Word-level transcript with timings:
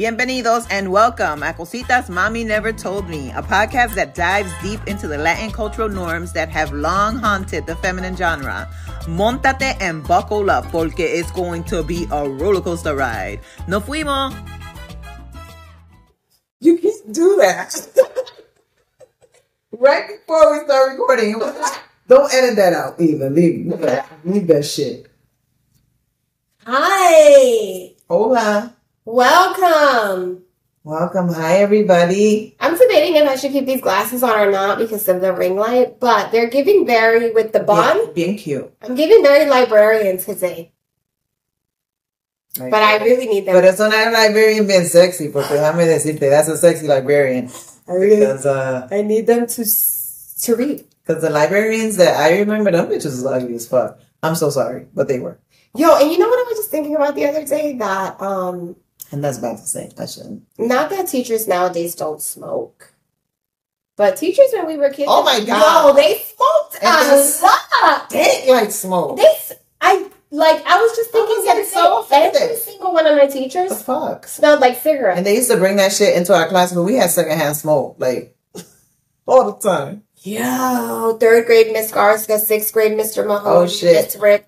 Bienvenidos 0.00 0.66
and 0.70 0.90
welcome 0.90 1.42
a 1.42 1.52
Cositas 1.52 2.08
Mami 2.08 2.46
Never 2.46 2.72
Told 2.72 3.06
Me, 3.06 3.28
a 3.32 3.42
podcast 3.42 3.94
that 3.96 4.14
dives 4.14 4.50
deep 4.62 4.80
into 4.86 5.06
the 5.06 5.18
Latin 5.18 5.50
cultural 5.50 5.90
norms 5.90 6.32
that 6.32 6.48
have 6.48 6.72
long 6.72 7.16
haunted 7.16 7.66
the 7.66 7.76
feminine 7.76 8.16
genre. 8.16 8.66
Montate 9.02 9.76
and 9.78 10.02
buckle 10.08 10.48
up 10.48 10.64
porque 10.72 11.00
it's 11.00 11.30
going 11.32 11.64
to 11.64 11.82
be 11.82 12.06
a 12.12 12.26
roller 12.26 12.62
coaster 12.62 12.96
ride. 12.96 13.40
No 13.68 13.78
fuimos. 13.78 14.32
You 16.60 16.78
can't 16.78 17.12
do 17.12 17.36
that. 17.36 17.76
right 19.72 20.08
before 20.08 20.58
we 20.58 20.64
start 20.64 20.92
recording. 20.92 21.38
Don't 22.08 22.32
edit 22.32 22.56
that 22.56 22.72
out 22.72 22.98
either. 22.98 23.28
Leave, 23.28 23.66
leave 24.24 24.46
that 24.46 24.64
shit. 24.64 25.10
Hi. 26.64 27.92
Hola. 28.08 28.79
Welcome. 29.10 30.44
Welcome. 30.84 31.34
Hi, 31.34 31.56
everybody. 31.58 32.54
I'm 32.60 32.78
debating 32.78 33.16
if 33.16 33.28
I 33.28 33.34
should 33.34 33.50
keep 33.50 33.66
these 33.66 33.80
glasses 33.80 34.22
on 34.22 34.38
or 34.38 34.52
not 34.52 34.78
because 34.78 35.08
of 35.08 35.20
the 35.20 35.32
ring 35.32 35.56
light, 35.56 35.98
but 35.98 36.30
they're 36.30 36.48
giving 36.48 36.86
very, 36.86 37.32
with 37.32 37.52
the 37.52 37.58
bun, 37.58 37.96
Being, 37.98 38.14
being 38.14 38.36
cute. 38.38 38.72
I'm 38.80 38.94
giving 38.94 39.20
very 39.24 39.50
librarian 39.50 40.18
today. 40.18 40.70
Like- 42.56 42.70
But 42.70 42.82
I 42.84 43.02
really 43.02 43.26
need 43.26 43.46
them. 43.46 43.56
But 43.56 43.64
it's 43.64 43.80
not 43.80 43.92
a 43.92 44.10
librarian 44.12 44.68
being 44.68 44.84
sexy, 44.84 45.28
porque 45.32 45.48
déjame 45.58 45.86
decirte, 45.86 46.30
that's 46.30 46.46
a 46.46 46.56
sexy 46.56 46.86
librarian. 46.86 47.50
I 47.88 47.92
really, 47.94 48.20
Because, 48.20 48.46
uh, 48.46 48.86
I 48.92 49.02
need 49.02 49.26
them 49.26 49.48
to 49.48 49.64
to 50.44 50.54
read. 50.54 50.84
because 51.04 51.20
the 51.20 51.30
librarians 51.30 51.96
that 51.96 52.16
I 52.16 52.38
remember, 52.38 52.70
them 52.70 52.86
bitches 52.86 53.06
was 53.18 53.26
ugly 53.26 53.56
as 53.56 53.66
fuck. 53.66 53.98
I'm 54.22 54.36
so 54.36 54.50
sorry, 54.50 54.86
but 54.94 55.08
they 55.08 55.18
were. 55.18 55.40
Yo, 55.74 55.96
and 55.98 56.12
you 56.12 56.18
know 56.18 56.28
what 56.28 56.38
I 56.38 56.48
was 56.48 56.58
just 56.58 56.70
thinking 56.70 56.94
about 56.94 57.16
the 57.16 57.26
other 57.26 57.44
day? 57.44 57.74
That 57.76 58.20
um, 58.22 58.76
And 59.12 59.24
that's 59.24 59.38
about 59.38 59.58
to 59.58 59.66
say. 59.66 59.90
I 59.98 60.06
shouldn't. 60.06 60.44
that 60.90 61.08
teachers 61.08 61.48
nowadays 61.48 61.94
don't 61.94 62.22
smoke, 62.22 62.92
but 63.96 64.16
teachers 64.16 64.46
when 64.52 64.66
we 64.66 64.76
were 64.76 64.90
kids, 64.90 65.08
Oh 65.10 65.22
my 65.24 65.40
God. 65.44 65.88
yo, 65.88 65.94
they 65.94 66.18
smoked 66.18 66.78
And 66.82 67.06
a 67.06 67.10
this- 67.16 67.42
lot. 67.42 68.10
They 68.10 68.46
like 68.48 68.70
smoke. 68.70 69.16
They, 69.16 69.24
s- 69.24 69.52
I 69.80 70.08
like. 70.30 70.64
I 70.66 70.80
was 70.80 70.94
just 70.96 71.10
thinking 71.10 71.36
was 71.36 71.44
the 71.44 71.50
other 71.50 71.60
getting 71.60 71.72
so 71.72 72.06
day, 72.08 72.44
Every 72.44 72.56
single 72.56 72.92
one 72.92 73.06
of 73.06 73.16
my 73.16 73.26
the 73.26 73.32
teachers 73.32 73.82
fuck? 73.82 74.26
smelled 74.28 74.60
like 74.60 74.78
cigarettes. 74.80 75.16
And 75.18 75.26
they 75.26 75.34
used 75.36 75.50
to 75.50 75.56
bring 75.56 75.76
that 75.76 75.92
shit 75.92 76.16
into 76.16 76.34
our 76.34 76.46
class, 76.48 76.72
but 76.72 76.82
we 76.84 76.94
had 76.96 77.10
secondhand 77.10 77.56
smoke, 77.56 77.96
like 77.98 78.36
all 79.26 79.50
the 79.52 79.58
time. 79.68 80.04
Yo, 80.22 81.16
third 81.18 81.46
grade 81.46 81.72
Miss 81.72 81.90
Garska, 81.90 82.38
sixth 82.38 82.72
grade 82.74 82.92
Mr. 82.92 83.26
Mahoney, 83.26 83.56
Oh, 83.64 83.66
shit. 83.66 84.04
Miss 84.04 84.16
Rick. 84.16 84.46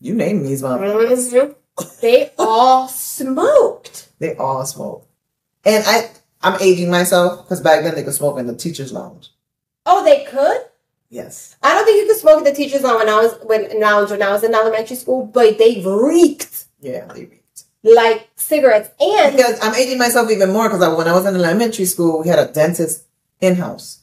You 0.00 0.14
name 0.14 0.42
these 0.42 0.62
motherfuckers. 0.62 1.54
They 2.00 2.32
all 2.38 2.88
smoked. 2.88 4.08
They 4.18 4.36
all 4.36 4.64
smoked. 4.66 5.06
And 5.64 5.82
I, 5.86 6.10
I'm 6.42 6.60
aging 6.60 6.90
myself 6.90 7.44
because 7.44 7.60
back 7.60 7.82
then 7.82 7.94
they 7.94 8.02
could 8.04 8.14
smoke 8.14 8.38
in 8.38 8.46
the 8.46 8.54
teachers' 8.56 8.92
lounge. 8.92 9.30
Oh, 9.86 10.04
they 10.04 10.24
could. 10.24 10.60
Yes. 11.08 11.56
I 11.62 11.74
don't 11.74 11.84
think 11.84 12.00
you 12.02 12.08
could 12.08 12.20
smoke 12.20 12.38
at 12.38 12.44
the 12.44 12.54
teachers' 12.54 12.82
lounge 12.82 13.00
when 13.00 13.08
I 13.08 13.16
was 13.22 13.38
when 13.44 13.80
lounge 13.80 14.10
when 14.10 14.22
I 14.22 14.30
was 14.32 14.42
in 14.44 14.54
elementary 14.54 14.96
school, 14.96 15.26
but 15.26 15.58
they 15.58 15.82
reeked 15.84 16.66
Yeah, 16.80 17.06
they 17.06 17.24
reeked. 17.26 17.64
like 17.82 18.28
cigarettes. 18.36 18.90
And 19.00 19.36
Because 19.36 19.58
I'm 19.62 19.74
aging 19.74 19.98
myself 19.98 20.30
even 20.30 20.52
more 20.52 20.68
because 20.68 20.96
when 20.96 21.08
I 21.08 21.12
was 21.12 21.26
in 21.26 21.34
elementary 21.36 21.84
school, 21.86 22.22
we 22.22 22.28
had 22.28 22.38
a 22.38 22.50
dentist 22.52 23.04
in 23.40 23.56
house. 23.56 24.00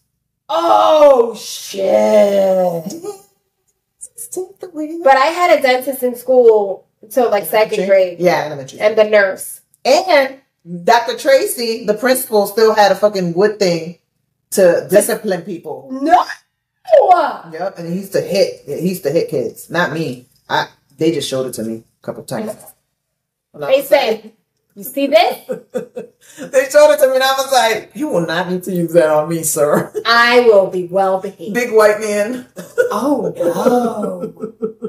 oh 0.50 1.36
shit! 1.36 2.94
But 5.04 5.18
I 5.18 5.28
had 5.28 5.58
a 5.58 5.62
dentist 5.62 6.04
in 6.04 6.16
school 6.16 6.86
till 7.10 7.30
like 7.30 7.46
second 7.46 7.88
grade, 7.88 8.20
Yeah, 8.20 8.44
elementary. 8.46 8.80
and 8.80 8.98
the 8.98 9.04
nurse. 9.06 9.62
And 9.86 10.40
Dr. 10.84 11.18
Tracy, 11.18 11.86
the 11.86 11.94
principal, 11.94 12.46
still 12.48 12.76
had 12.76 12.92
a 12.92 12.96
fucking 12.96 13.34
wood 13.34 13.60
thing 13.60 13.98
to 14.52 14.88
discipline 14.90 15.44
people. 15.44 15.88
No. 15.92 16.26
Yep, 17.52 17.78
and 17.78 17.88
he 17.94 18.00
used 18.00 18.14
to 18.14 18.22
hit. 18.22 18.62
He 18.66 18.90
used 18.90 19.04
to 19.04 19.12
hit 19.12 19.30
kids, 19.30 19.70
not 19.70 19.94
me. 19.94 20.28
I 20.50 20.68
they 20.98 21.12
just 21.12 21.30
showed 21.30 21.46
it 21.48 21.54
to 21.54 21.64
me 21.64 21.84
a 22.02 22.06
couple 22.06 22.24
times. 22.24 22.56
They 23.54 23.82
said, 23.84 24.32
"You 24.76 24.84
see 24.84 25.08
this? 25.08 25.38
they 25.48 26.70
showed 26.70 26.92
it 26.94 27.00
to 27.00 27.08
me, 27.08 27.16
and 27.16 27.24
I 27.24 27.34
was 27.38 27.52
like, 27.52 27.92
"You 27.94 28.08
will 28.10 28.26
not 28.26 28.50
need 28.50 28.64
to 28.64 28.72
use 28.72 28.92
that 28.94 29.10
on 29.10 29.30
me, 29.30 29.44
sir." 29.44 29.94
I 30.06 30.42
will 30.42 30.68
be 30.68 30.86
well 30.88 31.20
behaved." 31.22 31.54
Big 31.54 31.72
white 31.72 32.00
man. 32.00 32.48
Oh 32.92 33.32
no! 33.38 34.89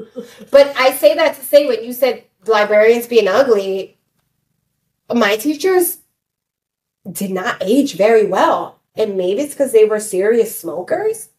but 0.51 0.73
I 0.77 0.91
say 0.93 1.15
that 1.15 1.35
to 1.35 1.41
say 1.41 1.67
when 1.67 1.83
you 1.83 1.93
said 1.93 2.23
librarians 2.45 3.07
being 3.07 3.27
ugly, 3.27 3.97
my 5.13 5.35
teachers 5.37 5.99
did 7.11 7.31
not 7.31 7.57
age 7.61 7.95
very 7.95 8.25
well, 8.25 8.79
and 8.95 9.17
maybe 9.17 9.41
it's 9.41 9.53
because 9.53 9.71
they 9.71 9.85
were 9.85 9.99
serious 9.99 10.57
smokers. 10.57 11.29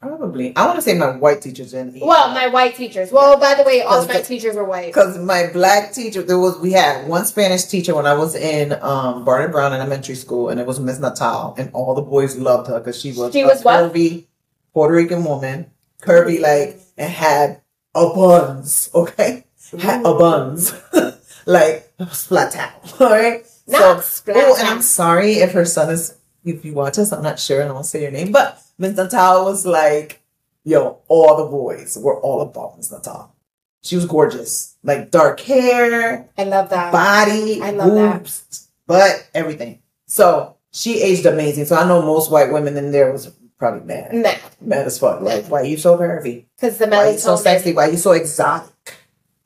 Probably. 0.00 0.56
I 0.56 0.64
want 0.64 0.76
to 0.76 0.82
say 0.82 0.94
my 0.94 1.10
white 1.14 1.42
teachers 1.42 1.72
didn't. 1.72 2.00
Well, 2.00 2.32
my 2.32 2.46
white 2.46 2.74
teachers. 2.74 3.12
Well, 3.12 3.38
by 3.38 3.54
the 3.54 3.64
way, 3.64 3.82
all 3.82 4.00
of 4.00 4.08
my 4.08 4.22
teachers 4.22 4.56
were 4.56 4.64
white. 4.64 4.86
Because 4.86 5.18
my 5.18 5.50
black 5.52 5.92
teacher, 5.92 6.22
there 6.22 6.38
was 6.38 6.58
we 6.58 6.72
had 6.72 7.06
one 7.06 7.26
Spanish 7.26 7.64
teacher 7.64 7.94
when 7.94 8.06
I 8.06 8.14
was 8.14 8.34
in 8.34 8.72
um, 8.80 9.26
Barnett 9.26 9.52
Brown 9.52 9.74
Elementary 9.74 10.14
School, 10.14 10.48
and 10.48 10.58
it 10.58 10.66
was 10.66 10.80
Miss 10.80 10.98
Natal, 10.98 11.54
and 11.58 11.70
all 11.74 11.94
the 11.94 12.00
boys 12.00 12.38
loved 12.38 12.68
her 12.68 12.78
because 12.78 12.98
she 12.98 13.12
was 13.12 13.32
She 13.34 13.42
a 13.42 13.46
was 13.46 13.62
what? 13.62 13.92
curvy 13.92 14.24
Puerto 14.72 14.94
Rican 14.94 15.22
woman, 15.22 15.70
curvy 16.00 16.40
like, 16.40 16.80
and 16.96 17.12
had 17.12 17.60
a 17.94 18.08
buns, 18.14 18.90
okay, 18.94 19.44
had 19.78 20.00
a 20.04 20.14
buns, 20.14 20.72
like 21.46 21.92
splat 22.10 22.56
out, 22.56 22.72
all 23.00 23.10
right. 23.10 23.44
Not 23.66 24.02
splat 24.04 24.36
Oh, 24.38 24.56
and. 24.58 24.68
I'm 24.68 24.82
sorry 24.82 25.34
if 25.34 25.52
her 25.52 25.64
son 25.64 25.90
is, 25.90 26.16
if 26.44 26.64
you 26.64 26.72
watch 26.72 26.98
us, 26.98 27.12
I'm 27.12 27.22
not 27.22 27.38
sure, 27.38 27.60
and 27.60 27.70
I 27.70 27.72
won't 27.72 27.86
say 27.86 28.02
your 28.02 28.10
name, 28.10 28.32
but 28.32 28.60
Miss 28.78 28.96
Natal 28.96 29.44
was 29.44 29.64
like, 29.64 30.20
yo, 30.64 30.98
all 31.08 31.36
the 31.36 31.50
boys 31.50 31.96
were 32.00 32.18
all 32.20 32.40
about 32.40 32.76
Miss 32.76 32.90
Natal. 32.90 33.34
She 33.82 33.96
was 33.96 34.06
gorgeous, 34.06 34.76
like 34.82 35.10
dark 35.10 35.40
hair, 35.40 36.28
I 36.36 36.44
love 36.44 36.70
that. 36.70 36.92
body, 36.92 37.62
I 37.62 37.70
love 37.70 37.94
that. 37.94 38.18
boobs, 38.22 38.68
butt, 38.86 39.28
everything. 39.34 39.80
So 40.06 40.56
she 40.72 41.00
aged 41.00 41.26
amazing. 41.26 41.64
So 41.66 41.76
I 41.76 41.86
know 41.86 42.02
most 42.02 42.30
white 42.30 42.52
women 42.52 42.76
in 42.76 42.90
there 42.92 43.12
was 43.12 43.32
probably 43.60 43.86
mad, 43.86 44.12
Nah, 44.12 44.32
mad 44.60 44.86
as 44.86 44.98
fuck. 44.98 45.20
Like, 45.20 45.46
why 45.46 45.60
are 45.60 45.64
you 45.64 45.76
so 45.76 45.96
curvy? 45.96 46.46
because 46.56 46.78
the 46.78 46.88
Why 46.88 47.10
you 47.10 47.18
so 47.18 47.36
sexy? 47.36 47.72
Why 47.72 47.86
you 47.86 47.96
so 47.96 48.10
exotic? 48.12 48.72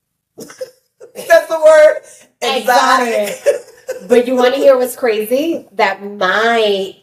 That's 0.37 1.49
the 1.49 1.61
word. 1.63 2.01
Exotic. 2.41 3.37
But 4.09 4.27
you 4.27 4.37
want 4.37 4.55
to 4.55 4.61
hear 4.61 4.77
what's 4.79 4.97
crazy? 4.97 5.69
That 5.73 6.03
my 6.03 6.97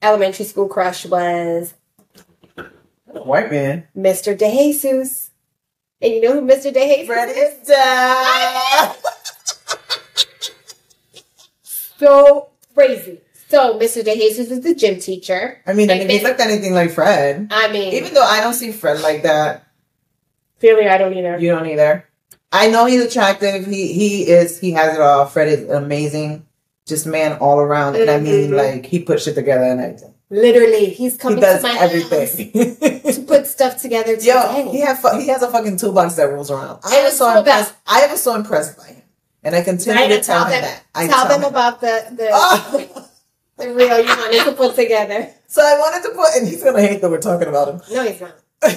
elementary 0.00 0.46
school 0.46 0.68
crush 0.68 1.04
was 1.04 1.74
White 3.06 3.50
man. 3.50 3.86
Mr. 3.96 4.36
DeJesus. 4.36 5.30
And 6.00 6.12
you 6.14 6.20
know 6.20 6.32
who 6.32 6.40
Mr. 6.40 6.72
DeJesus 6.72 7.06
Fred 7.06 7.28
is? 7.28 7.68
is. 7.68 8.96
So 11.98 12.48
crazy. 12.74 13.20
So 13.52 13.78
Mr. 13.78 14.02
DeJesus 14.02 14.48
was 14.48 14.60
the 14.62 14.74
gym 14.74 14.98
teacher. 14.98 15.60
I 15.66 15.74
mean, 15.74 15.90
And 15.90 16.00
if 16.00 16.08
he 16.10 16.20
looked 16.26 16.40
anything 16.40 16.72
like 16.72 16.90
Fred, 16.90 17.48
I 17.50 17.70
mean, 17.70 17.92
even 17.92 18.14
though 18.14 18.24
I 18.24 18.40
don't 18.40 18.54
see 18.54 18.72
Fred 18.72 19.00
like 19.02 19.24
that, 19.24 19.66
clearly 20.58 20.88
I 20.88 20.96
don't 20.96 21.12
either. 21.12 21.36
you 21.38 21.50
don't 21.50 21.66
either. 21.66 22.08
I 22.50 22.70
know 22.70 22.86
he's 22.86 23.04
attractive. 23.04 23.66
He 23.66 23.92
he 23.92 24.22
is. 24.26 24.58
He 24.58 24.70
has 24.72 24.94
it 24.94 25.02
all. 25.02 25.26
Fred 25.26 25.48
is 25.48 25.68
amazing, 25.68 26.46
just 26.86 27.04
man 27.06 27.36
all 27.44 27.58
around. 27.60 27.96
And 27.96 28.08
I 28.10 28.18
mean, 28.20 28.52
Mhm. 28.52 28.56
like 28.56 28.86
he 28.86 29.00
puts 29.00 29.24
shit 29.24 29.34
together 29.34 29.64
and 29.64 29.80
everything. 29.82 30.14
Literally, 30.30 30.86
he's 30.86 31.18
coming 31.18 31.36
He 31.36 31.42
does 31.44 31.60
to 31.60 31.68
my 31.68 31.78
everything. 31.78 32.52
house 32.54 33.14
to 33.16 33.22
put 33.26 33.46
stuff 33.46 33.76
together 33.82 34.16
today. 34.16 34.32
Yo, 34.32 34.70
he 34.72 34.80
have 34.80 34.98
fu- 34.98 35.18
he 35.18 35.28
has 35.28 35.42
a 35.42 35.50
fucking 35.50 35.76
toolbox 35.76 36.14
that 36.14 36.24
rolls 36.32 36.50
around. 36.50 36.80
I 36.84 36.96
And 36.96 37.04
was 37.04 37.18
so 37.18 37.36
impressed. 37.36 37.74
I 37.86 38.06
was 38.06 38.22
so 38.22 38.34
impressed 38.34 38.78
by 38.78 38.86
him, 38.96 39.02
and 39.44 39.54
I 39.54 39.60
continue 39.60 40.00
Right, 40.00 40.08
to 40.08 40.14
and 40.16 40.24
tell 40.24 40.44
him 40.46 40.50
them, 40.52 40.62
that. 40.62 40.82
I 40.94 41.06
tell 41.06 41.28
them 41.28 41.42
him. 41.42 41.48
about 41.50 41.82
the 41.82 41.94
the, 42.16 42.28
Oh. 42.32 43.08
the 43.58 43.72
reel 43.74 43.98
you 44.00 44.06
wanted 44.06 44.44
to 44.44 44.52
put 44.52 44.74
together. 44.74 45.28
So 45.46 45.62
I 45.62 45.78
wanted 45.78 46.08
to 46.08 46.14
put, 46.14 46.36
and 46.36 46.46
he's 46.48 46.62
gonna 46.62 46.80
hate 46.80 47.00
that 47.00 47.10
we're 47.10 47.20
talking 47.20 47.48
about 47.48 47.68
him. 47.68 47.80
No, 47.92 48.04
he's 48.04 48.20
not. 48.20 48.38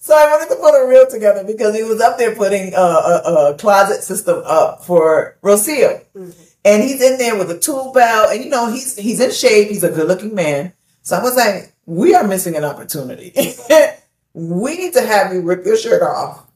so 0.00 0.14
I 0.14 0.26
wanted 0.26 0.54
to 0.54 0.60
put 0.60 0.82
a 0.82 0.86
reel 0.88 1.06
together 1.06 1.44
because 1.44 1.76
he 1.76 1.82
was 1.82 2.00
up 2.00 2.18
there 2.18 2.34
putting 2.34 2.74
uh, 2.74 2.78
a, 2.78 3.52
a 3.52 3.58
closet 3.58 4.02
system 4.02 4.42
up 4.44 4.84
for 4.84 5.36
Rocio. 5.42 6.04
And 6.64 6.82
he's 6.82 7.00
in 7.00 7.18
there 7.18 7.36
with 7.38 7.50
a 7.50 7.58
tool 7.58 7.92
belt, 7.92 8.32
and 8.32 8.44
you 8.44 8.50
know 8.50 8.70
he's 8.70 8.96
he's 8.96 9.20
in 9.20 9.30
shape. 9.30 9.68
He's 9.68 9.84
a 9.84 9.90
good 9.90 10.08
looking 10.08 10.34
man. 10.34 10.72
So 11.02 11.16
I 11.16 11.22
was 11.22 11.36
like, 11.36 11.72
we 11.86 12.14
are 12.14 12.26
missing 12.26 12.56
an 12.56 12.64
opportunity. 12.64 13.32
we 14.34 14.76
need 14.76 14.92
to 14.94 15.02
have 15.02 15.32
you 15.32 15.40
rip 15.40 15.64
your 15.64 15.76
shirt 15.76 16.02
off. 16.02 16.47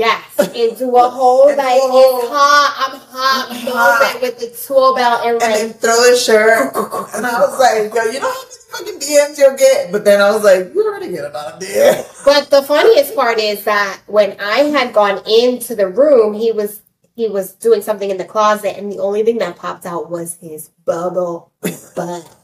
Yes, 0.00 0.38
into 0.54 0.96
a 0.96 1.10
hole 1.10 1.48
Into 1.48 1.58
like 1.60 1.76
a 1.76 1.84
it's 1.84 2.28
hot. 2.30 2.74
I'm 2.78 3.00
hot. 3.00 3.48
I'm 3.50 3.66
hot. 3.66 4.18
with 4.22 4.38
the 4.38 4.48
tool 4.48 4.94
belt 4.94 5.20
and 5.26 5.42
and 5.42 5.68
like 5.72 5.78
throw 5.78 6.10
the 6.10 6.16
shirt. 6.16 6.72
and 7.14 7.26
I 7.26 7.38
was 7.38 7.58
like, 7.58 7.92
yo, 7.92 8.10
you 8.10 8.18
know 8.18 8.32
how 8.32 8.42
many 8.42 8.96
fucking 8.96 8.98
DMs 8.98 9.36
you'll 9.36 9.58
get? 9.58 9.92
But 9.92 10.06
then 10.06 10.22
I 10.22 10.30
was 10.30 10.42
like, 10.42 10.72
you 10.72 10.86
already 10.86 11.10
get 11.10 11.26
about 11.26 11.60
there. 11.60 12.02
But 12.24 12.48
the 12.48 12.62
funniest 12.62 13.14
part 13.14 13.38
is 13.38 13.64
that 13.64 14.00
when 14.06 14.40
I 14.40 14.60
had 14.72 14.94
gone 14.94 15.20
into 15.28 15.74
the 15.74 15.88
room, 15.88 16.32
he 16.32 16.50
was 16.50 16.80
he 17.14 17.28
was 17.28 17.52
doing 17.52 17.82
something 17.82 18.08
in 18.08 18.16
the 18.16 18.24
closet, 18.24 18.78
and 18.78 18.90
the 18.90 19.00
only 19.00 19.22
thing 19.22 19.36
that 19.38 19.56
popped 19.56 19.84
out 19.84 20.10
was 20.10 20.38
his 20.40 20.70
bubble 20.86 21.52
butt. 21.94 22.36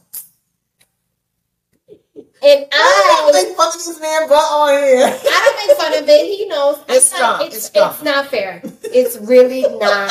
And 2.46 2.66
I 2.72 2.74
I, 2.74 3.32
don't 3.32 3.32
make 3.48 3.56
fun 3.56 3.68
of 3.68 3.74
this 3.74 4.00
man 4.00 4.28
butt 4.28 4.38
on 4.38 4.68
here. 4.82 5.06
I 5.06 5.38
don't 5.44 5.68
make 5.68 5.76
fun 5.76 6.02
of 6.02 6.08
it. 6.08 6.26
He 6.36 6.46
knows. 6.48 6.78
It's 6.88 7.12
not- 7.12 7.42
It's, 7.42 7.56
It's 7.56 7.66
strong. 7.66 7.90
it's 7.90 8.02
not 8.02 8.26
fair. 8.28 8.62
It's 8.84 9.16
really 9.18 9.62
not 9.62 10.10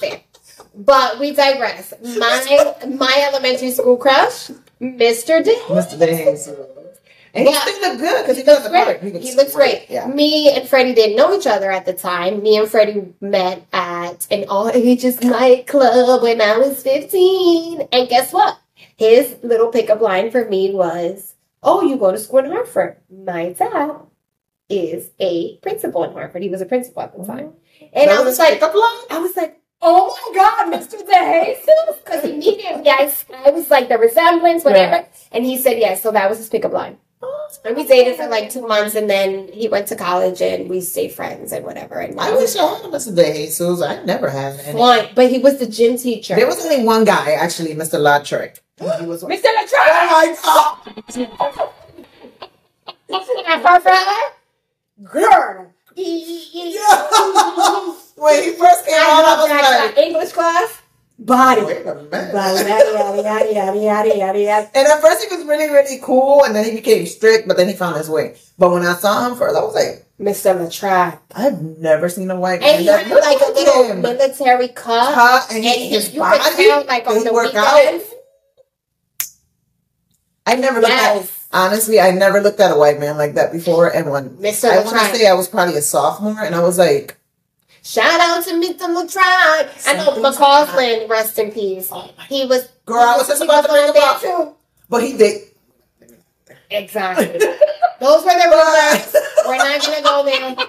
fair. 0.00 0.20
But 0.74 1.18
we 1.18 1.32
digress. 1.34 1.92
My 2.02 2.74
my 2.88 3.24
elementary 3.28 3.70
school 3.72 3.96
crush, 3.96 4.50
Mr. 4.80 5.42
Dick. 5.44 5.58
Mr. 5.68 5.98
Days. 5.98 6.48
And 7.34 7.46
he 7.46 7.52
Yeah. 7.54 7.60
still 7.60 7.80
look 7.90 7.98
good 8.00 8.22
because 8.22 8.36
he, 8.36 8.42
He 8.42 8.46
got 8.46 8.52
looks 8.52 8.64
the 8.64 8.70
part. 8.70 9.00
great. 9.00 9.16
He 9.22 9.34
looks 9.34 9.54
great. 9.54 9.86
Yeah. 9.90 10.06
Me 10.06 10.50
and 10.50 10.66
Freddie 10.68 10.94
didn't 10.94 11.16
know 11.16 11.34
each 11.36 11.46
other 11.46 11.70
at 11.70 11.84
the 11.84 11.92
time. 11.92 12.42
Me 12.42 12.56
and 12.56 12.66
Freddie 12.68 13.12
met 13.20 13.66
at 13.72 14.26
an 14.30 14.46
all 14.48 14.68
ages 14.70 15.20
nightclub 15.20 16.22
when 16.22 16.40
I 16.40 16.56
was 16.58 16.82
15. 16.82 17.86
And 17.92 18.08
guess 18.08 18.32
what? 18.32 18.58
His 18.96 19.36
little 19.42 19.68
pickup 19.68 20.00
line 20.00 20.30
for 20.30 20.44
me 20.48 20.72
was, 20.74 21.34
Oh, 21.62 21.82
you 21.82 21.96
go 21.96 22.12
to 22.12 22.18
school 22.18 22.40
in 22.40 22.50
Hartford. 22.50 22.98
My 23.10 23.52
dad 23.52 23.92
is 24.68 25.10
a 25.18 25.56
principal 25.58 26.04
in 26.04 26.12
Hartford. 26.12 26.42
He 26.42 26.48
was 26.48 26.60
a 26.60 26.66
principal 26.66 27.02
at 27.02 27.16
the 27.16 27.24
time. 27.24 27.46
Mm-hmm. 27.48 27.84
And 27.92 28.10
That 28.10 28.20
I 28.20 28.22
was 28.22 28.38
like? 28.38 28.62
I 29.10 29.18
was 29.18 29.36
like, 29.36 29.60
oh 29.82 30.16
my 30.26 30.34
God, 30.34 30.72
Mr. 30.72 31.02
DeJesus. 31.02 32.04
Because 32.04 32.24
he 32.24 32.34
immediately 32.34 32.88
I, 32.90 33.12
I 33.46 33.50
was 33.50 33.70
like, 33.70 33.88
the 33.88 33.98
resemblance, 33.98 34.64
whatever. 34.64 35.06
And 35.32 35.44
he 35.44 35.56
said 35.58 35.78
yes. 35.78 36.02
So 36.02 36.12
that 36.12 36.28
was 36.28 36.38
his 36.38 36.48
pickup 36.48 36.72
line. 36.72 36.98
And 37.64 37.76
we 37.76 37.84
dated 37.84 38.16
for 38.16 38.26
like 38.28 38.50
two 38.50 38.66
months, 38.66 38.94
and 38.94 39.08
then 39.10 39.48
he 39.52 39.68
went 39.68 39.88
to 39.88 39.96
college, 39.96 40.40
and 40.40 40.68
we 40.68 40.80
stayed 40.80 41.12
friends 41.12 41.52
and 41.52 41.64
whatever. 41.64 41.98
And 41.98 42.18
I 42.18 42.30
wish 42.34 42.54
I 42.56 42.76
had 42.76 42.84
a 42.84 42.88
Mr. 42.88 43.14
Jesus. 43.34 43.82
I 43.82 44.02
never 44.04 44.30
had 44.30 44.58
any. 44.60 44.78
one, 44.78 45.08
but 45.14 45.30
he 45.30 45.38
was 45.38 45.58
the 45.58 45.66
gym 45.66 45.98
teacher. 45.98 46.34
There 46.36 46.46
was 46.46 46.64
only 46.64 46.84
one 46.84 47.04
guy, 47.04 47.32
actually, 47.32 47.74
Mr. 47.74 47.98
Lautrec. 47.98 48.60
He 49.00 49.06
was. 49.06 49.22
Mr. 49.24 49.44
Latrell. 49.44 49.88
Oh 49.88 50.06
my 50.14 50.36
god! 53.82 54.32
Girl. 55.02 55.72
when 58.14 58.42
he 58.44 58.50
first 58.52 58.86
came 58.86 59.00
out, 59.00 59.24
I 59.24 59.36
was 59.40 59.50
like, 59.96 60.06
English 60.06 60.32
class. 60.32 60.80
Body. 61.20 61.62
wait 61.62 61.84
a 61.84 61.94
minute. 61.96 62.10
Body, 62.10 62.68
yada, 62.68 62.92
yada, 62.92 63.22
yada, 63.22 63.52
yada, 63.52 63.78
yada, 63.80 64.16
yada, 64.16 64.38
yada. 64.40 64.70
And 64.74 64.86
at 64.86 65.00
first 65.00 65.24
he 65.28 65.34
was 65.34 65.44
really, 65.46 65.68
really 65.68 65.98
cool, 66.00 66.44
and 66.44 66.54
then 66.54 66.64
he 66.64 66.70
became 66.76 67.06
strict, 67.06 67.48
but 67.48 67.56
then 67.56 67.66
he 67.68 67.74
found 67.74 67.96
his 67.96 68.08
way. 68.08 68.36
But 68.56 68.70
when 68.70 68.84
I 68.86 68.94
saw 68.94 69.26
him 69.28 69.36
first, 69.36 69.56
I 69.56 69.60
was 69.60 69.74
like, 69.74 70.06
Mr. 70.20 70.54
Latrell. 70.56 71.18
I've 71.34 71.60
never 71.60 72.08
seen 72.08 72.30
a 72.30 72.38
white 72.38 72.62
And 72.62 72.62
man 72.62 72.80
he 72.80 72.86
had 72.86 73.08
like 73.10 73.40
a 73.40 73.50
little 73.52 73.84
him. 73.84 74.00
military 74.02 74.68
cut. 74.68 75.14
Cut, 75.14 75.46
and, 75.50 75.56
And 75.64 75.64
he, 75.64 75.88
his 75.90 76.14
you 76.14 76.20
body, 76.20 76.38
could 76.38 76.56
tell, 76.56 76.84
like, 76.86 77.06
on 77.06 77.16
he 77.16 77.24
the 77.24 77.32
weekends. 77.32 78.04
out. 78.04 78.14
I 80.46 80.54
never 80.56 80.80
looked 80.80 80.92
at, 80.92 81.30
honestly, 81.52 82.00
I 82.00 82.10
never 82.12 82.40
looked 82.40 82.58
at 82.60 82.70
a 82.70 82.76
white 82.76 82.98
man 82.98 83.18
like 83.18 83.34
that 83.34 83.52
before. 83.52 83.88
And 83.94 84.10
when 84.10 84.30
Mr. 84.38 84.70
I 84.70 84.82
want 84.84 84.96
to 84.98 85.16
say 85.16 85.26
I 85.28 85.34
was 85.34 85.46
probably 85.48 85.76
a 85.76 85.82
sophomore, 85.82 86.42
and 86.42 86.54
I 86.54 86.60
was 86.62 86.78
like, 86.78 87.17
Shout 87.88 88.20
out 88.20 88.44
to 88.44 88.50
Mr. 88.50 88.80
Latrell. 88.80 89.86
I 89.86 89.94
know 89.94 90.12
McCausland, 90.22 91.08
rest 91.08 91.38
in 91.38 91.50
peace. 91.50 91.88
Oh 91.90 92.10
he 92.28 92.44
was. 92.44 92.68
Girl, 92.84 92.98
I 93.00 93.16
was 93.16 93.28
just 93.28 93.40
about 93.40 93.62
to 93.64 93.68
bring 93.68 93.86
him 93.86 93.94
up. 93.96 94.20
too. 94.20 94.54
but 94.90 95.02
he 95.02 95.16
did. 95.16 95.40
Exactly. 96.70 97.26
Those 98.00 98.24
were 98.24 98.30
the 98.30 98.44
rumors. 98.50 99.16
We're 99.46 99.56
not 99.56 99.80
gonna 99.80 100.02
go 100.02 100.22
there. 100.26 100.66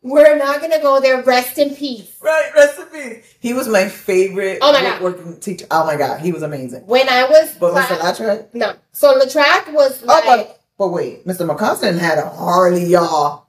We're 0.00 0.38
not 0.38 0.62
gonna 0.62 0.80
go 0.80 0.98
there. 0.98 1.22
Rest 1.22 1.58
in 1.58 1.76
peace. 1.76 2.16
Right, 2.22 2.50
recipe. 2.56 3.22
He 3.40 3.52
was 3.52 3.68
my 3.68 3.86
favorite 3.90 4.60
Oh 4.62 4.72
my 4.72 4.80
God. 4.80 5.02
working 5.02 5.40
teacher. 5.40 5.66
Oh 5.70 5.84
my 5.84 5.96
god, 5.96 6.20
he 6.20 6.32
was 6.32 6.42
amazing. 6.42 6.86
When 6.86 7.06
I 7.06 7.24
was 7.24 7.54
But 7.60 7.74
Mr. 7.74 7.98
Latrec, 7.98 8.54
no, 8.54 8.76
so 8.92 9.20
Latrack 9.20 9.70
was 9.74 10.02
oh, 10.04 10.06
like 10.06 10.24
but, 10.24 10.60
but 10.78 10.88
wait, 10.88 11.26
Mr. 11.26 11.46
McCausland 11.46 11.98
had 11.98 12.16
a 12.16 12.30
Harley, 12.30 12.86
y'all. 12.86 13.46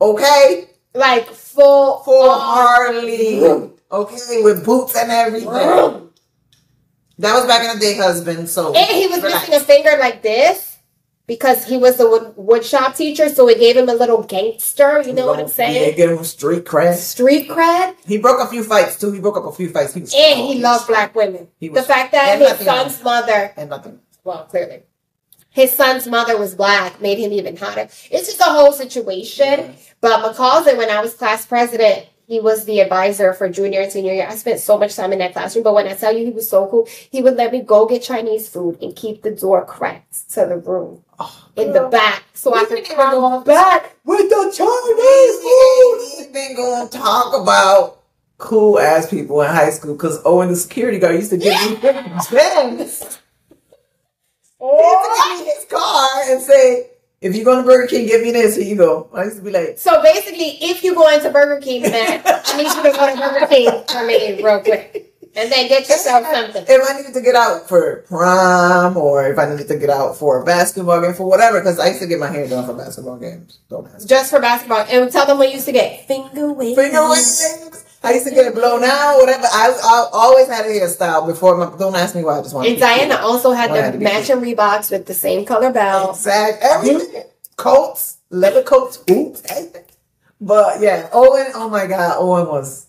Okay, 0.00 0.68
like 0.94 1.26
full 1.26 1.98
full 1.98 2.30
Harley. 2.32 3.40
Okay, 3.90 4.42
with 4.42 4.64
boots 4.64 4.96
and 4.96 5.10
everything. 5.10 5.48
That 7.18 7.34
was 7.34 7.46
back 7.46 7.62
in 7.68 7.78
the 7.78 7.80
day, 7.84 7.96
husband. 7.96 8.48
So 8.48 8.74
And 8.74 8.86
he 8.96 9.06
was 9.06 9.22
relax. 9.22 9.48
missing 9.48 9.54
a 9.54 9.64
finger 9.64 9.96
like 10.00 10.22
this 10.22 10.78
because 11.26 11.64
he 11.66 11.76
was 11.76 11.96
the 11.98 12.08
wood, 12.08 12.32
wood 12.36 12.64
shop 12.64 12.96
teacher, 12.96 13.28
so 13.28 13.48
it 13.48 13.58
gave 13.58 13.76
him 13.76 13.88
a 13.88 13.94
little 13.94 14.22
gangster. 14.22 15.02
You 15.02 15.12
know 15.12 15.26
what 15.26 15.38
I'm 15.38 15.46
Yeah, 15.46 15.52
saying? 15.52 15.96
get 15.96 16.10
him 16.10 16.24
street 16.24 16.64
cred. 16.64 16.94
Street 16.96 17.48
cred. 17.50 17.94
He 18.06 18.18
broke 18.18 18.40
a 18.40 18.46
few 18.46 18.64
fights 18.64 18.98
too. 18.98 19.12
He 19.12 19.20
broke 19.20 19.36
up 19.36 19.44
a 19.44 19.52
few 19.52 19.68
fights. 19.68 19.94
He 19.94 20.00
was 20.00 20.14
And 20.16 20.40
he 20.40 20.58
loved 20.60 20.88
black 20.88 21.14
women. 21.14 21.48
He 21.58 21.68
The 21.68 21.82
fact 21.82 22.12
that 22.12 22.38
his 22.38 22.48
son's 22.66 22.94
else. 22.94 23.04
mother, 23.04 23.52
and 23.56 23.70
nothing. 23.70 24.00
well, 24.24 24.44
clearly, 24.46 24.82
his 25.50 25.70
son's 25.72 26.06
mother 26.06 26.38
was 26.38 26.54
black, 26.54 27.00
made 27.00 27.18
him 27.18 27.32
even 27.32 27.56
hotter. 27.56 27.82
It's 28.10 28.26
just 28.26 28.40
a 28.40 28.44
whole 28.44 28.72
situation. 28.72 29.74
But 30.02 30.20
McCausland, 30.20 30.76
when 30.78 30.90
I 30.90 31.00
was 31.00 31.14
class 31.14 31.46
president, 31.46 32.08
he 32.26 32.40
was 32.40 32.64
the 32.64 32.80
advisor 32.80 33.32
for 33.32 33.48
junior 33.48 33.82
and 33.82 33.92
senior 33.92 34.12
year. 34.12 34.26
I 34.28 34.34
spent 34.34 34.58
so 34.58 34.76
much 34.76 34.96
time 34.96 35.12
in 35.12 35.20
that 35.20 35.32
classroom. 35.32 35.62
But 35.62 35.74
when 35.74 35.86
I 35.86 35.94
tell 35.94 36.12
you 36.16 36.24
he 36.24 36.32
was 36.32 36.50
so 36.50 36.66
cool, 36.66 36.88
he 37.10 37.22
would 37.22 37.36
let 37.36 37.52
me 37.52 37.60
go 37.60 37.86
get 37.86 38.02
Chinese 38.02 38.48
food 38.48 38.78
and 38.82 38.96
keep 38.96 39.22
the 39.22 39.30
door 39.30 39.64
cracked 39.64 40.28
to 40.30 40.46
the 40.46 40.56
room 40.56 41.04
Oh, 41.20 41.48
in 41.56 41.72
the 41.72 41.88
back 41.88 42.24
so 42.34 42.52
I 42.52 42.64
could 42.64 42.84
come 42.84 43.44
back 43.44 43.96
with 44.04 44.28
the 44.28 44.52
Chinese 44.56 45.36
food. 45.40 46.00
He's 46.16 46.26
been 46.32 46.56
going 46.56 46.88
to 46.88 46.98
talk 46.98 47.40
about 47.40 48.00
cool 48.38 48.80
ass 48.80 49.08
people 49.08 49.40
in 49.42 49.48
high 49.50 49.70
school 49.70 49.94
because 49.94 50.20
Owen, 50.24 50.48
oh, 50.48 50.50
the 50.50 50.56
security 50.56 50.98
guard, 50.98 51.14
used 51.14 51.30
to 51.30 51.36
give 51.36 51.54
me 51.70 51.76
Benz. 51.76 52.28
He 52.28 52.36
used 52.36 53.10
to 53.12 53.18
give 54.58 55.38
me 55.38 55.44
his 55.52 55.64
car 55.70 56.22
and 56.28 56.42
say, 56.42 56.91
if 57.22 57.36
you 57.36 57.44
go 57.44 57.56
to 57.56 57.62
Burger 57.62 57.86
King, 57.86 58.06
give 58.06 58.20
me 58.22 58.32
this. 58.32 58.56
Here 58.56 58.66
you 58.66 58.76
go. 58.76 59.08
I 59.14 59.24
used 59.24 59.36
to 59.36 59.42
be 59.42 59.50
like, 59.50 59.78
So 59.78 60.02
basically, 60.02 60.58
if 60.60 60.82
you 60.82 60.94
go 60.94 61.08
into 61.08 61.30
Burger 61.30 61.60
King, 61.60 61.82
man, 61.82 62.20
I 62.26 62.56
need 62.56 62.64
you 62.66 62.82
to 62.82 62.92
go 62.98 63.14
to 63.14 63.16
Burger 63.16 63.46
King 63.46 63.70
for 63.88 64.04
me 64.04 64.42
real 64.42 64.60
quick. 64.60 65.08
And 65.34 65.50
then 65.50 65.66
get 65.68 65.88
yourself 65.88 66.26
something. 66.26 66.64
if 66.68 66.90
I 66.90 66.96
needed 66.98 67.14
to 67.14 67.22
get 67.22 67.34
out 67.34 67.66
for 67.66 68.04
prom 68.06 68.98
or 68.98 69.26
if 69.28 69.38
I 69.38 69.48
needed 69.48 69.66
to 69.68 69.78
get 69.78 69.88
out 69.88 70.14
for 70.18 70.42
a 70.42 70.44
basketball 70.44 71.00
game, 71.00 71.14
for 71.14 71.26
whatever, 71.26 71.58
because 71.60 71.78
I 71.78 71.88
used 71.88 72.02
to 72.02 72.06
get 72.06 72.18
my 72.18 72.26
hair 72.26 72.46
done 72.46 72.66
for 72.66 72.74
basketball 72.74 73.16
games. 73.16 73.60
Don't 73.70 73.88
ask. 73.94 74.06
Just 74.06 74.30
for 74.30 74.40
basketball. 74.40 74.84
And 74.90 75.10
tell 75.10 75.24
them 75.24 75.38
what 75.38 75.48
you 75.48 75.54
used 75.54 75.64
to 75.66 75.72
get. 75.72 76.06
Finger 76.06 76.52
wings. 76.52 76.76
Finger 76.76 77.08
wings. 77.08 77.84
I 78.04 78.14
used 78.14 78.26
to 78.26 78.34
get 78.34 78.46
it 78.46 78.54
blown 78.54 78.82
out, 78.82 79.18
whatever. 79.18 79.44
I, 79.44 79.70
I 79.82 80.08
always 80.12 80.48
had 80.48 80.66
a 80.66 80.68
hairstyle 80.68 81.26
before. 81.26 81.56
My, 81.56 81.76
don't 81.78 81.94
ask 81.94 82.14
me 82.14 82.24
why. 82.24 82.38
I 82.38 82.42
just 82.42 82.54
want. 82.54 82.66
And 82.66 82.78
Diana 82.78 83.16
also 83.16 83.52
had 83.52 83.70
Wanted 83.70 83.94
the 83.94 83.98
matching 83.98 84.36
Reeboks 84.36 84.90
with 84.90 85.06
the 85.06 85.14
same 85.14 85.44
color 85.44 85.70
belt. 85.70 86.16
Exact 86.16 86.62
everything. 86.62 87.24
Coats, 87.56 88.18
leather 88.30 88.62
coats, 88.62 89.02
everything. 89.06 89.84
But 90.40 90.80
yeah, 90.80 91.08
Owen. 91.12 91.52
Oh 91.54 91.68
my 91.68 91.86
God, 91.86 92.16
Owen 92.18 92.48
was. 92.48 92.86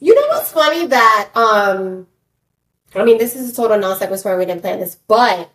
You 0.00 0.14
know 0.14 0.26
what's 0.28 0.50
funny 0.50 0.86
that 0.86 1.30
um 1.34 2.06
I 2.94 3.04
mean 3.04 3.18
this 3.18 3.36
is 3.36 3.50
a 3.50 3.54
total 3.54 3.78
non 3.78 3.96
sequitur 3.96 4.36
we 4.36 4.46
didn't 4.46 4.62
plan 4.62 4.80
this, 4.80 4.96
but 5.06 5.50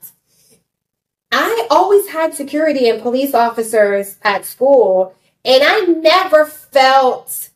I 1.32 1.68
always 1.70 2.08
had 2.10 2.34
security 2.34 2.88
and 2.88 3.02
police 3.02 3.34
officers 3.34 4.18
at 4.22 4.46
school 4.46 5.14
and 5.44 5.64
I 5.64 5.82
never 5.82 6.46
felt 6.46 7.50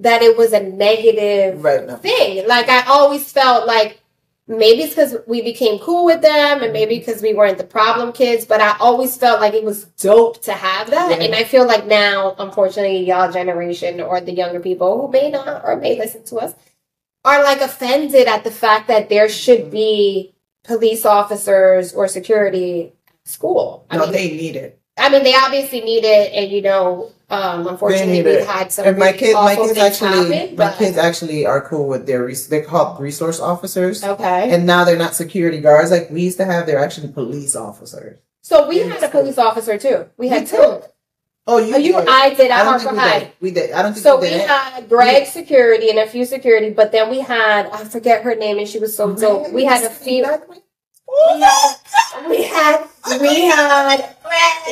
that 0.00 0.22
it 0.22 0.36
was 0.36 0.52
a 0.52 0.60
negative 0.60 1.62
Right 1.62 1.86
now. 1.86 1.96
thing. 1.96 2.46
Like 2.48 2.68
I 2.68 2.82
always 2.86 3.30
felt 3.32 3.66
like 3.66 4.00
maybe 4.48 4.82
it's 4.82 4.94
because 4.94 5.16
we 5.26 5.42
became 5.42 5.78
cool 5.78 6.04
with 6.04 6.22
them 6.22 6.62
and 6.62 6.72
maybe 6.72 6.96
mm-hmm. 6.96 7.06
because 7.06 7.22
we 7.22 7.34
weren't 7.34 7.58
the 7.58 7.64
problem 7.64 8.12
kids, 8.12 8.44
but 8.44 8.60
I 8.60 8.76
always 8.80 9.16
felt 9.16 9.40
like 9.40 9.54
it 9.54 9.62
was 9.62 9.84
dope 9.84 10.42
to 10.42 10.52
have 10.52 10.90
that. 10.90 11.10
Yeah. 11.10 11.24
And 11.24 11.34
I 11.34 11.44
feel 11.44 11.66
like 11.66 11.86
now, 11.86 12.34
unfortunately, 12.38 13.04
y'all 13.06 13.30
generation 13.30 14.00
or 14.00 14.20
the 14.20 14.32
younger 14.32 14.58
people 14.60 15.00
who 15.00 15.12
may 15.12 15.30
not 15.30 15.62
or 15.64 15.76
may 15.76 15.96
listen 15.98 16.24
to 16.24 16.36
us 16.36 16.54
are 17.24 17.42
like 17.44 17.60
offended 17.60 18.26
at 18.26 18.44
the 18.44 18.50
fact 18.50 18.88
that 18.88 19.08
there 19.08 19.28
should 19.28 19.60
mm-hmm. 19.62 19.70
be 19.70 20.34
police 20.64 21.04
officers 21.04 21.92
or 21.94 22.08
security 22.08 22.92
school. 23.24 23.86
I 23.90 23.98
No, 23.98 24.04
mean, 24.04 24.12
they 24.12 24.28
need 24.30 24.56
it. 24.56 24.78
I 24.98 25.08
mean, 25.08 25.22
they 25.22 25.34
obviously 25.34 25.80
need 25.80 26.04
it, 26.04 26.32
and 26.32 26.50
you 26.50 26.60
know, 26.62 27.10
um, 27.30 27.66
unfortunately, 27.66 28.22
we've 28.22 28.46
had 28.46 28.72
some 28.72 28.86
And 28.86 28.98
my 28.98 29.12
kids, 29.12 29.34
my 29.34 29.54
kids 29.56 29.78
actually, 29.78 30.36
happen, 30.36 30.56
my 30.56 30.72
kids 30.72 30.96
actually 30.96 31.46
are 31.46 31.60
cool 31.60 31.86
with 31.88 32.06
their. 32.06 32.24
res- 32.24 32.48
They're 32.48 32.64
called 32.64 33.00
resource 33.00 33.40
officers, 33.40 34.02
Okay. 34.04 34.50
and 34.52 34.66
now 34.66 34.84
they're 34.84 34.98
not 34.98 35.14
security 35.14 35.60
guards 35.60 35.90
like 35.90 36.10
we 36.10 36.22
used 36.22 36.38
to 36.38 36.44
have. 36.44 36.66
They're 36.66 36.82
actually 36.82 37.08
police 37.12 37.54
officers. 37.56 38.18
So 38.42 38.66
we 38.68 38.78
had 38.78 39.02
a 39.02 39.08
police 39.08 39.38
officer 39.38 39.78
too. 39.78 40.06
We 40.16 40.28
had 40.28 40.42
Me 40.42 40.48
two. 40.48 40.82
Oh, 41.46 41.58
you? 41.58 41.74
Oh, 41.74 41.78
you, 41.78 41.92
did. 41.94 42.08
I 42.08 42.34
did 42.34 42.50
at 42.50 42.60
I 42.60 42.64
don't 42.64 42.80
think 42.80 42.92
we 42.92 43.00
did. 43.20 43.32
We 43.40 43.50
did. 43.50 43.72
I 43.72 43.82
don't 43.82 43.92
think 43.94 44.02
So 44.04 44.16
we 44.20 44.22
we 44.28 44.28
did. 44.34 44.48
had 44.48 44.88
Greg 44.88 45.26
security 45.26 45.88
and 45.90 45.98
a 45.98 46.06
few 46.06 46.24
security, 46.24 46.70
but 46.70 46.92
then 46.92 47.10
we 47.10 47.20
had 47.20 47.66
I 47.70 47.84
forget 47.84 48.22
her 48.22 48.34
name 48.34 48.58
and 48.58 48.68
she 48.68 48.78
was 48.78 48.96
so 48.96 49.14
dope. 49.14 49.52
We 49.52 49.64
had 49.64 49.82
a 49.84 49.90
few. 49.90 50.24
We 51.10 51.40
had, 51.40 51.76
we 52.28 52.44
had, 52.44 52.86
we 53.20 53.46
had, 53.48 54.14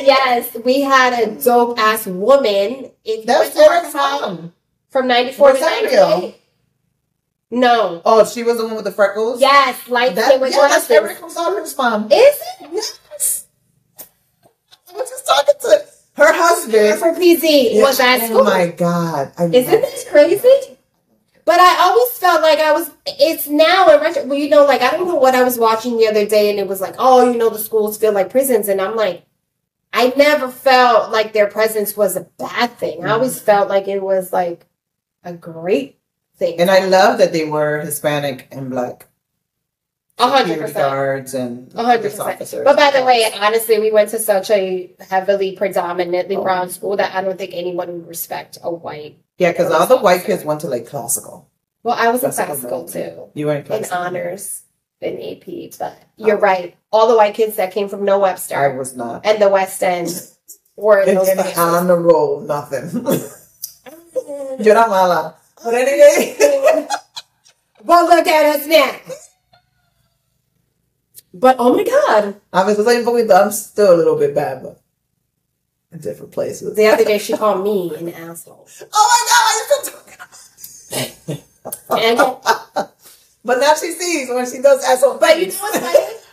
yes, 0.01 0.55
we 0.63 0.81
had 0.81 1.13
a 1.27 1.43
dope 1.43 1.77
ass 1.79 2.05
woman. 2.07 2.91
You 3.03 3.23
That's 3.25 3.39
went 3.39 3.53
to 3.53 3.59
where 3.59 3.69
Harper 3.71 3.85
it's 3.87 3.95
High, 3.95 4.19
from. 4.19 4.53
from 4.89 5.07
94 5.07 5.47
to 5.47 5.53
Rosario. 5.55 6.09
98. 6.09 6.35
No. 7.51 8.01
Oh, 8.05 8.25
she 8.25 8.43
was 8.43 8.57
the 8.57 8.65
one 8.67 8.75
with 8.75 8.85
the 8.85 8.91
freckles. 8.91 9.41
Yes, 9.41 9.87
like 9.89 10.15
that, 10.15 10.25
skin 10.27 10.41
with 10.41 10.51
yeah, 10.53 10.67
that's 10.67 10.87
glasses. 10.87 10.91
Eric 10.91 11.21
Rosario's 11.21 11.77
mom. 11.77 12.05
Is 12.05 12.11
it? 12.11 12.69
Yes. 12.71 13.47
I 14.89 14.93
was 14.93 15.09
just 15.09 15.25
talking 15.27 15.55
to 15.61 15.85
her 16.15 16.33
husband. 16.33 16.99
For 16.99 17.13
PZ 17.19 17.75
Yeah, 17.75 17.83
was 17.83 17.99
at 17.99 18.21
oh 18.31 18.43
my 18.43 18.67
god! 18.67 19.31
I 19.37 19.45
Isn't 19.45 19.81
this 19.81 20.05
crazy? 20.09 20.77
But 21.49 21.59
I 21.59 21.81
always 21.81 22.11
felt 22.11 22.43
like 22.43 22.59
I 22.59 22.73
was. 22.73 22.91
It's 23.07 23.47
now 23.47 23.89
in 23.89 23.99
retro. 24.01 24.23
Well, 24.27 24.37
you 24.37 24.49
know, 24.49 24.65
like 24.65 24.83
I 24.83 24.91
don't 24.91 25.07
know 25.07 25.15
what 25.15 25.33
I 25.33 25.41
was 25.41 25.57
watching 25.57 25.97
the 25.97 26.05
other 26.05 26.27
day, 26.27 26.51
and 26.51 26.59
it 26.59 26.67
was 26.67 26.79
like, 26.79 26.93
oh, 26.99 27.27
you 27.31 27.39
know, 27.39 27.49
the 27.49 27.57
schools 27.57 27.97
feel 27.97 28.13
like 28.13 28.29
prisons, 28.29 28.67
and 28.67 28.79
I'm 28.79 28.95
like, 28.95 29.25
I 29.91 30.13
never 30.15 30.49
felt 30.51 31.11
like 31.11 31.33
their 31.33 31.47
presence 31.47 31.97
was 31.97 32.15
a 32.15 32.27
bad 32.37 32.77
thing. 32.77 33.03
I 33.03 33.09
always 33.09 33.35
mm-hmm. 33.35 33.45
felt 33.45 33.67
like 33.67 33.87
it 33.87 33.99
was 33.99 34.31
like 34.31 34.67
a 35.23 35.33
great 35.33 35.97
thing. 36.37 36.59
And 36.59 36.69
I 36.69 36.85
love 36.85 37.17
that 37.17 37.33
they 37.33 37.45
were 37.45 37.79
Hispanic 37.79 38.47
and 38.51 38.69
black 38.69 39.07
a 40.19 40.27
hundred 40.27 40.59
percent. 40.59 40.75
guards 40.75 41.33
and 41.33 41.73
A 41.73 41.83
hundred 41.83 42.11
percent. 42.11 42.29
officers. 42.29 42.63
But 42.63 42.77
by 42.77 42.91
the 42.91 43.03
way, 43.03 43.25
honestly, 43.41 43.79
we 43.79 43.91
went 43.91 44.11
to 44.11 44.19
such 44.19 44.51
a 44.51 44.91
heavily 44.99 45.55
predominantly 45.55 46.35
oh. 46.35 46.43
brown 46.43 46.69
school 46.69 46.95
that 46.97 47.15
I 47.15 47.23
don't 47.23 47.39
think 47.39 47.55
anyone 47.55 47.87
would 47.91 48.07
respect 48.07 48.59
a 48.61 48.71
white. 48.71 49.17
Yeah, 49.39 49.51
because 49.51 49.71
all 49.71 49.87
the 49.87 49.97
white 49.97 50.23
kids 50.25 50.43
went 50.43 50.61
to 50.61 50.67
like 50.67 50.85
classical. 50.85 51.49
Well, 51.81 51.95
I 51.97 52.09
was 52.09 52.23
in 52.23 52.31
Classical 52.31 52.83
classical 52.83 52.87
too. 52.87 53.31
You 53.33 53.47
were 53.47 53.55
in 53.55 53.63
classical. 53.63 53.97
in 53.97 54.05
honors 54.05 54.63
in 55.01 55.15
AP, 55.15 55.79
but 55.79 55.97
oh. 56.19 56.27
you're 56.27 56.37
right. 56.37 56.75
All 56.91 57.07
the 57.07 57.15
white 57.15 57.33
kids 57.33 57.55
that 57.55 57.71
came 57.71 57.87
from 57.87 58.03
No 58.03 58.17
I 58.19 58.33
Webster 58.33 58.77
was 58.77 58.95
not. 58.95 59.25
and 59.25 59.41
the 59.41 59.49
West 59.49 59.81
End 59.81 60.09
were 60.75 61.01
in 61.01 61.15
those 61.15 61.29
places. 61.33 61.57
on 61.57 61.87
the 61.87 61.95
roll, 61.95 62.41
nothing. 62.41 62.89
Yo 64.59 64.71
era 64.71 64.87
mala. 64.87 65.35
But 65.63 65.73
anyway, 65.73 66.35
But 67.83 68.03
look 68.09 68.27
at 68.27 68.55
us 68.55 68.67
now. 68.67 68.95
But 71.33 71.55
oh 71.59 71.75
my 71.75 71.83
god. 71.83 72.41
a 72.51 72.65
veces 72.65 72.85
soy 72.85 72.97
un 72.97 73.05
poquito, 73.05 73.33
I'm 73.33 73.51
still 73.51 73.95
a 73.95 73.97
little 73.97 74.17
bit 74.17 74.35
bad, 74.35 74.63
but 74.63 74.81
in 75.91 75.99
different 75.99 76.31
places. 76.31 76.75
The 76.75 76.87
other 76.87 77.03
day 77.03 77.17
she 77.17 77.33
called 77.35 77.63
me 77.63 77.95
an 77.95 78.09
asshole. 78.13 78.67
Oh 78.93 79.05
my 79.13 79.21
god, 79.29 79.43
I 79.45 79.51
used 79.59 79.85
to 79.85 79.91
talk. 79.91 80.05
But 83.45 83.59
now 83.61 83.73
she 83.73 83.91
sees 83.93 84.29
when 84.29 84.45
she 84.49 84.61
does 84.61 84.83
asshole 84.83 85.17
but 85.17 85.39
you 85.39 85.47
know 85.47 85.53
what's 85.59 85.79
funny? 85.79 86.15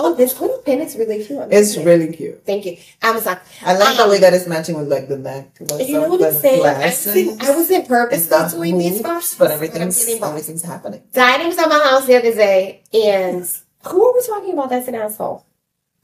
Oh, 0.00 0.14
this 0.14 0.40
little 0.40 0.58
pin 0.58 0.80
is 0.80 0.94
really 0.96 1.24
cute. 1.24 1.48
It's 1.50 1.74
it. 1.76 1.84
really 1.84 2.12
cute. 2.12 2.46
Thank 2.46 2.66
you. 2.66 2.76
Amazon. 3.02 3.36
I 3.66 3.76
like 3.76 3.96
the 3.96 4.04
Um, 4.04 4.10
way 4.10 4.20
that 4.20 4.32
it's 4.32 4.46
matching 4.46 4.76
with 4.78 4.86
like 4.86 5.08
the 5.08 5.18
neck. 5.18 5.58
You 5.58 5.66
know 5.66 6.08
what 6.08 6.22
I'm 6.22 6.34
saying? 6.34 6.64
I 6.64 6.84
I 6.84 7.50
wasn't 7.50 7.80
and 7.80 7.88
purposely 7.88 8.28
the 8.30 8.48
doing 8.48 8.78
these 8.78 9.00
spots, 9.00 9.34
but 9.34 9.50
everything's 9.50 10.06
everything's 10.08 10.62
happening. 10.62 11.02
Dining 11.12 11.48
was 11.48 11.58
at 11.58 11.68
my 11.68 11.80
house 11.80 12.06
the 12.06 12.16
other 12.16 12.32
day, 12.32 12.84
and 12.94 13.42
who 13.88 14.06
are 14.06 14.14
we 14.14 14.22
talking 14.24 14.52
about? 14.52 14.70
That's 14.70 14.86
an 14.86 14.94
asshole. 14.94 15.44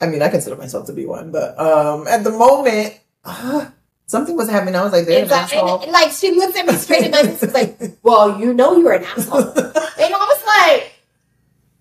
I 0.05 0.07
mean, 0.07 0.21
I 0.21 0.29
consider 0.29 0.57
myself 0.57 0.87
to 0.87 0.93
be 0.93 1.07
one, 1.07 1.33
but 1.33 1.59
um, 1.59 2.07
at 2.07 2.25
the 2.25 2.31
moment, 2.31 3.01
uh, 3.25 3.71
something 4.07 4.37
was 4.37 4.51
happening. 4.51 4.77
I 4.77 4.83
was 4.83 4.93
like, 4.93 5.07
"There's 5.07 5.31
an 5.31 5.37
like, 5.37 5.55
asshole." 5.55 5.83
and, 5.83 5.93
like 5.93 6.13
she 6.13 6.31
looks 6.33 6.59
at 6.59 6.67
me 6.67 6.75
straight 6.75 7.05
in 7.05 7.11
my 7.11 7.23
face, 7.23 7.41
was 7.41 7.55
like, 7.55 7.99
"Well, 8.03 8.39
you 8.39 8.53
know 8.53 8.77
you're 8.77 8.93
an 8.93 9.05
asshole," 9.05 9.41
and 9.41 9.57
I 9.57 10.09
was 10.11 10.43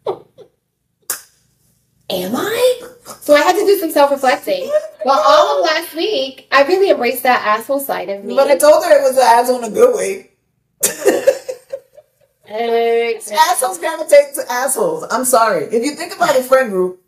like, 0.07 0.21
"Am 2.09 2.33
I?" 2.33 2.81
So 3.19 3.35
I 3.35 3.41
had 3.41 3.53
to 3.57 3.65
do 3.65 3.77
some 3.79 3.91
self-reflecting. 3.91 4.71
Well, 5.03 5.21
all 5.25 5.59
of 5.59 5.65
last 5.65 5.93
week, 5.95 6.47
I 6.49 6.63
really 6.63 6.91
embraced 6.91 7.23
that 7.23 7.45
asshole 7.45 7.81
side 7.81 8.07
of 8.07 8.23
me. 8.23 8.35
But 8.35 8.47
I 8.47 8.57
told 8.57 8.85
her 8.85 8.99
it 8.99 9.03
was 9.03 9.17
an 9.17 9.23
asshole 9.23 9.57
in 9.57 9.65
a 9.65 9.69
good 9.69 9.95
way. 9.95 10.31
Assholes 12.53 13.79
gravitate 13.79 14.35
to 14.35 14.45
assholes. 14.49 15.05
I'm 15.09 15.25
sorry. 15.25 15.65
If 15.65 15.83
you 15.83 15.95
think 15.95 16.15
about 16.15 16.35
a 16.37 16.43
friend 16.43 16.69
group, 16.69 17.02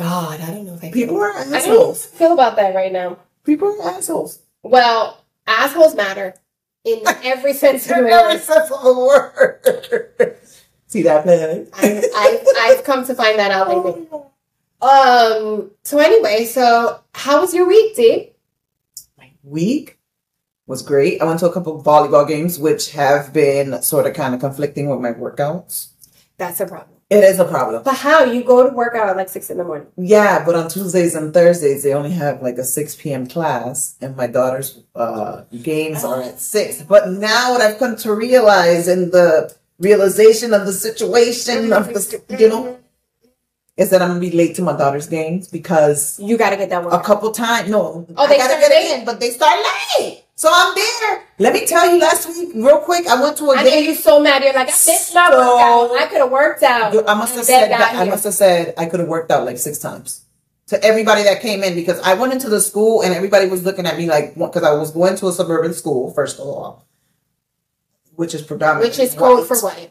God, 0.00 0.40
I 0.40 0.46
don't 0.46 0.64
know 0.64 0.74
if 0.74 0.82
I 0.84 0.90
people 0.90 1.18
are 1.18 1.30
I 1.32 1.44
don't 1.44 1.54
assholes. 1.54 2.06
feel 2.06 2.32
about 2.32 2.56
that 2.56 2.74
right 2.74 2.90
now. 2.90 3.18
People 3.44 3.68
are 3.82 3.90
assholes. 3.90 4.38
Well, 4.62 5.22
assholes 5.46 5.94
matter 5.94 6.34
in 6.84 7.02
every 7.22 7.52
sense 7.52 7.84
of 7.90 7.96
the 7.98 8.06
In 8.06 8.12
every 8.12 8.34
word. 8.36 8.40
sense 8.40 8.70
of 8.70 8.82
the 8.82 8.94
word. 8.98 10.36
See 10.86 11.02
that 11.02 11.26
man? 11.26 11.68
I, 11.74 12.02
I, 12.14 12.44
I've 12.72 12.84
come 12.84 13.04
to 13.06 13.14
find 13.14 13.38
that 13.38 13.50
out 13.50 13.68
lately. 13.68 14.06
Um. 14.80 15.70
So 15.84 15.98
anyway, 15.98 16.46
so 16.46 17.00
how 17.14 17.42
was 17.42 17.52
your 17.54 17.68
week, 17.68 17.94
Dee? 17.94 18.32
My 19.18 19.30
week 19.42 19.98
was 20.66 20.80
great. 20.80 21.20
I 21.20 21.26
went 21.26 21.40
to 21.40 21.46
a 21.50 21.52
couple 21.52 21.78
of 21.78 21.84
volleyball 21.84 22.26
games, 22.26 22.58
which 22.58 22.92
have 22.92 23.34
been 23.34 23.82
sort 23.82 24.06
of 24.06 24.14
kind 24.14 24.34
of 24.34 24.40
conflicting 24.40 24.88
with 24.88 25.00
my 25.00 25.12
workouts. 25.12 25.88
That's 26.38 26.58
a 26.60 26.66
problem. 26.66 26.99
It 27.10 27.24
is 27.24 27.40
a 27.40 27.44
problem. 27.44 27.82
But 27.82 27.96
how 27.96 28.22
you 28.22 28.44
go 28.44 28.68
to 28.68 28.72
work 28.74 28.94
out 28.94 29.08
at 29.08 29.16
like 29.16 29.28
six 29.28 29.50
in 29.50 29.58
the 29.58 29.64
morning? 29.64 29.88
Yeah, 29.96 30.44
but 30.46 30.54
on 30.54 30.68
Tuesdays 30.68 31.16
and 31.16 31.34
Thursdays, 31.34 31.82
they 31.82 31.92
only 31.92 32.12
have 32.12 32.40
like 32.40 32.56
a 32.56 32.62
6 32.64 32.94
p.m. 32.96 33.26
class, 33.26 33.96
and 34.00 34.16
my 34.16 34.28
daughter's 34.28 34.78
uh, 34.94 35.42
games 35.60 36.04
are 36.04 36.22
at 36.22 36.38
6. 36.40 36.82
But 36.82 37.08
now, 37.10 37.50
what 37.52 37.60
I've 37.62 37.78
come 37.78 37.96
to 37.96 38.14
realize 38.14 38.86
in 38.86 39.10
the 39.10 39.52
realization 39.80 40.54
of 40.54 40.66
the 40.66 40.72
situation 40.72 41.72
of 41.72 41.88
the, 41.88 42.22
you 42.38 42.48
know, 42.48 42.78
is 43.76 43.90
that 43.90 44.02
I'm 44.02 44.08
gonna 44.10 44.20
be 44.20 44.30
late 44.30 44.54
to 44.56 44.62
my 44.62 44.76
daughter's 44.76 45.08
games 45.08 45.48
because 45.48 46.20
You 46.22 46.36
got 46.36 46.50
to 46.50 46.56
get 46.56 46.68
that 46.70 46.84
work. 46.84 46.92
a 46.92 47.00
couple 47.00 47.32
times, 47.32 47.68
no, 47.70 48.06
Oh, 48.16 48.28
they 48.28 48.34
I 48.34 48.38
gotta 48.38 48.54
start 48.58 48.70
get 48.70 48.98
in, 49.00 49.04
but 49.04 49.18
they 49.18 49.30
start 49.30 49.58
late. 49.98 50.22
So 50.40 50.48
I'm 50.50 50.74
there. 50.74 51.22
Let 51.38 51.52
me 51.52 51.66
tell 51.66 51.84
you, 51.90 52.00
last 52.00 52.26
week, 52.26 52.52
real 52.54 52.78
quick, 52.78 53.06
I 53.06 53.20
went 53.20 53.36
to 53.36 53.50
a 53.50 53.56
I 53.56 53.62
know 53.62 53.68
game. 53.68 53.84
you're 53.84 53.94
so 53.94 54.20
mad. 54.20 54.42
You're 54.42 54.54
like, 54.54 54.68
I 54.68 54.70
missed 54.70 55.14
my 55.14 55.28
So- 55.30 55.36
workout. 55.38 56.00
I 56.00 56.06
could 56.06 56.16
have 56.22 56.30
worked 56.30 56.62
out. 56.62 56.96
I 57.06 57.12
must 57.12 57.34
have 57.34 57.44
said 57.44 57.70
that, 57.70 57.94
I 57.94 58.04
must 58.06 58.24
have 58.24 58.32
said 58.32 58.72
I 58.78 58.86
could 58.86 59.00
have 59.00 59.08
worked 59.10 59.30
out 59.30 59.44
like 59.44 59.58
six 59.58 59.76
times 59.76 60.22
to 60.68 60.82
everybody 60.82 61.24
that 61.24 61.42
came 61.42 61.62
in 61.62 61.74
because 61.74 62.00
I 62.00 62.14
went 62.14 62.32
into 62.32 62.48
the 62.48 62.58
school 62.62 63.02
and 63.02 63.12
everybody 63.12 63.48
was 63.50 63.64
looking 63.66 63.84
at 63.84 63.98
me 63.98 64.06
like 64.08 64.34
because 64.34 64.62
I 64.62 64.72
was 64.72 64.92
going 64.92 65.14
to 65.16 65.28
a 65.28 65.32
suburban 65.32 65.74
school 65.74 66.10
first 66.14 66.38
of 66.40 66.46
all, 66.46 66.86
which 68.14 68.34
is 68.34 68.40
predominantly 68.40 68.88
Which 68.88 68.98
is 68.98 69.14
code 69.14 69.46
for 69.46 69.58
what? 69.60 69.90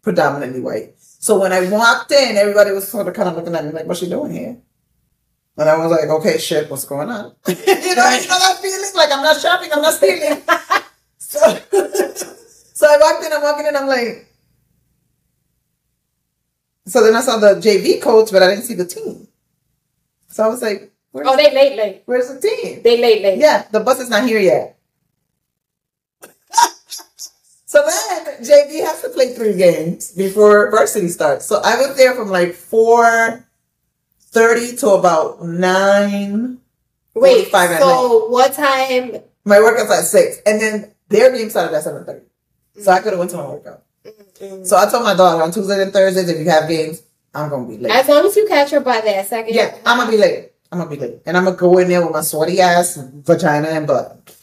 predominantly 0.00 0.60
white. 0.60 0.94
So 0.98 1.38
when 1.38 1.52
I 1.52 1.68
walked 1.68 2.10
in, 2.10 2.38
everybody 2.38 2.70
was 2.72 2.88
sort 2.88 3.06
of 3.06 3.12
kind 3.12 3.28
of 3.28 3.36
looking 3.36 3.54
at 3.54 3.66
me 3.66 3.72
like, 3.72 3.84
"What's 3.84 4.00
she 4.00 4.08
doing 4.08 4.32
here?" 4.32 4.56
And 5.56 5.68
I 5.68 5.76
was 5.76 5.90
like, 5.90 6.08
"Okay, 6.08 6.38
shit, 6.38 6.70
what's 6.70 6.84
going 6.84 7.10
on?" 7.10 7.34
you 7.46 7.54
know, 7.54 7.64
you 7.66 7.94
know 7.94 8.38
that 8.38 8.58
feeling 8.62 8.90
like 8.94 9.10
I'm 9.12 9.22
not 9.22 9.40
shopping, 9.40 9.70
I'm 9.72 9.82
not 9.82 9.94
stealing. 9.94 10.40
so, 11.18 11.38
so 12.74 12.86
I 12.86 12.96
walked 12.98 13.24
in, 13.26 13.32
I'm 13.32 13.42
walking 13.42 13.66
in, 13.66 13.76
I'm 13.76 13.86
like. 13.86 14.26
So 16.86 17.04
then 17.04 17.14
I 17.14 17.20
saw 17.20 17.38
the 17.38 17.54
JV 17.60 18.00
coach, 18.00 18.32
but 18.32 18.42
I 18.42 18.48
didn't 18.50 18.64
see 18.64 18.74
the 18.74 18.86
team. 18.86 19.28
So 20.28 20.44
I 20.44 20.48
was 20.48 20.62
like, 20.62 20.92
Where's, 21.12 21.28
Oh, 21.28 21.36
they 21.36 21.52
late, 21.54 21.76
late. 21.76 22.02
where's 22.06 22.28
the 22.28 22.40
team? 22.40 22.82
They 22.82 23.00
late, 23.00 23.22
late. 23.22 23.38
Yeah, 23.38 23.66
the 23.70 23.80
bus 23.80 24.00
is 24.00 24.08
not 24.10 24.26
here 24.26 24.40
yet. 24.40 24.78
so 27.66 27.84
then 27.86 28.42
JV 28.42 28.84
has 28.84 29.02
to 29.02 29.08
play 29.10 29.34
three 29.34 29.56
games 29.56 30.12
before 30.12 30.70
varsity 30.70 31.08
starts. 31.08 31.46
So 31.46 31.60
I 31.62 31.76
was 31.76 31.96
there 31.96 32.14
from 32.14 32.28
like 32.28 32.54
four 32.54 33.44
thirty 34.30 34.76
to 34.76 34.90
about 34.90 35.42
nine. 35.42 36.58
Wait, 37.14 37.48
45 37.48 37.70
at 37.70 37.80
so 37.80 38.28
what 38.28 38.52
time? 38.52 39.16
My 39.44 39.58
workout's 39.58 39.90
at 39.90 40.04
six, 40.04 40.38
and 40.46 40.60
then 40.60 40.92
their 41.08 41.36
game 41.36 41.50
started 41.50 41.74
at 41.76 41.82
seven 41.82 42.04
thirty. 42.04 42.26
So 42.80 42.92
I 42.92 42.98
mm. 42.98 43.02
could 43.02 43.12
have 43.12 43.18
went 43.18 43.30
to 43.32 43.36
my 43.36 43.48
workout. 43.48 43.82
Mm-hmm. 44.04 44.64
So 44.64 44.76
I 44.76 44.88
told 44.90 45.04
my 45.04 45.14
daughter 45.14 45.42
on 45.42 45.50
Tuesdays 45.50 45.78
and 45.78 45.92
Thursdays 45.92 46.28
if 46.28 46.38
you 46.38 46.48
have 46.48 46.68
games, 46.68 47.02
I'm 47.34 47.50
gonna 47.50 47.66
be 47.66 47.78
late. 47.78 47.92
As 47.92 48.08
long 48.08 48.26
as 48.26 48.36
you 48.36 48.46
catch 48.46 48.70
her 48.70 48.80
by 48.80 49.00
that 49.00 49.26
second. 49.26 49.54
Yeah, 49.54 49.76
I'm 49.84 49.98
gonna 49.98 50.10
be 50.10 50.16
late. 50.16 50.52
I'm 50.72 50.78
gonna 50.78 50.90
be 50.90 50.96
late, 50.96 51.22
and 51.26 51.36
I'm 51.36 51.44
gonna 51.44 51.56
go 51.56 51.78
in 51.78 51.88
there 51.88 52.02
with 52.02 52.12
my 52.12 52.20
sweaty 52.22 52.60
ass, 52.60 52.96
vagina, 52.96 53.68
and 53.68 53.86
butt. 53.86 54.36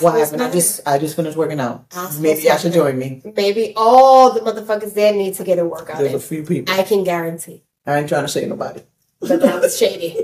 What 0.00 0.18
happened? 0.18 0.42
I 0.42 0.50
just 0.50 0.80
I 0.86 0.98
just 0.98 1.14
finished 1.14 1.36
working 1.36 1.60
out. 1.60 1.86
Maybe 2.18 2.50
I 2.50 2.56
should 2.56 2.72
join 2.72 2.98
me. 2.98 3.22
Maybe 3.36 3.74
all 3.76 4.32
the 4.32 4.40
motherfuckers 4.40 4.94
there 4.94 5.12
need 5.12 5.34
to 5.34 5.44
get 5.44 5.58
a 5.58 5.64
workout. 5.64 5.98
There's 5.98 6.14
a 6.14 6.20
few 6.20 6.42
people. 6.42 6.74
I 6.74 6.82
can 6.82 7.04
guarantee. 7.04 7.62
I 7.86 7.98
ain't 7.98 8.08
trying 8.08 8.24
to 8.24 8.32
shake 8.32 8.48
nobody. 8.48 8.80
But 9.28 9.40
that 9.40 9.60
was 9.60 9.78
shady. 9.78 10.18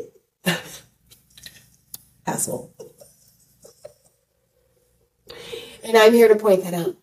Asshole. 2.26 2.72
and 5.84 5.96
I'm 5.96 6.12
here 6.12 6.28
to 6.28 6.36
point 6.36 6.64
that 6.64 6.74
out. 6.74 6.96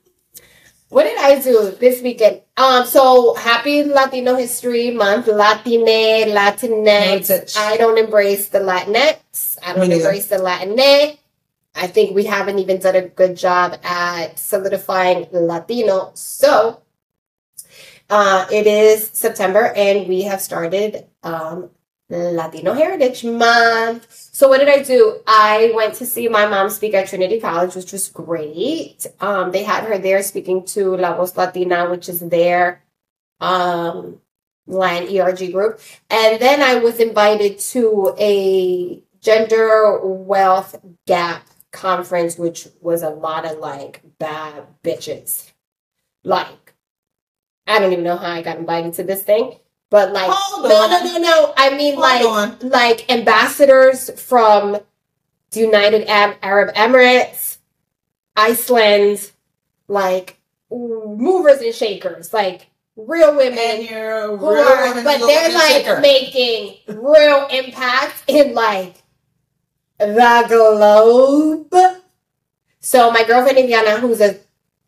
What 0.89 1.03
did 1.03 1.17
I 1.17 1.41
do 1.41 1.71
this 1.71 2.01
weekend? 2.01 2.43
Um, 2.55 2.85
so 2.85 3.33
happy 3.33 3.83
Latino 3.83 4.35
History 4.35 4.91
Month, 4.91 5.27
Latine, 5.27 6.29
Latinx. 6.29 7.57
I 7.57 7.75
don't 7.75 7.97
embrace 7.97 8.47
the 8.47 8.59
Latinx. 8.59 9.57
I 9.61 9.73
don't 9.73 9.91
embrace 9.91 10.27
the 10.27 10.37
Latine. 10.37 11.17
I 11.75 11.87
think 11.87 12.15
we 12.15 12.23
haven't 12.23 12.59
even 12.59 12.79
done 12.79 12.95
a 12.95 13.07
good 13.07 13.35
job 13.35 13.77
at 13.83 14.39
solidifying 14.39 15.27
Latino. 15.31 16.11
So, 16.13 16.81
uh, 18.09 18.47
it 18.49 18.65
is 18.65 19.09
September 19.11 19.73
and 19.75 20.07
we 20.07 20.21
have 20.23 20.41
started, 20.41 21.05
um, 21.21 21.69
Latino 22.09 22.73
Heritage 22.73 23.25
Month. 23.25 24.07
So 24.09 24.47
what 24.47 24.59
did 24.59 24.69
I 24.69 24.81
do? 24.81 25.19
I 25.27 25.71
went 25.75 25.95
to 25.95 26.05
see 26.05 26.27
my 26.29 26.45
mom 26.47 26.69
speak 26.69 26.93
at 26.93 27.07
Trinity 27.07 27.39
College, 27.39 27.75
which 27.75 27.91
was 27.91 28.07
great. 28.09 29.05
Um, 29.19 29.51
they 29.51 29.63
had 29.63 29.83
her 29.83 29.97
there 29.97 30.23
speaking 30.23 30.63
to 30.67 30.95
La 30.95 31.15
Voz 31.17 31.35
Latina, 31.35 31.89
which 31.89 32.07
is 32.07 32.21
their 32.21 32.81
um, 33.41 34.21
Lion 34.67 35.15
ERG 35.15 35.51
group. 35.51 35.79
And 36.09 36.41
then 36.41 36.61
I 36.61 36.75
was 36.75 36.99
invited 36.99 37.59
to 37.59 38.15
a 38.17 39.01
gender 39.19 39.99
wealth 40.01 40.79
gap 41.05 41.45
conference, 41.71 42.37
which 42.37 42.67
was 42.79 43.03
a 43.03 43.09
lot 43.09 43.45
of 43.45 43.59
like 43.59 44.01
bad 44.17 44.65
bitches. 44.83 45.51
Like, 46.23 46.73
I 47.65 47.79
don't 47.79 47.91
even 47.91 48.05
know 48.05 48.17
how 48.17 48.31
I 48.31 48.41
got 48.41 48.57
invited 48.57 48.93
to 48.93 49.03
this 49.03 49.23
thing. 49.23 49.57
But 49.89 50.11
like, 50.11 50.29
Hold 50.29 50.67
no, 50.69 50.75
on. 50.75 50.89
no, 50.89 51.03
no, 51.03 51.17
no. 51.19 51.53
I 51.55 51.75
mean, 51.77 51.95
Hold 51.95 52.03
like, 52.03 52.25
on. 52.63 52.69
like 52.69 53.09
ambassadors 53.11 54.09
from 54.21 54.77
the 55.51 55.59
United 55.59 56.07
Arab 56.07 56.75
Emirates, 56.75 57.57
Iceland, 58.35 59.31
like 59.87 60.37
movers 60.69 61.61
and 61.61 61.73
shakers, 61.73 62.33
like 62.33 62.67
real 62.97 63.35
women 63.35 63.85
who 63.85 63.95
real 63.95 64.39
are, 64.43 64.87
woman 64.89 65.03
but 65.03 65.19
they're 65.25 65.53
like 65.53 65.85
shaker. 65.85 65.99
making 66.01 66.75
real 66.87 67.47
impact 67.47 68.23
in 68.27 68.53
like 68.53 68.95
the 69.99 70.45
globe. 70.49 71.73
So 72.81 73.09
my 73.11 73.23
girlfriend 73.23 73.57
Ileana, 73.57 73.99
who's 73.99 74.19
an 74.19 74.37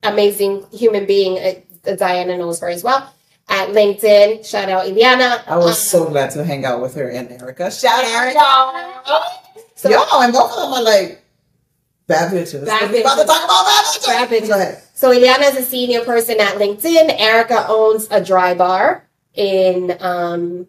amazing 0.03 0.65
human 0.72 1.06
being, 1.06 1.38
uh, 1.86 1.96
Diana 1.96 2.38
knows 2.38 2.60
her 2.60 2.70
as 2.70 2.84
well. 2.84 3.13
At 3.51 3.70
LinkedIn, 3.70 4.46
shout 4.46 4.70
out 4.70 4.86
Ileana. 4.86 5.41
I 5.48 5.58
was 5.58 5.68
Um, 5.68 5.74
so 5.74 6.06
glad 6.10 6.29
to 6.32 6.44
hang 6.44 6.65
out 6.65 6.82
with 6.82 6.94
her 6.96 7.10
and 7.10 7.32
Erica. 7.32 7.72
Shout 7.72 8.03
out. 8.06 8.24
Erica. 8.25 9.24
So, 9.75 9.89
Yo, 9.89 10.03
and 10.22 10.32
both 10.32 10.51
of 10.51 10.58
them 10.58 10.74
are 10.74 10.84
like 10.84 11.24
bad 12.06 12.32
bitches. 12.32 12.65
Bad 12.65 12.91
We 12.91 13.01
about 13.01 13.15
to 13.18 13.25
talk 13.25 13.44
about 13.44 13.65
bad 13.65 13.86
bitches. 13.86 14.06
Bad 14.06 14.29
bitches. 14.29 14.48
Go 14.50 14.53
ahead. 14.53 14.84
So 14.94 15.12
Ileana 15.12 15.50
is 15.51 15.58
a 15.58 15.63
senior 15.63 16.01
person 16.06 16.39
at 16.39 16.56
LinkedIn. 16.56 17.20
Erica 17.20 17.65
owns 17.70 18.08
a 18.12 18.24
dry 18.24 18.53
bar 18.53 19.08
in 19.34 19.98
um, 20.00 20.68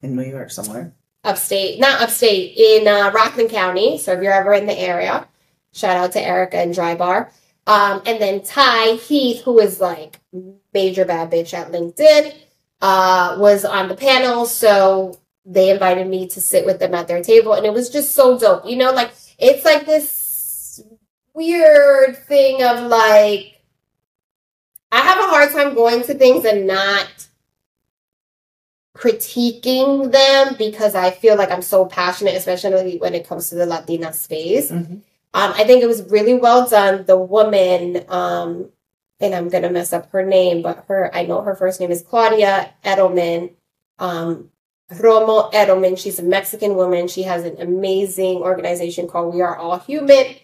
In 0.00 0.16
New 0.16 0.22
York 0.22 0.50
somewhere. 0.50 0.92
upstate, 1.24 1.80
not 1.80 2.00
upstate, 2.00 2.56
in 2.56 2.88
uh, 2.88 3.10
Rockland 3.12 3.50
County. 3.50 3.98
So 3.98 4.12
if 4.12 4.22
you're 4.22 4.32
ever 4.32 4.54
in 4.54 4.66
the 4.66 4.78
area, 4.78 5.26
shout 5.72 5.96
out 5.98 6.12
to 6.12 6.20
Erica 6.22 6.56
and 6.58 6.72
Dry 6.74 6.94
Bar. 6.94 7.30
Um, 7.66 8.02
and 8.06 8.20
then 8.20 8.42
Ty 8.42 8.94
Heath, 8.94 9.42
who 9.44 9.58
is 9.60 9.80
like 9.80 10.20
major 10.74 11.04
bad 11.04 11.30
bitch 11.30 11.54
at 11.54 11.70
LinkedIn, 11.70 12.34
uh, 12.80 13.36
was 13.38 13.64
on 13.64 13.88
the 13.88 13.94
panel. 13.94 14.46
So 14.46 15.18
they 15.44 15.70
invited 15.70 16.06
me 16.06 16.26
to 16.28 16.40
sit 16.40 16.66
with 16.66 16.78
them 16.80 16.94
at 16.94 17.08
their 17.08 17.22
table, 17.22 17.52
and 17.52 17.64
it 17.66 17.72
was 17.72 17.90
just 17.90 18.14
so 18.14 18.38
dope. 18.38 18.66
You 18.66 18.76
know, 18.76 18.92
like 18.92 19.12
it's 19.38 19.64
like 19.64 19.86
this 19.86 20.82
weird 21.34 22.16
thing 22.26 22.62
of 22.62 22.80
like 22.86 23.60
I 24.92 24.98
have 25.02 25.18
a 25.18 25.28
hard 25.28 25.52
time 25.52 25.74
going 25.74 26.02
to 26.04 26.14
things 26.14 26.44
and 26.44 26.66
not 26.66 27.28
critiquing 28.96 30.10
them 30.10 30.56
because 30.58 30.94
I 30.94 31.10
feel 31.10 31.36
like 31.36 31.50
I'm 31.50 31.62
so 31.62 31.86
passionate, 31.86 32.34
especially 32.34 32.98
when 32.98 33.14
it 33.14 33.26
comes 33.26 33.48
to 33.50 33.54
the 33.54 33.66
Latina 33.66 34.12
space. 34.12 34.70
Mhm. 34.70 35.02
Um, 35.32 35.52
I 35.56 35.64
think 35.64 35.82
it 35.82 35.86
was 35.86 36.10
really 36.10 36.34
well 36.34 36.68
done. 36.68 37.04
The 37.06 37.16
woman, 37.16 38.04
um, 38.08 38.70
and 39.20 39.34
I'm 39.34 39.48
gonna 39.48 39.70
mess 39.70 39.92
up 39.92 40.10
her 40.10 40.24
name, 40.24 40.62
but 40.62 40.84
her 40.88 41.14
I 41.14 41.24
know 41.24 41.42
her 41.42 41.54
first 41.54 41.80
name 41.80 41.90
is 41.90 42.02
Claudia 42.02 42.72
Edelman. 42.84 43.52
Um, 43.98 44.50
Romo 44.92 45.52
Edelman. 45.52 45.96
She's 45.98 46.18
a 46.18 46.24
Mexican 46.24 46.74
woman. 46.74 47.06
She 47.06 47.22
has 47.22 47.44
an 47.44 47.60
amazing 47.60 48.38
organization 48.38 49.06
called 49.06 49.34
We 49.34 49.40
Are 49.40 49.56
All 49.56 49.78
Human. 49.78 50.34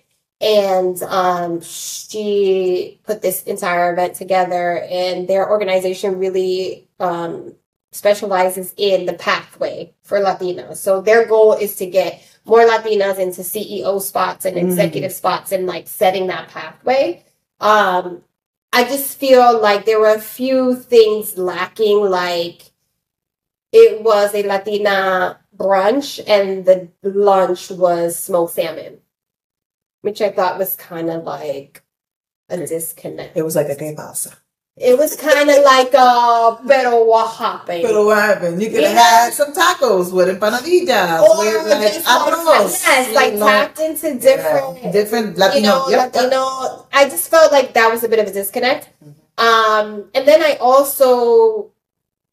And 0.41 1.03
um, 1.05 1.63
she 1.63 3.01
put 3.05 3.23
this 3.23 3.43
entire 3.45 3.93
event 3.93 4.17
together, 4.17 4.83
and 4.91 5.27
their 5.27 5.49
organization 5.49 6.19
really 6.19 6.89
um, 7.01 7.55
specializes 7.91 8.75
in 8.77 9.07
the 9.07 9.15
pathway 9.15 9.95
for 10.03 10.21
Latinos. 10.21 10.77
So 10.77 11.01
their 11.01 11.27
goal 11.27 11.55
is 11.55 11.77
to 11.77 11.87
get 11.87 12.23
more 12.47 12.61
Latinas 12.61 13.19
into 13.19 13.43
CEO 13.43 13.99
spots 14.01 14.45
and 14.45 14.57
Mhm. 14.57 14.65
executive 14.65 15.13
spots 15.13 15.53
and 15.53 15.67
like 15.67 15.89
setting 15.89 16.29
that 16.29 16.49
pathway. 16.49 17.25
Um, 17.61 18.25
I 18.73 18.85
just 18.85 19.19
feel 19.19 19.61
like 19.61 19.85
there 19.85 20.01
were 20.01 20.15
a 20.15 20.21
few 20.21 20.77
things 20.77 21.37
lacking, 21.39 22.01
like 22.11 22.73
it 23.73 24.03
was 24.03 24.35
a 24.35 24.43
Latina 24.43 25.41
brunch 25.57 26.23
and 26.27 26.65
the 26.65 26.89
lunch 27.03 27.71
was 27.71 28.17
smoked 28.17 28.55
salmon, 28.55 29.01
which 30.03 30.21
I 30.21 30.31
thought 30.31 30.59
was 30.59 30.77
kind 30.77 31.11
of 31.11 31.25
like 31.25 31.83
a 32.49 32.59
disconnect. 32.59 33.37
It 33.37 33.43
was 33.43 33.57
like 33.57 33.69
a 33.69 33.77
gay 33.77 33.95
pasa. 33.95 34.37
It 34.79 34.99
was 34.99 35.17
kind 35.17 35.49
of 35.49 35.65
like 35.65 35.95
a 35.95 36.59
pero 36.69 37.03
what 37.05 37.35
happened? 37.37 37.83
But 37.83 38.05
what 38.05 38.19
happened? 38.23 38.61
You 38.61 38.69
could 38.69 38.85
have 38.85 38.93
Yeah. 38.93 39.25
had 39.25 39.33
some 39.33 39.55
tacos 39.55 40.13
with 40.13 40.29
empanadillas, 40.29 41.23
or 41.23 41.39
with 41.39 41.67
like 41.71 41.95
arroz. 42.05 42.83
yes, 42.85 43.15
like 43.15 43.33
know, 43.35 43.47
tapped 43.47 43.79
into 43.81 44.15
different, 44.21 44.83
yeah, 44.83 44.93
different 44.93 45.39
you 45.55 45.63
know, 45.63 45.89
yep, 45.89 46.13
yep. 46.15 46.25
Latino. 46.25 46.87
I 46.93 47.09
just 47.09 47.31
felt 47.31 47.53
like 47.53 47.73
that 47.73 47.91
was 47.91 48.05
a 48.05 48.09
bit 48.09 48.19
of 48.19 48.27
a 48.27 48.33
disconnect. 48.33 48.91
Um, 49.39 50.11
and 50.15 50.29
then 50.29 50.43
I 50.43 50.57
also, 50.61 51.71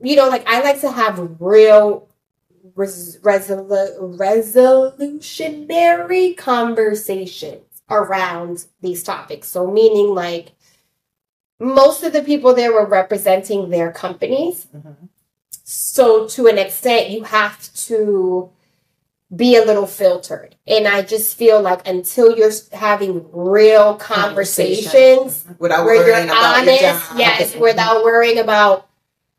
you 0.01 0.17
know, 0.17 0.27
like 0.27 0.45
I 0.45 0.61
like 0.63 0.81
to 0.81 0.91
have 0.91 1.37
real 1.39 2.09
res- 2.75 3.19
resolu- 3.21 4.17
resolutionary 4.19 6.35
conversations 6.35 7.63
around 7.89 8.65
these 8.81 9.01
topics. 9.01 9.47
So, 9.47 9.71
meaning 9.71 10.13
like 10.13 10.51
most 11.63 12.03
of 12.03 12.13
the 12.13 12.21
people 12.21 12.53
there 12.53 12.73
were 12.73 12.85
representing 12.85 13.69
their 13.69 13.91
companies. 13.91 14.67
Mhm. 14.75 14.95
So, 15.63 16.27
to 16.27 16.47
an 16.47 16.57
extent, 16.57 17.09
you 17.09 17.23
have 17.23 17.73
to 17.87 18.49
be 19.33 19.55
a 19.55 19.65
little 19.65 19.87
filtered. 19.87 20.55
And 20.67 20.87
I 20.87 21.01
just 21.01 21.35
feel 21.37 21.59
like 21.61 21.87
until 21.87 22.37
you're 22.37 22.51
having 22.73 23.25
real 23.31 23.95
conversations 23.95 25.43
Without 25.59 25.85
where 25.85 25.95
you're 25.95 26.05
worrying 26.05 26.29
about 26.29 26.63
your 26.65 26.73
honest, 26.73 27.09
job. 27.09 27.17
yes, 27.19 27.55
without 27.55 28.03
worrying 28.03 28.37
about 28.37 28.87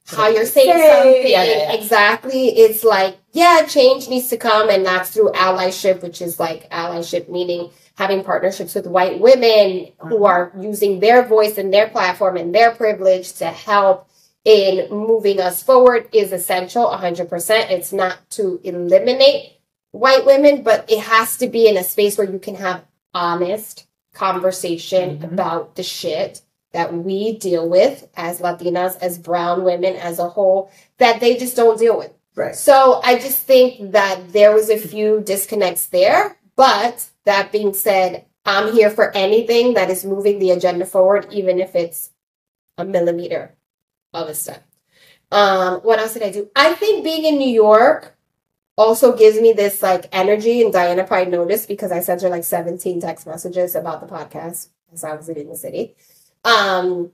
how 0.07 0.29
you're 0.29 0.47
saying 0.47 0.73
Say, 0.73 0.91
something 0.93 1.31
yeah, 1.31 1.45
yeah, 1.45 1.59
yeah. 1.59 1.73
exactly. 1.75 2.49
It's 2.49 2.83
like, 2.85 3.17
yeah, 3.33 3.65
change 3.69 4.09
needs 4.09 4.29
to 4.29 4.37
come, 4.37 4.69
and 4.69 4.85
that's 4.85 5.11
through 5.11 5.31
allyship, 5.33 6.03
which 6.03 6.21
is 6.21 6.41
like 6.41 6.69
allyship 6.71 7.29
meaning 7.29 7.71
having 7.97 8.25
partnerships 8.25 8.75
with 8.75 8.87
white 8.87 9.21
women 9.21 9.93
who 9.99 10.15
Mm-hmm. 10.17 10.25
are 10.25 10.53
using 10.61 11.01
their 11.01 11.23
voice 11.25 11.59
and 11.59 11.73
their 11.73 11.89
platform 11.89 12.37
and 12.37 12.55
their 12.55 12.73
privilege 12.73 13.33
to 13.35 13.47
help 13.47 14.09
in 14.45 14.89
moving 14.91 15.41
us 15.41 15.63
forward 15.63 16.09
is 16.13 16.33
essential 16.33 16.87
100%. 16.87 17.71
It's 17.71 17.93
not 17.93 18.19
to 18.31 18.61
eliminate 18.65 19.53
white 19.93 20.27
women, 20.27 20.63
but 20.63 20.91
it 20.91 21.01
has 21.01 21.37
to 21.39 21.47
be 21.47 21.69
in 21.69 21.77
a 21.77 21.85
space 21.85 22.19
where 22.19 22.31
you 22.31 22.39
can 22.39 22.57
have 22.57 22.85
honest 23.15 23.87
conversation 24.13 25.19
Mhm. 25.19 25.25
about 25.33 25.77
the 25.77 25.83
shit 25.83 26.43
that 26.73 26.93
we 26.93 27.37
deal 27.39 27.69
with 27.69 28.09
as 28.17 28.41
Latinas, 28.41 28.99
as 29.01 29.17
brown 29.19 29.63
women 29.65 29.95
as 29.95 30.19
a 30.19 30.29
whole, 30.29 30.71
that 30.99 31.21
they 31.21 31.37
just 31.37 31.55
don't 31.57 31.79
deal 31.79 31.97
with. 31.97 32.11
Right. 32.35 32.57
So 32.57 33.01
I 33.05 33.15
just 33.19 33.39
think 33.39 33.93
that 33.93 34.33
there 34.33 34.53
was 34.53 34.69
a 34.69 34.77
few 34.77 35.21
disconnects 35.21 35.87
there. 35.87 36.37
But 36.57 37.07
that 37.25 37.53
being 37.53 37.75
said, 37.75 38.27
I'm 38.45 38.73
here 38.73 38.91
for 38.91 39.11
anything 39.17 39.75
that 39.75 39.91
is 39.91 40.05
moving 40.05 40.39
the 40.39 40.51
agenda 40.51 40.85
forward, 40.85 41.27
even 41.33 41.59
if 41.59 41.75
it's 41.75 42.11
a 42.77 42.85
millimeter 42.85 43.55
of 44.13 44.29
a 44.29 44.35
step. 44.35 44.67
Um, 45.33 45.81
what 45.81 45.99
else 45.99 46.15
did 46.15 46.23
I 46.23 46.31
do? 46.31 46.51
I 46.55 46.75
think 46.75 47.05
being 47.05 47.25
in 47.25 47.39
New 47.39 47.49
York 47.49 48.17
also 48.77 49.17
gives 49.17 49.41
me 49.41 49.53
this 49.53 49.83
like 49.83 50.09
energy, 50.13 50.63
and 50.63 50.73
Diana 50.73 51.05
probably 51.05 51.31
noticed 51.31 51.69
because 51.69 51.91
I 51.91 52.01
sent 52.01 52.23
her 52.23 52.29
like 52.29 52.45
17 52.45 53.01
text 53.01 53.27
messages 53.27 53.75
about 53.75 54.01
the 54.01 54.07
podcast 54.07 54.69
as 54.93 55.05
I 55.05 55.15
was 55.15 55.29
in 55.29 55.49
the 55.49 55.57
city. 55.57 55.95
Um, 56.45 57.13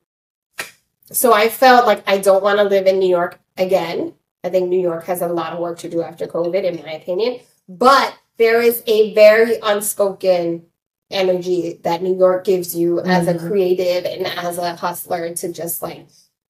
so 1.13 1.33
I 1.33 1.49
felt 1.49 1.87
like 1.87 2.03
I 2.07 2.19
don't 2.19 2.43
want 2.43 2.59
to 2.59 2.65
live 2.65 2.87
in 2.87 2.99
New 2.99 3.09
York 3.09 3.39
again. 3.57 4.15
I 4.43 4.49
think 4.49 4.69
New 4.69 4.81
York 4.81 5.05
has 5.05 5.23
a 5.23 5.29
lot 5.29 5.53
of 5.53 5.59
work 5.59 5.79
to 5.81 5.89
do 5.89 6.03
after 6.03 6.27
COVID, 6.27 6.65
in 6.65 6.83
my 6.85 6.93
opinion. 6.93 7.41
But 7.69 8.17
there 8.41 8.63
is 8.63 8.83
a 8.87 9.13
very 9.13 9.59
unspoken 9.63 10.65
energy 11.11 11.79
that 11.83 12.03
New 12.03 12.17
York 12.17 12.43
gives 12.43 12.75
you 12.75 12.99
as 13.01 13.29
a 13.29 13.35
Mhm. 13.35 13.47
creative 13.47 14.07
and 14.07 14.27
as 14.27 14.57
a 14.57 14.77
hustler 14.77 15.35
to 15.35 15.53
just 15.53 15.83
like 15.83 16.07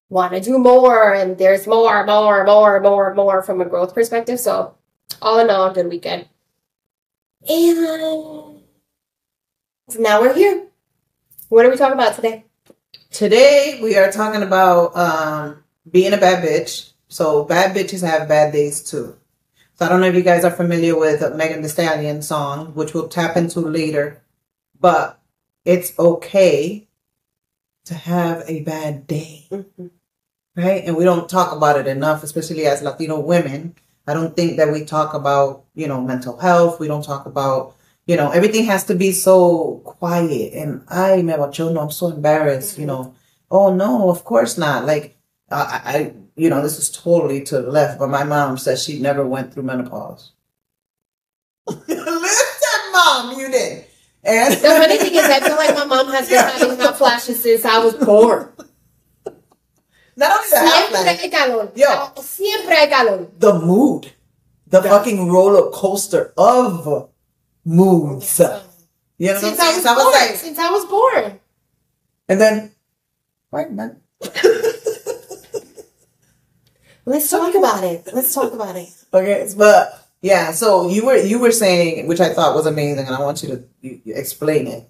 want 0.09 0.33
to 0.33 0.41
do 0.41 0.57
more 0.57 1.13
and 1.13 1.37
there's 1.37 1.67
more, 1.67 2.07
more, 2.07 2.45
more, 2.45 2.81
more, 2.81 3.15
more 3.15 3.43
from 3.43 3.61
a 3.61 3.65
growth 3.65 3.93
perspective. 3.93 4.39
So 4.39 4.75
all 5.21 5.41
in 5.41 5.51
all, 5.51 5.73
good 5.73 5.89
weekend. 5.89 6.27
And 7.49 8.63
now 9.99 10.21
we're 10.21 10.35
here. 10.35 10.69
What 11.49 11.67
are 11.67 11.71
we 11.71 11.77
talking 11.77 11.99
about 11.99 12.15
today? 12.15 12.45
Today 13.11 13.81
we 13.83 13.97
are 13.97 14.13
talking 14.13 14.45
about 14.45 14.97
um, 14.97 15.65
being 15.91 16.13
a 16.13 16.19
bad 16.19 16.45
bitch. 16.47 16.93
So 17.09 17.43
bad 17.43 17.75
bitches 17.75 18.07
have 18.07 18.29
bad 18.29 18.53
days 18.53 18.81
too. 18.81 19.17
So 19.81 19.87
I 19.87 19.89
don't 19.89 20.03
know 20.03 20.09
if 20.09 20.15
you 20.15 20.21
guys 20.21 20.45
are 20.45 20.51
familiar 20.51 20.95
with 20.95 21.35
Megan 21.37 21.63
Thee 21.63 21.69
Stallion 21.69 22.21
song, 22.21 22.75
which 22.75 22.93
we'll 22.93 23.09
tap 23.09 23.35
into 23.35 23.61
later, 23.61 24.21
but 24.79 25.19
it's 25.65 25.99
okay 25.99 26.87
to 27.87 27.95
have 27.95 28.45
a 28.47 28.61
bad 28.61 29.07
day, 29.07 29.47
Mm-hmm. 29.51 29.87
right? 30.55 30.85
And 30.85 30.97
we 30.97 31.05
don't 31.05 31.31
talk 31.31 31.57
about 31.57 31.79
it 31.81 31.87
enough, 31.87 32.23
especially 32.23 32.67
as 32.67 32.83
Latino 32.83 33.21
women. 33.21 33.75
I 34.07 34.13
don't 34.13 34.37
think 34.37 34.59
that 34.59 34.71
we 34.71 34.85
talk 34.85 35.15
about, 35.15 35.65
you 35.75 35.89
know, 35.89 36.03
mental 36.03 36.37
health. 36.37 36.79
We 36.79 36.87
don't 36.87 37.05
talk 37.05 37.25
about, 37.25 37.75
you 38.07 38.17
know, 38.17 38.33
everything 38.33 38.67
has 38.67 38.85
to 38.85 38.95
be 38.95 39.13
so 39.13 39.81
quiet. 39.85 40.53
And 40.53 40.85
I, 40.89 41.23
me 41.23 41.35
no, 41.35 41.81
I'm 41.81 41.91
so 41.91 42.09
embarrassed, 42.09 42.77
you 42.77 42.85
know. 42.85 43.15
Oh 43.51 43.73
no, 43.73 44.11
of 44.11 44.25
course 44.25 44.59
not. 44.59 44.85
Like, 44.85 45.17
I, 45.51 45.81
I, 45.85 46.15
you 46.41 46.49
know, 46.51 46.63
this 46.63 46.79
is 46.79 46.91
totally 46.91 47.43
to 47.45 47.61
the 47.61 47.71
left, 47.71 47.99
but 47.99 48.09
my 48.09 48.25
mom 48.25 48.57
says 48.57 48.83
she 48.83 48.99
never 48.99 49.27
went 49.27 49.53
through 49.53 49.65
menopause. 49.65 50.33
Listen, 51.67 52.93
mom, 52.93 53.39
you 53.39 53.51
did. 53.51 53.85
And 54.25 54.53
The 54.55 54.59
funny 54.69 54.97
thing 54.99 55.15
is, 55.15 55.25
I 55.25 55.41
feel 55.41 55.57
like 55.57 55.75
my 55.75 55.85
mom 55.85 56.09
has 56.13 56.29
been 56.29 56.39
having 56.39 56.79
hot 56.79 56.97
flashes 56.99 57.43
since 57.43 57.65
I 57.65 57.79
was 57.85 57.95
born. 57.95 58.53
not 60.17 60.33
only 60.33 60.51
the 60.51 60.57
Siempre 60.57 61.15
hay 61.17 61.29
calor. 61.31 61.73
Yo. 61.75 62.13
Siempre 62.23 62.75
hay 62.77 62.89
calor. 62.89 63.27
the 63.39 63.55
mood, 63.59 64.13
the 64.67 64.83
fucking 64.83 65.31
roller 65.31 65.71
coaster 65.71 66.33
of 66.37 67.11
moods. 67.65 68.39
You 69.19 69.27
know 69.29 69.35
what 69.35 69.37
I'm 69.37 69.41
Since 69.41 69.61
I 69.61 69.65
saying? 69.65 69.75
was 69.77 69.85
So 69.85 69.91
I 69.91 69.95
was 69.95 70.05
born. 70.05 70.15
like, 70.15 70.37
Since 70.37 70.59
I 70.59 70.71
was 70.71 70.85
born. 70.87 71.41
and 72.29 72.41
then, 72.41 72.73
right, 73.53 73.71
man. 73.79 74.01
Let's 77.11 77.29
talk 77.31 77.55
about 77.63 77.83
it. 77.85 78.09
Let's 78.15 78.33
talk 78.35 78.53
about 78.53 78.77
it. 78.77 78.89
Okay, 79.13 79.49
but 79.57 80.07
yeah, 80.23 80.53
so 80.53 80.89
you 80.89 81.05
were 81.07 81.17
you 81.17 81.39
were 81.41 81.51
saying, 81.53 82.07
which 82.07 82.21
I 82.21 82.33
thought 82.33 82.55
was 82.55 82.67
amazing, 82.67 83.07
and 83.07 83.15
I 83.15 83.21
want 83.21 83.43
you 83.43 83.49
to 83.51 83.65
you, 83.81 84.01
you 84.05 84.15
explain 84.15 84.67
it. 84.67 84.89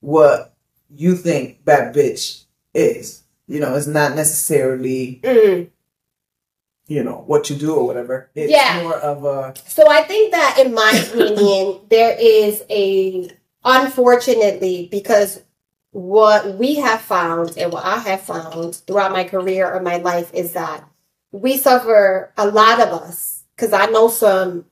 What 0.00 0.54
you 0.94 1.14
think 1.16 1.64
bad 1.64 1.94
bitch 1.94 2.44
is? 2.72 3.22
You 3.46 3.60
know, 3.60 3.74
it's 3.76 3.86
not 3.86 4.14
necessarily 4.14 5.20
Mm. 5.22 5.68
you 6.86 7.02
know 7.04 7.24
what 7.26 7.50
you 7.50 7.56
do 7.56 7.74
or 7.74 7.86
whatever. 7.86 8.30
It's 8.34 8.50
Yeah. 8.52 8.82
more 8.82 8.94
of 8.96 9.24
a 9.24 9.54
So 9.66 9.82
I 9.90 10.02
think 10.04 10.32
that, 10.32 10.56
in 10.64 10.72
my 10.72 10.92
opinion, 11.04 11.80
there 11.90 12.16
is 12.18 12.62
a 12.70 13.28
unfortunately 13.64 14.88
because 14.90 15.42
what 15.90 16.56
we 16.58 16.76
have 16.76 17.00
found 17.00 17.56
and 17.58 17.72
what 17.72 17.84
I 17.84 17.98
have 17.98 18.22
found 18.22 18.76
throughout 18.86 19.12
my 19.12 19.24
career 19.24 19.70
or 19.70 19.80
my 19.82 19.96
life 19.98 20.30
is 20.32 20.52
that 20.52 20.84
we 21.32 21.56
suffer 21.56 22.32
a 22.36 22.46
lot 22.46 22.80
of 22.80 22.88
us 22.88 23.44
because 23.54 23.72
I 23.72 23.86
know 23.86 24.08
some 24.08 24.66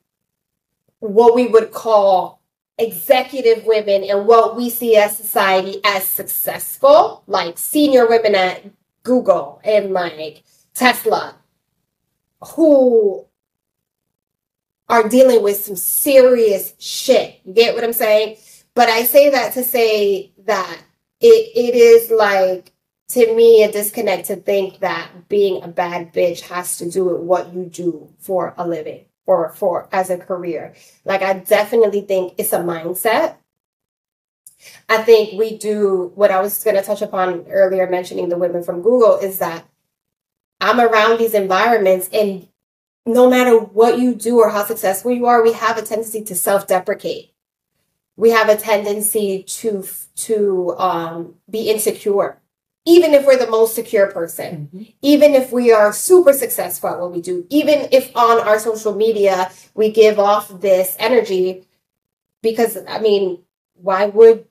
what 1.00 1.34
we 1.34 1.46
would 1.46 1.72
call 1.72 2.40
executive 2.78 3.64
women 3.64 4.04
and 4.04 4.26
what 4.26 4.56
we 4.56 4.70
see 4.70 4.96
as 4.96 5.16
society 5.16 5.80
as 5.84 6.06
successful, 6.06 7.22
like 7.26 7.58
senior 7.58 8.06
women 8.06 8.34
at 8.34 8.64
Google 9.02 9.60
and 9.64 9.92
like 9.92 10.42
Tesla, 10.74 11.36
who 12.54 13.24
are 14.88 15.08
dealing 15.08 15.42
with 15.42 15.56
some 15.56 15.76
serious 15.76 16.74
shit. 16.78 17.40
You 17.44 17.52
get 17.54 17.74
what 17.74 17.84
I'm 17.84 17.92
saying? 17.92 18.36
But 18.74 18.88
I 18.88 19.04
say 19.04 19.30
that 19.30 19.54
to 19.54 19.64
say 19.64 20.32
that 20.44 20.78
it 21.20 21.26
it 21.26 21.74
is 21.74 22.10
like 22.10 22.72
to 23.08 23.34
me 23.34 23.62
a 23.62 23.70
disconnect 23.70 24.26
to 24.26 24.36
think 24.36 24.80
that 24.80 25.28
being 25.28 25.62
a 25.62 25.68
bad 25.68 26.12
bitch 26.12 26.40
has 26.40 26.76
to 26.78 26.90
do 26.90 27.04
with 27.04 27.20
what 27.20 27.54
you 27.54 27.66
do 27.66 28.12
for 28.18 28.54
a 28.56 28.66
living 28.66 29.04
or 29.26 29.52
for 29.52 29.88
as 29.92 30.10
a 30.10 30.18
career. 30.18 30.74
Like 31.04 31.22
I 31.22 31.34
definitely 31.34 32.00
think 32.00 32.34
it's 32.38 32.52
a 32.52 32.58
mindset. 32.58 33.36
I 34.88 35.02
think 35.02 35.38
we 35.38 35.56
do 35.56 36.12
what 36.14 36.30
I 36.30 36.40
was 36.40 36.62
going 36.64 36.76
to 36.76 36.82
touch 36.82 37.02
upon 37.02 37.46
earlier 37.48 37.88
mentioning 37.88 38.28
the 38.28 38.38
women 38.38 38.62
from 38.62 38.82
Google 38.82 39.18
is 39.18 39.38
that 39.38 39.66
I'm 40.60 40.80
around 40.80 41.18
these 41.18 41.34
environments 41.34 42.08
and 42.12 42.48
no 43.04 43.30
matter 43.30 43.56
what 43.58 43.98
you 43.98 44.14
do 44.14 44.40
or 44.40 44.50
how 44.50 44.64
successful 44.64 45.12
you 45.12 45.26
are, 45.26 45.42
we 45.42 45.52
have 45.52 45.78
a 45.78 45.82
tendency 45.82 46.22
to 46.24 46.34
self-deprecate. 46.34 47.32
We 48.16 48.30
have 48.30 48.48
a 48.48 48.56
tendency 48.56 49.44
to 49.44 49.86
to 50.16 50.74
um, 50.78 51.34
be 51.48 51.70
insecure, 51.70 52.40
even 52.86 53.12
if 53.14 53.26
we're 53.26 53.36
the 53.36 53.50
most 53.50 53.74
secure 53.74 54.06
person. 54.06 54.86
Even 55.02 55.34
if 55.34 55.52
we 55.52 55.72
are 55.72 55.92
super 55.92 56.32
successful 56.32 56.90
at 56.90 57.00
what 57.00 57.12
we 57.12 57.20
do. 57.20 57.44
Even 57.50 57.88
if 57.90 58.16
on 58.16 58.40
our 58.40 58.58
social 58.58 58.94
media 58.94 59.50
we 59.74 59.90
give 59.90 60.18
off 60.18 60.60
this 60.60 60.96
energy, 60.98 61.66
because 62.42 62.78
I 62.88 63.00
mean, 63.00 63.42
why 63.74 64.06
would 64.06 64.46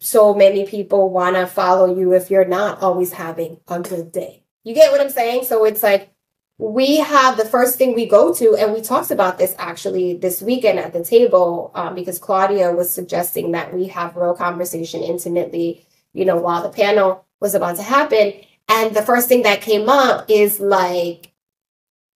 so 0.00 0.34
many 0.34 0.66
people 0.66 1.10
want 1.10 1.36
to 1.36 1.46
follow 1.46 1.94
you 1.94 2.14
if 2.14 2.30
you're 2.30 2.46
not 2.46 2.82
always 2.82 3.12
having 3.12 3.60
a 3.68 3.80
good 3.80 4.10
day? 4.10 4.42
You 4.64 4.74
get 4.74 4.90
what 4.90 5.02
I'm 5.02 5.10
saying? 5.10 5.44
So 5.44 5.66
it's 5.66 5.82
like 5.82 6.10
we 6.56 6.96
have 6.96 7.36
the 7.36 7.44
first 7.44 7.76
thing 7.76 7.94
we 7.94 8.06
go 8.06 8.32
to, 8.32 8.56
and 8.56 8.72
we 8.72 8.80
talked 8.80 9.10
about 9.10 9.36
this 9.36 9.54
actually 9.58 10.14
this 10.16 10.40
weekend 10.40 10.78
at 10.78 10.94
the 10.94 11.04
table 11.04 11.70
um, 11.74 11.94
because 11.94 12.18
Claudia 12.18 12.72
was 12.72 12.88
suggesting 12.88 13.52
that 13.52 13.74
we 13.74 13.88
have 13.88 14.16
real 14.16 14.34
conversation 14.34 15.02
intimately, 15.02 15.84
you 16.14 16.24
know, 16.24 16.36
while 16.36 16.62
the 16.62 16.70
panel 16.70 17.23
was 17.44 17.54
about 17.54 17.76
to 17.76 17.82
happen. 17.82 18.32
And 18.70 18.96
the 18.96 19.02
first 19.02 19.28
thing 19.28 19.42
that 19.42 19.60
came 19.60 19.86
up 19.86 20.24
is 20.30 20.58
like, 20.58 21.30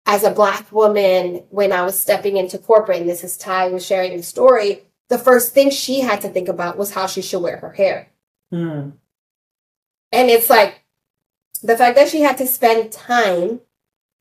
as 0.05 0.23
a 0.23 0.29
black 0.29 0.71
woman, 0.71 1.43
when 1.49 1.71
I 1.71 1.81
was 1.81 1.99
stepping 1.99 2.37
into 2.37 2.59
corporate, 2.59 3.01
and 3.01 3.09
this 3.09 3.23
is 3.23 3.35
Ty 3.35 3.69
was 3.69 3.83
sharing 3.83 4.15
the 4.15 4.21
story, 4.21 4.83
the 5.09 5.17
first 5.17 5.51
thing 5.51 5.71
she 5.71 6.01
had 6.01 6.21
to 6.21 6.29
think 6.29 6.47
about 6.47 6.77
was 6.77 6.93
how 6.93 7.07
she 7.07 7.23
should 7.23 7.41
wear 7.41 7.57
her 7.57 7.71
hair. 7.71 8.11
hmm, 8.51 8.91
And 10.11 10.29
it's 10.29 10.49
like 10.49 10.83
the 11.63 11.75
fact 11.75 11.95
that 11.97 12.09
she 12.09 12.21
had 12.21 12.37
to 12.37 12.45
spend 12.45 12.91
time 12.91 13.61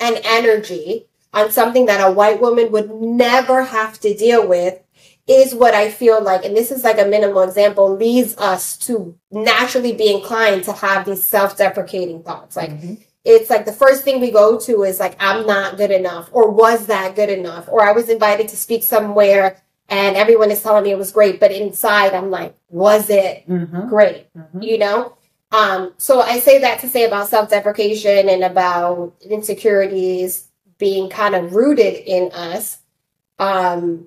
and 0.01 0.21
energy 0.25 1.07
on 1.35 1.51
something 1.51 1.85
that 1.85 2.01
a 2.01 2.13
white 2.13 2.41
woman 2.41 2.73
would 2.73 2.91
never 2.91 3.65
have 3.65 4.01
to 4.01 4.15
deal 4.15 4.49
with 4.49 4.81
is 5.27 5.55
what 5.55 5.75
I 5.75 5.91
feel 5.91 6.23
like, 6.23 6.45
and 6.45 6.57
this 6.57 6.71
is 6.71 6.85
like 6.85 6.99
a 6.99 7.07
minimal 7.07 7.43
example, 7.43 7.95
leads 7.97 8.37
us 8.37 8.77
to 8.79 9.17
naturally 9.31 9.93
be 9.93 10.13
inclined 10.13 10.65
to 10.65 10.73
have 10.73 11.07
these 11.07 11.25
self 11.25 11.57
deprecating 11.57 12.23
thoughts. 12.23 12.57
Like, 12.57 12.73
it's 13.25 13.49
like 13.49 13.65
the 13.65 13.73
first 13.73 14.05
thing 14.05 14.21
we 14.21 14.31
go 14.31 14.59
to 14.61 14.83
is 14.83 15.01
like, 15.01 15.17
I'm 15.19 15.47
not 15.47 15.79
good 15.79 15.91
enough, 15.91 16.29
or 16.33 16.51
was 16.51 16.87
that 16.87 17.17
good 17.17 17.31
enough? 17.31 17.69
Or 17.71 17.83
I 17.83 17.93
was 17.93 18.09
invited 18.11 18.49
to 18.49 18.57
speak 18.57 18.83
somewhere 18.83 19.63
and 19.89 20.17
everyone 20.17 20.51
is 20.51 20.63
telling 20.63 20.85
me 20.85 20.91
it 20.91 20.99
was 20.99 21.13
great, 21.13 21.39
but 21.41 21.53
inside 21.53 22.15
I'm 22.15 22.31
like, 22.31 22.55
was 22.71 23.11
it 23.11 23.47
Mhm. 23.49 23.89
great? 23.89 24.29
Mhm. 24.35 24.63
You 24.63 24.79
know? 24.79 25.13
Um, 25.53 25.93
so 25.99 26.21
I 26.21 26.39
say 26.41 26.59
that 26.59 26.81
to 26.81 26.89
say 26.89 27.05
about 27.05 27.29
self 27.29 27.49
deprecation 27.51 28.29
and 28.29 28.43
about 28.43 29.13
insecurities 29.21 30.49
being 30.79 31.09
kind 31.09 31.35
of 31.35 31.55
rooted 31.55 31.95
in 31.95 32.33
us, 32.33 32.79
um, 33.39 34.07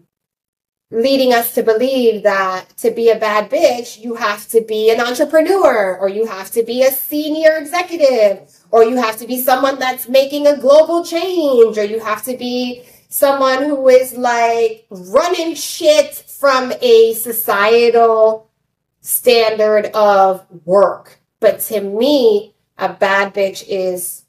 leading 0.90 1.34
us 1.34 1.54
to 1.54 1.64
believe 1.64 2.24
that 2.24 2.70
to 2.78 2.92
be 2.92 3.10
a 3.10 3.20
bad 3.20 3.50
bitch, 3.50 4.02
you 4.02 4.16
have 4.16 4.48
to 4.48 4.62
be 4.62 4.90
an 4.90 5.02
entrepreneur 5.02 5.98
or 5.98 6.08
you 6.08 6.26
have 6.26 6.50
to 6.52 6.64
be 6.64 6.84
a 6.84 6.92
senior 6.92 7.58
executive 7.58 8.50
or 8.72 8.84
you 8.84 8.96
have 8.96 9.18
to 9.18 9.28
be 9.28 9.42
someone 9.42 9.80
that's 9.80 10.08
making 10.08 10.48
a 10.48 10.58
global 10.58 11.04
change 11.04 11.78
or 11.78 11.84
you 11.84 12.00
have 12.00 12.24
to 12.24 12.38
be 12.38 12.84
someone 13.10 13.64
who 13.64 13.88
is 13.90 14.14
like 14.14 14.86
running 14.90 15.56
shit 15.56 16.16
from 16.16 16.72
a 16.82 17.14
societal 17.14 18.50
standard 19.02 19.88
of 19.88 20.46
work. 20.66 21.20
But 21.40 21.60
to 21.62 21.82
me, 21.82 22.56
a 22.78 22.94
bad 22.94 23.34
bitch 23.34 23.64
is 23.68 24.26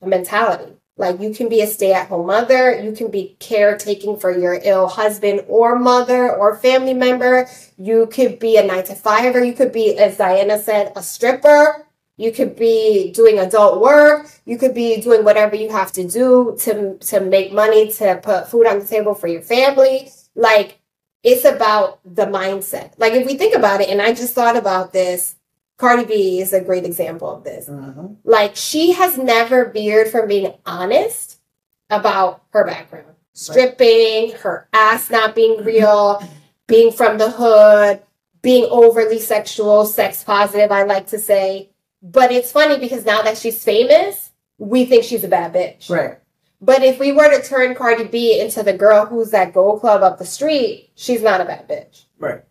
a 0.00 0.06
mentality. 0.06 0.77
Like 0.98 1.20
you 1.20 1.32
can 1.32 1.48
be 1.48 1.62
a 1.62 1.66
stay 1.66 1.92
at 1.92 2.08
home 2.08 2.26
mother, 2.26 2.78
you 2.78 2.92
can 2.92 3.10
be 3.10 3.36
caretaking 3.38 4.18
for 4.18 4.36
your 4.36 4.60
ill 4.62 4.88
husband 4.88 5.44
or 5.48 5.78
mother 5.78 6.34
or 6.34 6.56
family 6.56 6.92
member. 6.92 7.48
You 7.76 8.08
could 8.08 8.38
be 8.40 8.56
a 8.56 8.66
nine 8.66 8.84
to 8.84 8.94
fiver. 8.94 9.42
You 9.42 9.52
could 9.54 9.72
be, 9.72 9.96
as 9.96 10.16
Diana 10.16 10.58
said, 10.60 10.92
a 10.96 11.02
stripper. 11.02 11.86
You 12.16 12.32
could 12.32 12.56
be 12.56 13.12
doing 13.12 13.38
adult 13.38 13.80
work. 13.80 14.28
You 14.44 14.58
could 14.58 14.74
be 14.74 15.00
doing 15.00 15.24
whatever 15.24 15.54
you 15.54 15.70
have 15.70 15.92
to 15.92 16.06
do 16.06 16.56
to, 16.62 16.98
to 16.98 17.20
make 17.20 17.52
money 17.52 17.92
to 17.92 18.20
put 18.20 18.48
food 18.48 18.66
on 18.66 18.80
the 18.80 18.84
table 18.84 19.14
for 19.14 19.28
your 19.28 19.42
family. 19.42 20.10
Like 20.34 20.80
it's 21.22 21.44
about 21.44 22.00
the 22.04 22.26
mindset. 22.26 22.92
Like 22.98 23.12
if 23.12 23.24
we 23.24 23.36
think 23.36 23.54
about 23.54 23.80
it, 23.80 23.88
and 23.88 24.02
I 24.02 24.14
just 24.14 24.34
thought 24.34 24.56
about 24.56 24.92
this, 24.92 25.36
Cardi 25.78 26.04
B 26.04 26.40
is 26.40 26.52
a 26.52 26.60
great 26.60 26.84
example 26.84 27.30
of 27.30 27.44
this. 27.44 27.68
Mhm. 27.68 28.16
Like 28.24 28.56
she 28.56 28.92
has 28.92 29.16
never 29.16 29.66
veered 29.70 30.08
from 30.08 30.28
being 30.28 30.52
honest 30.66 31.38
about 31.88 32.42
her 32.50 32.64
background. 32.64 33.14
Stripping, 33.32 34.32
her 34.32 34.68
ass 34.72 35.08
not 35.10 35.34
being 35.36 35.62
real, 35.64 36.20
being 36.66 36.90
from 36.90 37.18
the 37.18 37.30
hood, 37.30 38.02
being 38.42 38.66
overly 38.68 39.20
sexual, 39.20 39.86
sex 39.86 40.24
positive, 40.24 40.72
I 40.72 40.82
like 40.82 41.06
to 41.08 41.18
say. 41.18 41.70
But 42.02 42.32
it's 42.32 42.50
funny 42.52 42.78
because 42.78 43.04
now 43.04 43.22
that 43.22 43.38
she's 43.38 43.62
famous, 43.62 44.32
we 44.58 44.84
think 44.84 45.04
she's 45.04 45.22
a 45.24 45.28
bad 45.28 45.52
bitch. 45.54 45.88
Right. 45.88 46.18
But 46.60 46.82
if 46.82 46.98
we 46.98 47.12
were 47.12 47.30
to 47.30 47.40
turn 47.40 47.76
Cardi 47.76 48.04
B 48.04 48.40
into 48.40 48.64
the 48.64 48.72
girl 48.72 49.06
who's 49.06 49.30
that 49.30 49.54
gold 49.54 49.80
club 49.80 50.02
up 50.02 50.18
the 50.18 50.26
street, 50.26 50.90
she's 50.96 51.22
not 51.22 51.40
a 51.40 51.44
bad 51.44 51.68
bitch. 51.68 52.06
Right. 52.18 52.42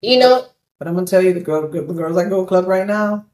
You 0.00 0.20
know, 0.20 0.46
But 0.78 0.88
I'm 0.88 0.94
gonna 0.94 1.06
tell 1.06 1.22
you, 1.22 1.32
the 1.32 1.40
girl, 1.40 1.68
the 1.68 1.80
girls 1.82 2.16
that 2.16 2.28
go 2.28 2.44
club 2.44 2.66
right 2.66 2.86
now, 2.86 3.26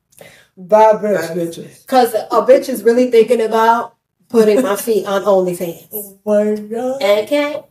bad 0.56 1.02
bad 1.02 1.36
bitches. 1.36 1.82
Because 1.82 2.14
a 2.14 2.42
bitch 2.42 2.68
is 2.68 2.82
really 2.82 3.10
thinking 3.10 3.40
about 3.40 3.96
putting 4.28 4.62
my 4.62 4.76
feet 4.76 5.06
on 5.06 5.22
OnlyFans. 5.22 5.88
Oh 5.92 6.18
my 6.24 6.54
god. 6.54 7.02
Okay. 7.02 7.62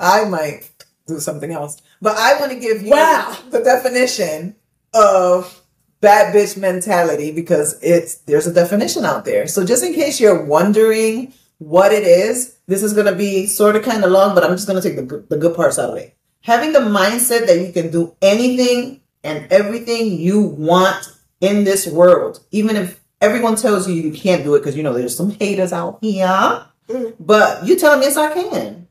I 0.00 0.24
might 0.24 0.70
do 1.06 1.20
something 1.20 1.52
else, 1.52 1.80
but 2.02 2.16
I 2.16 2.38
want 2.40 2.52
to 2.52 2.58
give 2.58 2.82
you 2.82 2.90
Wow. 2.90 3.36
the 3.50 3.60
definition 3.62 4.56
of 4.92 5.62
bad 6.00 6.34
bitch 6.34 6.56
mentality 6.56 7.30
because 7.32 7.78
it's 7.82 8.16
there's 8.26 8.46
a 8.46 8.52
definition 8.52 9.04
out 9.04 9.24
there. 9.24 9.46
So 9.46 9.64
just 9.64 9.84
in 9.84 9.94
case 9.94 10.18
you're 10.20 10.44
wondering 10.44 11.32
what 11.58 11.92
it 11.92 12.02
is, 12.04 12.56
this 12.66 12.82
is 12.82 12.92
going 12.92 13.06
to 13.06 13.14
be 13.14 13.46
sort 13.46 13.76
of 13.76 13.82
kind 13.84 14.04
of 14.04 14.10
long, 14.10 14.34
but 14.34 14.44
I'm 14.44 14.50
just 14.50 14.66
going 14.66 14.80
to 14.82 14.88
take 14.88 14.96
the 15.08 15.24
the 15.28 15.36
good 15.36 15.54
parts 15.54 15.78
out 15.78 15.90
of 15.90 15.96
it. 15.98 16.16
Having 16.42 16.72
the 16.72 16.80
mindset 16.80 17.46
that 17.46 17.60
you 17.60 17.72
can 17.72 17.90
do 17.90 18.14
anything 18.22 19.00
and 19.22 19.50
everything 19.52 20.12
you 20.12 20.40
want 20.40 21.12
in 21.40 21.64
this 21.64 21.86
world, 21.86 22.40
even 22.50 22.76
if 22.76 23.00
everyone 23.20 23.56
tells 23.56 23.88
you 23.88 23.94
you 23.94 24.12
can't 24.12 24.44
do 24.44 24.54
it 24.54 24.60
because 24.60 24.76
you 24.76 24.82
know 24.82 24.92
there's 24.92 25.16
some 25.16 25.30
haters 25.30 25.72
out 25.72 25.98
here. 26.00 26.64
Mm. 26.88 27.14
But 27.20 27.66
you 27.66 27.76
tell 27.76 27.98
me 27.98 28.06
yes, 28.06 28.16
I 28.16 28.32
can. 28.32 28.88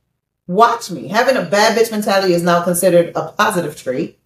Watch 0.47 0.91
me. 0.91 1.07
Having 1.07 1.38
a 1.38 1.45
bad 1.45 1.77
bitch 1.77 1.91
mentality 1.91 2.33
is 2.33 2.43
now 2.43 2.63
considered 2.63 3.12
a 3.15 3.31
positive 3.31 3.75
trait, 3.75 4.19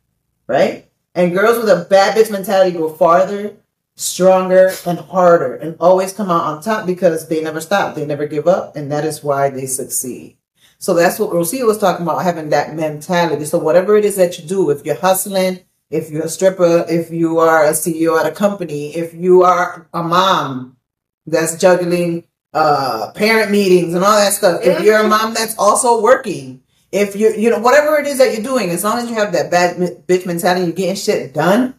right? 0.47 0.87
And 1.15 1.33
girls 1.33 1.57
with 1.57 1.69
a 1.69 1.87
bad 1.89 2.15
bitch 2.15 2.31
mentality 2.31 2.77
go 2.77 2.89
farther, 2.89 3.55
stronger, 3.95 4.71
and 4.85 4.99
harder, 4.99 5.55
and 5.55 5.75
always 5.79 6.13
come 6.13 6.29
out 6.29 6.43
on 6.43 6.61
top 6.61 6.85
because 6.85 7.27
they 7.27 7.41
never 7.41 7.59
stop, 7.59 7.95
they 7.95 8.05
never 8.05 8.27
give 8.27 8.47
up, 8.47 8.75
and 8.75 8.91
that 8.91 9.03
is 9.03 9.23
why 9.23 9.49
they 9.49 9.65
succeed. 9.65 10.37
So 10.81 10.95
that's 10.95 11.19
what 11.19 11.29
Rocio 11.29 11.67
was 11.67 11.77
talking 11.77 12.07
about, 12.07 12.23
having 12.23 12.49
that 12.49 12.73
mentality. 12.73 13.45
So 13.45 13.59
whatever 13.59 13.97
it 13.97 14.03
is 14.03 14.15
that 14.15 14.39
you 14.39 14.47
do, 14.47 14.71
if 14.71 14.83
you're 14.83 14.95
hustling, 14.95 15.59
if 15.91 16.09
you're 16.09 16.23
a 16.23 16.29
stripper, 16.29 16.85
if 16.89 17.11
you 17.11 17.37
are 17.37 17.65
a 17.65 17.73
CEO 17.73 18.19
at 18.19 18.25
a 18.25 18.31
company, 18.31 18.95
if 18.95 19.13
you 19.13 19.43
are 19.43 19.87
a 19.93 20.01
mom 20.01 20.77
that's 21.27 21.55
juggling 21.57 22.23
uh 22.53 23.11
parent 23.13 23.51
meetings 23.51 23.93
and 23.93 24.03
all 24.03 24.17
that 24.17 24.33
stuff, 24.33 24.61
if 24.63 24.83
you're 24.83 25.01
a 25.01 25.07
mom 25.07 25.35
that's 25.35 25.55
also 25.59 26.01
working, 26.01 26.63
if 26.91 27.15
you 27.15 27.31
you 27.31 27.51
know 27.51 27.59
whatever 27.59 27.99
it 27.99 28.07
is 28.07 28.17
that 28.17 28.33
you're 28.33 28.41
doing, 28.41 28.71
as 28.71 28.83
long 28.83 28.97
as 28.97 29.07
you 29.07 29.15
have 29.15 29.33
that 29.33 29.51
bad 29.51 29.77
bitch 30.07 30.25
mentality, 30.25 30.65
you're 30.65 30.73
getting 30.73 30.95
shit 30.95 31.31
done. 31.31 31.75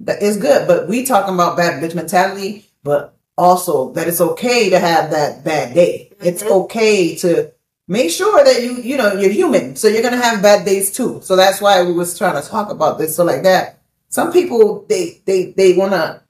That 0.00 0.20
is 0.20 0.36
good. 0.36 0.68
But 0.68 0.88
we 0.88 1.06
talking 1.06 1.32
about 1.32 1.56
bad 1.56 1.82
bitch 1.82 1.94
mentality, 1.94 2.66
but 2.82 3.16
also 3.38 3.94
that 3.94 4.08
it's 4.08 4.20
okay 4.20 4.68
to 4.68 4.78
have 4.78 5.10
that 5.12 5.42
bad 5.42 5.72
day. 5.72 6.12
It's 6.20 6.42
okay 6.42 7.16
to 7.16 7.52
make 7.90 8.10
sure 8.10 8.42
that 8.44 8.62
you 8.62 8.76
you 8.76 8.96
know 8.96 9.12
you're 9.12 9.30
human. 9.32 9.76
So 9.76 9.88
you're 9.88 10.02
gonna 10.02 10.22
have 10.22 10.40
bad 10.40 10.64
days 10.64 10.92
too. 10.92 11.20
So 11.22 11.36
that's 11.36 11.60
why 11.60 11.82
we 11.82 11.92
was 11.92 12.16
trying 12.16 12.40
to 12.40 12.48
talk 12.48 12.70
about 12.70 12.98
this. 12.98 13.16
So 13.16 13.24
like 13.24 13.42
that, 13.42 13.80
some 14.08 14.32
people 14.32 14.86
they 14.88 15.20
they 15.26 15.52
they 15.56 15.76
wanna 15.76 16.22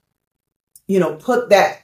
you 0.89 0.99
know 0.99 1.15
put 1.17 1.51
that 1.51 1.83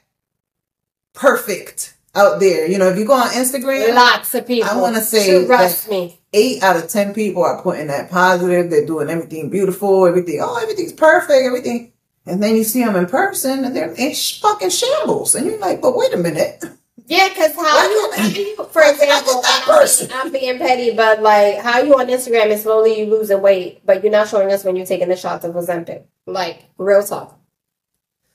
perfect 1.12 1.94
out 2.14 2.40
there. 2.40 2.66
You 2.66 2.78
know, 2.78 2.88
if 2.88 2.98
you 2.98 3.04
go 3.04 3.12
on 3.12 3.28
Instagram, 3.28 3.94
Lots 3.94 4.34
of 4.34 4.46
people. 4.46 4.68
I 4.68 4.80
wanna 4.80 5.02
say 5.02 5.46
Trust 5.46 5.90
me. 5.90 6.18
eight 6.32 6.62
out 6.62 6.76
of 6.76 6.88
ten 6.88 7.12
people 7.12 7.44
are 7.44 7.62
putting 7.62 7.88
that 7.88 8.10
positive. 8.10 8.70
They're 8.70 8.86
doing 8.86 9.10
everything 9.10 9.50
beautiful, 9.50 10.06
everything. 10.06 10.40
Oh, 10.42 10.56
everything's 10.56 10.94
perfect, 10.94 11.44
everything. 11.44 11.92
And 12.24 12.42
then 12.42 12.56
you 12.56 12.64
see 12.64 12.82
them 12.82 12.96
in 12.96 13.06
person, 13.06 13.64
and 13.64 13.76
they're 13.76 13.92
in 13.92 14.14
fucking 14.14 14.70
shambles. 14.70 15.36
And 15.36 15.46
you're 15.46 15.60
like, 15.60 15.80
but 15.80 15.96
wait 15.96 16.12
a 16.12 16.16
minute. 16.16 16.64
Yeah, 17.08 17.28
because 17.28 17.54
how 17.54 17.88
you, 17.88 18.12
you, 18.30 18.56
for 18.56 18.82
example, 18.82 19.40
that 19.42 19.64
I'm, 19.66 19.78
person? 19.78 20.10
I'm 20.12 20.32
being 20.32 20.58
petty, 20.58 20.92
but 20.94 21.22
like 21.22 21.58
how 21.58 21.80
you 21.80 21.94
on 21.98 22.08
Instagram 22.08 22.50
and 22.50 22.60
slowly 22.60 22.98
you 22.98 23.06
losing 23.06 23.40
weight, 23.40 23.86
but 23.86 24.02
you're 24.02 24.10
not 24.10 24.28
showing 24.28 24.52
us 24.52 24.64
when 24.64 24.74
you're 24.74 24.86
taking 24.86 25.08
the 25.08 25.16
shots 25.16 25.44
of 25.44 25.54
Ozempic. 25.54 26.04
Like 26.26 26.64
real 26.78 27.04
talk. 27.04 27.38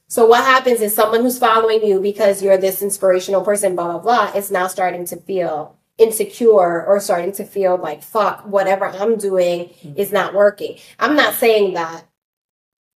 So 0.07 0.25
what 0.25 0.45
happens 0.45 0.81
is 0.81 0.93
someone 0.95 1.21
who's 1.21 1.37
following 1.37 1.85
you 1.85 1.99
because 1.99 2.41
you're 2.41 2.57
this 2.57 2.81
inspirational 2.81 3.43
person, 3.43 3.75
blah 3.75 3.99
blah 3.99 3.99
blah, 3.99 4.37
is 4.39 4.51
now 4.51 4.67
starting 4.67 5.05
to 5.07 5.17
feel 5.17 5.77
insecure 5.97 6.85
or 6.85 6.99
starting 6.99 7.33
to 7.33 7.43
feel 7.43 7.77
like 7.77 8.01
fuck 8.01 8.45
whatever 8.47 8.85
I'm 8.85 9.17
doing 9.17 9.69
is 9.95 10.11
not 10.11 10.33
working. 10.33 10.77
I'm 10.97 11.15
not 11.15 11.35
saying 11.35 11.73
that 11.73 12.05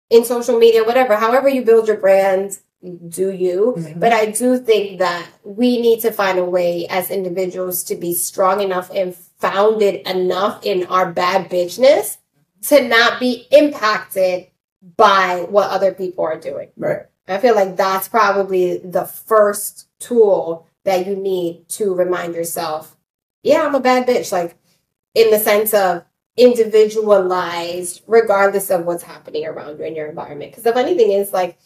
in 0.10 0.26
social 0.26 0.60
media, 0.60 0.84
whatever, 0.84 1.16
however 1.16 1.48
you 1.48 1.64
build 1.64 1.88
your 1.88 1.98
brand, 1.98 2.60
do 3.08 3.32
you. 3.32 3.76
Mhm. 3.78 4.00
But 4.00 4.12
I 4.12 4.28
do 4.28 4.58
think 4.58 5.00
that 5.00 5.28
we 5.44 5.80
need 5.80 6.00
to 6.02 6.12
find 6.12 6.40
a 6.40 6.46
way 6.46 6.88
as 6.90 7.12
individuals 7.12 7.84
to 7.86 7.96
be 7.96 8.14
strong 8.14 8.62
enough 8.62 8.90
and 8.94 9.16
founded 9.16 10.08
enough 10.08 10.66
in 10.66 10.86
our 10.88 11.12
bad 11.12 11.50
bitchness 11.50 12.18
to 12.64 12.88
not 12.88 13.20
be 13.20 13.48
impacted 13.52 14.48
by 14.98 15.46
what 15.50 15.70
other 15.70 15.94
people 15.94 16.24
are 16.24 16.40
doing. 16.40 16.70
Right. 16.78 17.04
I 17.28 17.38
feel 17.38 17.56
like 17.56 17.78
that's 17.78 18.08
probably 18.08 18.78
the 18.78 19.06
first 19.06 19.88
tool 20.00 20.68
that 20.84 21.06
you 21.06 21.16
need 21.16 21.70
to 21.70 21.94
remind 21.94 22.34
yourself, 22.34 22.98
yeah, 23.44 23.64
I'm 23.64 23.76
a 23.76 23.80
bad 23.80 24.08
bitch. 24.08 24.32
Like, 24.32 24.56
in 25.14 25.30
the 25.30 25.40
sense 25.40 25.74
of 25.74 26.04
individualized, 26.38 28.02
regardless 28.08 28.70
of 28.72 28.86
what's 28.86 29.04
happening 29.04 29.46
around 29.46 29.78
you 29.78 29.86
in 29.86 29.96
your 29.96 30.08
environment. 30.08 30.52
Because 30.52 30.66
if 30.66 30.76
anything 30.76 31.12
is 31.12 31.34
like 31.34 31.58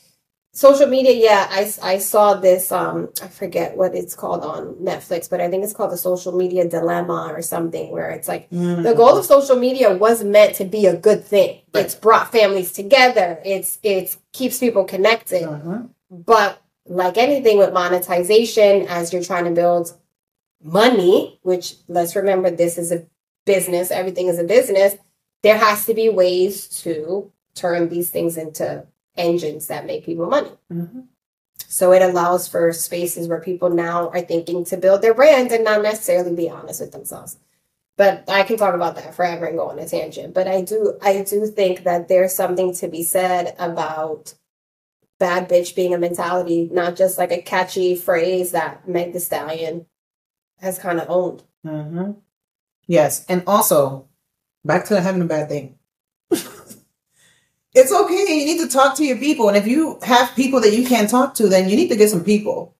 social 0.56 0.88
media, 0.88 1.12
yeah, 1.12 1.48
I, 1.52 1.72
I 1.84 1.98
saw 1.98 2.36
this, 2.36 2.72
um, 2.72 3.10
I 3.22 3.28
forget 3.28 3.76
what 3.76 3.94
it's 3.94 4.16
called 4.16 4.42
on 4.42 4.76
Netflix, 4.76 5.30
but 5.30 5.42
I 5.42 5.50
think 5.50 5.64
it's 5.66 5.74
called 5.74 5.92
the 5.92 5.98
social 5.98 6.32
media 6.32 6.68
dilemma 6.68 7.30
or 7.34 7.42
something 7.42 7.92
where 7.92 8.10
it's 8.10 8.28
like, 8.28 8.50
Mm-hmm. 8.50 8.84
the 8.84 8.94
goal 8.94 9.18
of 9.18 9.26
social 9.26 9.58
media 9.58 9.94
was 9.96 10.24
meant 10.24 10.56
to 10.56 10.66
be 10.66 10.86
a 10.86 10.96
good 10.96 11.26
thing. 11.26 11.62
Right. 11.74 11.84
It's 11.86 11.96
brought 11.96 12.32
families 12.32 12.72
together. 12.72 13.40
It's 13.44 13.80
it 13.84 14.16
keeps 14.32 14.60
people 14.60 14.86
connected. 14.86 15.44
Uh-huh. 15.44 15.84
But 16.10 16.62
like 16.88 17.18
anything 17.18 17.58
with 17.58 17.74
monetization, 17.74 18.88
as 18.88 19.12
you're 19.12 19.24
trying 19.24 19.46
to 19.46 19.52
build 19.52 19.92
money, 20.64 21.40
which 21.42 21.76
let's 21.88 22.16
remember 22.16 22.50
this 22.50 22.78
is 22.78 22.92
a 22.92 23.06
business, 23.46 23.92
everything 23.92 24.28
is 24.28 24.40
a 24.40 24.44
business, 24.44 24.96
there 25.44 25.58
has 25.58 25.86
to 25.86 25.94
be 25.94 26.08
ways 26.10 26.68
to 26.84 27.32
turn 27.56 27.90
these 27.90 28.10
things 28.10 28.38
into 28.38 28.86
engines 29.18 29.68
that 29.68 29.86
make 29.86 30.06
people 30.06 30.28
money. 30.28 30.52
Mhm. 30.72 31.08
So 31.68 31.92
it 31.92 32.02
allows 32.02 32.48
for 32.48 32.72
spaces 32.74 33.28
where 33.28 33.42
people 33.42 33.70
now 33.70 34.10
are 34.10 34.22
thinking 34.22 34.64
to 34.66 34.78
build 34.78 35.02
their 35.02 35.14
brand 35.14 35.52
and 35.52 35.64
not 35.64 35.82
necessarily 35.82 36.34
be 36.34 36.50
honest 36.50 36.82
with 36.82 36.92
themselves. 36.92 37.38
But 37.98 38.30
I 38.30 38.44
can 38.44 38.58
talk 38.58 38.76
about 38.76 38.96
that 38.96 39.16
forever 39.16 39.46
and 39.46 39.58
go 39.58 39.70
on 39.70 39.80
a 39.80 39.88
tangent. 39.88 40.34
But 40.34 40.48
I 40.48 40.62
do 40.62 40.98
I 41.02 41.22
do 41.24 41.48
think 41.48 41.84
that 41.84 42.08
there's 42.08 42.36
something 42.36 42.74
to 42.76 42.88
be 42.88 43.04
said 43.04 43.56
about 43.58 44.34
bad 45.18 45.48
bitch 45.50 45.76
being 45.76 45.94
a 45.94 45.98
mentality, 45.98 46.70
not 46.72 46.96
just 46.98 47.18
like 47.18 47.32
a 47.32 47.42
catchy 47.42 47.96
phrase 47.96 48.52
that 48.52 48.88
Meg 48.88 49.14
the 49.14 49.20
Stallion 49.20 49.86
has 50.60 50.78
kind 50.78 51.00
of 51.00 51.10
owned. 51.10 51.44
hmm 51.64 52.12
Yes, 52.88 53.26
and 53.28 53.44
also 53.48 54.08
back 54.64 54.86
to 54.86 55.02
having 55.02 55.22
a 55.22 55.26
bad 55.26 55.50
thing. 55.50 55.80
It's 57.76 57.92
okay. 57.92 58.40
You 58.40 58.46
need 58.46 58.60
to 58.60 58.70
talk 58.70 58.96
to 58.98 59.06
your 59.06 59.18
people, 59.18 59.50
and 59.50 59.58
if 59.58 59.68
you 59.68 60.00
have 60.04 60.36
people 60.36 60.62
that 60.62 60.74
you 60.74 60.88
can't 60.88 61.10
talk 61.10 61.36
to, 61.36 61.50
then 61.50 61.70
you 61.70 61.76
need 61.76 61.90
to 61.90 61.98
get 61.98 62.10
some 62.10 62.24
people. 62.24 62.74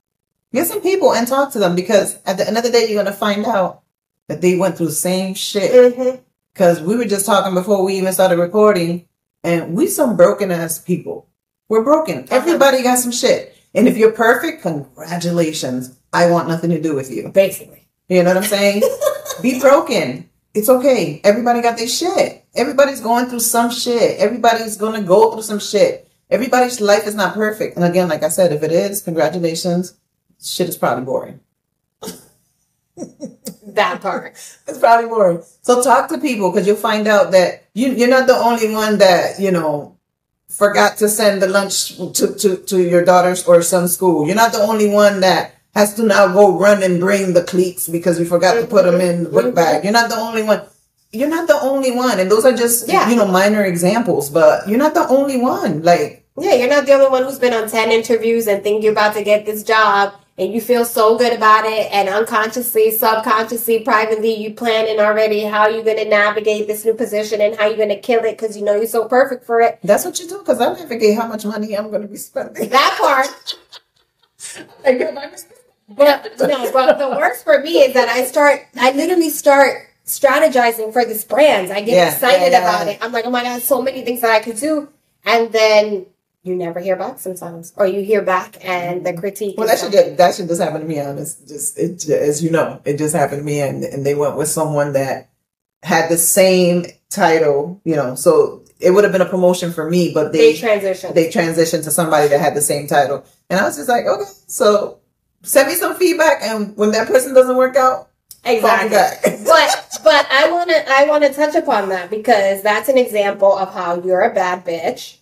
Get 0.54 0.68
some 0.68 0.82
people 0.82 1.14
and 1.14 1.28
talk 1.28 1.52
to 1.52 1.60
them 1.60 1.76
because 1.76 2.18
at 2.26 2.38
the 2.38 2.48
end 2.48 2.58
of 2.58 2.64
the 2.64 2.72
day, 2.72 2.88
you're 2.88 3.04
gonna 3.04 3.16
find 3.16 3.46
out 3.46 3.84
that 4.30 4.42
they 4.42 4.56
went 4.56 4.78
through 4.78 4.88
the 4.88 4.94
same 4.94 5.34
shit. 5.34 5.96
Mm-hmm. 5.96 6.22
Because 6.54 6.82
we 6.82 6.96
were 6.96 7.04
just 7.04 7.26
talking 7.26 7.54
before 7.54 7.84
we 7.84 7.98
even 7.98 8.14
started 8.14 8.40
recording, 8.40 9.06
and 9.44 9.76
we 9.76 9.88
some 9.88 10.16
broken 10.16 10.50
ass 10.52 10.80
people. 10.80 11.28
We're 11.68 11.84
broken. 11.84 12.26
Everybody 12.32 12.82
got 12.82 13.00
some 13.00 13.12
shit. 13.12 13.58
And 13.74 13.90
if 13.90 13.98
you're 13.98 14.14
perfect, 14.14 14.62
congratulations. 14.62 15.98
I 16.14 16.32
want 16.32 16.48
nothing 16.48 16.70
to 16.70 16.82
do 16.82 16.96
with 16.96 17.12
you. 17.12 17.28
Basically. 17.30 17.86
You 18.08 18.24
know 18.24 18.30
what 18.30 18.38
I'm 18.38 18.44
saying? 18.44 18.84
Be 19.42 19.60
broken. 19.60 20.30
It's 20.54 20.70
okay. 20.70 21.20
Everybody 21.26 21.62
got 21.62 21.78
their 21.78 21.88
shit. 21.90 22.45
Everybody's 22.56 23.02
going 23.02 23.28
through 23.28 23.42
some 23.42 23.70
shit. 23.70 24.20
Everybody's 24.20 24.78
gonna 24.78 25.02
go 25.02 25.32
through 25.32 25.44
some 25.44 25.60
shit. 25.60 26.10
Everybody's 26.30 26.82
life 26.82 27.06
is 27.06 27.16
not 27.16 27.34
perfect. 27.34 27.76
And 27.76 27.86
again, 27.86 28.08
like 28.08 28.24
I 28.24 28.30
said, 28.30 28.52
if 28.52 28.64
it 28.64 28.72
is, 28.72 29.02
congratulations. 29.02 29.94
Shit 30.42 30.70
is 30.70 30.78
probably 30.78 31.06
boring. 31.06 31.40
That 33.76 34.02
part. 34.02 34.34
It's 34.68 34.80
probably 34.80 35.10
boring. 35.10 35.44
So 35.62 35.84
talk 35.84 36.08
to 36.10 36.18
people 36.18 36.52
because 36.52 36.66
you'll 36.66 36.78
find 36.78 37.08
out 37.08 37.32
that 37.32 37.66
you, 37.74 37.92
you're 37.92 38.10
not 38.10 38.26
the 38.26 38.36
only 38.36 38.74
one 38.74 38.98
that, 39.00 39.40
you 39.40 39.52
know, 39.52 39.98
forgot 40.48 40.98
to 40.98 41.10
send 41.10 41.42
the 41.42 41.48
lunch 41.48 41.98
to, 41.98 42.34
to, 42.36 42.58
to 42.58 42.82
your 42.82 43.04
daughter's 43.04 43.46
or 43.46 43.62
son's 43.62 43.94
school. 43.94 44.26
You're 44.26 44.36
not 44.36 44.54
the 44.54 44.62
only 44.62 44.90
one 44.90 45.20
that 45.20 45.56
has 45.74 45.94
to 45.96 46.04
now 46.04 46.32
go 46.32 46.58
run 46.58 46.84
and 46.84 47.00
bring 47.00 47.34
the 47.34 47.44
cleats 47.44 47.90
because 47.90 48.18
we 48.18 48.26
forgot 48.26 48.54
to 48.54 48.66
put 48.66 48.86
mm-hmm. 48.86 48.98
them 48.98 49.02
in 49.02 49.24
the 49.26 49.30
book 49.30 49.54
bag. 49.54 49.84
You're 49.84 49.94
not 49.94 50.10
the 50.10 50.16
only 50.16 50.44
one. 50.44 50.62
You're 51.16 51.30
not 51.30 51.48
the 51.48 51.60
only 51.62 51.92
one. 51.92 52.20
And 52.20 52.30
those 52.30 52.46
are 52.46 52.54
just, 52.54 52.88
Yeah. 52.88 53.10
you 53.10 53.16
know, 53.16 53.26
minor 53.26 53.64
examples, 53.64 54.30
but 54.30 54.68
you're 54.68 54.78
not 54.78 54.94
the 54.94 55.08
only 55.08 55.38
one. 55.38 55.82
Like, 55.82 56.26
Yeah, 56.38 56.56
you're 56.56 56.70
not 56.70 56.86
the 56.86 56.94
only 56.94 57.08
one 57.08 57.24
who's 57.24 57.40
been 57.40 57.54
on 57.54 57.70
10 57.70 57.92
interviews 57.92 58.46
and 58.48 58.62
think 58.62 58.84
you're 58.84 58.92
about 58.92 59.16
to 59.16 59.24
get 59.24 59.46
this 59.46 59.64
job 59.64 60.14
and 60.38 60.54
you 60.54 60.60
feel 60.60 60.84
so 60.84 61.18
good 61.18 61.32
about 61.32 61.66
it 61.66 61.90
and 61.94 62.10
unconsciously, 62.10 62.92
subconsciously, 62.92 63.80
privately, 63.80 64.34
you 64.34 64.54
planning 64.54 65.00
already 65.00 65.44
how 65.44 65.68
you're 65.68 65.84
going 65.84 65.96
to 65.96 66.04
navigate 66.10 66.68
this 66.68 66.84
new 66.84 66.94
position 66.94 67.40
and 67.40 67.56
how 67.56 67.68
you're 67.68 67.78
going 67.78 67.88
to 67.88 68.00
kill 68.00 68.20
it 68.26 68.38
because 68.38 68.58
you 68.58 68.66
know 68.66 68.76
you're 68.76 68.86
so 68.86 69.08
perfect 69.08 69.46
for 69.46 69.62
it. 69.62 69.80
That's 69.84 70.04
what 70.04 70.20
you 70.20 70.28
do 70.28 70.40
because 70.40 70.60
I 70.60 70.74
navigate 70.74 71.16
how 71.18 71.28
much 71.28 71.46
money 71.46 71.78
I'm 71.78 71.90
going 71.90 72.02
to 72.02 72.08
be 72.10 72.18
spending. 72.18 72.68
That 72.70 72.98
part. 73.00 73.56
but 75.88 76.38
no, 76.40 76.72
but 76.74 76.98
the 77.00 77.10
worst 77.10 77.46
for 77.46 77.60
me 77.62 77.78
is 77.80 77.94
that 77.94 78.10
I 78.10 78.26
start, 78.26 78.62
I 78.76 78.92
literally 78.92 79.30
start 79.30 79.88
strategizing 80.06 80.94
for 80.94 81.04
these 81.06 81.24
brands. 81.24 81.72
I 81.72 81.82
get 81.82 81.96
Yeah, 81.96 82.14
excited 82.14 82.52
yeah, 82.52 82.60
about 82.60 82.88
it. 82.88 83.00
I'm 83.02 83.12
like, 83.12 83.26
oh 83.26 83.32
my 83.32 83.44
God, 83.44 83.62
so 83.62 83.82
many 83.82 84.04
things 84.04 84.22
that 84.22 84.32
I 84.32 84.40
could 84.40 84.58
do. 84.58 84.90
And 85.26 85.52
then 85.52 86.06
you 86.46 86.56
never 86.56 86.80
hear 86.80 86.96
back 86.96 87.18
sometimes, 87.18 87.74
or 87.76 87.88
you 87.88 88.04
hear 88.04 88.22
back 88.22 88.64
and 88.64 89.04
the 89.04 89.10
mm-hmm. 89.10 89.20
critique. 89.20 89.56
Well, 89.58 89.68
that 89.68 89.80
should 89.80 89.92
just, 89.92 90.18
that 90.18 90.36
should 90.36 90.48
just 90.48 90.62
happen 90.62 90.82
to 90.82 90.88
me. 90.88 91.02
Honest, 91.02 91.48
just 91.48 91.78
it 91.78 92.08
as 92.08 92.44
you 92.44 92.52
know, 92.52 92.80
it 92.86 92.98
just 92.98 93.16
happened 93.16 93.42
to 93.42 93.46
me, 93.46 93.62
and 93.62 93.84
and 93.84 94.06
they 94.06 94.14
went 94.14 94.38
with 94.38 94.48
someone 94.48 94.94
that 94.94 95.30
had 95.82 96.08
the 96.08 96.18
same 96.18 96.86
title. 97.10 97.82
You 97.84 97.96
know, 97.96 98.14
so 98.14 98.64
it 98.80 98.92
would 98.92 99.04
have 99.04 99.12
been 99.12 99.22
a 99.22 99.30
promotion 99.30 99.74
for 99.74 99.90
me, 99.90 100.12
but 100.14 100.32
they 100.32 100.54
they 100.54 100.60
transition. 100.60 101.14
they 101.16 101.30
transitioned 101.30 101.84
to 101.86 101.92
somebody 101.92 102.28
that 102.28 102.40
had 102.40 102.54
the 102.54 102.62
same 102.62 102.86
title, 102.86 103.26
and 103.50 103.60
I 103.60 103.64
was 103.64 103.78
just 103.78 103.90
like, 103.90 104.06
okay, 104.06 104.30
so 104.46 105.00
send 105.42 105.68
me 105.68 105.74
some 105.74 105.96
feedback, 105.96 106.44
and 106.44 106.78
when 106.78 106.92
that 106.92 107.08
person 107.08 107.34
doesn't 107.34 107.58
work 107.58 107.76
out, 107.76 108.10
exactly. 108.46 109.32
but 109.46 110.00
but 110.04 110.28
I 110.32 110.52
want 110.52 110.70
to 110.70 110.90
I 110.90 111.06
want 111.06 111.24
to 111.24 111.34
touch 111.34 111.56
upon 111.56 111.90
that 111.90 112.10
because 112.10 112.62
that's 112.62 112.90
an 112.90 112.98
example 112.98 113.58
of 113.58 113.74
how 113.74 114.02
you're 114.02 114.22
a 114.22 114.34
bad 114.34 114.66
bitch 114.66 115.18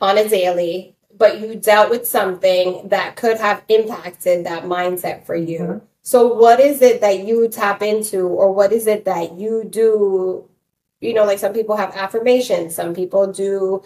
on 0.00 0.18
a 0.18 0.28
daily, 0.28 0.96
but 1.16 1.40
you 1.40 1.54
dealt 1.56 1.90
with 1.90 2.06
something 2.06 2.88
that 2.88 3.16
could 3.16 3.38
have 3.38 3.62
impacted 3.68 4.46
that 4.46 4.64
mindset 4.64 5.24
for 5.24 5.34
you. 5.36 5.58
Mhm. 5.60 5.80
So 6.02 6.34
what 6.34 6.58
is 6.60 6.82
it 6.82 7.00
that 7.00 7.20
you 7.20 7.48
tap 7.48 7.82
into 7.82 8.26
or 8.26 8.52
what 8.52 8.72
is 8.72 8.86
it 8.88 9.04
that 9.04 9.34
you 9.38 9.64
do? 9.64 10.48
You 11.00 11.14
know, 11.14 11.24
like 11.24 11.38
some 11.38 11.52
people 11.52 11.76
have 11.76 11.94
affirmations, 11.96 12.74
some 12.74 12.94
people 12.94 13.26
do 13.32 13.82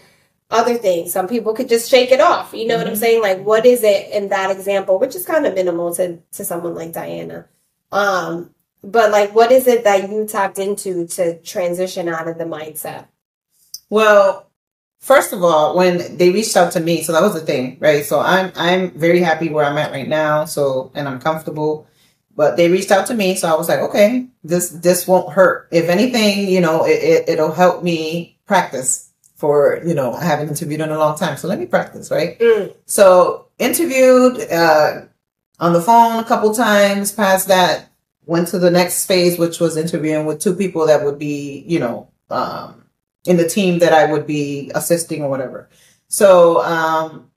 other 0.51 0.75
things. 0.77 1.13
Some 1.13 1.27
people 1.29 1.55
could 1.55 1.69
just 1.69 1.91
shake 1.91 2.13
it 2.13 2.21
off. 2.21 2.55
You 2.55 2.67
know 2.67 2.77
what 2.79 2.87
I'm 2.87 2.95
Mhm. 2.95 2.99
saying? 2.99 3.23
Like 3.23 3.45
what 3.45 3.67
is 3.67 3.83
it 3.83 4.11
in 4.11 4.29
that 4.29 4.51
example, 4.51 4.99
which 4.99 5.17
is 5.17 5.25
kind 5.27 5.47
of 5.47 5.55
minimal 5.55 5.95
to 5.97 6.19
to 6.33 6.45
someone 6.45 6.75
like 6.75 6.93
Diana. 6.93 7.47
Um 7.93 8.51
but 8.87 9.11
like, 9.11 9.35
what 9.35 9.51
is 9.51 9.67
it 9.67 9.85
that 9.85 10.09
you 10.09 10.27
tapped 10.27 10.59
into 10.59 11.07
to 11.09 11.39
transition 11.41 12.09
out 12.09 12.29
of 12.29 12.39
the 12.39 12.45
mindset? 12.45 13.09
Well, 13.91 14.49
first 15.01 15.33
of 15.33 15.43
all, 15.43 15.77
when 15.77 16.17
they 16.17 16.31
reached 16.31 16.57
out 16.57 16.73
to 16.73 16.81
me, 16.81 17.03
so 17.03 17.13
that 17.13 17.23
was 17.23 17.35
the 17.35 17.41
thing, 17.41 17.79
right? 17.81 18.05
So 18.05 18.21
I'm 18.21 18.53
I'm 18.55 18.93
very 18.93 19.21
happy 19.21 19.49
where 19.49 19.65
I'm 19.65 19.77
at 19.77 19.91
right 19.91 20.09
now. 20.09 20.45
So 20.45 20.93
and 20.95 21.09
I'm 21.09 21.21
comfortable. 21.21 21.89
But 22.37 22.59
they 22.59 22.71
reached 22.71 22.91
out 22.91 23.07
to 23.07 23.15
me, 23.15 23.35
so 23.35 23.49
I 23.49 23.57
was 23.57 23.69
like, 23.69 23.81
okay, 23.81 24.29
this 24.45 24.69
this 24.69 25.07
won't 25.09 25.33
hurt. 25.33 25.69
If 25.73 25.89
anything, 25.89 26.49
you 26.49 26.61
know, 26.61 26.85
it, 26.85 27.03
it 27.03 27.29
it'll 27.31 27.53
help 27.53 27.83
me 27.83 28.39
practice 28.47 29.11
for 29.35 29.81
you 29.85 29.95
know 29.95 30.13
I 30.15 30.25
haven't 30.25 30.49
interviewed 30.49 30.81
in 30.81 30.91
a 30.91 30.99
long 30.99 31.19
time, 31.19 31.37
so 31.37 31.49
let 31.49 31.59
me 31.59 31.67
practice, 31.67 32.11
right? 32.11 32.39
Mm. 32.39 32.75
So 32.85 33.49
interviewed 33.59 34.41
uh, 34.53 35.03
on 35.59 35.73
the 35.73 35.81
phone 35.81 36.21
a 36.21 36.25
couple 36.25 36.55
times. 36.55 37.11
Past 37.11 37.49
that, 37.49 37.91
went 38.27 38.49
to 38.49 38.59
the 38.59 38.71
next 38.71 39.07
phase, 39.07 39.39
which 39.39 39.61
was 39.61 39.77
interviewing 39.77 40.27
with 40.27 40.41
two 40.41 40.55
people 40.55 40.87
that 40.87 41.05
would 41.05 41.19
be, 41.19 41.65
you 41.67 41.79
know, 41.79 42.11
um, 42.29 42.85
in 43.25 43.37
the 43.37 43.49
team 43.49 43.79
that 43.79 43.93
I 43.93 44.11
would 44.11 44.27
be 44.27 44.71
assisting 44.75 45.23
or 45.23 45.31
whatever. 45.31 45.69
So 46.09 46.63
um, 46.63 47.31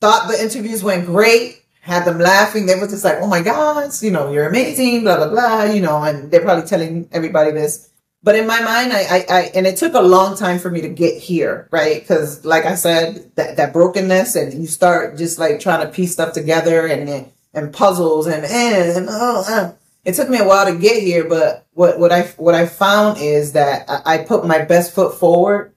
thought 0.00 0.28
the 0.28 0.42
interviews 0.42 0.82
went 0.82 1.06
great. 1.06 1.58
Had 1.80 2.04
them 2.04 2.20
laughing. 2.20 2.66
They 2.66 2.78
were 2.78 2.86
just 2.86 3.04
like, 3.04 3.18
"Oh 3.20 3.26
my 3.26 3.42
gosh, 3.42 4.02
you 4.04 4.12
know, 4.12 4.30
you're 4.30 4.46
amazing." 4.46 5.02
Blah 5.02 5.16
blah 5.16 5.30
blah. 5.30 5.64
You 5.64 5.82
know, 5.82 6.02
and 6.04 6.30
they're 6.30 6.42
probably 6.42 6.64
telling 6.64 7.08
everybody 7.10 7.50
this. 7.50 7.90
But 8.22 8.36
in 8.36 8.46
my 8.46 8.60
mind, 8.60 8.92
I, 8.92 9.00
I, 9.00 9.26
I, 9.28 9.40
and 9.52 9.66
it 9.66 9.76
took 9.76 9.94
a 9.94 10.00
long 10.00 10.36
time 10.36 10.60
for 10.60 10.70
me 10.70 10.80
to 10.82 10.88
get 10.88 11.20
here, 11.20 11.66
right? 11.72 12.00
Because, 12.00 12.44
like 12.44 12.66
I 12.66 12.76
said, 12.76 13.32
that, 13.34 13.56
that 13.56 13.72
brokenness, 13.72 14.36
and 14.36 14.54
you 14.54 14.68
start 14.68 15.18
just 15.18 15.40
like 15.40 15.58
trying 15.58 15.84
to 15.84 15.92
piece 15.92 16.12
stuff 16.12 16.32
together, 16.32 16.86
and 16.86 17.32
and 17.52 17.72
puzzles, 17.72 18.28
and 18.28 18.44
and, 18.44 19.08
oh, 19.10 19.44
uh. 19.48 19.72
It 20.04 20.14
took 20.14 20.28
me 20.28 20.38
a 20.38 20.44
while 20.44 20.66
to 20.66 20.78
get 20.78 21.02
here. 21.02 21.28
But 21.28 21.66
what 21.72 21.98
what 21.98 22.12
I 22.12 22.22
what 22.36 22.54
I 22.54 22.66
found 22.66 23.18
is 23.18 23.52
that 23.52 23.88
I, 23.88 24.14
I 24.14 24.18
put 24.18 24.46
my 24.46 24.64
best 24.64 24.94
foot 24.94 25.18
forward, 25.18 25.74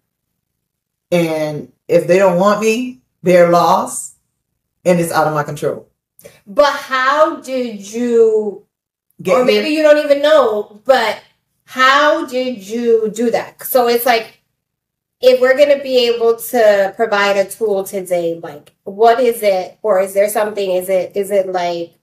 and 1.12 1.72
if 1.88 2.08
they 2.08 2.18
don't 2.18 2.40
want 2.40 2.62
me, 2.62 3.02
they're 3.22 3.50
lost, 3.50 4.18
and 4.84 5.00
it's 5.00 5.12
out 5.12 5.28
of 5.28 5.34
my 5.34 5.44
control. 5.44 5.90
But 6.48 6.74
how 6.74 7.38
did 7.38 7.92
you, 7.92 8.66
Get 9.22 9.38
or 9.38 9.46
maybe 9.46 9.70
here. 9.70 9.78
you 9.78 9.84
don't 9.84 10.04
even 10.04 10.22
know, 10.22 10.82
but 10.86 11.22
how 11.66 12.26
did 12.26 12.68
you 12.68 13.12
do 13.14 13.32
that? 13.32 13.64
So 13.64 13.88
it's 13.88 14.06
like, 14.06 14.42
if 15.22 15.40
we're 15.40 15.58
going 15.58 15.76
to 15.76 15.84
be 15.84 16.08
able 16.08 16.36
to 16.36 16.94
provide 16.96 17.38
a 17.38 17.46
tool 17.50 17.84
today, 17.84 18.40
like, 18.42 18.74
what 18.84 19.20
is 19.20 19.42
it? 19.42 19.80
Or 19.82 20.00
is 20.00 20.14
there 20.14 20.30
something? 20.30 20.72
Is 20.72 20.90
it, 20.90 21.16
is 21.16 21.32
it 21.32 21.48
like, 21.48 21.94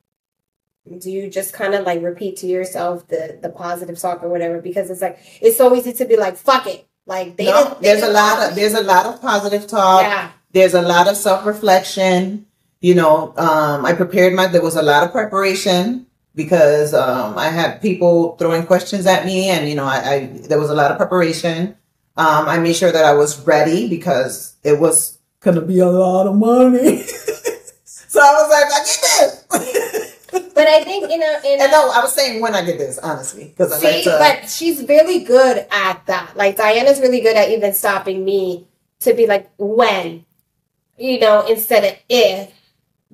do 0.98 1.10
you 1.10 1.30
just 1.30 1.52
kind 1.52 1.74
of 1.74 1.84
like 1.86 2.02
repeat 2.02 2.36
to 2.38 2.46
yourself 2.46 3.06
the 3.08 3.38
the 3.40 3.48
positive 3.48 3.98
talk 3.98 4.22
or 4.22 4.28
whatever? 4.28 4.60
Because 4.60 4.90
it's 4.90 5.00
like 5.00 5.18
it's 5.40 5.56
so 5.56 5.74
easy 5.74 5.92
to 5.92 6.04
be 6.04 6.16
like 6.16 6.36
fuck 6.36 6.66
it, 6.66 6.86
like 7.06 7.36
they 7.36 7.46
No, 7.46 7.76
they 7.80 7.88
there's 7.88 8.02
a 8.02 8.10
lot 8.10 8.48
of 8.48 8.54
there's 8.54 8.74
a 8.74 8.82
lot 8.82 9.06
of 9.06 9.20
positive 9.20 9.66
talk. 9.66 10.02
yeah. 10.02 10.30
There's 10.52 10.74
a 10.74 10.82
lot 10.82 11.08
of 11.08 11.16
self 11.16 11.46
reflection. 11.46 12.46
You 12.80 12.96
know, 12.96 13.32
um, 13.36 13.86
I 13.86 13.92
prepared 13.92 14.34
my. 14.34 14.48
There 14.48 14.62
was 14.62 14.76
a 14.76 14.82
lot 14.82 15.04
of 15.04 15.12
preparation 15.12 16.06
because 16.34 16.92
um, 16.94 17.38
I 17.38 17.48
had 17.48 17.80
people 17.80 18.36
throwing 18.36 18.66
questions 18.66 19.06
at 19.06 19.24
me, 19.24 19.48
and 19.50 19.68
you 19.68 19.76
know, 19.76 19.84
I, 19.84 20.14
I 20.14 20.26
there 20.48 20.58
was 20.58 20.68
a 20.68 20.74
lot 20.74 20.90
of 20.90 20.96
preparation. 20.96 21.76
Um, 22.16 22.48
I 22.48 22.58
made 22.58 22.74
sure 22.76 22.92
that 22.92 23.04
I 23.04 23.14
was 23.14 23.40
ready 23.46 23.88
because 23.88 24.56
it 24.64 24.78
was 24.78 25.18
gonna 25.40 25.62
be 25.62 25.78
a 25.78 25.86
lot 25.86 26.26
of 26.26 26.34
money. 26.36 27.02
so 27.84 28.20
I 28.20 28.32
was 28.32 28.50
like, 28.50 28.66
I 28.66 28.80
get 28.84 29.50
this. 29.50 30.08
But 30.32 30.66
I 30.66 30.82
think 30.84 31.10
you 31.10 31.18
know. 31.18 31.38
in 31.44 31.60
and 31.60 31.70
no, 31.70 31.90
I 31.90 32.00
was 32.00 32.14
saying 32.14 32.40
when 32.40 32.54
I 32.54 32.64
get 32.64 32.78
this, 32.78 32.98
honestly, 32.98 33.48
because 33.48 33.72
I 33.72 33.76
like 33.76 33.94
See, 33.94 34.04
to. 34.04 34.16
but 34.18 34.48
she's 34.50 34.82
really 34.88 35.24
good 35.24 35.66
at 35.70 36.06
that. 36.06 36.36
Like 36.36 36.56
Diana's 36.56 37.00
really 37.00 37.20
good 37.20 37.36
at 37.36 37.50
even 37.50 37.72
stopping 37.74 38.24
me 38.24 38.66
to 39.00 39.12
be 39.14 39.26
like 39.26 39.50
when, 39.58 40.24
you 40.96 41.18
know, 41.20 41.44
instead 41.46 41.84
of 41.84 41.98
if. 42.08 42.50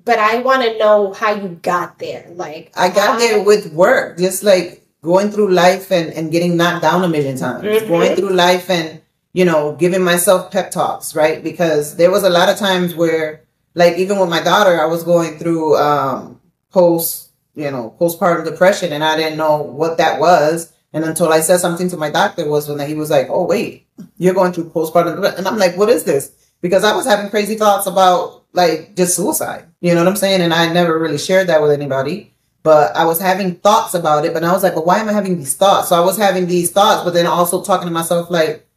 But 0.05 0.19
I 0.19 0.39
want 0.39 0.63
to 0.63 0.79
know 0.79 1.13
how 1.13 1.35
you 1.35 1.49
got 1.63 1.99
there. 1.99 2.27
Like 2.35 2.73
I 2.77 2.89
got 2.89 3.15
how- 3.15 3.19
there 3.19 3.43
with 3.43 3.73
work, 3.73 4.19
just 4.19 4.43
like 4.43 4.85
going 5.03 5.31
through 5.31 5.51
life 5.53 5.91
and, 5.91 6.13
and 6.13 6.31
getting 6.33 6.57
knocked 6.57 6.83
down 6.83 7.05
a 7.05 7.09
million 7.09 7.37
times. 7.37 7.63
Mhm. 7.65 7.89
Going 7.89 8.17
through 8.17 8.31
life 8.31 8.69
and, 8.71 9.01
you 9.33 9.45
know, 9.45 9.73
giving 9.79 10.03
myself 10.03 10.51
pep 10.51 10.71
talks, 10.71 11.15
right? 11.15 11.43
Because 11.43 11.97
there 11.97 12.11
was 12.11 12.25
a 12.25 12.31
lot 12.31 12.49
of 12.49 12.57
times 12.59 12.95
where, 12.97 13.43
like, 13.75 13.97
even 13.97 14.19
with 14.19 14.29
my 14.29 14.43
daughter, 14.43 14.81
I 14.81 14.87
was 14.87 15.05
going 15.05 15.39
through 15.39 15.77
um, 15.77 16.38
post, 16.71 17.31
you 17.55 17.71
know, 17.71 17.95
postpartum 18.01 18.45
depression 18.45 18.93
and 18.93 19.05
I 19.05 19.17
didn't 19.17 19.39
know 19.39 19.63
what 19.63 19.99
that 19.99 20.21
was. 20.21 20.73
And 20.93 21.05
until 21.05 21.33
I 21.33 21.41
said 21.41 21.59
something 21.59 21.91
to 21.91 21.97
my 21.97 22.11
doctor 22.11 22.49
was 22.49 22.69
when 22.69 22.87
he 22.87 22.95
was 22.95 23.11
like, 23.11 23.29
oh, 23.29 23.45
wait, 23.45 23.87
you're 24.17 24.35
going 24.35 24.53
through 24.53 24.71
postpartum. 24.71 25.17
depression." 25.17 25.39
And 25.39 25.49
I'm 25.49 25.59
like, 25.59 25.77
what 25.77 25.91
is 25.91 26.05
this? 26.05 26.33
Because 26.61 26.83
I 26.83 26.97
was 26.97 27.07
having 27.07 27.31
crazy 27.31 27.57
thoughts 27.57 27.87
about 27.87 28.45
like 28.53 28.97
just 28.97 29.15
suicide. 29.15 29.67
You 29.81 29.95
know 29.95 30.01
what 30.01 30.09
I'm 30.09 30.17
saying? 30.17 30.41
And 30.41 30.55
I 30.55 30.73
never 30.73 30.99
really 30.99 31.19
shared 31.19 31.49
that 31.49 31.63
with 31.63 31.71
anybody 31.71 32.35
but 32.69 32.95
I 32.95 33.07
was 33.07 33.19
having 33.19 33.55
thoughts 33.55 33.95
about 33.95 34.27
it. 34.27 34.35
But 34.35 34.45
I 34.45 34.53
was 34.53 34.63
like, 34.63 34.75
"But 34.75 34.85
why 34.85 34.99
am 34.99 35.09
I 35.09 35.13
having 35.13 35.39
these 35.39 35.55
thoughts? 35.55 35.89
So 35.89 35.97
I 35.97 36.05
was 36.05 36.19
having 36.19 36.47
these 36.47 36.71
thoughts, 36.71 37.03
but 37.03 37.15
then 37.15 37.27
also 37.27 37.63
talking 37.63 37.89
to 37.89 37.93
myself 37.93 38.31
like, 38.31 38.68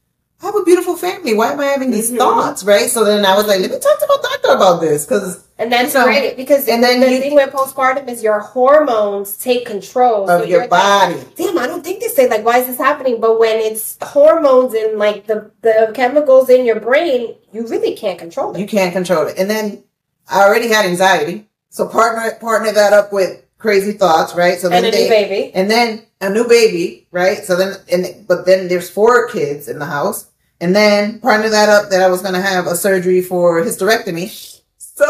I 0.42 0.46
have 0.48 0.56
a 0.56 0.64
beautiful 0.64 0.96
family. 0.98 1.34
Why 1.36 1.52
am 1.54 1.60
I 1.60 1.66
having 1.66 1.92
these 1.92 2.12
Mhm. 2.12 2.18
thoughts? 2.18 2.64
Right. 2.64 2.90
So 2.90 3.04
then 3.04 3.26
I 3.26 3.36
was 3.36 3.46
like, 3.48 3.60
let 3.60 3.70
me 3.72 3.78
talk 3.80 4.00
to 4.00 4.08
my 4.10 4.18
doctor 4.22 4.50
about 4.56 4.82
this 4.82 5.06
because 5.06 5.40
and 5.60 5.72
that's 5.72 5.94
So- 5.94 6.04
great 6.06 6.36
because 6.36 6.68
and 6.68 6.84
then 6.84 7.00
the 7.00 7.12
you- 7.12 7.20
thing 7.20 7.36
with 7.36 7.52
postpartum 7.52 8.10
is 8.10 8.24
your 8.24 8.40
hormones 8.40 9.38
take 9.38 9.66
control 9.66 10.30
of 10.30 10.42
So 10.42 10.48
your 10.48 10.68
body. 10.68 11.14
Like, 11.16 11.36
Damn, 11.36 11.58
I 11.60 11.68
don't 11.68 11.84
think 11.84 12.02
they 12.02 12.08
say 12.08 12.28
like 12.28 12.44
why 12.46 12.58
is 12.60 12.68
this 12.68 12.78
happening? 12.78 13.20
But 13.22 13.40
when 13.40 13.58
it's 13.58 13.98
hormones 14.02 14.74
and 14.74 14.98
like 14.98 15.28
the 15.28 15.52
the 15.62 15.92
chemicals 15.94 16.50
in 16.50 16.66
your 16.66 16.80
brain, 16.80 17.36
you 17.52 17.68
really 17.68 17.94
can't 17.94 18.18
control 18.18 18.56
it. 18.56 18.60
You 18.60 18.68
can't 18.68 18.94
control 18.94 19.28
it. 19.28 19.36
And 19.38 19.50
then 19.50 19.84
I 20.30 20.44
already 20.44 20.70
had 20.70 20.86
anxiety. 20.86 21.48
So 21.70 21.86
partner, 21.88 22.38
partner 22.42 22.72
that 22.72 22.94
up 22.94 23.14
with 23.14 23.42
crazy 23.60 23.92
thoughts. 23.94 24.34
Right. 24.36 24.60
So 24.60 24.70
then 24.70 24.84
And 24.86 24.88
a 24.94 24.98
they, 24.98 25.04
new 25.04 25.10
baby. 25.10 25.52
and 25.54 25.70
then 25.70 26.02
a 26.20 26.30
new 26.30 26.48
baby, 26.48 27.08
right? 27.12 27.46
So 27.46 27.56
then, 27.56 27.76
and 27.92 28.26
but 28.28 28.46
then 28.48 28.68
there's 28.68 28.90
four 28.90 29.28
kids 29.28 29.68
in 29.68 29.78
the 29.80 29.86
house, 29.86 30.26
and 30.62 30.74
then 30.76 31.20
partner 31.20 31.50
that 31.50 31.68
up 31.70 31.90
that 31.90 32.02
I 32.02 32.08
was 32.08 32.22
gonna 32.22 32.42
have 32.42 32.68
a 32.68 32.76
surgery 32.76 33.22
for 33.22 33.62
hysterectomy. 33.62 34.30
So 34.78 35.06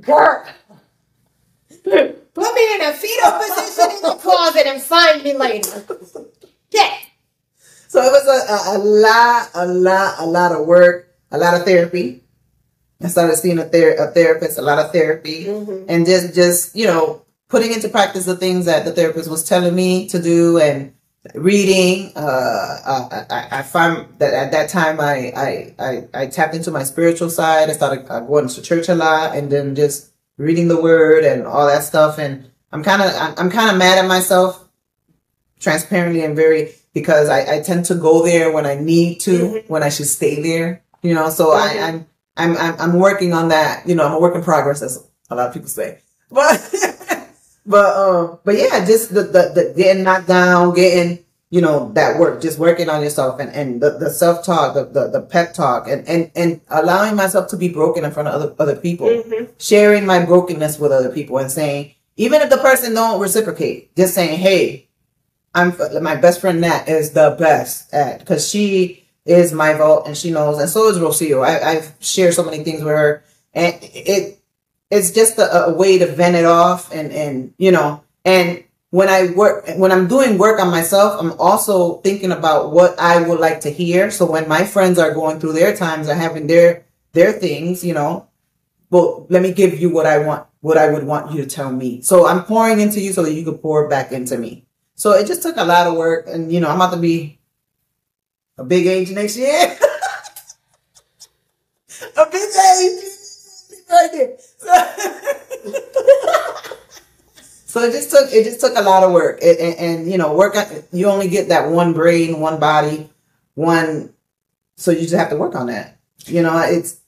Girl. 0.00 0.44
Put 1.84 2.54
me 2.54 2.74
in 2.74 2.80
a 2.80 2.92
fetal 2.92 3.32
position 3.32 3.90
in 3.96 4.02
the 4.02 4.18
closet 4.20 4.66
and 4.66 4.82
find 4.82 5.22
me 5.22 5.36
later. 5.36 5.84
Yeah. 6.70 6.90
So 7.88 8.02
it 8.02 8.10
was 8.10 8.26
a, 8.26 8.52
a, 8.52 8.76
a 8.76 8.78
lot, 8.78 9.50
a 9.54 9.66
lot, 9.66 10.14
a 10.18 10.26
lot 10.26 10.52
of 10.52 10.66
work, 10.66 11.14
a 11.30 11.38
lot 11.38 11.54
of 11.54 11.64
therapy. 11.64 12.22
I 13.02 13.08
started 13.08 13.36
seeing 13.36 13.58
a, 13.58 13.64
ther- 13.64 13.94
a 13.96 14.10
therapist, 14.10 14.58
a 14.58 14.62
lot 14.62 14.78
of 14.78 14.90
therapy, 14.92 15.44
Mhm. 15.44 15.84
and 15.88 16.06
just 16.06 16.34
just 16.34 16.74
you 16.74 16.86
know 16.86 17.22
putting 17.48 17.72
into 17.72 17.88
practice 17.88 18.24
the 18.24 18.36
things 18.36 18.64
that 18.66 18.84
the 18.84 18.92
therapist 18.92 19.30
was 19.30 19.44
telling 19.44 19.74
me 19.74 20.08
to 20.08 20.20
do 20.20 20.58
and 20.58 20.92
reading. 21.34 22.12
Uh, 22.16 22.20
I, 22.86 23.26
I, 23.30 23.58
I 23.58 23.62
find 23.62 24.06
that 24.18 24.34
at 24.34 24.52
that 24.52 24.68
time 24.68 25.00
I, 25.00 25.32
I 25.36 25.74
I 25.78 26.22
I 26.22 26.26
tapped 26.26 26.54
into 26.54 26.70
my 26.70 26.84
spiritual 26.84 27.30
side. 27.30 27.70
I 27.70 27.72
started 27.72 28.06
uh, 28.10 28.20
going 28.20 28.48
to 28.48 28.62
church 28.62 28.88
a 28.88 28.94
lot, 28.94 29.36
and 29.36 29.50
then 29.50 29.74
just 29.74 30.10
reading 30.36 30.68
the 30.68 30.80
word 30.80 31.24
and 31.24 31.46
all 31.46 31.66
that 31.66 31.82
stuff. 31.84 32.18
And 32.18 32.50
I'm 32.72 32.82
kind 32.82 33.00
of 33.02 33.10
I'm 33.38 33.50
kind 33.50 33.70
of 33.70 33.76
mad 33.78 33.98
at 33.98 34.06
myself, 34.06 34.68
transparently 35.60 36.22
and 36.24 36.36
very 36.36 36.72
because 36.92 37.28
I, 37.28 37.56
I 37.56 37.60
tend 37.60 37.86
to 37.86 37.94
go 37.94 38.24
there 38.24 38.52
when 38.52 38.66
I 38.66 38.76
need 38.76 39.20
to, 39.22 39.30
Mhm. 39.30 39.68
when 39.68 39.82
I 39.82 39.88
should 39.88 40.06
stay 40.06 40.40
there. 40.42 40.82
You 41.02 41.14
know, 41.14 41.28
so 41.30 41.48
Mhm. 41.50 41.56
I, 41.56 41.78
I'm 41.88 42.06
I'm 42.36 42.56
I'm 42.56 42.74
I'm 42.80 42.92
working 42.98 43.32
on 43.32 43.48
that. 43.48 43.88
You 43.88 43.94
know, 43.94 44.06
I'm 44.06 44.12
a 44.14 44.20
work 44.20 44.34
in 44.34 44.42
progress, 44.42 44.82
as 44.82 45.02
a 45.30 45.34
lot 45.36 45.48
of 45.48 45.54
people 45.54 45.68
say. 45.68 45.98
But 46.30 46.58
but 47.66 47.96
um 47.96 48.38
but 48.44 48.56
yeah, 48.56 48.84
just 48.84 49.12
the, 49.14 49.22
the 49.22 49.52
the 49.54 49.74
getting 49.76 50.02
knocked 50.04 50.28
down, 50.28 50.74
getting 50.74 51.24
you 51.50 51.60
know 51.60 51.92
that 51.92 52.18
work, 52.18 52.40
just 52.42 52.58
working 52.58 52.88
on 52.88 53.02
yourself 53.02 53.38
and 53.40 53.50
and 53.50 53.80
the, 53.80 53.90
the 53.98 54.10
self 54.10 54.44
talk, 54.44 54.74
the, 54.74 54.84
the 54.84 55.08
the 55.08 55.20
pep 55.20 55.54
talk, 55.54 55.88
and 55.88 56.06
and 56.08 56.30
and 56.34 56.60
allowing 56.68 57.16
myself 57.16 57.48
to 57.48 57.56
be 57.56 57.68
broken 57.68 58.04
in 58.04 58.10
front 58.10 58.28
of 58.28 58.34
other 58.34 58.54
other 58.58 58.76
people, 58.76 59.06
Mhm. 59.08 59.48
sharing 59.58 60.04
my 60.06 60.24
brokenness 60.24 60.78
with 60.78 60.92
other 60.92 61.10
people, 61.10 61.38
and 61.38 61.50
saying 61.50 61.92
even 62.16 62.42
if 62.42 62.50
the 62.50 62.58
person 62.58 62.94
don't 62.94 63.20
reciprocate, 63.20 63.94
just 63.96 64.14
saying, 64.14 64.38
hey, 64.38 64.88
I'm 65.54 65.76
my 66.02 66.16
best 66.16 66.40
friend 66.40 66.60
Nat 66.60 66.88
is 66.88 67.12
the 67.12 67.36
best 67.38 67.92
at 67.94 68.18
because 68.20 68.48
she 68.48 69.06
is 69.24 69.52
my 69.52 69.72
vote 69.74 70.04
and 70.06 70.16
she 70.16 70.30
knows, 70.30 70.58
and 70.58 70.68
so 70.68 70.88
is 70.88 70.98
Rocio. 70.98 71.44
I, 71.46 71.60
I've 71.76 71.94
shared 72.00 72.34
so 72.34 72.44
many 72.44 72.62
things 72.64 72.82
with 72.82 72.94
her, 72.94 73.24
and 73.54 73.76
it 73.80 74.38
it's 74.90 75.10
just 75.10 75.38
a, 75.38 75.66
a 75.66 75.74
way 75.74 75.98
to 75.98 76.06
vent 76.06 76.36
it 76.36 76.44
off, 76.44 76.92
and 76.92 77.12
and 77.12 77.54
you 77.58 77.70
know, 77.70 78.02
and 78.24 78.64
when 78.90 79.08
I 79.08 79.30
work 79.30 79.64
when 79.76 79.90
I'm 79.90 80.06
doing 80.06 80.38
work 80.38 80.60
on 80.60 80.70
myself, 80.70 81.20
I'm 81.20 81.32
also 81.40 81.96
thinking 82.02 82.30
about 82.30 82.70
what 82.70 82.96
I 82.98 83.20
would 83.26 83.40
like 83.40 83.60
to 83.62 83.70
hear. 83.70 84.10
So 84.12 84.24
when 84.30 84.48
my 84.48 84.64
friends 84.64 85.00
are 85.00 85.12
going 85.12 85.40
through 85.40 85.54
their 85.54 85.74
times 85.76 86.08
or 86.08 86.14
having 86.14 86.46
their 86.46 86.84
their 87.12 87.32
things, 87.32 87.82
you 87.84 87.92
know, 87.92 88.28
well, 88.90 89.26
let 89.28 89.42
me 89.42 89.52
give 89.52 89.80
you 89.80 89.90
what 89.90 90.06
I 90.06 90.18
want, 90.18 90.46
what 90.60 90.78
I 90.78 90.90
would 90.92 91.02
want 91.02 91.32
you 91.32 91.42
to 91.42 91.48
tell 91.48 91.72
me. 91.72 92.02
So 92.02 92.28
I'm 92.28 92.44
pouring 92.44 92.78
into 92.78 93.00
you 93.00 93.12
so 93.12 93.24
that 93.24 93.32
you 93.32 93.44
could 93.44 93.60
pour 93.60 93.88
back 93.88 94.12
into 94.12 94.38
me. 94.38 94.64
So 94.94 95.10
it 95.10 95.26
just 95.26 95.42
took 95.42 95.56
a 95.56 95.64
lot 95.64 95.88
of 95.88 95.96
work, 95.96 96.26
and 96.28 96.52
you 96.52 96.60
know, 96.60 96.68
I'm 96.68 96.76
about 96.76 96.94
to 96.94 97.00
be 97.00 97.40
a 98.56 98.64
big 98.64 98.86
age 98.86 99.10
next 99.10 99.36
year. 99.36 99.50
a 102.16 102.26
big 102.30 102.48
age, 102.78 103.02
right 103.90 104.08
there. 104.12 104.36
So, 107.66 107.80
it 107.80 107.90
just 107.90 108.10
took 108.10 108.32
it 108.32 108.44
just 108.44 108.60
took 108.60 108.76
a 108.76 108.82
lot 108.82 109.02
of 109.02 109.10
work, 109.12 109.40
and, 109.42 109.58
and, 109.58 109.74
and 109.78 110.10
you 110.12 110.16
know, 110.16 110.32
work. 110.34 110.54
on- 110.56 110.84
You 110.92 111.06
only 111.08 111.26
get 111.28 111.48
that 111.48 111.70
one 111.70 111.92
brain, 111.92 112.38
one 112.38 112.60
body, 112.60 113.10
one. 113.54 114.12
So 114.76 114.92
you 114.92 115.00
just 115.00 115.14
have 115.14 115.30
to 115.30 115.36
work 115.36 115.56
on 115.56 115.66
that. 115.66 115.98
You 116.26 116.42
know, 116.42 116.56
it's 116.58 117.00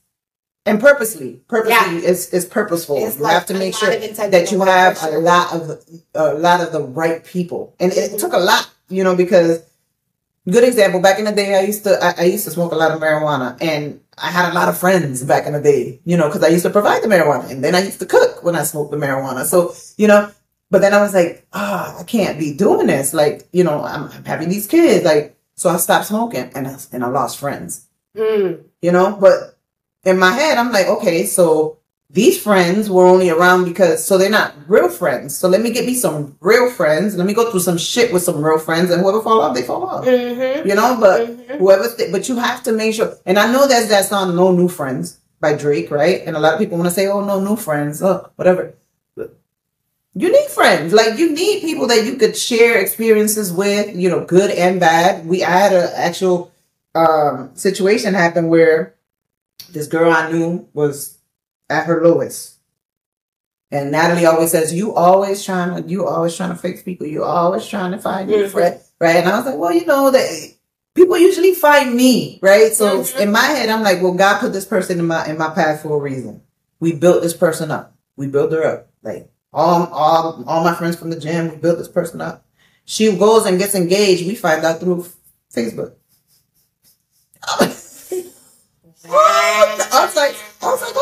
and 0.65 0.81
purposely, 0.81 1.39
purposely, 1.47 1.71
Yeah. 2.01 2.09
it's 2.09 2.33
it's 2.33 2.45
purposeful. 2.45 2.97
It's 2.97 3.15
you 3.15 3.23
like 3.23 3.31
have 3.33 3.45
to 3.45 3.53
make 3.53 3.75
sure 3.75 3.89
that 3.89 4.51
you 4.51 4.59
have 4.61 5.01
a 5.03 5.17
lot 5.19 5.53
of 5.53 5.79
a 6.13 6.33
lot 6.33 6.59
of 6.59 6.73
the 6.73 6.81
right 6.81 7.23
people, 7.23 7.73
and 7.79 7.93
it, 7.93 8.19
took 8.19 8.33
a 8.33 8.37
lot, 8.37 8.69
you 8.89 9.05
know, 9.05 9.15
because 9.15 9.61
good 10.49 10.65
example. 10.65 10.99
Back 10.99 11.17
in 11.19 11.25
the 11.25 11.31
day, 11.31 11.55
I 11.57 11.61
used 11.61 11.85
to 11.85 11.97
I, 12.03 12.15
I 12.17 12.25
used 12.25 12.43
to 12.43 12.51
smoke 12.51 12.73
a 12.73 12.75
lot 12.75 12.91
of 12.91 12.99
marijuana, 12.99 13.57
and 13.61 14.01
I 14.17 14.31
had 14.31 14.51
a 14.51 14.55
lot 14.55 14.69
of 14.69 14.77
friends 14.77 15.23
back 15.23 15.45
in 15.45 15.53
the 15.53 15.61
day, 15.61 16.01
you 16.05 16.17
know, 16.17 16.27
because 16.27 16.43
I 16.43 16.47
used 16.47 16.63
to 16.65 16.69
provide 16.71 17.03
the 17.03 17.07
marijuana, 17.07 17.49
and 17.51 17.63
then 17.63 17.75
I 17.75 17.83
used 17.83 17.99
to 17.99 18.05
cook 18.05 18.43
when 18.43 18.55
I 18.55 18.63
smoked 18.63 18.91
the 18.91 18.97
marijuana. 18.97 19.45
So 19.45 19.73
you 19.97 20.07
know, 20.07 20.31
but 20.71 20.81
then 20.81 20.93
I 20.93 21.01
was 21.01 21.13
like, 21.13 21.47
ah, 21.53 21.97
I 21.99 22.03
can't 22.03 22.39
be 22.39 22.53
doing 22.53 22.87
this. 22.87 23.13
Like, 23.13 23.47
you 23.51 23.63
know, 23.63 23.83
I'm, 23.83 24.05
I'm 24.11 24.25
having 24.25 24.49
these 24.49 24.67
kids, 24.67 25.05
like, 25.05 25.37
so 25.55 25.69
I 25.69 25.77
stopped 25.77 26.07
smoking, 26.07 26.51
and 26.55 26.67
I, 26.67 26.77
and 26.91 27.03
I 27.03 27.07
lost 27.07 27.37
friends 27.39 27.83
Mm. 28.15 28.63
you 28.81 28.91
know 28.91 29.15
but 29.21 29.59
in 30.03 30.17
my 30.17 30.31
head 30.31 30.57
i'm 30.57 30.71
like 30.71 30.87
okay 30.87 31.23
so 31.27 31.77
these 32.09 32.41
friends 32.41 32.89
were 32.89 33.05
only 33.05 33.29
around 33.29 33.65
because 33.65 34.03
so 34.03 34.17
they're 34.17 34.29
not 34.29 34.53
real 34.67 34.87
friends. 34.89 35.35
So 35.37 35.49
let 35.49 35.61
me 35.61 35.71
get 35.71 35.85
me 35.85 35.93
some 35.93 36.37
real 36.39 36.69
friends. 36.69 37.15
Let 37.17 37.27
me 37.27 37.33
go 37.33 37.51
through 37.51 37.59
some 37.59 37.77
shit 37.77 38.13
with 38.13 38.23
some 38.23 38.41
real 38.43 38.59
friends 38.59 38.91
and 38.91 39.01
whoever 39.01 39.21
fall 39.21 39.41
off 39.41 39.53
they 39.55 39.63
fall 39.63 39.83
off. 39.83 40.05
Mm-hmm. 40.05 40.67
you 40.67 40.75
know 40.75 40.97
but 40.99 41.27
Mhm. 41.27 41.57
whoever 41.59 41.87
th- 41.95 42.11
but 42.11 42.29
you 42.29 42.37
have 42.37 42.63
to 42.63 42.71
make 42.71 42.93
sure 42.95 43.13
and 43.25 43.37
i 43.37 43.51
know 43.51 43.67
that's 43.67 43.89
that 43.89 44.05
song 44.05 44.35
no 44.35 44.51
new 44.51 44.67
friends 44.69 45.19
by 45.41 45.53
drake 45.53 45.91
right? 45.91 46.23
And 46.25 46.35
a 46.35 46.39
lot 46.39 46.53
of 46.53 46.59
people 46.59 46.77
want 46.77 46.89
to 46.89 46.95
say 46.95 47.07
oh 47.07 47.23
no 47.23 47.39
new 47.41 47.55
friends 47.57 48.01
oh 48.01 48.29
whatever. 48.37 48.73
You 50.15 50.31
need 50.31 50.47
friends. 50.49 50.93
Like 50.93 51.19
you 51.19 51.31
need 51.31 51.61
people 51.61 51.85
that 51.87 52.03
you 52.05 52.15
could 52.15 52.35
share 52.35 52.79
experiences 52.79 53.51
with 53.53 53.95
you 53.95 54.09
know 54.09 54.25
good 54.25 54.49
and 54.49 54.79
bad. 54.79 55.27
We 55.27 55.43
i 55.43 55.49
had 55.51 55.73
an 55.73 55.89
actual 55.93 56.51
um 56.95 57.51
situation 57.53 58.13
happen 58.15 58.47
where 58.47 58.95
this 59.71 59.87
girl 59.87 60.11
i 60.11 60.31
knew 60.31 60.67
was 60.73 61.16
at 61.69 61.85
her 61.85 62.03
lowest 62.03 62.57
and 63.71 63.91
Natalie 63.91 64.25
always 64.25 64.51
says, 64.51 64.73
"You 64.73 64.93
always 64.95 65.43
trying 65.43 65.83
to, 65.83 65.89
you 65.89 66.07
always 66.07 66.35
trying 66.35 66.51
to 66.51 66.55
fix 66.55 66.81
people. 66.81 67.05
You 67.07 67.23
always 67.23 67.65
trying 67.65 67.91
to 67.91 67.97
find 67.97 68.29
your 68.29 68.47
friend, 68.49 68.79
right?" 68.99 69.17
And 69.17 69.27
I 69.27 69.37
was 69.37 69.45
like, 69.45 69.57
"Well, 69.57 69.73
you 69.73 69.85
know 69.85 70.09
that 70.09 70.51
people 70.95 71.17
usually 71.17 71.53
find 71.53 71.93
me, 71.93 72.39
right?" 72.41 72.73
So 72.73 72.99
Mhm. 72.99 73.19
in 73.19 73.31
my 73.31 73.41
head, 73.41 73.67
I'm 73.69 73.83
like, 73.83 74.01
"Well, 74.01 74.13
God 74.13 74.39
put 74.39 74.53
this 74.53 74.65
person 74.65 74.99
in 74.99 75.07
my 75.07 75.25
in 75.27 75.37
my 75.37 75.49
path 75.49 75.81
for 75.81 75.97
a 75.97 75.99
reason. 75.99 76.41
We 76.79 76.93
built 76.93 77.21
this 77.21 77.33
person 77.33 77.69
up. 77.71 77.93
We 78.15 78.27
built 78.27 78.53
her 78.53 78.63
up. 78.63 78.87
Like 79.03 79.29
all 79.51 79.87
all 79.91 80.43
all 80.47 80.63
my 80.63 80.73
friends 80.73 80.95
from 80.95 81.09
the 81.09 81.19
gym, 81.19 81.49
we 81.49 81.57
built 81.57 81.77
this 81.77 81.89
person 81.89 82.21
up. 82.21 82.45
She 82.85 83.11
goes 83.17 83.45
and 83.45 83.59
gets 83.59 83.75
engaged. 83.75 84.25
We 84.25 84.35
find 84.35 84.63
out 84.63 84.79
through 84.79 85.07
Facebook. 85.53 85.91
I 89.09 90.05
was 90.05 90.15
like, 90.15 90.35
I 90.61 90.65
was 90.65 90.81
like, 90.81 90.95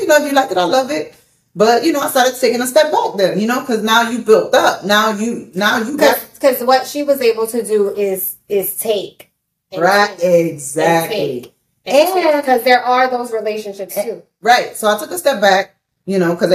You 0.00 0.06
know, 0.06 0.16
if 0.16 0.22
you 0.30 0.32
like 0.32 0.50
it, 0.50 0.58
I 0.58 0.64
love 0.64 0.90
it. 0.90 1.14
But 1.54 1.84
you 1.84 1.92
know, 1.92 2.00
I 2.00 2.08
started 2.08 2.34
taking 2.40 2.60
a 2.60 2.66
step 2.66 2.92
back 2.92 3.16
then. 3.16 3.38
You 3.40 3.46
know, 3.46 3.60
because 3.60 3.82
now 3.82 4.08
you 4.10 4.20
built 4.20 4.54
up. 4.54 4.84
Now 4.84 5.10
you, 5.12 5.50
now 5.54 5.78
you 5.78 5.96
got 5.96 6.24
Because 6.34 6.62
what 6.62 6.86
she 6.86 7.02
was 7.02 7.20
able 7.20 7.46
to 7.48 7.62
do 7.64 7.90
is 7.94 8.36
is 8.48 8.76
take. 8.78 9.30
right, 9.76 10.16
take 10.18 10.52
exactly. 10.54 11.54
And 11.84 12.42
because 12.42 12.62
there 12.62 12.82
are 12.84 13.10
those 13.10 13.32
relationships 13.32 13.94
too. 13.94 14.22
right. 14.42 14.76
So 14.76 14.88
I 14.88 14.98
took 14.98 15.10
a 15.10 15.18
step 15.18 15.40
back. 15.40 15.76
You 16.06 16.18
know, 16.18 16.34
because 16.34 16.50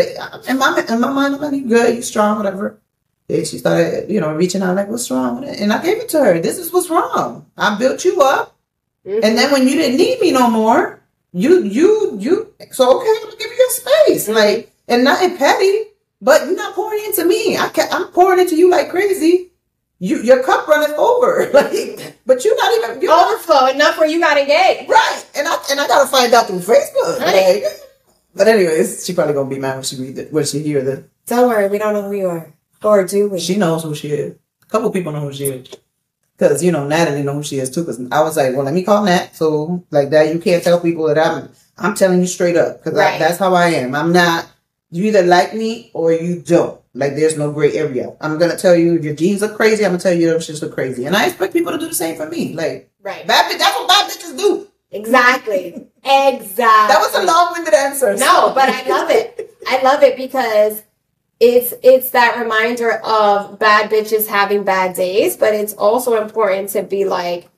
in 0.47 0.57
my 0.57 0.83
in 0.89 0.99
my 0.99 1.11
mind, 1.11 1.35
I'm 1.35 1.41
like, 1.41 1.53
you 1.53 1.67
good, 1.67 1.95
you 1.95 2.01
strong, 2.01 2.37
whatever. 2.37 2.79
And 3.29 3.45
she 3.47 3.57
started, 3.57 4.09
you 4.09 4.19
know, 4.19 4.33
reaching 4.35 4.61
out 4.61 4.75
like, 4.75 4.87
what's 4.89 5.09
wrong? 5.09 5.43
And 5.45 5.71
I 5.71 5.81
gave 5.81 5.97
it 5.97 6.09
to 6.09 6.19
her. 6.23 6.39
This 6.39 6.57
is 6.57 6.73
what's 6.73 6.89
wrong. 6.89 7.45
I 7.57 7.77
built 7.77 8.03
you 8.05 8.21
up. 8.21 8.55
Mhm. 9.05 9.23
And 9.23 9.37
then 9.37 9.51
when 9.51 9.67
you 9.67 9.75
didn't 9.75 9.97
need 9.97 10.19
me 10.19 10.31
no 10.31 10.49
more, 10.49 10.99
you 11.35 11.63
you 11.63 12.17
you 12.19 12.53
so 12.71 12.97
okay, 12.99 13.09
I'm 13.15 13.23
gonna 13.23 13.35
give 13.37 13.51
you 13.51 13.57
your 13.57 13.69
space. 13.69 14.29
Like 14.29 14.71
and 14.87 15.03
not 15.03 15.21
in 15.21 15.37
petty, 15.37 15.91
but 16.21 16.45
you're 16.45 16.55
not 16.55 16.73
pouring 16.75 17.03
into 17.05 17.25
me. 17.25 17.57
I 17.57 17.67
can 17.69 17.87
I'm 17.91 18.07
pouring 18.13 18.39
into 18.39 18.55
you 18.55 18.69
like 18.71 18.89
crazy. 18.89 19.51
You 19.99 20.21
your 20.23 20.41
cup 20.43 20.67
running 20.67 20.95
over. 20.97 21.49
Like 21.53 22.17
but 22.25 22.43
you're 22.43 22.55
not 22.57 22.71
even 22.77 23.01
you're 23.01 23.11
not- 23.11 23.33
overflow 23.33 23.67
enough 23.67 23.97
where 23.97 24.07
you 24.07 24.19
got 24.19 24.37
engaged. 24.37 24.89
right. 24.89 25.25
And 25.35 25.47
I 25.47 25.55
and 25.71 25.79
I 25.79 25.87
gotta 25.87 26.07
find 26.09 26.33
out 26.33 26.47
through 26.47 26.59
Facebook. 26.59 27.19
Right. 27.19 27.63
Like 27.63 27.73
but 28.35 28.47
anyways, 28.47 29.05
she 29.05 29.13
probably 29.13 29.33
gonna 29.33 29.49
be 29.49 29.59
mad 29.59 29.75
when 29.75 29.83
she 29.83 29.95
read 29.97 30.27
when 30.31 30.45
she 30.45 30.59
hear 30.59 30.81
the 30.83 31.03
Don't 31.27 31.47
worry, 31.49 31.67
we 31.69 31.77
don't 31.77 31.93
know 31.93 32.03
who 32.09 32.13
you 32.15 32.27
are. 32.27 32.53
Or 32.83 33.03
do 33.05 33.29
we? 33.29 33.39
she 33.39 33.55
knows 33.57 33.83
who 33.83 33.95
she 33.95 34.09
is. 34.09 34.35
A 34.63 34.65
couple 34.67 34.89
people 34.91 35.11
know 35.11 35.21
who 35.21 35.33
she 35.33 35.45
is. 35.45 35.67
Cause 36.37 36.61
you 36.63 36.71
know 36.71 36.85
Natalie 36.87 37.23
know 37.23 37.33
who 37.33 37.43
she 37.43 37.59
is 37.59 37.69
too. 37.69 37.85
Cause 37.85 37.99
I 38.11 38.21
was 38.21 38.35
like, 38.35 38.53
well, 38.53 38.65
let 38.65 38.73
me 38.73 38.83
call 38.83 39.03
Nat. 39.05 39.35
So 39.35 39.85
like 39.91 40.09
that, 40.09 40.33
you 40.33 40.39
can't 40.39 40.63
tell 40.63 40.79
people 40.79 41.07
that 41.07 41.17
I'm. 41.17 41.49
I'm 41.77 41.93
telling 41.95 42.21
you 42.21 42.27
straight 42.27 42.55
up. 42.55 42.81
Cause 42.83 42.93
I, 42.93 42.97
Right. 43.11 43.19
that's 43.19 43.37
how 43.37 43.53
I 43.53 43.67
am. 43.69 43.95
I'm 43.95 44.11
not. 44.13 44.47
You 44.91 45.05
either 45.05 45.23
like 45.23 45.53
me 45.53 45.91
or 45.93 46.11
you 46.13 46.41
don't. 46.41 46.79
Like 46.93 47.15
there's 47.15 47.37
no 47.37 47.51
gray 47.51 47.73
area. 47.73 48.15
I'm 48.21 48.37
gonna 48.39 48.55
tell 48.57 48.75
you 48.75 48.95
if 48.95 49.03
your 49.03 49.13
jeans 49.15 49.41
look 49.41 49.55
crazy. 49.57 49.83
I'm 49.85 49.91
gonna 49.91 50.01
tell 50.01 50.13
you 50.13 50.29
them 50.29 50.39
shits 50.39 50.61
look 50.61 50.73
crazy, 50.73 51.05
and 51.05 51.15
I 51.15 51.27
expect 51.27 51.51
people 51.53 51.71
to 51.73 51.77
do 51.77 51.87
the 51.89 51.93
same 51.93 52.15
for 52.15 52.29
me. 52.29 52.53
Like 52.53 52.89
right. 53.01 53.27
bad 53.27 53.51
bitch. 53.51 53.57
That's 53.59 53.75
what 53.77 53.87
bad 53.89 54.09
bitches 54.09 54.37
do. 54.37 54.67
Exactly. 54.91 55.87
Exactly. 56.07 56.63
That 56.93 56.99
was 56.99 57.15
a 57.15 57.25
long-winded 57.25 57.73
answer. 57.73 58.15
No, 58.15 58.51
but 58.53 58.69
I 58.69 58.87
love 58.87 59.09
it. 59.09 59.51
I 59.67 59.81
love 59.81 60.03
it 60.03 60.15
because 60.17 60.83
it's 61.39 61.73
it's 61.83 62.11
that 62.11 62.39
reminder 62.41 62.91
of 62.91 63.59
bad 63.59 63.89
bitches 63.89 64.27
having 64.27 64.63
bad 64.63 64.95
days, 64.95 65.35
but 65.37 65.53
it's 65.53 65.73
also 65.73 66.21
important 66.21 66.69
to 66.69 66.83
be 66.83 67.05
like 67.05 67.49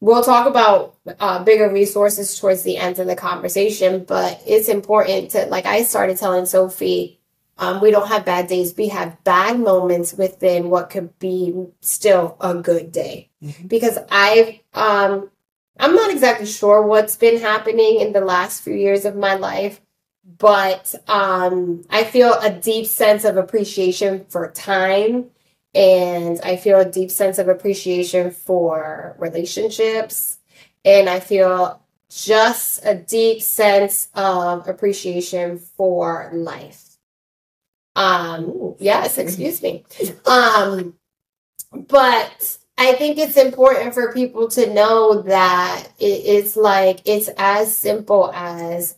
we'll 0.00 0.22
talk 0.22 0.46
about 0.46 0.96
uh, 1.18 1.42
bigger 1.44 1.70
resources 1.70 2.38
towards 2.38 2.62
the 2.62 2.76
end 2.76 2.98
of 2.98 3.06
the 3.06 3.16
conversation, 3.16 4.04
but 4.04 4.40
it's 4.46 4.68
important 4.68 5.30
to 5.32 5.46
like 5.46 5.66
I 5.66 5.82
started 5.82 6.16
telling 6.16 6.46
Sophie, 6.46 7.20
um, 7.58 7.80
we 7.80 7.90
don't 7.90 8.08
have 8.08 8.24
bad 8.24 8.46
days, 8.48 8.74
we 8.76 8.88
have 8.88 9.22
bad 9.24 9.60
moments 9.60 10.14
within 10.14 10.70
what 10.70 10.90
could 10.90 11.18
be 11.18 11.54
still 11.80 12.36
a 12.40 12.54
good 12.54 12.92
day. 12.92 13.30
Mhm. 13.42 13.68
Because 13.68 13.98
I've 14.10 14.58
um 14.74 15.30
I'm 15.78 15.94
not 15.94 16.10
exactly 16.10 16.46
sure 16.46 16.82
what's 16.82 17.16
been 17.16 17.40
happening 17.40 18.00
in 18.00 18.12
the 18.12 18.20
last 18.20 18.62
few 18.62 18.74
years 18.74 19.04
of 19.04 19.16
my 19.16 19.34
life, 19.34 19.80
but 20.24 20.94
um, 21.08 21.84
I 21.90 22.04
feel 22.04 22.34
a 22.34 22.50
deep 22.50 22.86
sense 22.86 23.24
of 23.24 23.36
appreciation 23.36 24.24
for 24.28 24.50
time. 24.50 25.30
And 25.74 26.40
I 26.42 26.56
feel 26.56 26.80
a 26.80 26.90
deep 26.90 27.10
sense 27.10 27.38
of 27.38 27.48
appreciation 27.48 28.32
for 28.32 29.14
relationships. 29.18 30.38
And 30.84 31.08
I 31.08 31.20
feel 31.20 31.80
just 32.10 32.84
a 32.84 32.94
deep 32.94 33.40
sense 33.40 34.08
of 34.14 34.66
appreciation 34.68 35.58
for 35.58 36.30
life. 36.32 36.96
Um, 37.94 38.74
yes, 38.78 39.18
excuse 39.18 39.62
me. 39.62 39.84
Um, 40.26 40.94
but 41.72 42.58
I 42.78 42.94
think 42.94 43.18
it's 43.18 43.36
important 43.36 43.94
for 43.94 44.12
people 44.12 44.48
to 44.48 44.72
know 44.72 45.22
that 45.22 45.88
it's 45.98 46.56
like 46.56 47.00
it's 47.04 47.28
as 47.36 47.76
simple 47.76 48.32
as 48.34 48.96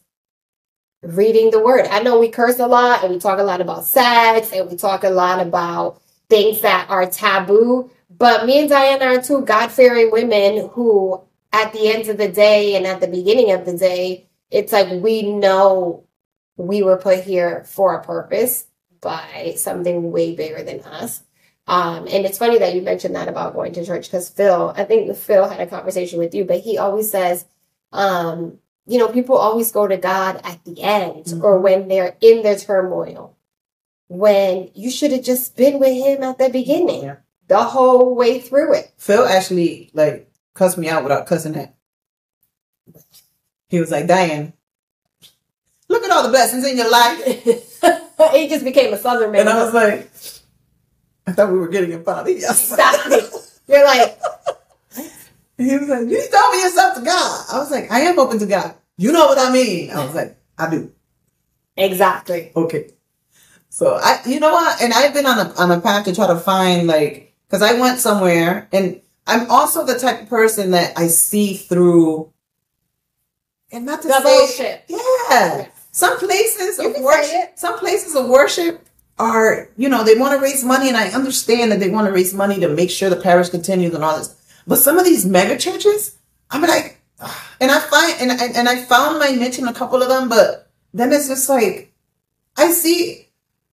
reading 1.02 1.50
the 1.50 1.60
word. 1.60 1.86
I 1.86 2.00
know 2.00 2.18
we 2.18 2.28
curse 2.28 2.58
a 2.58 2.66
lot 2.66 3.02
and 3.02 3.12
we 3.12 3.18
talk 3.18 3.38
a 3.38 3.44
lot 3.44 3.60
about 3.60 3.84
sex 3.84 4.52
and 4.52 4.70
we 4.70 4.76
talk 4.76 5.04
a 5.04 5.10
lot 5.10 5.40
about 5.40 6.00
things 6.28 6.60
that 6.62 6.88
are 6.88 7.06
taboo, 7.06 7.90
but 8.10 8.46
me 8.46 8.60
and 8.60 8.68
Diana 8.68 9.04
are 9.06 9.22
two 9.22 9.42
God 9.42 9.70
fearing 9.70 10.10
women 10.10 10.70
who, 10.72 11.20
at 11.52 11.72
the 11.72 11.92
end 11.92 12.08
of 12.08 12.16
the 12.16 12.28
day 12.28 12.76
and 12.76 12.86
at 12.86 13.00
the 13.00 13.08
beginning 13.08 13.52
of 13.52 13.64
the 13.64 13.76
day, 13.76 14.28
it's 14.50 14.72
like 14.72 15.02
we 15.02 15.22
know 15.22 16.04
we 16.56 16.82
were 16.82 16.96
put 16.96 17.24
here 17.24 17.64
for 17.64 17.94
a 17.94 18.04
purpose 18.04 18.66
by 19.00 19.54
something 19.56 20.12
way 20.12 20.34
bigger 20.34 20.62
than 20.62 20.80
us. 20.80 21.22
Um, 21.66 22.06
and 22.10 22.24
it's 22.24 22.38
funny 22.38 22.58
that 22.58 22.74
you 22.74 22.82
mentioned 22.82 23.14
that 23.16 23.28
about 23.28 23.54
going 23.54 23.72
to 23.74 23.84
church 23.84 24.06
because 24.06 24.28
Phil, 24.28 24.72
I 24.76 24.84
think 24.84 25.14
Phil 25.16 25.48
had 25.48 25.60
a 25.60 25.66
conversation 25.66 26.18
with 26.18 26.34
you, 26.34 26.44
but 26.44 26.60
he 26.60 26.78
always 26.78 27.10
says, 27.10 27.44
um, 27.92 28.58
you 28.86 28.98
know, 28.98 29.08
people 29.08 29.36
always 29.36 29.70
go 29.70 29.86
to 29.86 29.96
God 29.96 30.40
at 30.44 30.64
the 30.64 30.82
end 30.82 31.24
mm-hmm. 31.24 31.44
or 31.44 31.58
when 31.58 31.88
they're 31.88 32.16
in 32.20 32.42
their 32.42 32.56
turmoil, 32.56 33.36
when 34.08 34.70
you 34.74 34.90
should 34.90 35.12
have 35.12 35.22
just 35.22 35.56
been 35.56 35.78
with 35.78 35.92
Him 35.92 36.22
at 36.22 36.38
the 36.38 36.48
beginning, 36.48 37.04
yeah. 37.04 37.16
the 37.48 37.62
whole 37.62 38.14
way 38.14 38.40
through 38.40 38.74
it. 38.74 38.92
Phil 38.96 39.24
actually 39.24 39.90
like 39.94 40.30
cussed 40.54 40.78
me 40.78 40.88
out 40.88 41.02
without 41.02 41.26
cussing 41.26 41.56
at. 41.56 41.74
He 43.68 43.80
was 43.80 43.90
like, 43.90 44.06
Diane, 44.06 44.52
look 45.88 46.02
at 46.02 46.10
all 46.10 46.24
the 46.24 46.28
blessings 46.28 46.66
in 46.66 46.76
your 46.76 46.90
life. 46.90 47.24
he 48.32 48.48
just 48.48 48.64
became 48.64 48.92
a 48.92 48.98
southern 48.98 49.32
man. 49.32 49.42
And 49.42 49.48
I 49.48 49.64
was 49.64 49.72
like, 49.72 50.10
I 51.26 51.32
thought 51.32 51.52
we 51.52 51.58
were 51.58 51.68
getting 51.68 51.92
in 51.92 52.04
front 52.04 52.28
Yes. 52.28 52.72
Exactly. 52.72 53.20
You're 53.68 53.84
like, 53.84 54.18
he 55.64 55.76
was 55.76 55.88
like, 55.88 56.08
you 56.08 56.28
told 56.30 56.54
me 56.54 56.62
yourself 56.62 56.96
to 56.96 57.02
God. 57.02 57.46
I 57.52 57.58
was 57.58 57.70
like, 57.70 57.90
I 57.90 58.00
am 58.00 58.18
open 58.18 58.38
to 58.38 58.46
God. 58.46 58.74
You 58.96 59.12
know 59.12 59.26
what 59.26 59.38
I 59.38 59.52
mean? 59.52 59.90
I 59.90 60.04
was 60.04 60.14
like, 60.14 60.36
I 60.58 60.70
do. 60.70 60.92
Exactly. 61.76 62.52
Okay. 62.54 62.90
So 63.68 63.98
I, 64.02 64.20
you 64.26 64.40
know 64.40 64.52
what? 64.52 64.82
And 64.82 64.92
I've 64.92 65.14
been 65.14 65.26
on 65.26 65.46
a, 65.46 65.54
on 65.54 65.70
a 65.70 65.80
path 65.80 66.04
to 66.04 66.14
try 66.14 66.26
to 66.26 66.38
find 66.38 66.86
like, 66.86 67.34
cause 67.48 67.62
I 67.62 67.78
went 67.80 67.98
somewhere 67.98 68.68
and 68.72 69.00
I'm 69.26 69.50
also 69.50 69.86
the 69.86 69.98
type 69.98 70.22
of 70.22 70.28
person 70.28 70.72
that 70.72 70.98
I 70.98 71.06
see 71.06 71.54
through 71.54 72.32
and 73.72 73.86
not 73.86 74.02
to 74.02 74.08
the 74.08 74.20
say, 74.20 74.22
bullshit. 74.22 74.84
Yeah. 74.88 75.68
Some 75.90 76.18
places 76.18 76.78
you 76.78 76.94
of 76.94 77.02
worship, 77.02 77.52
some 77.56 77.78
places 77.78 78.14
of 78.14 78.28
worship 78.28 78.86
are, 79.18 79.68
you 79.76 79.88
know, 79.88 80.04
they 80.04 80.14
want 80.14 80.34
to 80.34 80.42
raise 80.42 80.64
money, 80.64 80.88
and 80.88 80.96
I 80.96 81.08
understand 81.10 81.72
that 81.72 81.80
they 81.80 81.90
want 81.90 82.06
to 82.06 82.12
raise 82.12 82.34
money 82.34 82.60
to 82.60 82.68
make 82.68 82.90
sure 82.90 83.10
the 83.10 83.16
parish 83.16 83.50
continues 83.50 83.94
and 83.94 84.04
all 84.04 84.16
this. 84.18 84.34
But 84.66 84.76
some 84.76 84.98
of 84.98 85.04
these 85.04 85.26
mega 85.26 85.58
churches, 85.58 86.18
I'm 86.50 86.62
like, 86.62 87.00
and 87.60 87.70
I 87.70 87.78
find, 87.78 88.20
and 88.20 88.32
I, 88.32 88.46
and 88.46 88.68
I 88.68 88.82
found 88.82 89.18
my 89.18 89.30
niche 89.30 89.58
in 89.58 89.68
a 89.68 89.72
couple 89.72 90.02
of 90.02 90.08
them, 90.08 90.28
but 90.28 90.70
then 90.92 91.12
it's 91.12 91.28
just 91.28 91.48
like, 91.48 91.92
I 92.56 92.72
see, 92.72 93.28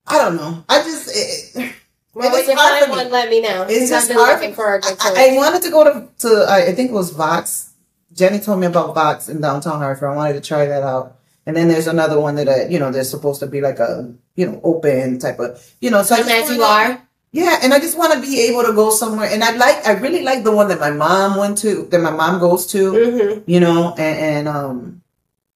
I 0.08 0.18
don't 0.18 0.36
know, 0.36 0.64
I 0.70 0.84
just. 0.84 1.10
It, 1.16 1.74
well, 2.14 2.32
when 2.32 2.50
you 2.50 2.56
find 2.56 2.90
one, 2.90 3.12
let 3.12 3.30
me 3.30 3.42
know. 3.42 3.66
It's 3.70 3.90
just 3.90 4.12
hard. 4.12 4.54
For 4.54 4.76
a 4.76 4.82
I, 4.86 5.32
I, 5.32 5.38
wanted 5.38 5.62
to 5.62 5.70
go 5.70 5.84
to, 5.84 6.08
to 6.20 6.46
I 6.50 6.74
think 6.74 6.90
it 6.90 6.94
was 6.94 7.12
Vox. 7.12 7.72
Jenny 8.12 8.40
told 8.40 8.60
me 8.60 8.68
about 8.68 8.96
Vox 8.96 9.30
in 9.30 9.40
downtown 9.40 9.80
Hartford. 9.80 10.10
I 10.10 10.16
wanted 10.16 10.34
to 10.34 10.42
try 10.42 10.66
that 10.66 10.84
out. 10.84 11.18
And 11.46 11.56
then 11.56 11.68
there's 11.68 11.88
another 11.88 12.20
one 12.20 12.36
that, 12.36 12.48
uh, 12.48 12.68
you 12.68 12.78
know, 12.78 12.92
there's 12.92 13.10
supposed 13.10 13.40
to 13.40 13.48
be 13.48 13.62
like 13.62 13.80
a, 13.80 14.14
you 14.36 14.46
know, 14.46 14.60
open 14.64 15.20
type 15.20 15.40
of, 15.40 15.64
you 15.80 15.90
know, 15.90 16.04
so 16.04 16.16
and 16.16 16.26
I 16.26 16.42
just 16.42 16.54
you 16.54 16.62
are. 16.62 17.02
Yeah, 17.32 17.60
and 17.62 17.74
I 17.74 17.80
just 17.80 17.98
want 17.98 18.14
to 18.14 18.22
be 18.22 18.42
able 18.42 18.64
to 18.64 18.74
go 18.74 18.90
somewhere. 18.90 19.30
And 19.32 19.44
I 19.44 19.56
like, 19.56 19.86
I 19.86 19.94
really 19.94 20.24
like 20.24 20.44
the 20.44 20.52
one 20.52 20.68
that 20.70 20.80
my 20.80 20.90
mom 20.90 21.38
went 21.38 21.60
to, 21.60 21.86
that 21.92 22.02
my 22.02 22.10
mom 22.10 22.40
goes 22.40 22.66
to, 22.68 22.92
mm-hmm. 22.92 23.50
you 23.50 23.60
know, 23.60 23.94
and, 23.98 24.20
and 24.20 24.48
um, 24.48 25.02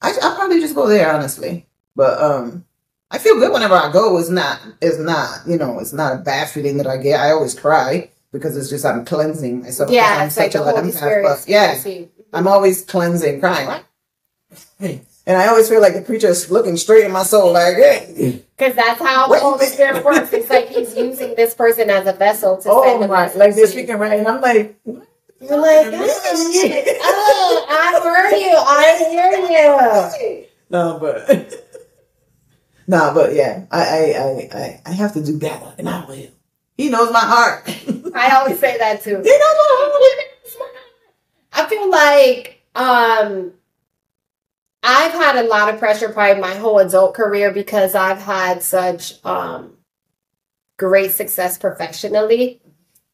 I, 0.02 0.14
I'll 0.22 0.36
probably 0.36 0.60
just 0.60 0.76
go 0.76 0.88
there, 0.88 1.12
honestly. 1.12 1.66
But 1.96 2.22
um, 2.22 2.66
I 3.10 3.18
feel 3.18 3.40
good 3.40 3.52
whenever 3.52 3.74
I 3.74 3.92
go. 3.92 4.18
It's 4.20 4.30
not, 4.30 4.62
it's 4.82 5.00
not, 5.00 5.48
you 5.48 5.58
know, 5.58 5.80
it's 5.80 5.94
not 5.94 6.14
a 6.14 6.18
bad 6.18 6.50
feeling 6.50 6.78
that 6.78 6.88
I 6.88 6.98
get. 6.98 7.20
I 7.20 7.32
always 7.32 7.60
cry 7.60 8.12
because 8.32 8.56
it's 8.56 8.70
just 8.70 8.86
I'm 8.86 9.04
cleansing 9.04 9.64
myself. 9.64 9.90
Yeah, 9.90 10.18
I'm 10.20 10.28
it's 10.28 10.36
such 10.36 10.54
like 10.54 10.56
a 10.56 10.72
Holy 10.72 10.92
But 10.92 11.46
yeah, 11.48 11.82
I'm 12.34 12.48
always 12.48 12.84
cleansing, 12.84 13.40
crying. 13.40 13.84
And 15.26 15.38
I 15.38 15.48
always 15.48 15.70
feel 15.70 15.80
like 15.82 15.94
the 15.94 16.02
preacher 16.02 16.28
is 16.28 16.52
looking 16.52 16.76
straight 16.76 17.06
in 17.06 17.12
my 17.12 17.24
soul, 17.24 17.54
like, 17.54 17.76
hey. 17.78 18.44
Because 18.58 18.76
that's 18.76 19.00
how 19.00 19.28
the 19.28 19.40
Holy 19.40 19.66
Spirit 19.68 20.04
works. 20.04 20.34
It's 20.34 20.50
like 20.50 20.68
he's 20.68 20.96
using 20.98 21.36
this 21.36 21.54
person 21.54 21.90
as 21.90 22.08
a 22.08 22.14
vessel 22.14 22.58
to 22.58 22.70
oh 22.70 22.84
send 22.84 23.10
my, 23.10 23.34
like 23.34 23.56
they're 23.56 23.68
speaking 23.68 23.98
right, 23.98 24.20
and 24.20 24.28
I'm 24.28 24.42
like, 24.42 24.78
you're 24.86 25.60
like, 25.60 25.88
oh, 25.94 27.66
I 27.70 28.00
heard 28.04 28.38
you. 28.38 28.56
I 28.58 30.18
hear 30.20 30.30
you. 30.30 30.46
No, 30.70 30.98
but 31.00 31.30
no, 32.88 33.12
but 33.14 33.34
yeah, 33.34 33.66
I, 33.72 33.82
I, 33.82 34.50
I, 34.58 34.82
I 34.86 34.92
have 34.92 35.14
to 35.14 35.24
do 35.24 35.40
better, 35.40 35.74
and 35.78 35.88
I 35.88 36.06
will. 36.06 36.28
He 36.76 36.90
knows 36.90 37.14
my 37.14 37.20
heart. 37.20 37.64
I 38.14 38.36
always 38.38 38.60
say 38.60 38.78
that 38.78 39.02
too. 39.04 39.12
He 39.12 39.16
knows 39.16 39.24
my 39.24 39.68
heart. 39.70 40.04
I 41.54 41.66
feel 41.68 41.90
like 41.90 42.62
um 42.76 43.54
I've 44.84 45.14
had 45.14 45.38
a 45.38 45.48
lot 45.48 45.74
of 45.74 45.80
pressure 45.80 46.10
probably 46.10 46.42
my 46.42 46.56
whole 46.56 46.80
adult 46.80 47.14
career 47.14 47.52
because 47.52 47.96
I've 47.96 48.22
had 48.22 48.62
such 48.62 49.14
um, 49.26 49.78
great 50.78 51.12
success 51.12 51.58
professionally. 51.58 52.62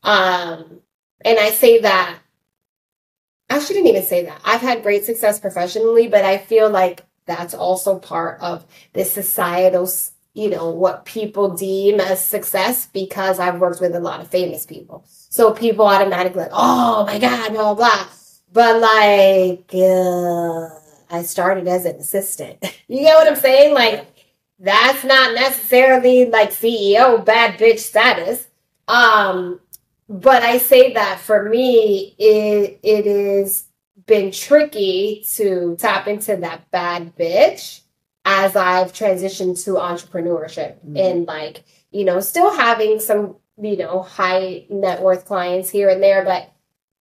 Um, 0.01 0.82
and 1.24 1.38
I 1.38 1.51
say 1.51 1.82
that, 1.82 2.17
I 3.51 3.59
shouldn't 3.59 3.88
even 3.88 4.03
say 4.03 4.26
that. 4.26 4.41
I've 4.43 4.61
had 4.61 4.82
great 4.82 5.05
success 5.05 5.39
professionally, 5.39 6.07
but 6.07 6.26
I 6.26 6.39
feel 6.39 6.70
like 6.70 7.05
that's 7.28 7.53
also 7.53 7.99
part 7.99 8.41
of 8.41 8.65
the 8.93 9.05
societal, 9.05 9.88
you 10.34 10.49
know, 10.49 10.72
what 10.72 11.05
people 11.05 11.55
deem 11.55 11.99
as 11.99 12.24
success 12.26 12.88
because 12.88 13.39
I've 13.39 13.59
worked 13.59 13.82
with 13.82 13.95
a 13.95 13.99
lot 13.99 14.22
of 14.22 14.28
famous 14.30 14.65
people. 14.65 15.03
So 15.07 15.51
people 15.51 15.86
automatically 15.86 16.43
like, 16.43 16.51
oh 16.51 17.05
my 17.05 17.20
God, 17.20 17.53
blah, 17.53 17.74
blah, 17.74 17.76
blah. 17.76 18.07
But 18.51 18.82
like, 18.82 19.70
uh, 19.76 20.89
I 21.10 21.24
started 21.24 21.68
as 21.68 21.86
an 21.86 21.97
assistant. 21.97 22.57
you 22.88 23.01
get 23.01 23.16
what 23.16 23.28
I'm 23.28 23.36
saying? 23.36 23.74
Like, 23.74 24.07
that's 24.60 25.03
not 25.03 25.36
necessarily 25.36 26.26
like 26.30 26.51
CEO 26.51 27.24
bad 27.24 27.60
bitch 27.60 27.80
status. 27.80 28.47
Um, 28.88 29.60
but 30.10 30.43
I 30.43 30.57
say 30.57 30.93
that 30.93 31.20
for 31.20 31.47
me, 31.47 32.16
it 32.18 32.80
it 32.84 33.05
is 33.05 33.66
been 34.05 34.32
tricky 34.32 35.24
to 35.34 35.76
tap 35.80 36.07
into 36.07 36.36
that 36.38 36.70
bad 36.72 37.16
bitch 37.16 37.82
as 38.26 38.55
I've 38.55 38.91
transitioned 38.91 39.64
to 39.66 39.72
entrepreneurship 39.72 40.78
mm-hmm. 40.78 40.97
and 40.97 41.28
like, 41.28 41.64
you 41.91 42.05
know, 42.05 42.20
still 42.20 42.55
having 42.55 42.99
some, 42.99 43.36
you 43.62 43.78
know, 43.78 44.01
high 44.01 44.66
net 44.70 45.01
worth 45.01 45.26
clients 45.26 45.70
here 45.70 45.89
and 45.89 46.01
there, 46.01 46.26
but 46.26 46.51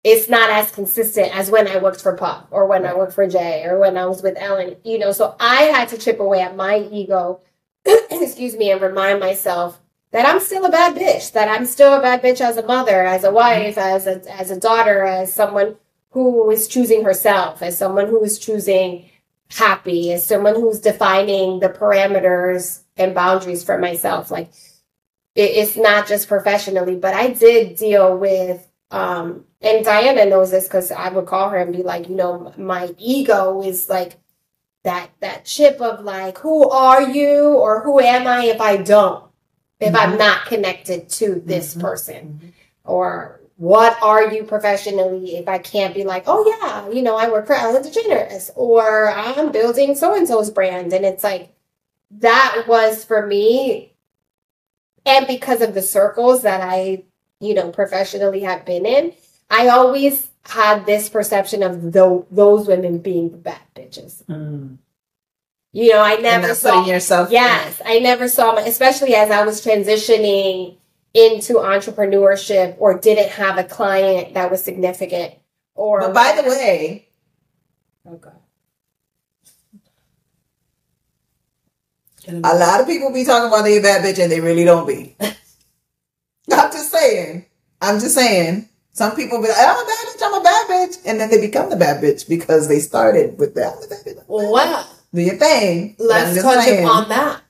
it's 0.05 0.29
not 0.29 0.51
as 0.51 0.69
consistent 0.69 1.35
as 1.35 1.49
when 1.49 1.67
I 1.67 1.77
worked 1.77 1.99
for 1.99 2.15
Puff 2.15 2.45
or 2.51 2.67
when 2.67 2.85
I 2.85 2.93
worked 2.93 3.13
for 3.13 3.27
Jay 3.27 3.63
or 3.65 3.79
when 3.79 3.97
I 3.97 4.05
was 4.05 4.21
with 4.21 4.37
Ellen, 4.37 4.75
you 4.83 4.99
know. 4.99 5.11
So 5.11 5.35
I 5.39 5.63
had 5.63 5.89
to 5.89 5.97
chip 5.97 6.19
away 6.19 6.41
at 6.41 6.55
my 6.55 6.77
ego, 6.77 7.41
excuse 7.85 8.55
me, 8.55 8.69
and 8.69 8.79
remind 8.79 9.19
myself 9.19 9.81
that 10.11 10.27
I'm 10.27 10.39
still 10.39 10.63
a 10.63 10.69
bad 10.69 10.95
bitch, 10.95 11.31
that 11.31 11.49
I'm 11.49 11.65
still 11.65 11.91
a 11.91 12.01
bad 12.03 12.21
bitch 12.21 12.39
as 12.39 12.55
a 12.55 12.65
mother, 12.67 13.03
as 13.03 13.23
a 13.23 13.27
mm-hmm. 13.27 13.35
wife, 13.35 13.79
as 13.79 14.05
a, 14.05 14.21
as 14.31 14.51
a 14.51 14.59
daughter, 14.59 15.03
as 15.03 15.33
someone 15.33 15.75
who 16.11 16.51
is 16.51 16.67
choosing 16.67 17.03
herself, 17.03 17.63
as 17.63 17.75
someone 17.75 18.05
who 18.05 18.23
is 18.23 18.37
choosing 18.37 19.09
happy, 19.49 20.13
as 20.13 20.23
someone 20.23 20.53
who's 20.53 20.79
defining 20.81 21.61
the 21.61 21.69
parameters 21.69 22.83
and 22.95 23.15
boundaries 23.15 23.63
for 23.63 23.79
myself. 23.79 24.29
Like 24.29 24.51
it, 25.33 25.49
it's 25.49 25.75
not 25.75 26.07
just 26.07 26.27
professionally, 26.27 26.95
but 26.95 27.15
I 27.15 27.31
did 27.31 27.75
deal 27.75 28.15
with 28.15 28.69
um, 28.91 29.45
and 29.61 29.83
Diana 29.83 30.25
knows 30.25 30.51
this 30.51 30.65
because 30.65 30.91
I 30.91 31.09
would 31.09 31.25
call 31.25 31.49
her 31.49 31.57
and 31.57 31.75
be 31.75 31.83
like, 31.83 32.07
you 32.07 32.15
know, 32.15 32.53
my 32.57 32.93
ego 32.97 33.61
is 33.63 33.89
like 33.89 34.17
that 34.83 35.09
that 35.19 35.45
chip 35.45 35.81
of 35.81 36.03
like, 36.03 36.37
who 36.37 36.69
are 36.69 37.01
you 37.01 37.53
or 37.53 37.81
who 37.81 37.99
am 37.99 38.27
I 38.27 38.45
if 38.45 38.61
I 38.61 38.77
don't, 38.77 39.25
if 39.79 39.93
mm-hmm. 39.93 40.11
I'm 40.11 40.17
not 40.17 40.45
connected 40.45 41.09
to 41.09 41.41
this 41.43 41.71
mm-hmm. 41.71 41.81
person, 41.81 42.39
mm-hmm. 42.41 42.49
or 42.83 43.41
what 43.57 43.97
are 44.01 44.33
you 44.33 44.43
professionally 44.43 45.37
if 45.37 45.47
I 45.47 45.57
can't 45.57 45.95
be 45.95 46.03
like, 46.03 46.25
oh 46.27 46.45
yeah, 46.61 46.89
you 46.93 47.01
know, 47.01 47.15
I 47.15 47.29
work 47.29 47.47
for 47.47 47.53
Ellen 47.53 47.83
DeGeneres 47.83 48.51
or 48.55 49.09
I'm 49.09 49.51
building 49.51 49.95
so 49.95 50.13
and 50.13 50.27
so's 50.27 50.51
brand. 50.51 50.91
And 50.91 51.05
it's 51.05 51.23
like, 51.23 51.55
that 52.11 52.65
was 52.67 53.05
for 53.05 53.25
me. 53.25 53.93
And 55.05 55.25
because 55.25 55.61
of 55.61 55.73
the 55.73 55.81
circles 55.81 56.41
that 56.41 56.61
I, 56.61 57.05
you 57.39 57.53
know, 57.53 57.69
professionally 57.71 58.41
have 58.41 58.65
been 58.65 58.85
in, 58.85 59.13
I 59.49 59.67
always 59.69 60.29
had 60.43 60.85
this 60.85 61.09
perception 61.09 61.63
of 61.63 61.91
tho- 61.91 62.25
those 62.31 62.67
women 62.67 62.99
being 62.99 63.31
the 63.31 63.37
bad 63.37 63.61
bitches. 63.75 64.23
Mm. 64.25 64.77
You 65.71 65.91
know, 65.91 66.01
I 66.01 66.15
never 66.15 66.55
saw. 66.55 66.85
yourself. 66.85 67.31
Yes, 67.31 67.81
I 67.85 67.99
never 67.99 68.27
saw 68.29 68.53
my, 68.53 68.61
especially 68.61 69.13
as 69.13 69.29
I 69.29 69.43
was 69.43 69.63
transitioning 69.63 70.77
into 71.13 71.55
entrepreneurship 71.55 72.75
or 72.77 72.97
didn't 72.97 73.29
have 73.31 73.57
a 73.57 73.63
client 73.63 74.33
that 74.35 74.51
was 74.51 74.63
significant. 74.63 75.33
Or 75.73 75.99
But 75.99 76.13
by 76.13 76.41
the 76.41 76.47
way, 76.47 77.09
oh 78.07 78.15
God. 78.15 78.39
a 82.27 82.55
lot 82.55 82.81
of 82.81 82.87
people 82.87 83.11
be 83.13 83.25
talking 83.25 83.47
about 83.47 83.63
they 83.63 83.77
a 83.77 83.81
bad 83.81 84.03
bitch 84.03 84.21
and 84.21 84.31
they 84.31 84.39
really 84.39 84.63
don't 84.63 84.87
be. 84.87 85.15
I'm 86.51 86.71
just 86.71 86.91
saying. 86.91 87.45
I'm 87.81 87.99
just 87.99 88.15
saying. 88.15 88.69
Some 88.93 89.15
people 89.15 89.41
be 89.41 89.49
like, 89.49 89.57
I'm 89.59 89.75
a 89.75 89.85
bad 89.87 90.07
bitch, 90.07 90.21
I'm 90.23 90.33
a 90.33 90.43
bad 90.43 90.67
bitch. 90.67 90.97
And 91.05 91.19
then 91.19 91.29
they 91.29 91.41
become 91.41 91.69
the 91.69 91.75
bad 91.75 92.01
bitch 92.01 92.29
because 92.29 92.67
they 92.69 92.79
started 92.79 93.37
with 93.37 93.53
that. 93.55 93.73
I'm 93.73 93.83
a 93.83 93.87
bad 93.87 94.05
bitch, 94.05 94.11
I'm 94.11 94.17
a 94.17 94.23
bad 94.23 94.23
bitch. 94.23 94.51
Well, 94.51 94.89
Do 95.13 95.21
your 95.21 95.35
thing. 95.35 95.95
Let's 95.99 96.41
touch 96.41 96.63
saying. 96.65 96.85
upon 96.85 97.09
that. 97.09 97.41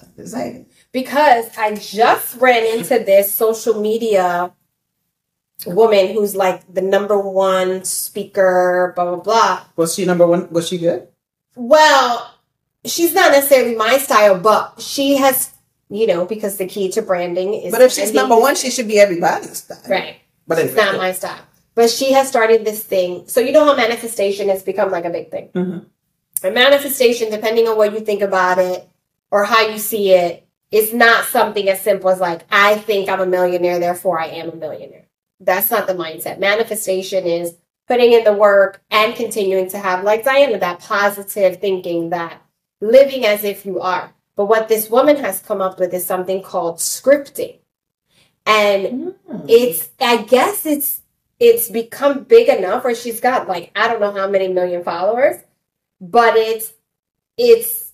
I'm 0.00 0.08
just 0.16 0.32
saying. 0.32 0.66
because 0.92 1.46
I 1.58 1.74
just 1.74 2.36
ran 2.40 2.78
into 2.78 2.98
this 3.04 3.34
social 3.34 3.80
media 3.80 4.52
woman 5.66 6.08
who's 6.14 6.34
like 6.36 6.72
the 6.72 6.82
number 6.82 7.18
one 7.18 7.84
speaker, 7.84 8.92
blah, 8.94 9.04
blah, 9.04 9.22
blah. 9.22 9.64
Was 9.76 9.94
she 9.94 10.04
number 10.04 10.26
one? 10.26 10.50
Was 10.50 10.68
she 10.68 10.78
good? 10.78 11.08
Well, 11.56 12.34
she's 12.84 13.12
not 13.14 13.32
necessarily 13.32 13.74
my 13.76 13.98
style, 13.98 14.38
but 14.40 14.80
she 14.80 15.16
has, 15.16 15.51
you 15.92 16.06
know, 16.06 16.24
because 16.24 16.56
the 16.56 16.66
key 16.66 16.90
to 16.92 17.02
branding 17.02 17.52
is. 17.54 17.70
But 17.72 17.82
if 17.82 17.92
she's 17.92 18.14
number 18.14 18.36
one, 18.38 18.54
she 18.56 18.70
should 18.70 18.88
be 18.88 18.98
everybody's 18.98 19.58
style. 19.58 19.78
Right. 19.88 20.16
But 20.46 20.58
It's 20.58 20.72
anyway. 20.76 20.84
not 20.92 20.96
my 20.96 21.12
style. 21.12 21.40
But 21.74 21.90
she 21.90 22.12
has 22.12 22.28
started 22.28 22.64
this 22.64 22.82
thing. 22.82 23.28
So 23.28 23.40
you 23.40 23.52
know 23.52 23.64
how 23.64 23.76
manifestation 23.76 24.48
has 24.48 24.62
become 24.62 24.90
like 24.90 25.04
a 25.04 25.10
big 25.10 25.30
thing. 25.30 25.50
Mhm. 25.54 25.86
And 26.42 26.54
manifestation, 26.54 27.30
depending 27.30 27.68
on 27.68 27.76
what 27.76 27.92
you 27.92 28.00
think 28.00 28.22
about 28.22 28.58
it 28.58 28.88
or 29.30 29.44
how 29.44 29.66
you 29.68 29.78
see 29.78 30.12
it, 30.12 30.46
it's 30.70 30.92
not 30.92 31.24
something 31.26 31.68
as 31.68 31.82
simple 31.82 32.08
as 32.10 32.20
like, 32.20 32.40
I 32.50 32.76
think 32.76 33.08
I'm 33.08 33.20
a 33.20 33.26
millionaire, 33.26 33.78
therefore 33.78 34.18
I 34.18 34.26
am 34.28 34.48
a 34.50 34.56
millionaire. 34.56 35.04
That's 35.40 35.70
not 35.70 35.86
the 35.86 35.94
mindset. 35.94 36.38
Manifestation 36.38 37.26
is 37.26 37.54
putting 37.86 38.12
in 38.12 38.24
the 38.24 38.32
work 38.32 38.80
and 38.90 39.14
continuing 39.14 39.68
to 39.70 39.78
have, 39.78 40.04
like 40.04 40.24
Diana, 40.24 40.58
that 40.58 40.80
positive 40.80 41.60
thinking, 41.60 42.10
that 42.10 42.40
living 42.80 43.26
as 43.26 43.44
if 43.44 43.66
you 43.66 43.80
are. 43.80 44.12
But 44.36 44.46
what 44.46 44.68
this 44.68 44.88
woman 44.90 45.16
has 45.16 45.40
come 45.40 45.60
up 45.60 45.78
with 45.78 45.92
is 45.92 46.06
something 46.06 46.42
called 46.42 46.78
scripting. 46.78 47.58
And 48.46 49.14
Mm. 49.30 49.44
it's 49.48 49.90
I 50.00 50.18
guess 50.22 50.66
it's 50.66 51.00
it's 51.38 51.68
become 51.70 52.24
big 52.24 52.48
enough 52.48 52.84
where 52.84 52.94
she's 52.94 53.20
got 53.20 53.48
like 53.48 53.70
I 53.76 53.88
don't 53.88 54.00
know 54.00 54.12
how 54.12 54.28
many 54.28 54.48
million 54.48 54.82
followers, 54.82 55.36
but 56.00 56.36
it's 56.36 56.72
it's 57.36 57.92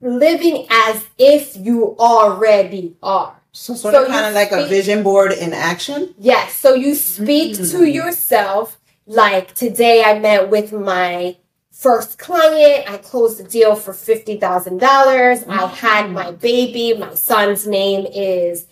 living 0.00 0.66
as 0.70 1.04
if 1.18 1.56
you 1.56 1.96
already 1.98 2.96
are. 3.02 3.36
So 3.52 3.74
sort 3.74 3.94
So 3.94 4.02
of 4.04 4.08
kind 4.08 4.26
of 4.26 4.34
like 4.34 4.52
a 4.52 4.66
vision 4.66 5.02
board 5.02 5.32
in 5.32 5.52
action. 5.52 6.14
Yes, 6.18 6.54
so 6.54 6.74
you 6.74 6.94
speak 6.94 7.56
to 7.56 7.78
Mm. 7.82 7.92
yourself 7.94 8.78
like 9.06 9.54
today 9.54 10.02
I 10.04 10.18
met 10.18 10.48
with 10.50 10.72
my 10.72 11.36
first 11.80 12.18
client, 12.18 12.90
I 12.90 12.98
closed 12.98 13.40
a 13.40 13.44
deal 13.44 13.74
for 13.74 13.92
$50,000. 13.92 14.38
I 14.42 15.36
mm-hmm. 15.38 15.74
had 15.74 16.10
my 16.10 16.30
baby, 16.30 16.92
my 16.98 17.14
son's 17.14 17.66
name 17.66 18.06
is 18.06 18.66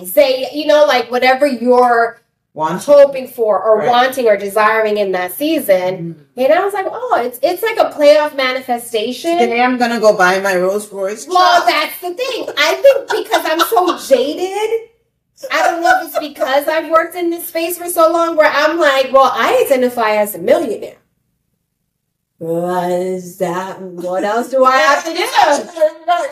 Isaiah, 0.00 0.48
you 0.54 0.66
know, 0.66 0.86
like 0.86 1.10
whatever 1.10 1.46
you're 1.46 2.20
Want 2.54 2.82
hoping 2.82 3.28
for 3.28 3.62
or 3.62 3.78
Right. 3.78 3.88
wanting 3.88 4.26
or 4.26 4.36
desiring 4.36 4.96
in 4.96 5.12
that 5.12 5.32
season. 5.32 6.16
Mm-hmm. 6.34 6.40
And 6.40 6.52
I 6.52 6.64
was 6.64 6.74
like, 6.74 6.86
oh, 6.88 7.22
it's 7.24 7.38
it's 7.40 7.62
like 7.62 7.76
a 7.76 7.90
playoff 7.96 8.34
manifestation. 8.34 9.38
Today 9.38 9.60
I'm 9.60 9.78
gonna 9.78 10.00
go 10.00 10.16
buy 10.16 10.40
my 10.40 10.56
Rolls 10.56 10.90
Royce. 10.90 11.28
Well, 11.28 11.64
that's 11.66 12.00
the 12.00 12.14
thing. 12.14 12.48
I 12.56 12.74
think 12.74 13.24
because 13.24 13.44
I'm 13.44 13.60
so 13.60 13.98
jaded, 14.08 14.88
I 15.52 15.70
don't 15.70 15.82
know 15.82 16.00
if 16.00 16.08
it's 16.08 16.18
because 16.18 16.66
I've 16.66 16.90
worked 16.90 17.14
in 17.14 17.30
this 17.30 17.46
space 17.46 17.78
for 17.78 17.88
so 17.88 18.10
long 18.10 18.34
where 18.34 18.50
I'm 18.50 18.76
like, 18.76 19.12
well, 19.12 19.30
I 19.32 19.62
identify 19.64 20.16
as 20.16 20.34
a 20.34 20.38
millionaire. 20.38 20.96
What 22.38 22.92
is 22.92 23.38
that? 23.38 23.80
What 23.82 24.22
else 24.22 24.50
do 24.50 24.64
I 24.64 24.76
have 24.76 25.04
to 25.04 25.10
do? 25.10 25.16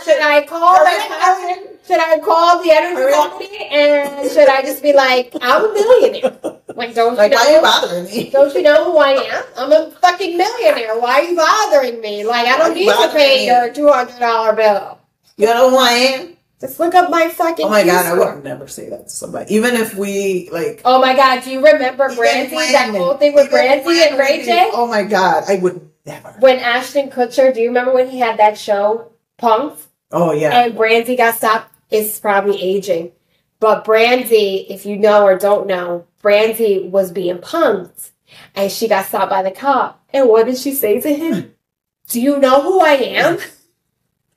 Should 0.05 0.23
I 0.23 0.47
call 0.47 0.77
the 0.79 1.77
should 1.85 1.99
I 1.99 2.19
call 2.21 2.63
the 2.63 2.71
energy 2.71 3.13
company 3.13 3.69
and 3.71 4.31
should 4.31 4.49
I 4.49 4.63
just 4.63 4.83
be 4.85 4.93
like, 4.93 5.35
I'm 5.41 5.65
a 5.65 5.73
millionaire? 5.73 6.39
Like, 6.77 6.95
don't 6.95 7.17
like 7.17 7.33
you 7.33 7.39
why 7.39 7.45
are 7.47 7.51
you 7.51 7.57
know? 7.57 7.63
bothering 7.63 8.05
me? 8.05 8.31
Don't 8.31 8.55
you 8.55 8.63
know 8.63 8.85
who 8.93 8.99
I 8.99 9.13
am? 9.13 9.45
I'm 9.57 9.73
a 9.73 9.91
fucking 9.91 10.37
millionaire. 10.37 10.99
Why 11.01 11.21
are 11.21 11.23
you 11.25 11.37
bothering 11.37 12.01
me? 12.01 12.25
Like, 12.25 12.47
I 12.47 12.59
don't 12.59 12.75
need 12.75 12.87
to 12.87 13.09
pay 13.13 13.47
your 13.47 13.73
two 13.73 13.91
hundred 13.91 14.21
dollar 14.21 14.55
bill. 14.55 14.99
You 15.37 15.47
know 15.47 15.71
who 15.71 15.77
I 15.79 15.91
am? 15.91 16.36
Just 16.61 16.81
look 16.81 16.95
up 16.95 17.11
my 17.11 17.29
fucking. 17.29 17.67
Oh 17.67 17.71
my 17.71 17.85
god, 17.85 18.07
I 18.07 18.11
Q-score. 18.15 18.35
would 18.37 18.45
never 18.45 18.67
say 18.67 18.89
that 18.89 19.05
to 19.05 19.11
somebody. 19.11 19.55
Even 19.55 19.75
if 19.75 19.95
we 19.95 20.49
like 20.51 20.81
Oh 20.85 21.01
my 21.01 21.15
god, 21.15 21.45
do 21.45 21.51
you 21.51 21.65
remember 21.65 22.15
Brandy? 22.15 22.57
That 22.57 22.95
whole 22.95 23.17
thing 23.19 23.35
with 23.35 23.51
Brandy 23.51 24.03
and 24.03 24.19
Ray 24.19 24.43
J? 24.45 24.71
Oh 24.73 24.87
my 24.87 25.03
god, 25.03 25.45
I 25.49 25.57
would 25.57 25.91
never. 26.07 26.31
When 26.39 26.59
Ashton 26.59 27.11
Kutcher, 27.11 27.53
do 27.53 27.61
you 27.61 27.69
remember 27.69 27.93
when 27.93 28.09
he 28.09 28.19
had 28.19 28.39
that 28.39 28.57
show, 28.57 29.13
Punked? 29.39 29.81
Oh 30.11 30.33
yeah. 30.33 30.65
And 30.65 30.77
Brandy 30.77 31.17
got 31.17 31.35
stopped. 31.35 31.73
It's 31.91 32.19
probably 32.19 32.61
aging. 32.61 33.13
But 33.61 33.85
Brandy, 33.85 34.67
if 34.71 34.87
you 34.87 34.97
know 34.97 35.25
or 35.25 35.39
don't 35.39 35.67
know, 35.67 36.07
Brandy 36.21 36.89
was 36.89 37.13
being 37.13 37.39
punked. 37.39 38.11
And 38.55 38.71
she 38.71 38.89
got 38.89 39.07
stopped 39.07 39.31
by 39.31 39.43
the 39.43 39.51
cop. 39.51 40.03
And 40.11 40.29
what 40.29 40.47
did 40.47 40.59
she 40.59 40.73
say 40.73 41.01
to 41.01 41.15
him? 41.15 41.55
Do 42.09 42.21
you 42.21 42.39
know 42.39 42.63
who 42.63 42.81
I 42.81 42.93
am? 42.93 43.39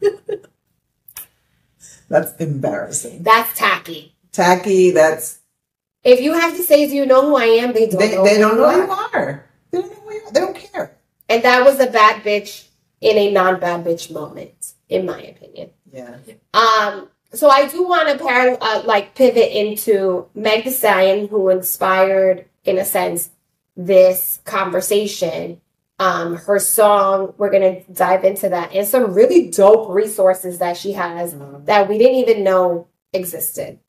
That's 2.10 2.36
embarrassing. 2.38 3.24
That's 3.24 3.58
tacky. 3.58 4.16
Tacky, 4.32 4.92
that's 4.92 5.40
If 6.04 6.22
you 6.22 6.34
have 6.34 6.56
to 6.58 6.64
say, 6.64 6.88
do 6.88 6.96
you 6.96 7.06
know 7.06 7.28
who 7.28 7.36
I 7.36 7.46
am? 7.46 7.74
They 7.74 7.88
don't 7.88 8.00
they, 8.00 8.16
know 8.16 8.24
they 8.26 8.36
who 8.36 8.40
don't 8.42 8.52
you 8.52 8.58
know 8.58 8.66
are. 8.66 8.74
who 8.74 8.82
you 8.82 8.92
are. 8.92 9.46
They 9.72 9.82
don't 9.82 9.92
know 9.92 10.00
who 10.02 10.14
you 10.14 10.22
are. 10.26 10.32
They 10.32 10.40
don't 10.40 10.56
care. 10.56 10.98
And 11.30 11.44
that 11.44 11.64
was 11.64 11.80
a 11.80 11.88
bad 11.88 12.24
bitch 12.24 12.68
in 13.02 13.18
a 13.18 13.32
non 13.32 13.60
bad 13.60 13.86
bitch 13.86 14.12
moment, 14.12 14.74
in 14.90 15.06
my 15.06 15.22
opinion. 15.22 15.70
Yeah. 15.92 16.18
Um, 16.54 17.10
so 17.34 17.50
I 17.50 17.68
do 17.68 17.88
want 17.88 18.10
to 18.10 18.18
par- 18.24 18.58
uh, 18.60 18.82
like 18.86 19.14
pivot 19.16 19.52
into 19.52 20.28
Meg 20.34 20.64
Thee 20.64 20.72
Stallion, 20.72 21.28
who 21.28 21.50
inspired, 21.50 22.46
in 22.64 22.78
a 22.80 22.86
sense, 22.86 23.30
this 23.78 24.42
conversation. 24.46 25.62
Um, 26.00 26.38
her 26.38 26.60
song, 26.60 27.34
we're 27.38 27.52
gonna 27.52 27.84
dive 27.92 28.24
into 28.24 28.48
that, 28.50 28.74
and 28.74 28.88
some 28.88 29.14
really 29.14 29.52
dope 29.52 29.90
resources 29.90 30.60
that 30.60 30.78
she 30.78 30.94
has 30.94 31.36
that 31.66 31.90
we 31.90 31.98
didn't 31.98 32.16
even 32.16 32.44
know 32.44 32.88
existed. 33.12 33.80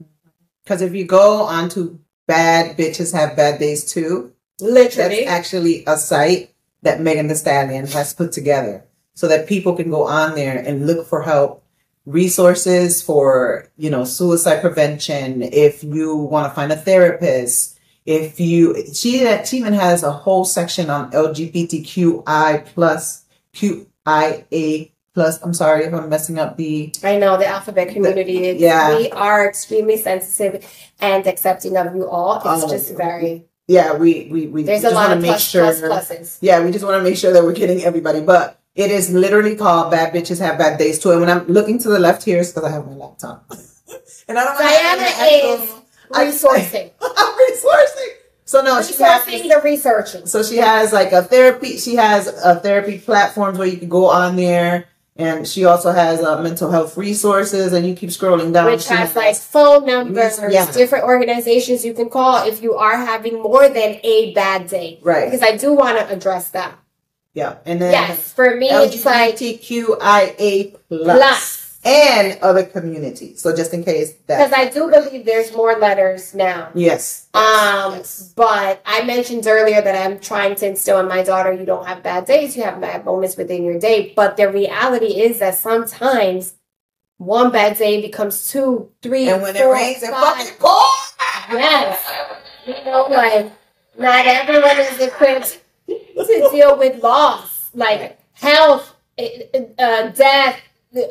Because 0.64 0.82
if 0.82 0.94
you 0.94 1.04
go 1.04 1.42
onto 1.42 2.00
bad 2.26 2.76
bitches 2.76 3.12
have 3.12 3.36
bad 3.36 3.58
days 3.58 3.84
too, 3.90 4.32
that's 4.58 4.70
Literally, 4.72 5.24
actually 5.24 5.84
a 5.86 5.96
site 5.96 6.54
that 6.82 7.00
Megan 7.00 7.28
Thee 7.28 7.34
Stallion 7.34 7.86
has 7.86 8.14
put 8.14 8.32
together 8.32 8.84
so 9.14 9.28
that 9.28 9.48
people 9.48 9.74
can 9.74 9.90
go 9.90 10.06
on 10.06 10.34
there 10.34 10.58
and 10.58 10.86
look 10.86 11.06
for 11.06 11.22
help, 11.22 11.64
resources 12.06 13.02
for, 13.02 13.68
you 13.76 13.90
know, 13.90 14.04
suicide 14.04 14.61
prevention. 14.61 15.42
If 15.42 15.84
you 15.84 16.16
want 16.16 16.50
to 16.50 16.54
find 16.54 16.72
a 16.72 16.76
therapist, 16.76 17.78
if 18.07 18.40
you, 18.40 18.84
she, 18.94 19.26
she 19.44 19.57
even 19.59 19.72
has 19.74 20.03
a 20.03 20.11
whole 20.12 20.44
section 20.44 20.90
on 20.90 21.11
LGBTQI 21.12 22.66
plus, 22.66 23.24
QIA 23.55 24.90
plus. 25.14 25.42
I'm 25.42 25.55
sorry 25.55 25.84
if 25.84 25.92
I'm 25.94 26.09
messing 26.09 26.38
up 26.38 26.57
the, 26.57 26.92
I 27.03 27.18
know 27.18 27.36
the 27.36 27.46
alphabet 27.46 27.88
community. 27.90 28.38
It's, 28.46 28.61
Yeah. 28.61 28.96
we 28.96 29.11
are 29.11 29.46
extremely 29.48 29.96
sensitive 29.96 30.64
and 31.01 31.26
accepting 31.26 31.76
of 31.76 31.94
you 31.94 32.09
all. 32.09 32.36
It's 32.36 32.64
Oh. 32.64 32.68
just 32.68 32.96
very. 32.96 33.44
yeah, 33.68 33.94
we, 33.94 34.28
we, 34.30 34.46
we 34.46 34.62
There's 34.62 34.80
a 34.80 34.82
just 34.84 34.94
lot 34.94 35.03
wanna 35.09 35.16
of 35.16 35.22
make 35.22 35.30
plus, 35.32 35.42
sure. 35.48 35.62
plus, 35.62 36.09
pluses. 36.11 36.38
Yeah, 36.40 36.64
we 36.64 36.70
just 36.72 36.84
want 36.84 36.98
to 36.98 37.03
make 37.09 37.16
sure 37.16 37.32
that 37.32 37.42
we're 37.44 37.53
getting 37.53 37.82
everybody. 37.84 38.20
But 38.20 38.59
it 38.74 38.90
is 38.90 39.11
literally 39.12 39.57
called 39.57 39.90
Bad 39.90 40.12
Bitches 40.14 40.40
Have 40.40 40.59
Bad 40.59 40.78
Days 40.78 40.98
too. 40.98 41.11
And 41.12 41.20
when 41.20 41.30
I'm 41.30 41.46
looking 41.46 41.78
to 41.80 41.88
the 41.88 41.98
left 41.98 42.22
here, 42.24 42.40
it's 42.40 42.51
because 42.53 42.64
I 42.64 42.72
have 42.72 42.86
my 42.86 42.94
laptop. 42.94 43.44
and 44.28 44.38
I 44.38 44.44
don't 44.44 44.59
Diana 44.59 45.62
is 45.62 45.70
resourcing. 46.12 46.90
I'm 47.00 47.34
resourcing. 47.50 48.08
So 48.44 48.62
no, 48.62 48.82
she 48.82 48.94
has 49.02 49.24
Resourcing 49.24 49.48
the 49.48 49.61
researching. 49.62 50.26
so 50.26 50.42
she 50.42 50.56
has 50.56 50.92
like 50.92 51.12
a 51.12 51.22
therapy. 51.22 51.76
She 51.78 51.94
has 51.96 52.26
a 52.26 52.56
therapy 52.56 52.98
platforms 52.98 53.58
where 53.58 53.68
you 53.68 53.78
can 53.78 53.88
go 53.88 54.06
on 54.11 54.36
there 54.36 54.86
And 55.16 55.46
she 55.46 55.66
also 55.66 55.92
has 55.92 56.22
uh, 56.22 56.40
mental 56.40 56.70
health 56.70 56.96
resources, 56.96 57.74
and 57.74 57.84
you 57.86 57.94
keep 57.94 58.08
scrolling 58.11 58.54
down. 58.54 58.66
which 58.72 58.82
she 58.88 58.94
has 58.94 59.14
like 59.14 59.36
phone 59.36 59.84
numbers, 59.84 60.40
Yeah. 60.48 60.64
different 60.72 61.04
organizations 61.04 61.84
you 61.84 61.92
can 61.92 62.08
call 62.08 62.46
if 62.48 62.62
you 62.62 62.72
are 62.80 62.96
having 62.96 63.36
more 63.42 63.68
than 63.68 64.00
a 64.02 64.32
bad 64.32 64.68
day. 64.68 64.98
Right. 65.02 65.26
Because 65.26 65.42
I 65.42 65.56
do 65.61 65.74
want 65.74 65.98
to 66.00 66.08
address 66.08 66.48
that. 66.56 66.72
yeah, 67.34 67.58
and 67.68 67.76
then 67.82 67.92
Yes, 67.92 68.32
for 68.32 68.56
me, 68.56 68.70
it's 68.70 69.04
like 69.04 69.36
LGBTQIA 69.36 70.74
plus, 70.88 71.18
plus. 71.18 71.59
And 71.84 72.38
other 72.42 72.62
communities. 72.64 73.40
So 73.40 73.54
just 73.56 73.72
in 73.72 73.82
case 73.84 74.12
that 74.26 74.36
Because 74.48 74.52
I 74.52 74.68
do 74.70 74.90
believe 74.90 75.24
there's 75.24 75.54
more 75.54 75.74
letters 75.78 76.34
now. 76.34 76.68
yes, 76.74 77.28
Um, 77.32 77.94
yes. 77.94 78.32
but 78.36 78.82
I 78.84 79.02
mentioned 79.04 79.46
earlier 79.46 79.80
that 79.80 79.96
I'm 80.06 80.18
trying 80.20 80.56
to 80.56 80.66
instill 80.66 81.00
in 81.00 81.08
my 81.08 81.22
daughter 81.22 81.52
you 81.52 81.64
don't 81.64 81.86
have 81.86 82.02
bad 82.02 82.26
days, 82.26 82.56
you 82.56 82.62
have 82.64 82.80
bad 82.80 83.04
moments 83.04 83.36
within 83.36 83.64
your 83.64 83.78
day. 83.78 84.12
But 84.14 84.36
the 84.36 84.50
reality 84.50 85.20
is 85.22 85.38
that 85.38 85.54
sometimes 85.54 86.54
one 87.16 87.50
bad 87.50 87.78
day 87.78 88.00
becomes 88.02 88.50
two, 88.50 88.90
three, 89.02 89.28
and 89.28 89.42
when 89.42 89.56
it 89.56 89.62
four, 89.62 89.72
rains, 89.74 90.02
it 90.02 90.10
fucking 90.10 90.54
pours. 90.58 91.12
Yes. 91.52 91.98
You 92.66 92.74
know, 92.84 93.06
like 93.10 93.50
not 93.98 94.26
everyone 94.26 94.78
is 94.78 95.00
equipped 95.00 95.60
to 95.88 96.48
deal 96.52 96.78
with 96.78 97.02
loss, 97.02 97.70
like 97.74 98.18
health, 98.34 98.94
eh, 99.18 99.44
uh, 99.78 100.08
death, 100.08 100.60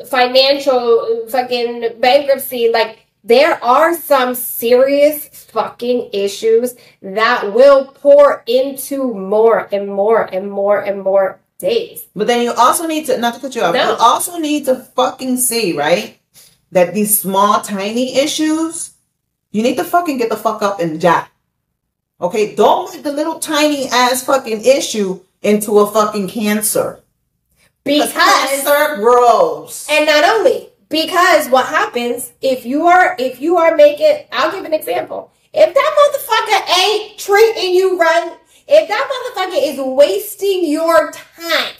financial, 0.06 1.26
fucking 1.28 2.00
bankruptcy. 2.00 2.70
Like 2.72 3.06
there 3.24 3.62
are 3.62 3.94
some 3.96 4.34
serious 4.34 5.28
fucking 5.50 6.10
issues 6.12 6.74
that 7.02 7.52
will 7.52 7.86
pour 7.86 8.42
into 8.46 9.12
more 9.14 9.68
and 9.72 9.88
more 9.88 10.22
and 10.32 10.50
more 10.50 10.80
and 10.80 11.02
more 11.02 11.40
days. 11.58 12.06
But 12.14 12.26
then 12.26 12.42
you 12.42 12.52
also 12.52 12.86
need 12.86 13.06
to, 13.06 13.18
not 13.18 13.34
to 13.34 13.40
cut 13.40 13.54
you 13.54 13.62
off, 13.62 13.74
No. 13.74 13.90
you 13.90 13.96
also 13.98 14.38
need 14.38 14.64
to 14.66 14.76
fucking 14.76 15.36
see, 15.36 15.76
right? 15.76 16.18
That 16.72 16.94
these 16.94 17.20
small, 17.20 17.60
tiny 17.60 18.16
issues, 18.16 18.92
you 19.50 19.62
need 19.62 19.76
to 19.76 19.84
fucking 19.84 20.18
get 20.18 20.30
the 20.30 20.36
fuck 20.36 20.62
up 20.62 20.80
and 20.80 21.00
jack. 21.00 21.32
Okay? 22.20 22.54
Don't 22.54 22.92
make 22.94 23.02
the 23.02 23.12
little 23.12 23.38
tiny 23.40 23.88
ass 23.88 24.24
fucking 24.24 24.64
issue 24.64 25.20
into 25.42 25.78
a 25.80 25.90
fucking 25.90 26.28
cancer. 26.28 27.00
Because 27.98 28.12
cancer 28.12 28.96
grows. 28.96 29.86
And 29.90 30.06
not 30.06 30.24
only 30.24 30.70
because 30.88 31.48
what 31.48 31.66
happens 31.66 32.32
if 32.42 32.66
you 32.66 32.86
are 32.86 33.16
if 33.18 33.40
you 33.40 33.56
are 33.56 33.76
making 33.76 34.24
I'll 34.32 34.52
give 34.52 34.64
an 34.64 34.74
example. 34.74 35.32
If 35.52 35.74
that 35.74 35.96
motherfucker 35.98 36.78
ain't 36.78 37.18
treating 37.18 37.74
you 37.74 37.98
right, 37.98 38.36
if 38.68 38.88
that 38.88 39.10
motherfucker 39.10 39.68
is 39.68 39.80
wasting 39.80 40.70
your 40.70 41.10
time, 41.10 41.74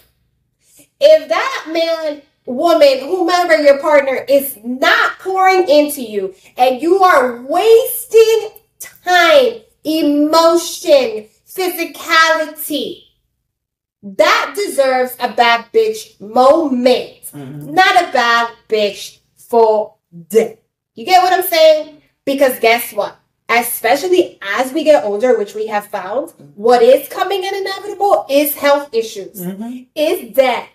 if 1.01 1.29
that 1.29 1.67
man, 1.71 2.23
woman, 2.47 2.99
whomever 2.99 3.63
your 3.63 3.79
partner 3.79 4.25
is 4.29 4.59
not 4.65 5.19
pouring 5.21 5.69
into 5.69 6.03
you 6.03 6.35
and 6.57 6.83
you 6.83 7.03
are 7.03 7.43
wasting 7.43 8.51
time, 8.81 9.61
emotion, 9.85 11.29
physicality, 11.47 13.05
that 14.03 14.53
deserves 14.55 15.17
a 15.21 15.33
bad 15.33 15.67
bitch 15.73 16.21
moment. 16.21 17.33
Not 17.35 18.09
a 18.09 18.13
bad 18.13 18.51
bitch 18.69 19.19
for 19.37 19.95
day. 20.29 20.59
You 20.95 21.05
get 21.05 21.23
what 21.23 21.33
I'm 21.33 21.43
saying? 21.43 22.01
Because 22.25 22.59
guess 22.61 22.93
what? 22.93 23.17
Especially 23.49 24.39
as 24.43 24.73
we 24.73 24.85
get 24.85 25.05
older, 25.05 25.37
which 25.37 25.55
we 25.55 25.67
have 25.67 25.87
found, 25.87 26.33
what 26.55 26.83
is 26.83 27.09
coming 27.09 27.45
and 27.45 27.57
inevitable 27.57 28.27
is 28.31 28.55
health 28.55 28.89
issues, 28.93 29.41
Mhm. 29.41 29.87
is 29.95 30.33
death, 30.35 30.69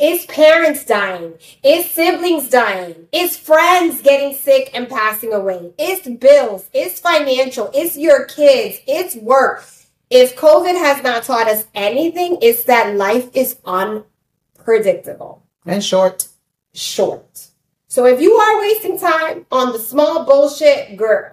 is 0.00 0.26
parents 0.26 0.84
dying, 0.84 1.34
is 1.62 1.88
siblings 1.88 2.48
dying, 2.48 3.06
is 3.12 3.36
friends 3.36 4.02
getting 4.02 4.34
sick 4.34 4.70
and 4.74 4.88
passing 4.88 5.32
away, 5.32 5.72
it's 5.78 6.08
bills, 6.08 6.64
it's 6.72 6.98
financial, 6.98 7.70
it's 7.72 7.96
your 7.96 8.24
kids, 8.24 8.78
it's 8.88 9.14
work. 9.14 9.64
If 10.10 10.36
COVID 10.36 10.76
has 10.78 11.02
not 11.02 11.24
taught 11.24 11.48
us 11.48 11.64
anything, 11.74 12.38
it's 12.40 12.64
that 12.64 12.94
life 12.96 13.28
is 13.34 13.56
unpredictable 13.64 15.42
And 15.64 15.82
short. 15.82 16.28
short. 16.74 17.48
So 17.88 18.04
if 18.06 18.20
you 18.20 18.34
are 18.34 18.60
wasting 18.60 18.98
time 18.98 19.46
on 19.50 19.72
the 19.72 19.78
small 19.78 20.24
bullshit, 20.24 20.96
girl 20.96 21.32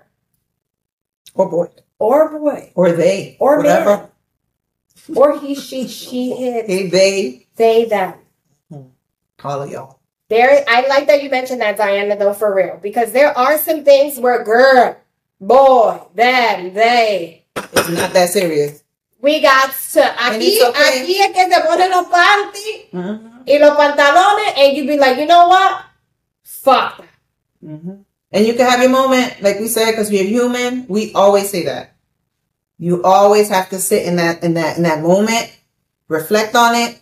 Or 1.35 1.49
boy. 1.49 1.67
or 1.99 2.29
boy 2.29 2.71
Or 2.75 2.91
they. 2.93 3.37
or 3.39 3.57
whatever. 3.57 3.97
man 3.97 4.09
or 5.15 5.37
he, 5.39 5.53
she, 5.53 5.87
she, 5.87 6.31
it, 6.31 6.65
Hey, 6.67 6.87
they. 6.87 7.47
they, 7.57 7.85
them. 7.85 8.13
Hmm. 8.71 8.81
All 9.43 9.61
of 9.63 9.69
y'all. 9.69 9.99
There, 10.29 10.63
I 10.67 10.87
like 10.87 11.07
that 11.07 11.21
you 11.21 11.29
mentioned 11.29 11.59
that, 11.61 11.75
Diana, 11.77 12.15
though, 12.15 12.33
for 12.33 12.55
real, 12.55 12.79
because 12.81 13.11
there 13.11 13.37
are 13.37 13.57
some 13.57 13.83
things 13.83 14.17
where 14.17 14.43
girl, 14.45 14.95
boy, 15.41 15.99
them, 16.15 16.73
they. 16.73 17.42
It's 17.55 17.89
not 17.89 18.13
that 18.13 18.29
serious. 18.29 18.83
We 19.21 19.39
got 19.41 19.71
to 19.93 20.01
aquí, 20.01 20.59
okay. 20.61 21.01
aquí 21.01 21.15
es 21.19 21.31
que 21.33 21.49
se 21.49 21.61
ponen 21.61 21.89
los 21.91 22.07
panties 22.07 22.89
Mhm. 22.91 23.43
y 23.47 23.57
los 23.57 23.77
pantalones, 23.77 24.53
and 24.57 24.75
you 24.77 24.85
be 24.85 24.97
like, 24.97 25.17
you 25.17 25.25
know 25.25 25.47
what? 25.47 25.85
Fuck 26.43 26.97
that. 26.97 27.07
hmm 27.61 28.01
And 28.31 28.45
you 28.47 28.55
can 28.55 28.67
have 28.69 28.81
your 28.81 28.89
moment, 28.89 29.41
like 29.41 29.59
we 29.59 29.67
said, 29.67 29.91
because 29.91 30.09
we're 30.09 30.23
human. 30.25 30.85
We 30.89 31.13
always 31.13 31.49
say 31.49 31.63
that. 31.65 31.93
You 32.79 33.03
always 33.03 33.47
have 33.49 33.69
to 33.69 33.79
sit 33.79 34.05
in 34.05 34.17
that 34.17 34.43
in 34.43 34.55
that 34.55 34.77
in 34.77 34.83
that 34.83 35.01
moment, 35.01 35.53
reflect 36.09 36.55
on 36.55 36.75
it, 36.75 36.99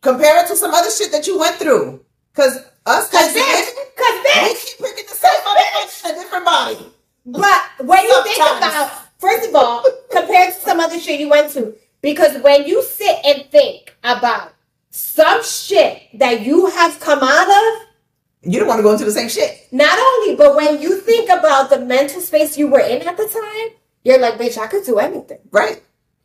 compare 0.00 0.42
it 0.42 0.48
to 0.48 0.56
some 0.56 0.72
other 0.74 0.90
shit 0.90 1.12
that 1.12 1.26
you 1.26 1.38
went 1.38 1.56
through. 1.56 2.00
Because 2.32 2.56
us, 2.86 3.10
Cause 3.10 3.28
bitch, 3.30 3.36
men, 3.36 3.64
cause 3.94 4.16
we 4.24 4.54
keep 4.56 4.78
picking 4.80 5.06
the 5.06 5.14
same 5.14 5.40
motherfucker 5.44 6.10
a 6.10 6.14
different 6.14 6.44
body. 6.44 6.86
But 7.26 7.60
when 7.86 8.02
you 8.04 8.22
think 8.24 8.38
about, 8.38 8.90
first 9.20 9.48
of 9.48 9.54
all, 9.54 9.84
compared 10.10 10.54
to 10.54 10.60
some 10.60 10.80
other 10.80 10.98
shit 10.98 11.20
you 11.20 11.28
went 11.28 11.52
to, 11.52 11.74
because 12.02 12.40
when 12.42 12.66
you 12.66 12.82
sit 12.82 13.16
and 13.24 13.44
think 13.50 13.94
about 14.02 14.52
some 14.90 15.42
shit 15.44 16.02
that 16.14 16.40
you 16.44 16.66
have 16.66 16.98
come 17.00 17.20
out 17.22 17.48
of, 17.48 17.86
You 18.42 18.58
don't 18.58 18.68
want 18.68 18.78
to 18.78 18.82
go 18.82 18.92
into 18.92 19.04
the 19.04 19.12
same 19.12 19.28
shit, 19.28 19.68
not 19.70 19.98
only, 19.98 20.34
but 20.36 20.56
when 20.56 20.80
you 20.80 20.96
think 21.00 21.28
about 21.28 21.70
the 21.70 21.78
mental 21.78 22.20
space 22.20 22.56
you 22.58 22.66
were 22.68 22.80
in 22.80 23.02
at 23.06 23.16
the 23.16 23.26
time, 23.28 23.76
you're 24.02 24.18
like, 24.18 24.34
bitch, 24.34 24.56
I 24.58 24.66
could 24.66 24.84
do 24.84 24.98
anything. 24.98 25.38
right? 25.50 25.82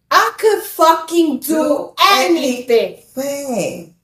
I 0.10 0.32
could 0.38 0.62
fucking 0.64 1.40
do 1.40 1.54
Do 1.54 1.94
anything. 2.14 2.98
Thing. 2.98 3.96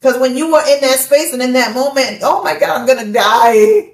Because 0.00 0.18
when 0.20 0.36
you 0.36 0.50
were 0.52 0.62
in 0.66 0.80
that 0.80 0.98
space 1.00 1.32
and 1.32 1.42
in 1.42 1.52
that 1.54 1.74
moment, 1.74 2.20
oh 2.22 2.42
my 2.42 2.58
god, 2.58 2.80
I'm 2.80 2.86
gonna 2.86 3.12
die. 3.12 3.92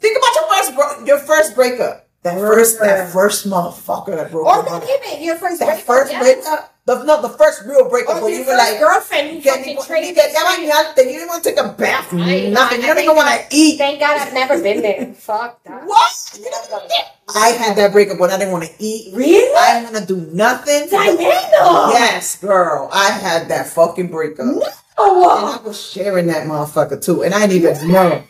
Think 0.00 0.18
about 0.18 0.34
your 0.34 0.48
first 0.50 0.74
bro- 0.74 1.04
your 1.06 1.18
first 1.18 1.54
breakup. 1.54 2.03
That 2.24 2.38
first 2.38 2.80
that 2.80 3.12
first 3.12 3.46
motherfucker 3.46 4.16
that 4.16 4.30
broke 4.30 4.48
up. 4.48 4.64
Or 4.64 4.70
your 4.70 4.80
heart. 4.80 4.88
even 4.88 5.22
your 5.22 5.36
first 5.36 5.60
That 5.60 5.66
breakup, 5.66 5.84
first 5.84 6.12
breakup. 6.18 6.74
The, 6.86 7.02
no, 7.04 7.20
the 7.20 7.28
first 7.28 7.64
real 7.66 7.88
breakup 7.88 8.16
Or 8.16 8.22
where 8.24 8.38
you 8.38 8.46
were 8.46 8.56
like, 8.56 8.78
girlfriend 8.78 9.42
que 9.42 9.52
fucking 9.52 9.76
ni 10.02 10.12
te 10.14 10.20
te 10.20 11.02
you 11.02 11.18
didn't 11.18 11.28
want 11.28 11.44
to 11.44 11.50
take 11.50 11.58
a 11.58 11.68
bath, 11.68 12.12
I- 12.12 12.48
nothing. 12.48 12.80
You 12.80 12.86
don't 12.88 12.98
even 12.98 13.16
want 13.16 13.28
to 13.28 13.56
eat. 13.56 13.76
Thank 13.76 14.00
God 14.00 14.18
I've 14.18 14.32
never 14.32 14.60
been 14.62 14.80
there. 14.80 15.12
Fuck 15.14 15.62
that. 15.64 15.84
What? 15.84 16.12
You 16.38 16.44
that. 16.50 17.12
I 17.34 17.48
had 17.48 17.76
that 17.76 17.92
breakup 17.92 18.18
when 18.18 18.30
I 18.30 18.38
didn't 18.38 18.52
want 18.52 18.64
to 18.64 18.72
eat. 18.78 19.14
Really? 19.14 19.54
I 19.56 19.80
didn't 19.80 19.92
want 19.92 20.08
to 20.08 20.14
do 20.14 20.32
nothing. 20.32 20.88
Diana! 20.88 21.92
Yes, 21.92 22.36
girl. 22.40 22.88
I 22.92 23.10
had 23.10 23.48
that 23.48 23.66
fucking 23.68 24.08
breakup. 24.08 24.46
No. 24.46 24.62
And 24.96 25.46
I 25.46 25.60
was 25.64 25.80
sharing 25.80 26.26
that 26.28 26.46
motherfucker 26.46 27.02
too. 27.04 27.22
And 27.22 27.34
I 27.34 27.46
didn't 27.46 27.70
even 27.70 27.92
know. 27.92 28.24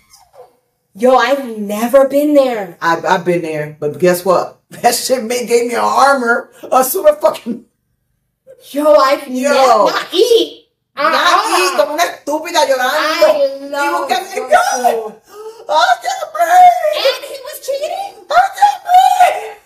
Yo, 0.95 1.17
I've 1.17 1.59
never 1.59 2.09
been 2.09 2.35
there. 2.35 2.77
I, 2.81 3.01
I've 3.07 3.25
been 3.25 3.43
there. 3.43 3.77
But 3.79 3.99
guess 3.99 4.25
what? 4.25 4.61
That 4.83 4.95
shit 4.95 5.23
made, 5.23 5.47
gave 5.47 5.69
me 5.69 5.75
an 5.75 5.81
armor. 5.81 6.51
A 6.73 6.83
super 6.83 7.15
fucking. 7.17 7.65
Yo, 8.71 8.95
I've 8.95 9.29
Yo. 9.29 9.51
never 9.53 9.85
not 9.93 10.09
eat. 10.13 10.67
Not 10.97 11.13
uh-uh. 11.13 11.59
eat 11.59 11.75
Uh-uh. 11.75 11.77
como 11.79 11.95
una 11.95 12.03
estúpida 12.05 12.67
llorando. 12.67 13.27
I 13.27 13.59
Y 13.61 13.69
love 13.69 14.09
buscando 14.09 14.35
your 14.35 14.45
el 14.45 14.51
gun. 14.51 15.15
I 15.69 15.97
can't 16.03 16.33
breathe. 16.33 17.05
And 17.05 17.25
he 17.25 17.39
was 17.45 17.59
cheating. 17.67 18.27
I 18.31 18.49
can't 18.59 18.83
breathe. 18.85 19.57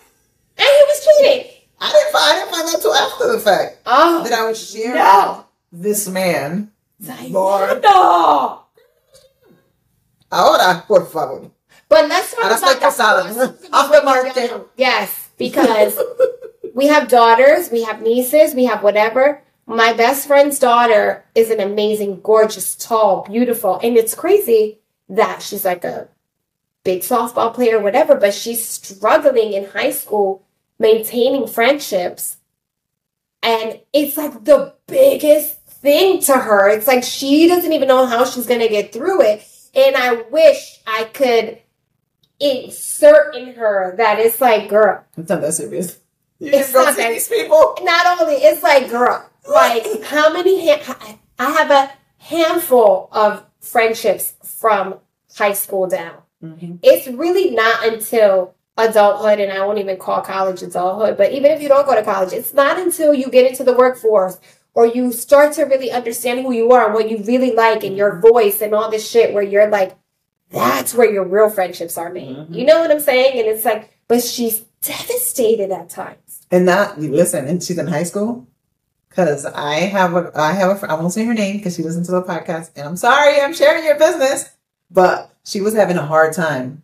And 0.57 0.67
he 0.77 0.83
was 0.85 0.99
cheating. 1.05 1.51
I 1.81 1.91
didn't 1.91 2.11
find, 2.11 2.25
I 2.25 2.33
didn't 2.39 2.51
find 2.51 2.75
out 2.75 2.81
till 2.81 2.93
after 2.95 3.31
the 3.31 3.39
fact 3.39 3.77
Oh, 3.85 4.23
that 4.23 4.33
I 4.33 4.45
was 4.47 4.59
sharing 4.71 4.95
No. 4.95 5.45
this 5.71 6.07
man. 6.07 6.71
Diana. 7.01 7.31
Ahora, 10.31 10.83
por 10.87 11.05
favor. 11.05 11.51
But 11.87 12.07
let's 12.07 12.33
talk 12.33 12.45
Ahora 12.45 12.57
about 12.57 12.75
estoy 12.75 12.79
casada. 12.79 13.73
Off 13.73 13.91
the 13.91 14.03
market. 14.03 14.67
Yes, 14.77 15.29
because 15.37 15.97
we 16.75 16.87
have 16.87 17.07
daughters, 17.07 17.71
we 17.71 17.83
have 17.83 18.01
nieces, 18.01 18.53
we 18.53 18.65
have 18.65 18.83
whatever. 18.83 19.41
My 19.65 19.93
best 19.93 20.27
friend's 20.27 20.59
daughter 20.59 21.25
is 21.35 21.49
an 21.49 21.59
amazing, 21.59 22.21
gorgeous, 22.21 22.75
tall, 22.75 23.23
beautiful, 23.23 23.79
and 23.83 23.97
it's 23.97 24.15
crazy 24.15 24.79
that 25.09 25.41
she's 25.41 25.65
like 25.65 25.83
a 25.83 26.07
big 26.83 27.01
softball 27.01 27.53
player, 27.53 27.79
whatever, 27.79 28.15
but 28.15 28.33
she's 28.33 28.65
struggling 28.65 29.53
in 29.53 29.65
high 29.65 29.91
school 29.91 30.43
maintaining 30.79 31.47
friendships. 31.47 32.37
And 33.41 33.79
it's 33.93 34.17
like 34.17 34.43
the 34.43 34.73
biggest 34.87 35.57
thing 35.65 36.21
to 36.21 36.33
her. 36.33 36.69
It's 36.69 36.87
like 36.87 37.03
she 37.03 37.47
doesn't 37.47 37.71
even 37.71 37.87
know 37.87 38.05
how 38.05 38.25
she's 38.25 38.45
gonna 38.45 38.67
get 38.67 38.91
through 38.91 39.21
it. 39.21 39.43
And 39.75 39.95
I 39.95 40.23
wish 40.29 40.79
I 40.87 41.05
could 41.05 41.59
insert 42.39 43.35
in 43.35 43.53
her 43.55 43.95
that 43.97 44.19
it's 44.19 44.39
like, 44.41 44.69
girl, 44.69 45.03
It's 45.17 45.29
not 45.29 45.41
that 45.41 45.53
serious. 45.53 45.99
You 46.39 46.47
It's 46.51 46.71
just 46.71 46.73
not 46.73 46.95
see 46.95 47.01
that- 47.01 47.09
these 47.11 47.27
people. 47.27 47.75
not 47.83 48.21
only 48.21 48.35
it's 48.35 48.63
like 48.63 48.89
girl 48.89 49.25
like 49.49 50.03
how 50.03 50.31
many 50.31 50.69
ha- 50.69 51.17
i 51.39 51.49
have 51.51 51.71
a 51.71 51.91
handful 52.17 53.09
of 53.11 53.43
friendships 53.61 54.33
from 54.43 54.95
high 55.37 55.53
school 55.53 55.87
down 55.87 56.17
mm-hmm. 56.43 56.75
it's 56.83 57.07
really 57.07 57.51
not 57.51 57.85
until 57.87 58.53
adulthood 58.77 59.39
and 59.39 59.51
i 59.51 59.65
won't 59.65 59.79
even 59.79 59.97
call 59.97 60.21
college 60.21 60.61
adulthood 60.61 61.17
but 61.17 61.31
even 61.31 61.51
if 61.51 61.61
you 61.61 61.67
don't 61.69 61.85
go 61.87 61.95
to 61.95 62.03
college 62.03 62.31
it's 62.33 62.53
not 62.53 62.77
until 62.77 63.13
you 63.13 63.29
get 63.29 63.49
into 63.49 63.63
the 63.63 63.73
workforce 63.73 64.39
or 64.73 64.85
you 64.85 65.11
start 65.11 65.53
to 65.53 65.63
really 65.63 65.91
understand 65.91 66.41
who 66.41 66.51
you 66.53 66.71
are 66.71 66.85
and 66.85 66.93
what 66.93 67.09
you 67.09 67.17
really 67.23 67.51
like 67.53 67.83
and 67.83 67.97
your 67.97 68.19
voice 68.19 68.61
and 68.61 68.73
all 68.73 68.89
this 68.89 69.09
shit 69.09 69.33
where 69.33 69.43
you're 69.43 69.69
like 69.69 69.95
that's 70.51 70.93
where 70.95 71.11
your 71.11 71.25
real 71.25 71.49
friendships 71.49 71.97
are 71.97 72.11
made 72.11 72.35
Mhm. 72.35 72.55
you 72.55 72.65
know 72.65 72.79
what 72.79 72.89
i'm 72.91 72.99
saying 72.99 73.37
and 73.39 73.47
it's 73.47 73.65
like 73.65 73.89
but 74.07 74.23
she's 74.23 74.61
devastated 74.81 75.71
at 75.71 75.89
times 75.89 76.41
And 76.51 76.65
not 76.65 76.99
you 76.99 77.11
listen, 77.11 77.45
and 77.47 77.61
she's 77.61 77.77
in 77.77 77.85
high 77.87 78.03
school. 78.03 78.47
Cause 79.11 79.45
I 79.45 79.75
have 79.81 80.15
a 80.15 80.31
I 80.35 80.53
have 80.53 80.69
a 80.71 80.75
fr- 80.75 80.89
I 80.89 80.93
won't 80.95 81.11
say 81.13 81.25
her 81.25 81.33
name 81.33 81.57
because 81.57 81.75
she 81.75 81.83
listens 81.83 82.07
to 82.07 82.13
the 82.13 82.21
podcast, 82.23 82.69
and 82.75 82.87
I'm 82.87 82.95
sorry 82.97 83.39
I'm 83.41 83.53
sharing 83.53 83.83
your 83.83 83.97
business, 83.99 84.49
but 84.89 85.31
she 85.43 85.61
was 85.61 85.73
having 85.75 85.97
a 85.97 86.05
hard 86.05 86.33
time 86.33 86.83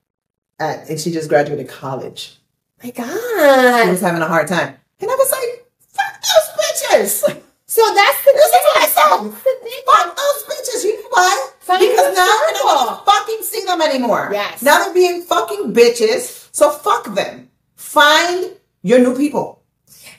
at 0.59 0.89
and 0.89 0.99
she 0.99 1.11
just 1.11 1.29
graduated 1.29 1.67
college. 1.69 2.37
my 2.83 2.89
God. 2.91 3.83
She 3.85 3.89
was 3.91 4.01
having 4.01 4.21
a 4.21 4.27
hard 4.27 4.47
time, 4.47 4.75
and 4.99 5.09
I 5.09 5.15
was 5.15 5.31
like, 5.31 5.65
"Fuck 5.79 6.21
those 6.21 6.49
bitches! 6.59 7.41
So 7.75 7.83
that's 7.93 8.19
the 8.23 8.31
is 8.31 8.51
thing. 8.51 8.61
myself. 8.79 9.21
That's 9.23 9.43
the. 9.43 9.71
Fuck 9.91 10.15
those 10.15 10.39
bitches! 10.49 10.83
You 10.85 10.93
know 11.01 11.09
why? 11.11 11.49
Find 11.59 11.81
because 11.81 12.15
now 12.15 12.21
I 12.23 12.51
don't 12.53 12.55
circle. 12.55 12.75
want 12.75 13.05
to 13.05 13.11
fucking 13.11 13.41
see 13.43 13.63
them 13.65 13.81
anymore. 13.81 14.29
Yes. 14.31 14.61
Now 14.61 14.75
they're 14.85 14.93
being 14.93 15.23
fucking 15.23 15.73
bitches. 15.73 16.47
So 16.53 16.71
fuck 16.71 17.13
them. 17.13 17.49
Find 17.75 18.55
your 18.81 18.99
new 18.99 19.15
people. 19.15 19.61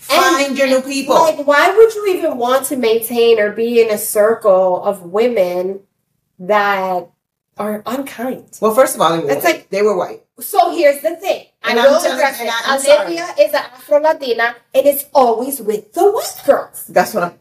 Find 0.00 0.48
And- 0.48 0.58
your 0.58 0.68
new 0.68 0.82
people. 0.82 1.14
Like, 1.16 1.46
why 1.46 1.74
would 1.74 1.94
you 1.94 2.06
even 2.16 2.36
want 2.36 2.66
to 2.66 2.76
maintain 2.76 3.40
or 3.40 3.50
be 3.52 3.80
in 3.80 3.90
a 3.90 3.98
circle 3.98 4.84
of 4.84 5.02
women 5.02 5.80
that 6.38 7.08
are 7.56 7.82
unkind? 7.86 8.58
Well, 8.60 8.74
first 8.74 8.94
of 8.94 9.00
all, 9.00 9.16
they 9.16 9.24
were 9.24 9.30
It's 9.30 9.44
white. 9.44 9.54
like- 9.54 9.70
they 9.70 9.82
were 9.82 9.96
white. 9.96 10.22
So 10.40 10.70
here's 10.76 11.00
the 11.00 11.16
thing. 11.16 11.46
And 11.62 11.80
I 11.80 11.86
will 11.88 11.96
address 11.96 12.38
it. 12.40 12.50
I'm 12.68 12.78
sorry. 12.80 12.98
Olivia 13.16 13.34
is 13.40 13.50
an 13.54 13.64
Afro 13.74 13.98
Latina, 14.00 14.54
and 14.74 14.86
it's 14.86 15.06
always 15.14 15.60
with 15.60 15.92
the 15.94 16.04
white 16.12 16.42
girls. 16.44 16.84
That's 16.88 17.14
what 17.14 17.24
I'm. 17.24 17.38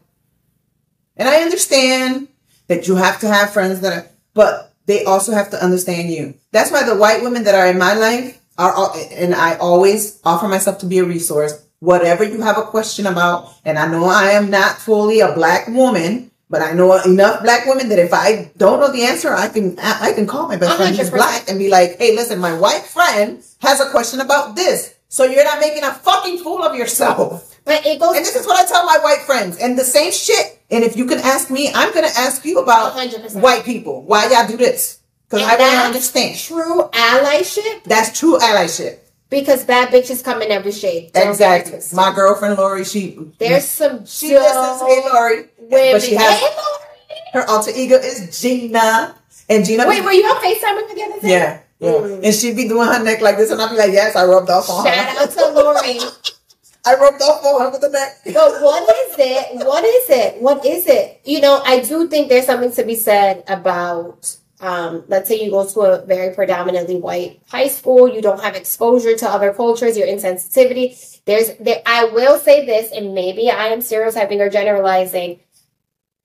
And 1.16 1.28
I 1.28 1.42
understand 1.42 2.28
that 2.68 2.88
you 2.88 2.96
have 2.96 3.20
to 3.20 3.28
have 3.28 3.52
friends 3.52 3.80
that 3.80 3.92
are, 3.92 4.06
but 4.34 4.72
they 4.86 5.04
also 5.04 5.32
have 5.32 5.50
to 5.50 5.62
understand 5.62 6.10
you. 6.10 6.34
That's 6.52 6.70
why 6.70 6.84
the 6.84 6.96
white 6.96 7.22
women 7.22 7.44
that 7.44 7.54
are 7.54 7.66
in 7.66 7.78
my 7.78 7.94
life 7.94 8.40
are, 8.58 8.72
all, 8.72 8.94
and 9.12 9.34
I 9.34 9.56
always 9.56 10.20
offer 10.24 10.48
myself 10.48 10.78
to 10.78 10.86
be 10.86 10.98
a 10.98 11.04
resource. 11.04 11.62
Whatever 11.80 12.24
you 12.24 12.40
have 12.42 12.58
a 12.58 12.62
question 12.62 13.06
about, 13.06 13.52
and 13.64 13.78
I 13.78 13.86
know 13.86 14.06
I 14.06 14.30
am 14.30 14.50
not 14.50 14.78
fully 14.78 15.20
a 15.20 15.34
black 15.34 15.68
woman, 15.68 16.30
but 16.48 16.62
I 16.62 16.72
know 16.72 16.94
enough 17.02 17.42
black 17.42 17.66
women 17.66 17.88
that 17.90 17.98
if 17.98 18.14
I 18.14 18.50
don't 18.56 18.80
know 18.80 18.92
the 18.92 19.04
answer, 19.04 19.34
I 19.34 19.48
can 19.48 19.78
I 19.78 20.12
can 20.14 20.26
call 20.26 20.48
my 20.48 20.56
best 20.56 20.76
friend 20.76 20.96
who's 20.96 21.10
black 21.10 21.48
and 21.48 21.58
be 21.58 21.68
like, 21.68 21.98
"Hey, 21.98 22.14
listen, 22.14 22.38
my 22.38 22.56
white 22.56 22.84
friend 22.84 23.42
has 23.58 23.80
a 23.80 23.90
question 23.90 24.20
about 24.20 24.54
this." 24.54 24.94
So 25.08 25.24
you're 25.24 25.44
not 25.44 25.60
making 25.60 25.82
a 25.82 25.92
fucking 25.92 26.38
fool 26.38 26.62
of 26.62 26.76
yourself. 26.76 27.55
But 27.66 27.84
it 27.84 27.98
goes 28.00 28.16
And 28.16 28.24
this 28.24 28.36
is 28.36 28.46
what 28.46 28.56
I 28.64 28.66
tell 28.66 28.86
my 28.86 28.98
white 29.02 29.20
friends. 29.26 29.58
And 29.58 29.76
the 29.78 29.84
same 29.84 30.12
shit. 30.12 30.58
And 30.70 30.82
if 30.84 30.96
you 30.96 31.04
can 31.04 31.18
ask 31.18 31.50
me, 31.50 31.70
I'm 31.74 31.92
gonna 31.92 32.14
ask 32.16 32.44
you 32.44 32.60
about 32.60 32.94
100%. 32.96 33.34
white 33.40 33.64
people. 33.64 34.02
Why 34.02 34.30
y'all 34.30 34.46
do 34.48 34.56
this? 34.56 35.00
Because 35.28 35.42
I 35.46 35.56
want 35.58 35.72
to 35.72 35.86
understand. 35.88 36.38
true 36.38 36.88
allyship 36.92 37.82
That's 37.84 38.16
true 38.18 38.38
allyship. 38.38 38.98
because 39.28 39.64
bad 39.64 39.88
bitches 39.88 40.22
come 40.22 40.40
in 40.42 40.52
every 40.52 40.70
shade. 40.72 41.12
Don't 41.12 41.28
Exactly. 41.28 41.80
My 41.92 42.14
girlfriend 42.14 42.56
Lori, 42.56 42.84
she 42.84 43.18
There's 43.38 43.64
some 43.66 44.06
she 44.06 44.38
listens. 44.38 44.80
Hey 44.82 45.02
Lori, 45.12 45.36
women. 45.58 45.92
but 45.92 46.02
she 46.02 46.14
has 46.14 46.38
Hey, 46.38 46.46
Lori. 46.56 46.84
her 47.32 47.50
alter 47.50 47.72
ego 47.74 47.96
is 47.96 48.40
Gina, 48.40 49.16
and 49.48 49.64
Gina. 49.66 49.86
Wait, 49.88 50.04
were 50.04 50.12
you 50.12 50.24
on 50.24 50.36
FaceTime 50.40 50.76
with 50.76 50.88
her 50.90 50.94
the 50.94 51.02
other 51.02 51.20
day? 51.20 51.28
yeah, 51.30 51.60
yeah. 51.80 51.90
Mm. 51.90 52.24
And 52.24 52.32
she'd 52.34 52.56
be 52.56 52.68
doing 52.68 52.86
her 52.86 53.02
neck 53.02 53.20
like 53.20 53.36
this, 53.36 53.50
and 53.50 53.60
I'd 53.60 53.70
be 53.70 53.76
like, 53.76 53.92
yes, 53.92 54.14
I 54.14 54.24
rubbed 54.24 54.48
off 54.50 54.70
on 54.70 54.86
her. 54.86 54.92
Shout 54.94 55.16
her. 55.16 55.22
out 55.24 55.30
to 55.32 55.48
Lori. 55.60 55.98
I 56.86 56.94
rubbed 56.94 57.20
off 57.20 57.44
on 57.44 57.60
her 57.62 57.70
with 57.70 57.80
the 57.80 57.90
neck. 57.90 58.20
But 58.24 58.62
what 58.62 58.82
is 58.82 59.16
it? 59.18 59.66
What 59.66 59.84
is 59.84 60.10
it? 60.10 60.40
What 60.40 60.64
is 60.64 60.86
it? 60.86 61.20
You 61.24 61.40
know, 61.40 61.60
I 61.64 61.80
do 61.80 62.08
think 62.08 62.28
there's 62.28 62.46
something 62.46 62.70
to 62.72 62.84
be 62.84 62.94
said 62.94 63.42
about, 63.48 64.36
um, 64.60 65.02
let's 65.08 65.28
say 65.28 65.42
you 65.42 65.50
go 65.50 65.66
to 65.66 65.80
a 65.80 66.06
very 66.06 66.32
predominantly 66.32 66.96
white 66.96 67.42
high 67.48 67.66
school, 67.66 68.08
you 68.08 68.22
don't 68.22 68.40
have 68.40 68.54
exposure 68.54 69.16
to 69.16 69.28
other 69.28 69.52
cultures, 69.52 69.98
your 69.98 70.06
insensitivity. 70.06 71.20
There's, 71.24 71.54
there, 71.58 71.82
I 71.84 72.04
will 72.04 72.38
say 72.38 72.64
this, 72.64 72.92
and 72.92 73.14
maybe 73.14 73.50
I 73.50 73.66
am 73.66 73.80
stereotyping 73.80 74.40
or 74.40 74.48
generalizing. 74.48 75.40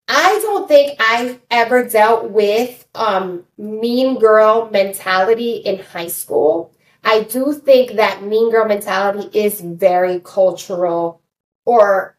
I 0.07 0.39
don't 0.41 0.67
think 0.67 0.99
I've 0.99 1.39
ever 1.49 1.87
dealt 1.87 2.31
with 2.31 2.85
um, 2.93 3.45
mean 3.57 4.19
girl 4.19 4.69
mentality 4.69 5.53
in 5.53 5.79
high 5.79 6.09
school. 6.09 6.75
I 7.03 7.23
do 7.23 7.53
think 7.53 7.93
that 7.93 8.23
mean 8.23 8.51
girl 8.51 8.65
mentality 8.65 9.29
is 9.37 9.59
very 9.61 10.19
cultural 10.19 11.21
or 11.65 12.15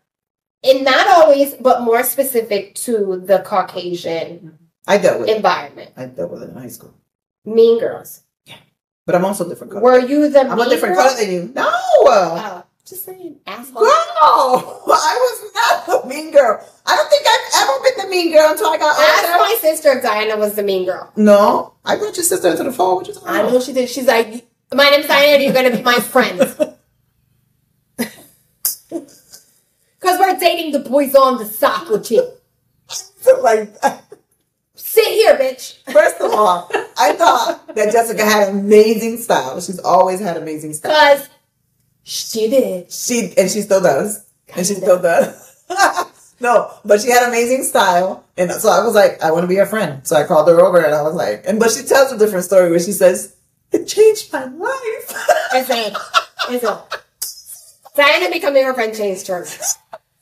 and 0.65 0.85
not 0.85 1.07
always, 1.09 1.55
but 1.55 1.83
more 1.83 2.03
specific 2.05 2.75
to 2.77 3.21
the 3.25 3.41
Caucasian 3.41 4.59
I 4.87 4.99
dealt 4.99 5.21
with 5.21 5.29
it. 5.29 5.37
environment. 5.37 5.91
I 5.97 6.07
dealt 6.07 6.31
with 6.31 6.43
it 6.43 6.51
in 6.51 6.57
high 6.57 6.69
school, 6.69 6.95
Mean 7.45 7.79
girls. 7.81 8.23
Yeah. 8.47 8.57
But 9.07 9.15
I'm 9.17 9.25
also 9.25 9.49
different 9.49 9.73
color. 9.73 9.83
Were 9.83 9.99
you 10.01 10.29
the 10.29 10.41
I'm 10.41 10.59
a 10.61 10.69
different 10.69 10.95
girl? 10.97 11.05
color 11.09 11.17
than 11.21 11.33
you. 11.33 11.53
No. 11.55 11.69
Oh, 12.05 12.65
just 12.85 13.05
saying, 13.05 13.37
asshole. 13.47 13.81
Girl, 13.83 13.91
I 14.89 15.17
was 15.21 15.87
not 15.89 16.05
a 16.05 16.09
mean 16.09 16.33
girl. 16.33 16.65
I 16.87 16.97
don't 16.97 17.09
think 17.11 17.25
I've 17.27 17.69
ever 17.69 17.83
been 17.85 18.05
the 18.05 18.11
mean 18.11 18.33
girl 18.33 18.51
until 18.51 18.69
I 18.69 18.79
got 18.79 18.99
Ask 18.99 19.25
older. 19.25 19.39
my 19.39 19.57
sister 19.61 19.93
if 19.99 20.03
Diana 20.03 20.37
was 20.37 20.55
the 20.57 20.63
mean 20.65 20.85
girl. 20.85 21.13
No, 21.17 21.75
I 21.85 21.97
brought 21.97 22.17
your 22.17 22.25
sister 22.25 22.49
into 22.49 22.65
the 22.65 22.73
phone. 22.73 22.97
What 22.97 23.07
you 23.09 23.15
talking 23.15 23.29
I 23.29 23.43
know 23.43 23.61
she 23.61 23.73
did. 23.73 23.89
She's 23.89 24.07
like, 24.07 24.47
my 24.75 24.91
name's 24.91 25.07
Diana. 25.07 25.43
You're 25.43 25.53
gonna 25.53 25.71
be 25.77 25.83
my 25.83 26.01
friend. 26.01 26.39
Cause 30.01 30.19
we're 30.19 30.37
dating 30.39 30.73
the 30.73 30.81
boys 30.81 31.15
on 31.15 31.39
the 31.39 31.45
soccer 31.45 32.01
team. 32.01 32.25
like, 33.41 33.73
Sit 34.75 35.07
here, 35.07 35.37
bitch. 35.39 35.79
first 35.93 36.21
of 36.21 36.33
all, 36.33 36.69
I 36.99 37.13
thought 37.13 37.75
that 37.75 37.93
Jessica 37.93 38.25
had 38.25 38.49
amazing 38.49 39.17
style. 39.19 39.61
She's 39.61 39.79
always 39.79 40.21
had 40.21 40.37
amazing 40.37 40.73
style. 40.73 40.93
Cause 40.93 41.29
she 42.03 42.51
did. 42.51 42.91
She 42.91 43.33
and 43.39 43.51
she 43.51 43.63
still 43.63 43.81
does, 43.81 44.27
and 44.55 44.67
she 44.67 44.75
still 44.75 45.01
does. 45.01 45.65
no, 46.41 46.73
but 46.85 47.01
she 47.01 47.11
had 47.11 47.29
amazing 47.29 47.63
style, 47.63 48.25
and 48.37 48.51
so 48.51 48.69
I 48.71 48.85
was 48.85 48.95
like, 48.95 49.23
I 49.23 49.31
want 49.31 49.45
to 49.45 49.49
be 49.49 49.57
her 49.57 49.67
friend. 49.67 50.07
So 50.07 50.17
I 50.17 50.25
called 50.25 50.49
her 50.49 50.61
over, 50.61 50.83
and 50.83 50.95
I 50.95 51.03
was 51.03 51.15
like, 51.15 51.45
and 51.47 51.61
but 51.61 51.71
she 51.71 51.85
tells 51.85 52.13
a 52.13 52.19
different 52.19 52.45
story 52.45 52.71
where 52.71 52.81
she 52.81 52.93
says, 52.93 53.37
"It 53.73 53.87
changed 53.87 54.33
my 54.33 54.45
life." 54.45 55.29
It's 55.55 55.69
a, 55.69 55.95
it's 56.49 56.65
a. 56.65 56.83
Diana 57.95 58.31
becoming 58.31 58.65
her 58.65 58.73
friend 58.73 58.97
changed 58.97 59.27
her. 59.27 59.45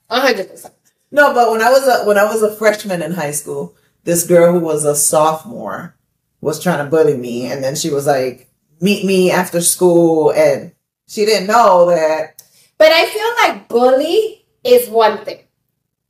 A 0.08 0.20
hundred 0.20 0.50
percent. 0.50 0.74
No, 1.12 1.32
but 1.32 1.50
when 1.50 1.62
I 1.62 1.70
was 1.70 1.86
a 1.86 2.04
when 2.04 2.18
I 2.18 2.24
was 2.24 2.42
a 2.42 2.54
freshman 2.54 3.02
in 3.02 3.12
high 3.12 3.30
school, 3.30 3.76
this 4.04 4.26
girl 4.26 4.52
who 4.52 4.60
was 4.60 4.84
a 4.84 4.96
sophomore 4.96 5.96
was 6.40 6.60
trying 6.62 6.84
to 6.84 6.90
bully 6.90 7.16
me, 7.16 7.46
and 7.46 7.62
then 7.62 7.76
she 7.76 7.90
was 7.90 8.06
like, 8.06 8.48
"Meet 8.80 9.04
me 9.04 9.30
after 9.30 9.60
school," 9.60 10.32
and 10.32 10.72
she 11.06 11.24
didn't 11.24 11.48
know 11.48 11.86
that. 11.90 12.42
But 12.78 12.92
I 12.92 13.06
feel 13.06 13.28
like 13.44 13.68
bully 13.68 14.46
is 14.64 14.88
one 14.88 15.24
thing. 15.24 15.39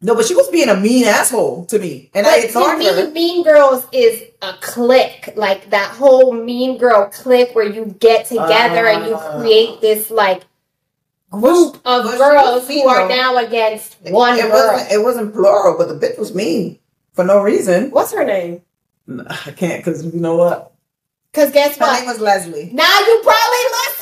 No, 0.02 0.14
but 0.14 0.24
she 0.24 0.34
was 0.34 0.48
being 0.48 0.68
a 0.70 0.76
mean 0.76 1.04
asshole 1.04 1.66
to 1.66 1.78
me, 1.78 2.10
and 2.14 2.26
I 2.26 2.30
But 2.30 2.40
to 2.40 2.48
ignored 2.48 2.78
me, 2.78 2.86
her. 2.86 3.10
Mean 3.10 3.44
Girls 3.44 3.86
is 3.92 4.22
a 4.40 4.54
clique, 4.54 5.30
like 5.36 5.70
that 5.70 5.90
whole 5.90 6.32
Mean 6.32 6.78
Girl 6.78 7.10
clique 7.12 7.54
where 7.54 7.66
you 7.66 7.84
get 7.98 8.24
together 8.26 8.86
and 8.86 9.06
you 9.06 9.14
Ah. 9.14 9.38
create 9.40 9.80
this 9.82 10.10
like 10.10 10.42
Group 11.30 11.80
of 11.84 12.04
girls 12.18 12.66
who 12.66 12.88
are 12.88 13.08
now 13.08 13.36
against 13.36 13.96
one 14.02 14.36
it 14.38 14.42
girl. 14.42 14.72
wasn't. 14.72 14.90
It 14.92 14.98
wasn't 15.04 15.32
plural, 15.34 15.76
but 15.78 15.86
the 15.88 15.94
bitch 15.94 16.18
was 16.18 16.34
mean 16.34 16.78
for 17.12 17.22
no 17.24 17.40
reason. 17.40 17.90
What's 17.92 18.12
her 18.12 18.24
name? 18.24 18.62
I 19.28 19.52
can't 19.52 19.84
because 19.84 20.04
you 20.04 20.18
know 20.20 20.36
what? 20.36 20.72
Because 21.30 21.52
guess 21.52 21.78
what? 21.78 21.88
Her 21.90 22.00
name 22.00 22.08
was 22.08 22.18
Leslie. 22.20 22.70
Now 22.72 22.98
you 23.00 23.20
probably 23.22 23.64
listened. 23.78 23.99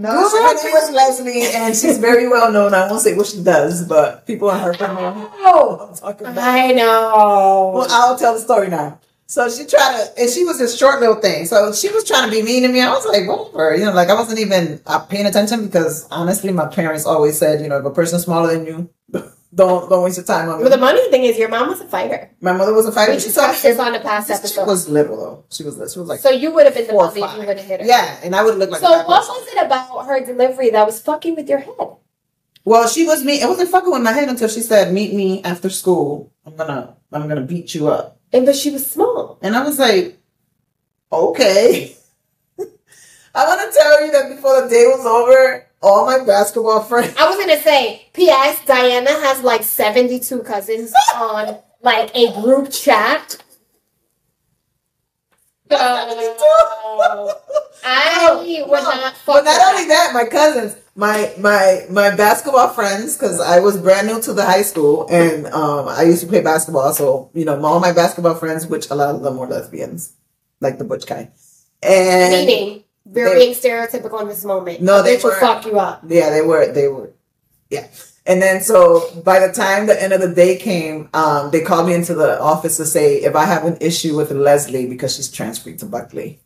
No, 0.00 0.10
her 0.10 0.54
name 0.54 0.72
was 0.72 0.90
Leslie, 0.90 1.42
and 1.54 1.76
she's 1.76 1.98
very 1.98 2.26
well 2.26 2.50
known. 2.50 2.72
I 2.72 2.88
won't 2.88 3.02
say 3.02 3.14
what 3.14 3.26
she 3.26 3.42
does, 3.42 3.86
but 3.86 4.26
people 4.26 4.50
in 4.50 4.58
her 4.58 4.72
family 4.72 5.02
Oh, 5.40 5.88
I'm 5.90 5.94
talking 5.94 6.26
about. 6.26 6.42
I 6.42 6.72
know. 6.72 7.72
Well, 7.74 7.86
I'll 7.90 8.16
tell 8.16 8.32
the 8.32 8.40
story 8.40 8.68
now. 8.68 8.98
So 9.26 9.48
she 9.50 9.66
tried 9.66 9.92
to, 10.16 10.22
and 10.22 10.30
she 10.30 10.44
was 10.44 10.58
this 10.58 10.76
short 10.76 11.00
little 11.00 11.16
thing. 11.16 11.44
So 11.44 11.72
she 11.72 11.88
was 11.90 12.02
trying 12.04 12.30
to 12.30 12.34
be 12.34 12.42
mean 12.42 12.62
to 12.62 12.68
me. 12.68 12.80
I 12.80 12.90
was 12.90 13.06
like, 13.06 13.28
whatever, 13.28 13.76
you 13.76 13.84
know, 13.84 13.92
like 13.92 14.08
I 14.08 14.14
wasn't 14.14 14.40
even 14.40 14.80
uh, 14.86 15.00
paying 15.00 15.26
attention 15.26 15.66
because 15.66 16.08
honestly, 16.10 16.50
my 16.52 16.66
parents 16.66 17.04
always 17.06 17.38
said, 17.38 17.60
you 17.60 17.68
know, 17.68 17.78
if 17.78 17.84
a 17.84 17.90
person's 17.90 18.24
smaller 18.24 18.52
than 18.56 18.66
you, 18.66 18.90
don't 19.52 19.88
don't 19.90 20.04
waste 20.04 20.16
your 20.16 20.26
time 20.26 20.48
on 20.48 20.58
me. 20.58 20.64
But 20.64 20.70
the 20.70 20.78
money 20.78 21.00
thing 21.10 21.24
is, 21.24 21.36
your 21.36 21.48
mom 21.48 21.68
was 21.68 21.80
a 21.80 21.88
fighter. 21.88 22.30
My 22.40 22.52
mother 22.52 22.72
was 22.72 22.86
a 22.86 22.92
fighter. 22.92 23.12
We 23.12 23.20
She 23.20 23.30
saw 23.30 23.50
this 23.50 23.78
on 23.78 23.92
the 23.92 24.00
past 24.00 24.28
chick 24.28 24.36
episode. 24.36 24.66
was 24.66 24.88
little 24.88 25.16
though. 25.16 25.44
She 25.50 25.64
was 25.64 25.74
she 25.92 25.98
was 25.98 26.08
like 26.08 26.20
So 26.20 26.30
you 26.30 26.52
would 26.52 26.66
have 26.66 26.74
been 26.74 26.86
the 26.86 26.92
four 26.92 27.08
if 27.08 27.16
you 27.16 27.22
would 27.22 27.58
have 27.58 27.66
hit 27.66 27.80
her. 27.80 27.86
Yeah, 27.86 28.20
and 28.22 28.36
I 28.36 28.44
would 28.44 28.56
look 28.58 28.70
like. 28.70 28.80
So 28.80 28.90
what 28.90 29.06
person. 29.06 29.34
was 29.34 29.48
it 29.52 29.66
about 29.66 30.06
her 30.06 30.24
delivery 30.24 30.70
that 30.70 30.86
was 30.86 31.00
fucking 31.02 31.34
with 31.34 31.48
your 31.48 31.58
head? 31.58 31.74
Well, 32.64 32.86
she 32.86 33.06
was 33.06 33.24
me. 33.24 33.40
It 33.42 33.48
wasn't 33.48 33.70
fucking 33.70 33.90
with 33.90 34.02
my 34.02 34.12
head 34.12 34.28
until 34.28 34.48
she 34.48 34.60
said, 34.60 34.92
"Meet 34.92 35.14
me 35.14 35.42
after 35.42 35.70
school. 35.70 36.32
I'm 36.46 36.54
gonna 36.56 36.96
I'm 37.12 37.26
gonna 37.28 37.40
beat 37.40 37.74
you 37.74 37.88
up." 37.88 38.18
And 38.32 38.46
but 38.46 38.54
she 38.54 38.70
was 38.70 38.86
small. 38.86 39.38
And 39.42 39.56
I 39.56 39.64
was 39.64 39.78
like, 39.78 40.18
"Okay." 41.12 41.96
I 43.34 43.46
want 43.46 43.72
to 43.72 43.78
tell 43.78 44.04
you 44.04 44.12
that 44.12 44.28
before 44.34 44.62
the 44.62 44.68
day 44.68 44.84
was 44.86 45.06
over, 45.06 45.66
all 45.82 46.06
my 46.06 46.24
basketball 46.24 46.82
friends. 46.82 47.14
I 47.18 47.28
was 47.28 47.36
gonna 47.38 47.60
say, 47.60 48.08
P.S. 48.12 48.64
Diana 48.66 49.10
has 49.10 49.42
like 49.42 49.62
seventy-two 49.62 50.42
cousins 50.42 50.92
on 51.14 51.58
like 51.82 52.14
a 52.14 52.32
group 52.40 52.70
chat. 52.70 53.42
So, 55.70 55.76
I 55.78 56.04
would 58.68 58.82
not 58.82 59.14
But 59.24 59.44
not 59.44 59.72
only 59.72 59.86
that, 59.88 60.10
my 60.12 60.24
cousins, 60.24 60.76
my 60.96 61.32
my 61.38 61.86
my 61.90 62.14
basketball 62.16 62.68
friends, 62.70 63.16
because 63.16 63.40
I 63.40 63.60
was 63.60 63.76
brand 63.78 64.08
new 64.08 64.20
to 64.22 64.32
the 64.32 64.44
high 64.44 64.62
school, 64.62 65.06
and 65.10 65.46
um, 65.46 65.86
I 65.88 66.02
used 66.02 66.22
to 66.22 66.26
play 66.26 66.40
basketball. 66.40 66.92
So 66.92 67.30
you 67.34 67.44
know, 67.44 67.64
all 67.64 67.78
my 67.78 67.92
basketball 67.92 68.34
friends, 68.34 68.66
which 68.66 68.90
a 68.90 68.94
lot 68.94 69.14
of 69.14 69.22
them 69.22 69.36
were 69.36 69.46
lesbians, 69.46 70.14
like 70.60 70.78
the 70.78 70.84
butch 70.84 71.06
guy, 71.06 71.30
and 71.82 72.32
Meaning, 72.32 72.84
we're 73.12 73.28
They- 73.30 73.34
being 73.40 73.54
stereotypical 73.54 74.20
in 74.22 74.28
this 74.28 74.44
moment. 74.44 74.80
No, 74.80 75.02
they 75.02 75.16
will 75.16 75.30
were- 75.30 75.36
fuck 75.40 75.66
you 75.66 75.78
up. 75.78 76.02
yeah, 76.06 76.30
they 76.30 76.42
were 76.42 76.66
they 76.72 76.88
were, 76.88 77.10
yeah. 77.68 77.86
And 78.26 78.40
then 78.40 78.60
so 78.62 79.10
by 79.24 79.38
the 79.44 79.52
time 79.52 79.86
the 79.86 80.00
end 80.00 80.12
of 80.12 80.20
the 80.20 80.28
day 80.32 80.56
came, 80.56 81.08
um, 81.14 81.50
they 81.50 81.60
called 81.62 81.86
me 81.88 81.94
into 81.94 82.14
the 82.14 82.40
office 82.40 82.76
to 82.76 82.84
say 82.86 83.16
if 83.16 83.34
I 83.34 83.44
have 83.46 83.64
an 83.64 83.78
issue 83.80 84.16
with 84.16 84.30
Leslie 84.30 84.86
because 84.86 85.16
she's 85.16 85.30
transferred 85.30 85.78
to 85.80 85.86
Buckley. 85.86 86.40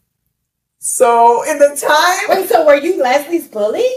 So 0.78 1.42
in 1.50 1.58
the 1.58 1.76
time 1.76 2.38
Wait, 2.38 2.48
so 2.48 2.64
were 2.66 2.76
you 2.76 3.02
Leslie's 3.02 3.48
bully? 3.48 3.88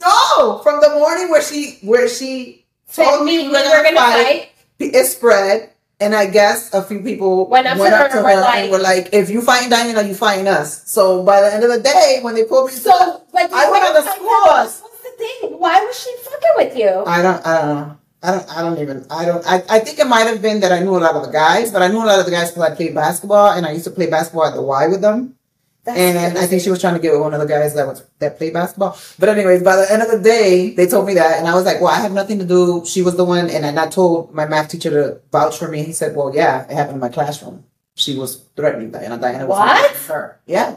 No, 0.00 0.58
from 0.62 0.80
the 0.80 0.90
morning 0.90 1.30
where 1.30 1.42
she 1.42 1.78
where 1.82 2.08
she 2.08 2.64
told 2.92 3.24
me 3.24 3.38
we 3.38 3.48
were 3.48 3.52
gonna 3.82 3.94
fight. 3.96 4.48
It 4.78 5.04
spread, 5.06 5.70
and 6.00 6.14
I 6.14 6.26
guess 6.26 6.72
a 6.74 6.82
few 6.82 7.00
people 7.00 7.46
Went 7.48 7.66
up 7.66 7.76
to 7.78 7.84
her 7.84 8.06
and 8.06 8.24
were 8.24 8.40
like- 8.40 8.58
and 8.58 8.70
were 8.70 8.78
like, 8.78 9.08
"If 9.12 9.30
you 9.30 9.40
find 9.42 9.70
Diana, 9.70 10.02
you 10.02 10.14
find 10.14 10.48
us." 10.48 10.82
So 10.86 11.22
by 11.22 11.40
the 11.40 11.52
end 11.52 11.62
of 11.64 11.70
the 11.70 11.80
day, 11.80 12.18
when 12.22 12.34
they 12.34 12.44
pulled 12.44 12.70
me, 12.70 12.74
to 12.74 12.80
So, 12.80 13.22
I 13.34 13.70
went 13.70 13.84
on 13.84 13.94
the 13.94 14.02
school. 14.02 14.28
What's 14.46 14.80
the 14.80 15.14
thing? 15.18 15.58
Why 15.58 15.84
was 15.84 15.96
she 15.98 16.10
fucking 16.24 16.54
with 16.56 16.76
you? 16.76 17.04
I 17.06 17.22
don't, 17.22 17.46
I 17.46 17.58
don't 17.60 17.74
know. 17.76 17.96
I 18.24 18.30
don't, 18.32 18.56
I 18.56 18.62
don't 18.62 18.78
even, 18.78 19.04
I 19.10 19.24
don't, 19.26 19.44
I, 19.46 19.62
I 19.68 19.78
think 19.80 19.98
it 19.98 20.06
might 20.06 20.26
have 20.26 20.40
been 20.40 20.60
that 20.60 20.72
I 20.72 20.80
knew 20.80 20.96
a 20.96 21.02
lot 21.06 21.14
of 21.14 21.26
the 21.26 21.30
guys, 21.30 21.70
but 21.70 21.82
I 21.82 21.88
knew 21.88 22.02
a 22.02 22.08
lot 22.08 22.18
of 22.18 22.24
the 22.24 22.30
guys 22.32 22.50
because 22.50 22.70
I 22.70 22.74
played 22.74 22.94
basketball 22.94 23.52
and 23.52 23.66
I 23.66 23.72
used 23.72 23.84
to 23.84 23.90
play 23.90 24.06
basketball 24.06 24.46
at 24.46 24.54
the 24.54 24.62
Y 24.62 24.86
with 24.88 25.02
them. 25.02 25.36
That's 25.84 25.98
and 25.98 26.38
I 26.38 26.46
think 26.46 26.62
she 26.62 26.70
was 26.70 26.80
trying 26.80 26.94
to 26.94 27.00
get 27.00 27.12
with 27.12 27.20
one 27.20 27.34
of 27.34 27.40
the 27.40 27.46
guys 27.46 27.74
that 27.74 27.86
was 27.86 28.02
that 28.18 28.38
played 28.38 28.54
basketball. 28.54 28.96
But 29.18 29.28
anyways, 29.28 29.62
by 29.62 29.76
the 29.76 29.86
end 29.92 30.00
of 30.02 30.10
the 30.10 30.18
day, 30.18 30.70
they 30.74 30.86
told 30.86 31.06
me 31.06 31.12
that, 31.14 31.38
and 31.38 31.46
I 31.46 31.54
was 31.54 31.64
like, 31.66 31.80
"Well, 31.82 31.92
I 31.92 32.00
have 32.00 32.12
nothing 32.12 32.38
to 32.38 32.44
do." 32.46 32.84
She 32.86 33.02
was 33.02 33.16
the 33.16 33.24
one, 33.24 33.50
and 33.50 33.78
I 33.78 33.86
told 33.88 34.32
my 34.34 34.46
math 34.46 34.68
teacher 34.70 34.88
to 34.90 35.20
vouch 35.30 35.58
for 35.58 35.68
me. 35.68 35.82
He 35.82 35.92
said, 35.92 36.16
"Well, 36.16 36.32
yeah, 36.34 36.64
it 36.64 36.70
happened 36.70 36.94
in 36.94 37.00
my 37.00 37.10
classroom. 37.10 37.64
She 37.96 38.16
was 38.16 38.44
threatening 38.56 38.90
Diana. 38.92 39.18
Diana 39.18 39.46
was 39.46 39.58
What? 39.58 39.96
her. 40.08 40.40
Yeah. 40.46 40.76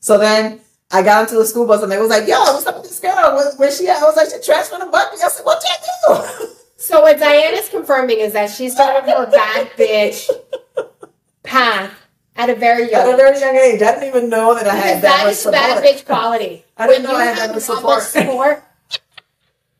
So 0.00 0.18
then 0.18 0.60
I 0.90 1.02
got 1.02 1.22
into 1.22 1.36
the 1.36 1.46
school 1.46 1.66
bus, 1.66 1.82
and 1.84 1.92
they 1.92 1.98
was 1.98 2.10
like, 2.10 2.26
"Yo, 2.26 2.38
what's 2.40 2.66
up 2.66 2.74
with 2.78 2.88
this 2.88 2.98
girl? 2.98 3.36
Where, 3.36 3.52
where's 3.56 3.78
she 3.78 3.86
at?" 3.88 4.02
I 4.02 4.04
was 4.04 4.16
like, 4.16 4.30
"She 4.30 4.40
transferred 4.44 4.80
to 4.80 4.86
Buckley." 4.86 5.18
I 5.22 5.28
said, 5.28 5.44
"What 5.46 5.62
you 5.62 6.16
do?" 6.40 6.46
So 6.76 7.02
what 7.02 7.18
Diana's 7.20 7.68
confirming 7.68 8.20
is 8.20 8.32
that 8.32 8.48
she 8.50 8.70
started 8.70 9.08
her 9.08 9.26
bad 9.30 9.68
bitch 9.76 10.28
path 11.42 11.92
at 12.36 12.48
a 12.50 12.54
very 12.54 12.90
young 12.90 13.08
At 13.08 13.14
a 13.14 13.16
very 13.16 13.38
young 13.40 13.56
age, 13.56 13.82
I 13.82 13.92
didn't 13.94 14.08
even 14.08 14.28
know 14.30 14.54
that 14.54 14.66
I 14.66 14.74
had 14.74 14.96
that 14.96 15.02
that 15.02 15.24
much 15.24 15.32
is 15.34 15.44
bad 15.46 15.76
support. 15.76 15.84
bitch 15.96 16.04
quality. 16.06 16.64
I 16.76 16.86
didn't 16.86 17.04
When 17.04 17.12
know 17.12 17.18
I 17.18 17.24
had 17.24 17.36
that 17.38 17.54
much 17.54 17.62
support. 17.62 18.02
support, 18.02 18.62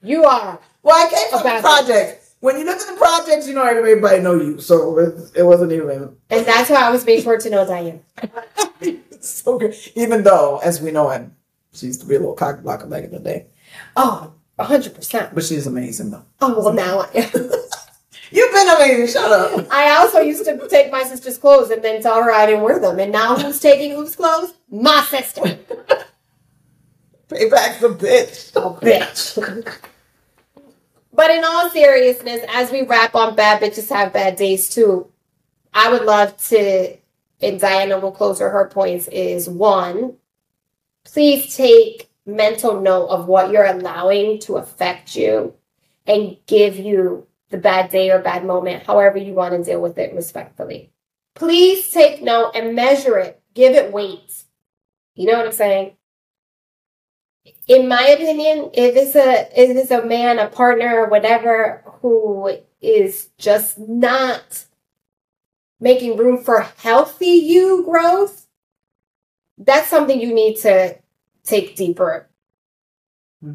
you 0.02 0.24
are. 0.24 0.58
Well, 0.82 0.96
I 0.96 1.10
came 1.10 1.30
from 1.30 1.46
A 1.50 1.56
the 1.56 1.60
project. 1.60 2.16
When 2.40 2.58
you 2.58 2.64
look 2.64 2.78
at 2.80 2.86
the 2.88 2.94
projects, 2.96 3.46
you 3.46 3.54
know 3.54 3.64
everybody 3.64 4.20
know 4.20 4.34
you, 4.34 4.60
so 4.60 4.98
it, 4.98 5.14
it 5.36 5.42
wasn't 5.42 5.72
even 5.72 6.16
And 6.30 6.46
that's 6.46 6.70
how 6.70 6.88
I 6.88 6.90
was 6.90 7.04
made 7.04 7.22
sure 7.22 7.36
to 7.38 7.50
know 7.50 7.66
Diana. 7.66 7.98
so 9.20 9.58
good. 9.58 9.74
Even 9.94 10.22
though, 10.22 10.58
as 10.64 10.80
we 10.80 10.90
know, 10.90 11.10
and 11.10 11.34
she 11.74 11.86
used 11.86 12.00
to 12.00 12.06
be 12.06 12.14
a 12.14 12.18
little 12.18 12.34
cock 12.34 12.62
blocker 12.62 12.86
back 12.86 13.04
in 13.04 13.10
the 13.12 13.18
day, 13.18 13.46
Oh, 13.94 14.32
100%. 14.58 15.34
but 15.34 15.44
she's 15.44 15.66
amazing 15.66 16.10
though. 16.12 16.24
Oh, 16.40 16.58
well, 16.64 16.72
now 16.72 17.00
I 17.00 17.30
You've 18.30 18.52
been 18.52 18.68
amazing. 18.68 19.08
Shut 19.08 19.30
up. 19.30 19.66
I 19.70 19.96
also 19.96 20.20
used 20.20 20.44
to 20.44 20.68
take 20.68 20.92
my 20.92 21.02
sister's 21.02 21.38
clothes 21.38 21.70
and 21.70 21.82
then 21.82 22.02
tell 22.02 22.22
her 22.22 22.30
I 22.30 22.46
didn't 22.46 22.62
wear 22.62 22.78
them. 22.78 22.98
And 22.98 23.10
now 23.12 23.36
who's 23.36 23.60
taking 23.60 23.92
whose 23.92 24.14
clothes? 24.14 24.54
My 24.70 25.02
sister. 25.02 25.42
Payback's 27.28 27.82
a 27.82 27.88
bitch. 27.88 28.52
Oh, 28.56 28.78
bitch. 28.80 29.80
but 31.12 31.30
in 31.30 31.44
all 31.44 31.70
seriousness, 31.70 32.44
as 32.48 32.70
we 32.72 32.82
wrap 32.82 33.14
on 33.14 33.36
Bad 33.36 33.62
Bitches 33.62 33.88
Have 33.90 34.12
Bad 34.12 34.36
Days 34.36 34.68
too, 34.68 35.10
I 35.72 35.90
would 35.90 36.04
love 36.04 36.36
to, 36.48 36.96
and 37.40 37.60
Diana 37.60 37.98
will 38.00 38.10
close 38.12 38.40
her, 38.40 38.50
her 38.50 38.68
points 38.68 39.06
is 39.08 39.48
one, 39.48 40.16
please 41.04 41.54
take 41.56 42.10
mental 42.26 42.80
note 42.80 43.06
of 43.06 43.26
what 43.26 43.50
you're 43.50 43.64
allowing 43.64 44.40
to 44.40 44.56
affect 44.56 45.14
you 45.14 45.54
and 46.06 46.36
give 46.46 46.76
you 46.76 47.26
the 47.50 47.58
bad 47.58 47.90
day 47.90 48.10
or 48.10 48.20
bad 48.20 48.44
moment, 48.44 48.84
however 48.86 49.18
you 49.18 49.34
want 49.34 49.54
to 49.54 49.62
deal 49.62 49.80
with 49.80 49.98
it 49.98 50.14
respectfully. 50.14 50.92
Please 51.34 51.90
take 51.90 52.22
note 52.22 52.52
and 52.54 52.74
measure 52.74 53.18
it. 53.18 53.42
Give 53.54 53.74
it 53.74 53.92
weight. 53.92 54.44
You 55.14 55.26
know 55.26 55.38
what 55.38 55.46
I'm 55.46 55.52
saying? 55.52 55.96
in 57.66 57.88
my 57.88 58.02
opinion, 58.02 58.70
if 58.74 58.96
it's 58.96 59.14
a 59.14 59.48
if 59.60 59.76
it's 59.76 59.90
a 59.90 60.04
man, 60.04 60.38
a 60.38 60.48
partner, 60.48 61.02
or 61.04 61.08
whatever, 61.08 61.82
who 62.02 62.58
is 62.80 63.28
just 63.38 63.78
not 63.78 64.64
making 65.78 66.16
room 66.16 66.42
for 66.42 66.66
healthy 66.78 67.26
you 67.26 67.84
growth, 67.84 68.48
that's 69.56 69.88
something 69.88 70.20
you 70.20 70.34
need 70.34 70.56
to 70.56 70.98
take 71.44 71.76
deeper 71.76 72.28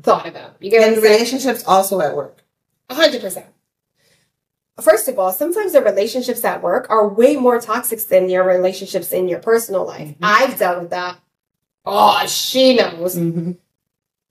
thought 0.01 0.27
about. 0.27 0.55
You 0.61 0.71
get 0.71 0.93
And 0.93 1.03
relationships 1.03 1.63
also 1.65 1.99
at 2.01 2.15
work. 2.15 2.43
hundred 2.89 3.21
percent. 3.21 3.47
First 4.81 5.07
of 5.07 5.17
all, 5.17 5.31
sometimes 5.31 5.71
the 5.71 5.81
relationships 5.81 6.43
at 6.43 6.61
work 6.61 6.89
are 6.89 7.07
way 7.07 7.37
more 7.37 7.59
toxic 7.61 7.99
than 8.07 8.29
your 8.29 8.43
relationships 8.43 9.11
in 9.13 9.27
your 9.29 9.39
personal 9.39 9.85
life. 9.85 10.09
Mhm. 10.09 10.15
I've 10.21 10.57
dealt 10.59 10.81
with 10.81 10.89
that. 10.89 11.17
Oh, 11.85 12.25
she 12.27 12.75
knows 12.75 13.15
Mm-hmm. 13.15 13.51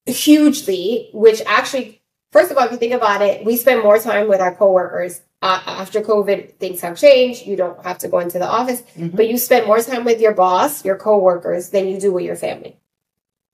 hugely, 0.07 1.11
which 1.15 1.41
actually, 1.47 2.03
first 2.33 2.51
of 2.51 2.59
all, 2.59 2.65
if 2.67 2.73
you 2.73 2.77
think 2.79 2.93
about 2.93 3.23
it, 3.23 3.45
we 3.45 3.57
spend 3.57 3.83
more 3.83 3.99
time 3.99 4.29
with 4.29 4.41
our 4.41 4.55
coworkers. 4.55 5.23
Uh, 5.41 5.61
after 5.67 6.01
COVID, 6.01 6.55
things 6.59 6.81
have 6.81 6.99
changed. 6.99 7.47
You 7.47 7.55
don't 7.57 7.83
have 7.85 7.99
to 7.99 8.09
go 8.09 8.19
into 8.19 8.39
the 8.39 8.47
office, 8.47 8.83
Mhm. 8.99 9.15
but 9.15 9.29
you 9.29 9.37
spend 9.39 9.67
more 9.67 9.81
time 9.81 10.05
with 10.05 10.21
your 10.21 10.33
boss, 10.33 10.85
your 10.85 10.97
coworkers, 10.97 11.69
than 11.71 11.87
you 11.87 12.01
do 12.01 12.13
with 12.13 12.25
your 12.25 12.37
family. 12.37 12.77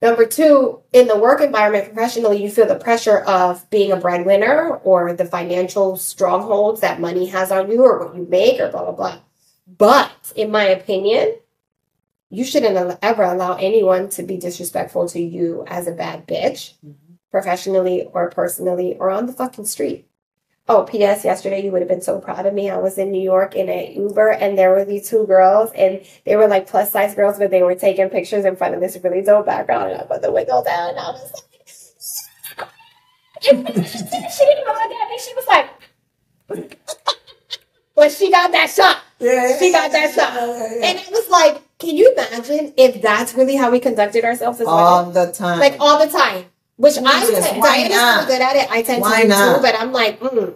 Number 0.03 0.25
two, 0.25 0.81
in 0.93 1.09
the 1.09 1.19
work 1.19 1.43
environment 1.43 1.93
professionally, 1.93 2.43
you 2.43 2.51
feel 2.51 2.67
the 2.67 2.75
pressure 2.75 3.19
of 3.19 3.69
being 3.69 3.93
a 3.93 3.97
breadwinner 3.97 4.77
or 4.77 5.13
the 5.13 5.27
financial 5.27 5.97
strongholds 5.99 6.81
that 6.81 7.01
money 7.01 7.27
has 7.27 7.53
on 7.53 7.71
you 7.71 7.85
or 7.85 8.07
what 8.07 8.17
you 8.17 8.27
make 8.27 8.61
or 8.61 8.71
blah, 8.71 8.85
blah, 8.85 8.93
blah. 8.93 9.19
But 9.67 10.33
in 10.35 10.51
my 10.51 10.65
opinion, 10.65 11.35
you 12.31 12.45
shouldn't 12.45 12.99
ever 13.03 13.23
allow 13.25 13.57
anyone 13.57 14.09
to 14.11 14.23
be 14.23 14.39
disrespectful 14.39 15.09
to 15.11 15.21
you 15.21 15.65
as 15.67 15.87
a 15.87 15.93
bad 15.93 16.27
bitch, 16.27 16.75
mm-hmm. 16.85 17.15
professionally 17.31 18.09
or 18.13 18.31
personally 18.31 18.97
or 18.99 19.11
on 19.11 19.27
the 19.27 19.33
fucking 19.35 19.67
street. 19.67 20.10
Oh, 20.69 20.85
P.S. 20.85 21.25
Yesterday, 21.25 21.65
you 21.65 21.73
would 21.73 21.83
have 21.83 21.89
been 21.89 22.01
so 22.03 22.21
proud 22.21 22.47
of 22.47 22.55
me. 22.55 22.71
I 22.71 22.77
was 22.77 22.97
in 22.97 23.11
New 23.11 23.21
York 23.23 23.57
in 23.57 23.69
an 23.69 23.93
Uber, 23.93 24.29
and 24.31 24.57
there 24.57 24.71
were 24.71 24.85
these 24.85 25.09
two 25.09 25.27
girls, 25.27 25.71
and 25.75 26.01
they 26.25 26.37
were 26.37 26.47
like 26.47 26.69
plus 26.69 26.93
size 26.93 27.15
girls, 27.15 27.39
but 27.39 27.51
they 27.51 27.63
were 27.65 27.75
taking 27.75 28.09
pictures 28.09 28.45
in 28.45 28.55
front 28.55 28.75
of 28.75 28.81
this 28.81 28.97
really 29.03 29.23
dope 29.23 29.47
background. 29.47 29.91
And 29.91 30.01
I 30.01 30.05
put 30.05 30.23
the 30.23 30.31
window 30.31 30.63
down, 30.63 30.91
and 30.91 30.99
I 30.99 31.11
was 31.11 31.33
like, 31.33 32.69
and 33.51 33.67
she 33.67 34.45
didn't 34.45 34.67
know 34.67 34.75
that, 34.75 35.09
and 35.11 35.21
she 35.21 35.35
was 35.35 35.47
like, 35.49 35.71
when 37.95 38.11
she 38.11 38.31
got 38.31 38.53
that 38.53 38.71
shot, 38.71 38.99
Yeah, 39.19 39.59
she 39.59 39.73
got 39.73 39.91
that 39.91 40.15
shot. 40.15 40.37
and 40.37 40.99
it 41.01 41.11
was 41.11 41.29
like, 41.31 41.63
can 41.79 41.97
you 41.97 42.13
imagine 42.13 42.75
if 42.77 43.01
that's 43.03 43.35
really 43.35 43.57
how 43.57 43.71
we 43.71 43.81
conducted 43.81 44.25
ourselves 44.25 44.61
as 44.61 44.67
all 44.69 45.07
women? 45.07 45.15
the 45.15 45.33
time. 45.33 45.59
Like 45.59 45.77
all 45.81 45.99
the 46.05 46.13
time. 46.13 46.45
Which 46.81 46.97
I 46.97 47.21
Jesus, 47.21 47.47
tend, 47.47 47.61
why 47.61 47.77
Diana's 47.77 47.97
not? 47.97 48.21
so 48.23 48.27
good 48.29 48.41
at 48.41 48.57
it. 48.57 48.71
I 48.71 48.81
tend 48.81 49.03
Why 49.03 49.23
to 49.23 49.29
not? 49.29 49.57
too, 49.57 49.63
but 49.63 49.75
I'm 49.79 49.93
like, 49.93 50.19
mm, 50.19 50.55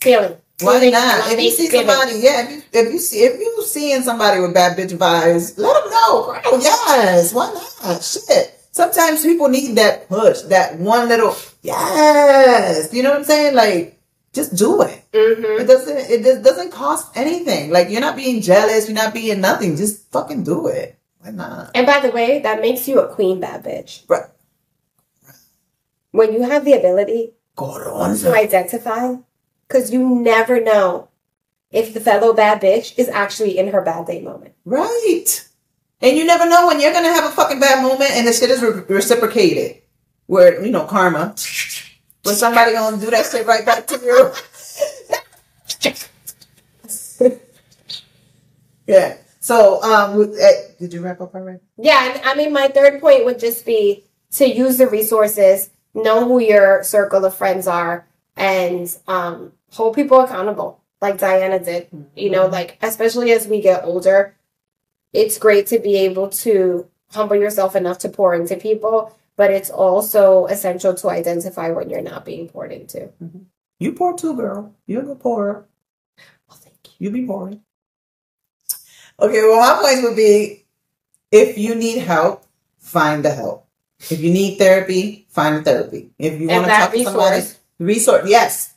feeling. 0.00 0.36
Why 0.62 0.80
Feeling, 0.80 0.90
not? 0.90 1.30
If 1.30 1.40
you 1.40 1.50
see 1.52 1.68
somebody, 1.68 2.18
yeah, 2.18 2.42
if 2.42 2.50
you, 2.50 2.62
if 2.72 2.92
you 2.92 2.98
see 2.98 3.18
if 3.20 3.38
you 3.38 3.62
seeing 3.64 4.02
somebody 4.02 4.40
with 4.40 4.52
bad 4.52 4.76
bitch 4.76 4.90
vibes, 4.98 5.56
let 5.56 5.80
them 5.80 5.90
know. 5.92 6.40
Bro. 6.42 6.58
Yes, 6.58 7.32
why 7.32 7.54
not? 7.54 8.02
Shit. 8.02 8.58
Sometimes 8.72 9.22
people 9.22 9.48
need 9.48 9.76
that 9.76 10.08
push, 10.08 10.42
that 10.42 10.76
one 10.80 11.08
little 11.08 11.36
yes. 11.62 12.92
You 12.92 13.04
know 13.04 13.10
what 13.10 13.18
I'm 13.20 13.24
saying? 13.24 13.54
Like 13.54 13.96
just 14.32 14.56
do 14.56 14.82
it. 14.82 15.04
Mm-hmm. 15.12 15.62
It 15.62 15.66
doesn't. 15.68 15.98
It 16.10 16.42
doesn't 16.42 16.72
cost 16.72 17.16
anything. 17.16 17.70
Like 17.70 17.90
you're 17.90 18.00
not 18.00 18.16
being 18.16 18.42
jealous. 18.42 18.88
You're 18.88 18.96
not 18.96 19.14
being 19.14 19.40
nothing. 19.40 19.76
Just 19.76 20.10
fucking 20.10 20.42
do 20.42 20.66
it. 20.66 20.98
Why 21.20 21.30
not? 21.30 21.70
And 21.76 21.86
by 21.86 22.00
the 22.00 22.10
way, 22.10 22.40
that 22.40 22.60
makes 22.60 22.88
you 22.88 22.98
a 22.98 23.14
queen 23.14 23.38
bad 23.38 23.64
bitch. 23.64 24.02
Right. 24.08 24.24
When 26.12 26.32
you 26.32 26.42
have 26.42 26.64
the 26.64 26.72
ability 26.72 27.32
to 27.56 28.32
identify, 28.34 29.14
because 29.66 29.92
you 29.92 30.08
never 30.08 30.60
know 30.60 31.08
if 31.70 31.94
the 31.94 32.00
fellow 32.00 32.32
bad 32.32 32.60
bitch 32.60 32.98
is 32.98 33.08
actually 33.08 33.58
in 33.58 33.68
her 33.68 33.80
bad 33.82 34.06
day 34.06 34.20
moment. 34.20 34.54
Right. 34.64 35.46
And 36.02 36.16
you 36.16 36.24
never 36.24 36.48
know 36.48 36.66
when 36.66 36.80
you're 36.80 36.92
gonna 36.92 37.12
have 37.12 37.24
a 37.24 37.34
fucking 37.34 37.60
bad 37.60 37.82
moment 37.82 38.10
and 38.12 38.26
the 38.26 38.32
shit 38.32 38.50
is 38.50 38.62
re- 38.62 38.82
reciprocated. 38.88 39.82
Where 40.26 40.64
you 40.64 40.70
know 40.70 40.86
karma. 40.86 41.34
When 42.22 42.34
somebody 42.34 42.72
gonna 42.72 42.98
do 42.98 43.10
that 43.10 43.26
shit 43.26 43.46
right 43.46 43.64
back 43.64 43.86
to 43.88 43.98
you. 43.98 44.32
yeah. 48.86 49.16
So 49.40 49.82
um, 49.82 50.34
eh, 50.38 50.52
did 50.78 50.92
you 50.92 51.00
wrap 51.00 51.20
up 51.20 51.34
already? 51.34 51.60
Yeah, 51.76 52.20
I 52.24 52.34
mean, 52.34 52.52
my 52.52 52.68
third 52.68 53.00
point 53.00 53.24
would 53.24 53.38
just 53.38 53.64
be 53.64 54.04
to 54.32 54.46
use 54.46 54.78
the 54.78 54.86
resources, 54.86 55.70
know 55.94 56.26
who 56.26 56.38
your 56.38 56.82
circle 56.82 57.24
of 57.24 57.34
friends 57.34 57.66
are, 57.66 58.06
and 58.36 58.96
um, 59.06 59.52
hold 59.72 59.94
people 59.94 60.20
accountable, 60.20 60.82
like 61.00 61.18
Diana 61.18 61.58
did. 61.58 61.88
You 62.16 62.30
know, 62.30 62.46
like 62.46 62.78
especially 62.82 63.32
as 63.32 63.46
we 63.46 63.60
get 63.60 63.84
older, 63.84 64.36
it's 65.12 65.38
great 65.38 65.66
to 65.68 65.78
be 65.78 65.96
able 65.96 66.28
to 66.30 66.88
humble 67.12 67.36
yourself 67.36 67.74
enough 67.74 67.98
to 67.98 68.08
pour 68.08 68.34
into 68.34 68.56
people, 68.56 69.16
but 69.36 69.50
it's 69.50 69.70
also 69.70 70.46
essential 70.46 70.94
to 70.94 71.08
identify 71.08 71.70
when 71.70 71.90
you're 71.90 72.02
not 72.02 72.24
being 72.24 72.48
poured 72.48 72.72
into. 72.72 73.10
You 73.78 73.92
pour 73.92 74.16
too, 74.16 74.36
girl. 74.36 74.74
You're 74.86 75.02
good 75.02 75.20
pourer. 75.20 75.66
Oh, 76.50 76.54
thank 76.54 76.76
you. 76.84 77.06
You 77.06 77.10
be 77.10 77.26
pouring. 77.26 77.62
Okay, 79.18 79.42
well, 79.42 79.60
my 79.60 79.82
points 79.82 80.02
would 80.02 80.16
be 80.16 80.64
if 81.32 81.58
you 81.58 81.74
need 81.74 81.98
help, 81.98 82.44
find 82.78 83.24
the 83.24 83.30
help. 83.30 83.66
If 84.08 84.20
you 84.20 84.32
need 84.32 84.56
therapy, 84.58 85.26
find 85.28 85.56
the 85.58 85.62
therapy. 85.62 86.10
If 86.18 86.40
you 86.40 86.48
want 86.48 86.64
to 86.66 86.70
talk 86.72 86.92
to 86.92 87.04
somebody, 87.04 87.42
resource. 87.78 88.28
yes. 88.28 88.74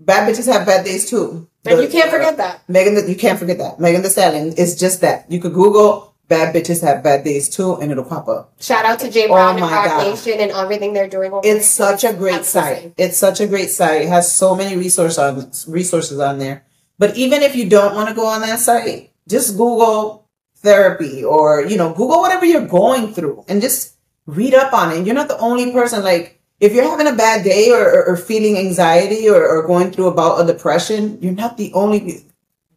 Bad 0.00 0.28
bitches 0.28 0.46
have 0.52 0.66
bad 0.66 0.84
days 0.84 1.08
too. 1.10 1.48
And 1.64 1.78
The- 1.78 1.82
you 1.84 1.88
can't 1.88 2.10
forget 2.10 2.36
that. 2.36 2.62
Megan, 2.68 2.94
the, 2.94 3.08
you 3.08 3.16
can't 3.16 3.38
forget 3.38 3.58
that. 3.58 3.80
Megan 3.80 4.02
Thee 4.02 4.08
Stallion 4.10 4.52
is 4.52 4.76
just 4.78 5.00
that. 5.00 5.24
You 5.28 5.40
could 5.40 5.54
Google 5.54 6.14
bad 6.28 6.54
bitches 6.54 6.82
have 6.82 7.02
bad 7.02 7.24
days 7.24 7.48
too, 7.48 7.74
and 7.76 7.90
it'll 7.90 8.04
pop 8.04 8.28
up. 8.28 8.52
Shout 8.60 8.84
out 8.84 9.00
to 9.00 9.10
Jay 9.10 9.24
Oh 9.24 9.32
Brown 9.32 9.52
and 9.56 9.60
my 9.62 9.86
Roc 9.86 10.06
Nation 10.06 10.38
and 10.38 10.52
everything 10.52 10.92
they're 10.92 11.08
doing 11.08 11.32
over 11.32 11.40
It's 11.42 11.76
there. 11.76 11.98
such 11.98 12.04
a 12.04 12.12
great 12.16 12.44
site. 12.44 12.92
It's 12.96 13.16
such 13.16 13.40
a 13.40 13.46
great 13.48 13.70
site. 13.70 14.02
It 14.02 14.08
has 14.08 14.32
so 14.32 14.54
many 14.54 14.76
resource 14.76 15.18
on 15.18 15.50
resources 15.66 16.20
on 16.20 16.38
there. 16.38 16.64
But 16.98 17.16
even 17.16 17.42
if 17.42 17.56
you 17.56 17.68
don't 17.68 17.94
want 17.96 18.08
to 18.08 18.14
go 18.14 18.26
on 18.26 18.42
that 18.42 18.60
site, 18.60 19.10
just 19.26 19.56
Google 19.56 20.26
therapy 20.62 21.24
or 21.24 21.64
you 21.64 21.76
know 21.76 21.90
Google 21.92 22.20
whatever 22.20 22.44
you're 22.44 22.66
going 22.66 23.14
through 23.14 23.44
and 23.48 23.60
just 23.62 23.94
read 24.28 24.54
up 24.54 24.72
on 24.74 24.92
it. 24.92 25.06
You're 25.06 25.14
not 25.14 25.28
the 25.28 25.38
only 25.38 25.72
person. 25.72 26.04
Like 26.04 26.38
if 26.60 26.72
you're 26.74 26.88
having 26.88 27.06
a 27.06 27.16
bad 27.16 27.44
day 27.44 27.70
or, 27.70 27.82
or, 27.82 28.04
or 28.08 28.16
feeling 28.16 28.58
anxiety 28.58 29.28
or, 29.28 29.42
or 29.44 29.66
going 29.66 29.90
through 29.90 30.08
a 30.08 30.14
bout 30.14 30.40
of 30.40 30.46
depression, 30.46 31.18
you're 31.20 31.32
not 31.32 31.56
the 31.56 31.72
only. 31.72 32.24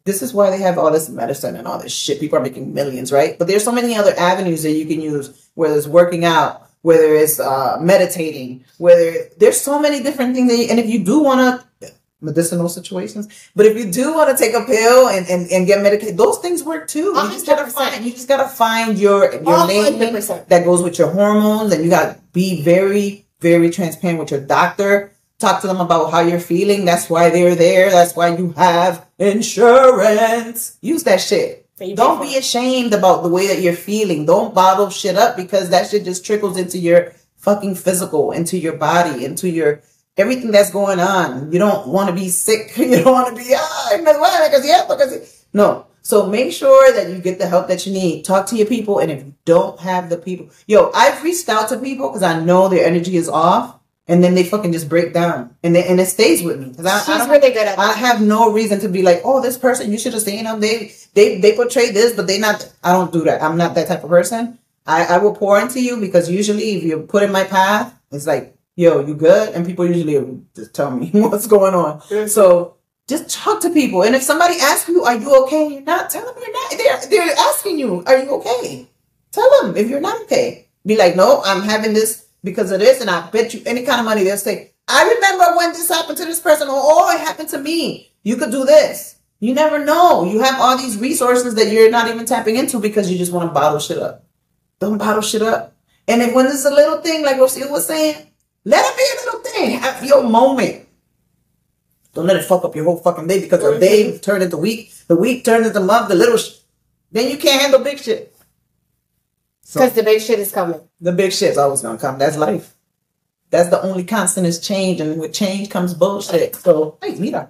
This 0.03 0.23
is 0.23 0.33
why 0.33 0.49
they 0.49 0.57
have 0.57 0.79
all 0.79 0.91
this 0.91 1.09
medicine 1.09 1.55
and 1.55 1.67
all 1.67 1.77
this 1.77 1.93
shit. 1.93 2.19
People 2.19 2.39
are 2.39 2.41
making 2.41 2.73
millions, 2.73 3.11
right? 3.11 3.37
But 3.37 3.47
there's 3.47 3.63
so 3.63 3.71
many 3.71 3.95
other 3.95 4.17
avenues 4.17 4.63
that 4.63 4.71
you 4.71 4.87
can 4.87 4.99
use, 4.99 5.49
whether 5.53 5.77
it's 5.77 5.85
working 5.85 6.25
out, 6.25 6.69
whether 6.81 7.13
it's 7.13 7.39
uh, 7.39 7.77
meditating, 7.79 8.65
whether 8.79 9.13
there's 9.37 9.61
so 9.61 9.79
many 9.79 10.01
different 10.01 10.33
things. 10.33 10.49
That 10.49 10.57
you, 10.57 10.65
and 10.71 10.79
if 10.79 10.89
you 10.89 11.03
do 11.03 11.21
want 11.21 11.61
to, 11.81 11.91
medicinal 12.21 12.69
situations, 12.69 13.27
but 13.55 13.65
if 13.65 13.77
you 13.77 13.91
do 13.91 14.13
want 14.13 14.35
to 14.35 14.43
take 14.43 14.53
a 14.53 14.63
pill 14.63 15.09
and, 15.09 15.27
and, 15.27 15.51
and 15.51 15.67
get 15.67 15.81
medicated, 15.81 16.17
those 16.17 16.37
things 16.39 16.63
work 16.63 16.87
too. 16.87 17.13
You 17.15 17.29
just 17.31 17.45
gotta 17.45 17.69
find, 17.69 18.05
you 18.05 18.11
just 18.11 18.27
gotta 18.27 18.47
find 18.47 18.97
your, 18.97 19.33
your 19.33 19.65
lane 19.65 19.99
that 19.99 20.63
goes 20.63 20.81
with 20.81 20.99
your 20.99 21.09
hormones 21.11 21.73
and 21.73 21.83
you 21.83 21.89
gotta 21.89 22.19
be 22.31 22.61
very, 22.61 23.25
very 23.39 23.69
transparent 23.69 24.19
with 24.19 24.31
your 24.31 24.41
doctor. 24.41 25.11
Talk 25.39 25.61
to 25.61 25.67
them 25.67 25.81
about 25.81 26.11
how 26.11 26.19
you're 26.19 26.39
feeling. 26.39 26.85
That's 26.85 27.09
why 27.09 27.31
they're 27.31 27.55
there. 27.55 27.89
That's 27.89 28.15
why 28.15 28.35
you 28.37 28.51
have 28.51 29.07
insurance. 29.17 30.77
Use 30.81 31.03
that 31.03 31.19
shit. 31.19 31.67
Don't 31.95 32.21
be 32.21 32.37
ashamed 32.37 32.93
about 32.93 33.23
the 33.23 33.29
way 33.29 33.47
that 33.47 33.61
you're 33.61 33.73
feeling. 33.73 34.27
Don't 34.27 34.53
bottle 34.53 34.91
shit 34.91 35.17
up 35.17 35.35
because 35.35 35.71
that 35.71 35.89
shit 35.89 36.05
just 36.05 36.23
trickles 36.23 36.57
into 36.57 36.77
your 36.77 37.13
fucking 37.37 37.73
physical, 37.73 38.31
into 38.31 38.55
your 38.57 38.73
body, 38.77 39.25
into 39.25 39.49
your 39.49 39.81
everything 40.21 40.51
that's 40.51 40.71
going 40.71 40.99
on. 40.99 41.51
You 41.51 41.59
don't 41.59 41.87
want 41.87 42.09
to 42.09 42.15
be 42.15 42.29
sick. 42.29 42.73
You 42.77 43.03
don't 43.03 43.11
want 43.11 43.35
to 43.35 43.43
be 43.43 43.53
ah, 43.55 43.97
me 43.97 44.11
duele 44.13 44.49
que 44.49 44.61
si 44.61 44.69
esto, 44.69 44.95
que 44.97 45.09
si-" 45.09 45.45
no. 45.53 45.87
So 46.03 46.25
make 46.25 46.51
sure 46.51 46.93
that 46.93 47.09
you 47.09 47.19
get 47.19 47.37
the 47.37 47.47
help 47.47 47.67
that 47.67 47.85
you 47.85 47.93
need. 47.93 48.25
Talk 48.25 48.47
to 48.47 48.55
your 48.55 48.65
people, 48.65 48.99
and 48.99 49.11
if 49.11 49.23
you 49.23 49.33
don't 49.45 49.79
have 49.79 50.09
the 50.09 50.17
people, 50.17 50.49
yo, 50.65 50.89
I've 50.95 51.21
reached 51.23 51.47
out 51.47 51.69
to 51.69 51.77
people 51.77 52.09
because 52.09 52.23
I 52.23 52.39
know 52.39 52.67
their 52.67 52.85
energy 52.85 53.17
is 53.17 53.29
off, 53.29 53.79
and 54.07 54.23
then 54.23 54.33
they 54.33 54.43
fucking 54.43 54.71
just 54.71 54.89
break 54.89 55.13
down, 55.13 55.55
and 55.63 55.75
they, 55.75 55.87
and 55.87 55.99
it 55.99 56.07
stays 56.07 56.43
with 56.43 56.59
me 56.59 56.69
because 56.69 56.85
I, 56.85 57.13
I 57.13 57.17
don't 57.19 57.29
really 57.29 57.53
good 57.53 57.67
at 57.67 57.77
I 57.77 57.93
have 57.93 58.19
no 58.19 58.51
reason 58.51 58.79
to 58.81 58.89
be 58.89 59.03
like, 59.03 59.21
oh, 59.23 59.41
this 59.41 59.57
person, 59.57 59.91
you 59.91 59.99
should 59.99 60.13
have 60.13 60.23
seen 60.23 60.45
them. 60.45 60.59
They 60.59 60.91
they 61.13 61.39
they 61.39 61.55
portray 61.55 61.91
this, 61.91 62.15
but 62.15 62.27
they 62.27 62.39
not. 62.39 62.71
I 62.83 62.93
don't 62.93 63.13
do 63.13 63.23
that. 63.25 63.41
I'm 63.43 63.57
not 63.57 63.75
that 63.75 63.87
type 63.87 64.03
of 64.03 64.09
person. 64.09 64.57
I 64.87 65.05
I 65.05 65.17
will 65.19 65.35
pour 65.35 65.59
into 65.59 65.79
you 65.81 65.97
because 65.97 66.29
usually 66.29 66.77
if 66.77 66.83
you 66.83 66.99
put 67.01 67.23
in 67.23 67.31
my 67.31 67.43
path, 67.43 67.93
it's 68.11 68.25
like, 68.25 68.55
yo, 68.81 69.05
you 69.05 69.13
good, 69.13 69.53
and 69.53 69.65
people 69.65 69.85
usually 69.85 70.17
just 70.55 70.73
tell 70.73 70.91
me 70.91 71.09
what's 71.13 71.47
going 71.47 71.75
on. 71.75 71.99
Mhm. 72.01 72.29
So 72.29 72.75
just 73.07 73.29
talk 73.29 73.61
to 73.61 73.69
people, 73.69 74.03
and 74.03 74.15
if 74.15 74.23
somebody 74.23 74.55
asks 74.59 74.89
you, 74.89 75.03
are 75.03 75.15
you 75.15 75.43
okay? 75.43 75.67
You're 75.71 75.81
not. 75.93 76.09
Tell 76.09 76.25
them 76.25 76.35
you're 76.41 76.57
not. 76.59 76.71
They're 76.71 77.09
they're 77.09 77.35
asking 77.49 77.79
you, 77.79 78.03
are 78.07 78.17
you 78.17 78.29
okay? 78.39 78.87
Tell 79.31 79.49
them 79.61 79.77
if 79.77 79.89
you're 79.89 80.01
not 80.09 80.21
okay. 80.23 80.67
Be 80.85 80.97
like, 80.97 81.15
no, 81.15 81.41
I'm 81.45 81.61
having 81.61 81.93
this 81.93 82.25
because 82.43 82.71
of 82.71 82.79
this, 82.79 83.01
and 83.01 83.09
I 83.09 83.29
bet 83.29 83.53
you 83.53 83.61
any 83.65 83.83
kind 83.83 83.99
of 83.99 84.05
money 84.05 84.23
they'll 84.23 84.37
say, 84.37 84.73
I 84.87 85.07
remember 85.13 85.57
when 85.57 85.69
this 85.73 85.89
happened 85.89 86.17
to 86.17 86.25
this 86.25 86.39
person, 86.39 86.67
or 86.67 86.73
oh, 86.75 87.15
it 87.15 87.19
happened 87.19 87.49
to 87.49 87.59
me. 87.59 88.11
You 88.23 88.35
could 88.35 88.51
do 88.51 88.65
this. 88.65 89.15
You 89.39 89.53
never 89.53 89.83
know. 89.83 90.25
You 90.25 90.41
have 90.41 90.59
all 90.59 90.77
these 90.77 90.97
resources 90.97 91.55
that 91.55 91.71
you're 91.71 91.89
not 91.89 92.07
even 92.09 92.25
tapping 92.25 92.57
into 92.57 92.79
because 92.79 93.11
you 93.11 93.17
just 93.17 93.31
want 93.31 93.49
to 93.49 93.53
bottle 93.53 93.79
shit 93.79 93.97
up. 93.97 94.25
Don't 94.79 94.97
bottle 94.97 95.21
shit 95.21 95.41
up. 95.41 95.75
And 96.07 96.21
if 96.21 96.33
when 96.33 96.45
it's 96.47 96.65
a 96.65 96.69
little 96.69 97.01
thing, 97.01 97.23
like 97.23 97.37
Rocio 97.37 97.69
was 97.69 97.87
saying, 97.87 98.30
let 98.65 98.85
it 98.85 98.97
be 98.97 99.03
a 99.03 99.25
little 99.25 99.39
thing. 99.41 99.79
Have 99.79 100.03
your 100.03 100.23
moment. 100.23 100.87
Don't 102.13 102.25
let 102.27 102.35
it 102.35 102.43
fuck 102.43 102.65
up 102.65 102.75
your 102.75 102.85
whole 102.85 102.97
fucking 102.97 103.27
day 103.27 103.39
because 103.39 103.61
the 103.61 103.79
day 103.79 104.17
turned 104.17 104.43
into 104.43 104.57
week, 104.57 104.91
the 105.07 105.15
week 105.15 105.45
turned 105.45 105.65
into 105.65 105.79
month, 105.79 106.09
the 106.09 106.15
little 106.15 106.37
sh- 106.37 106.57
then 107.11 107.29
you 107.29 107.37
can't 107.37 107.61
handle 107.61 107.79
big 107.79 107.99
shit. 107.99 108.35
So 109.63 109.79
Because 109.79 109.93
the 109.95 110.03
big 110.03 110.21
shit 110.21 110.39
is 110.39 110.51
coming. 110.51 110.81
the 110.99 111.13
big 111.13 111.31
shit's 111.31 111.57
always 111.57 111.81
gonna 111.81 111.97
come. 111.97 112.17
That's 112.19 112.37
life. 112.37 112.75
That's 113.49 113.69
the 113.69 113.81
only 113.81 114.03
constant 114.03 114.45
is 114.47 114.59
change, 114.59 114.99
and 115.01 115.19
with 115.19 115.33
change 115.33 115.69
comes 115.69 115.93
bullshit. 115.93 116.55
So 116.55 116.97
hey, 117.01 117.15
mira. 117.15 117.49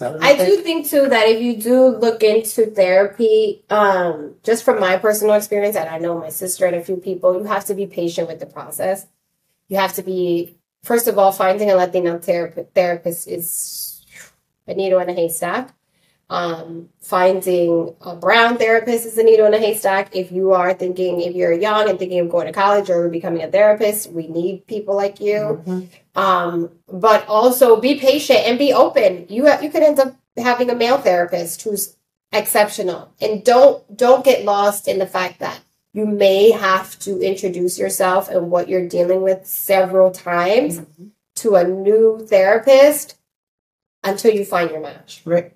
I 0.00 0.34
do 0.36 0.56
think 0.62 0.88
too 0.88 1.08
that 1.08 1.28
if 1.28 1.40
you 1.40 1.56
do 1.56 1.86
look 1.86 2.24
into 2.24 2.66
therapy, 2.66 3.64
um, 3.70 4.34
just 4.42 4.64
from 4.64 4.80
my 4.80 4.96
personal 4.98 5.34
experience, 5.34 5.76
and 5.76 5.88
I 5.88 5.98
know 5.98 6.18
my 6.18 6.28
sister 6.30 6.66
and 6.66 6.74
a 6.74 6.82
few 6.82 6.96
people, 6.96 7.38
you 7.38 7.44
have 7.44 7.64
to 7.66 7.74
be 7.74 7.86
patient 7.86 8.26
with 8.26 8.40
the 8.40 8.46
process. 8.46 9.06
You 9.72 9.78
have 9.78 9.94
to 9.94 10.02
be, 10.02 10.58
first 10.82 11.08
of 11.08 11.18
all, 11.18 11.32
finding 11.32 11.70
a 11.70 11.74
Latino 11.74 12.18
therap- 12.18 12.66
therapist 12.74 13.26
is 13.26 14.04
a 14.68 14.74
needle 14.74 15.00
in 15.00 15.08
a 15.08 15.14
haystack. 15.14 15.72
Um, 16.28 16.90
finding 17.00 17.94
a 18.02 18.14
brown 18.14 18.58
therapist 18.58 19.06
is 19.06 19.16
a 19.16 19.22
needle 19.22 19.46
in 19.46 19.54
a 19.54 19.58
haystack. 19.58 20.14
If 20.14 20.30
you 20.30 20.52
are 20.52 20.74
thinking, 20.74 21.22
if 21.22 21.34
you're 21.34 21.54
young 21.54 21.88
and 21.88 21.98
thinking 21.98 22.20
of 22.20 22.28
going 22.28 22.48
to 22.48 22.52
college 22.52 22.90
or 22.90 23.08
becoming 23.08 23.42
a 23.42 23.50
therapist, 23.50 24.10
we 24.12 24.26
need 24.26 24.66
people 24.66 24.94
like 24.94 25.20
you 25.20 25.62
Mhm. 25.66 25.88
um 26.16 26.70
but 26.86 27.26
also 27.26 27.80
be 27.80 27.94
patient 27.98 28.40
and 28.46 28.58
be 28.58 28.70
open 28.74 29.24
you 29.30 29.46
ha- 29.48 29.60
you 29.62 29.70
could 29.70 29.82
end 29.82 29.98
up 29.98 30.14
having 30.36 30.68
a 30.68 30.74
male 30.74 30.98
therapist 30.98 31.62
who's 31.62 31.96
exceptional 32.30 33.08
and 33.22 33.42
don't 33.42 33.76
don't 33.96 34.22
get 34.22 34.44
lost 34.44 34.86
in 34.86 34.98
the 34.98 35.06
fact 35.06 35.38
that 35.40 35.58
you 35.92 36.06
may 36.06 36.50
have 36.50 36.98
to 37.00 37.20
introduce 37.20 37.78
yourself 37.78 38.28
and 38.28 38.50
what 38.50 38.68
you're 38.68 38.88
dealing 38.88 39.22
with 39.22 39.46
several 39.46 40.10
times 40.10 40.78
Mm-hmm. 40.80 41.06
to 41.36 41.54
a 41.56 41.64
new 41.64 42.24
therapist 42.26 43.16
until 44.04 44.32
you 44.34 44.44
find 44.44 44.70
your 44.70 44.80
match 44.80 45.22
Right. 45.24 45.52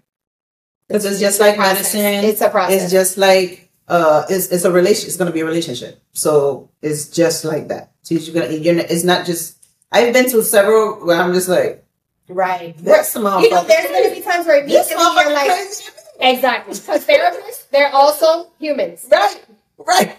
Because 0.89 1.05
it's 1.05 1.21
just 1.21 1.41
like 1.41 1.57
process. 1.57 1.95
medicine. 1.95 2.25
it's 2.31 2.41
a 2.41 2.49
process 2.49 2.83
It's 2.85 2.93
just 2.93 3.19
like 3.19 3.71
uh, 3.89 4.25
it's 4.29 4.49
it's 4.51 4.65
a 4.65 4.71
relation. 4.73 5.07
It's 5.09 5.17
gonna 5.17 5.31
be 5.33 5.41
a 5.41 5.45
relationship. 5.45 6.01
So 6.13 6.71
it's 6.83 7.09
just 7.09 7.45
like 7.45 7.69
that. 7.69 7.93
So 8.03 8.15
you're 8.17 8.35
gonna. 8.35 8.53
You're. 8.55 8.79
It's 8.79 9.05
not 9.05 9.27
just. 9.27 9.65
I've 9.93 10.13
been 10.13 10.29
to 10.31 10.43
several 10.43 11.05
where 11.07 11.21
I'm 11.21 11.33
just 11.35 11.49
like, 11.49 11.85
right 12.29 12.77
this 12.79 13.15
motherfucker. 13.15 13.43
you 13.43 13.51
know 13.51 13.63
there's 13.65 13.87
going 13.91 14.09
to 14.11 14.15
be 14.17 14.21
times 14.23 14.45
where 14.47 14.63
it 14.63 14.67
this 14.69 14.91
you 14.91 14.97
and 14.99 15.15
you're 15.25 15.33
like 15.33 15.51
crazy. 15.51 15.85
exactly 16.19 16.75
because 16.75 17.07
therapists 17.07 17.71
they're 17.71 17.93
also 17.95 18.51
humans 18.59 19.07
Right, 19.11 19.45
right. 19.79 20.17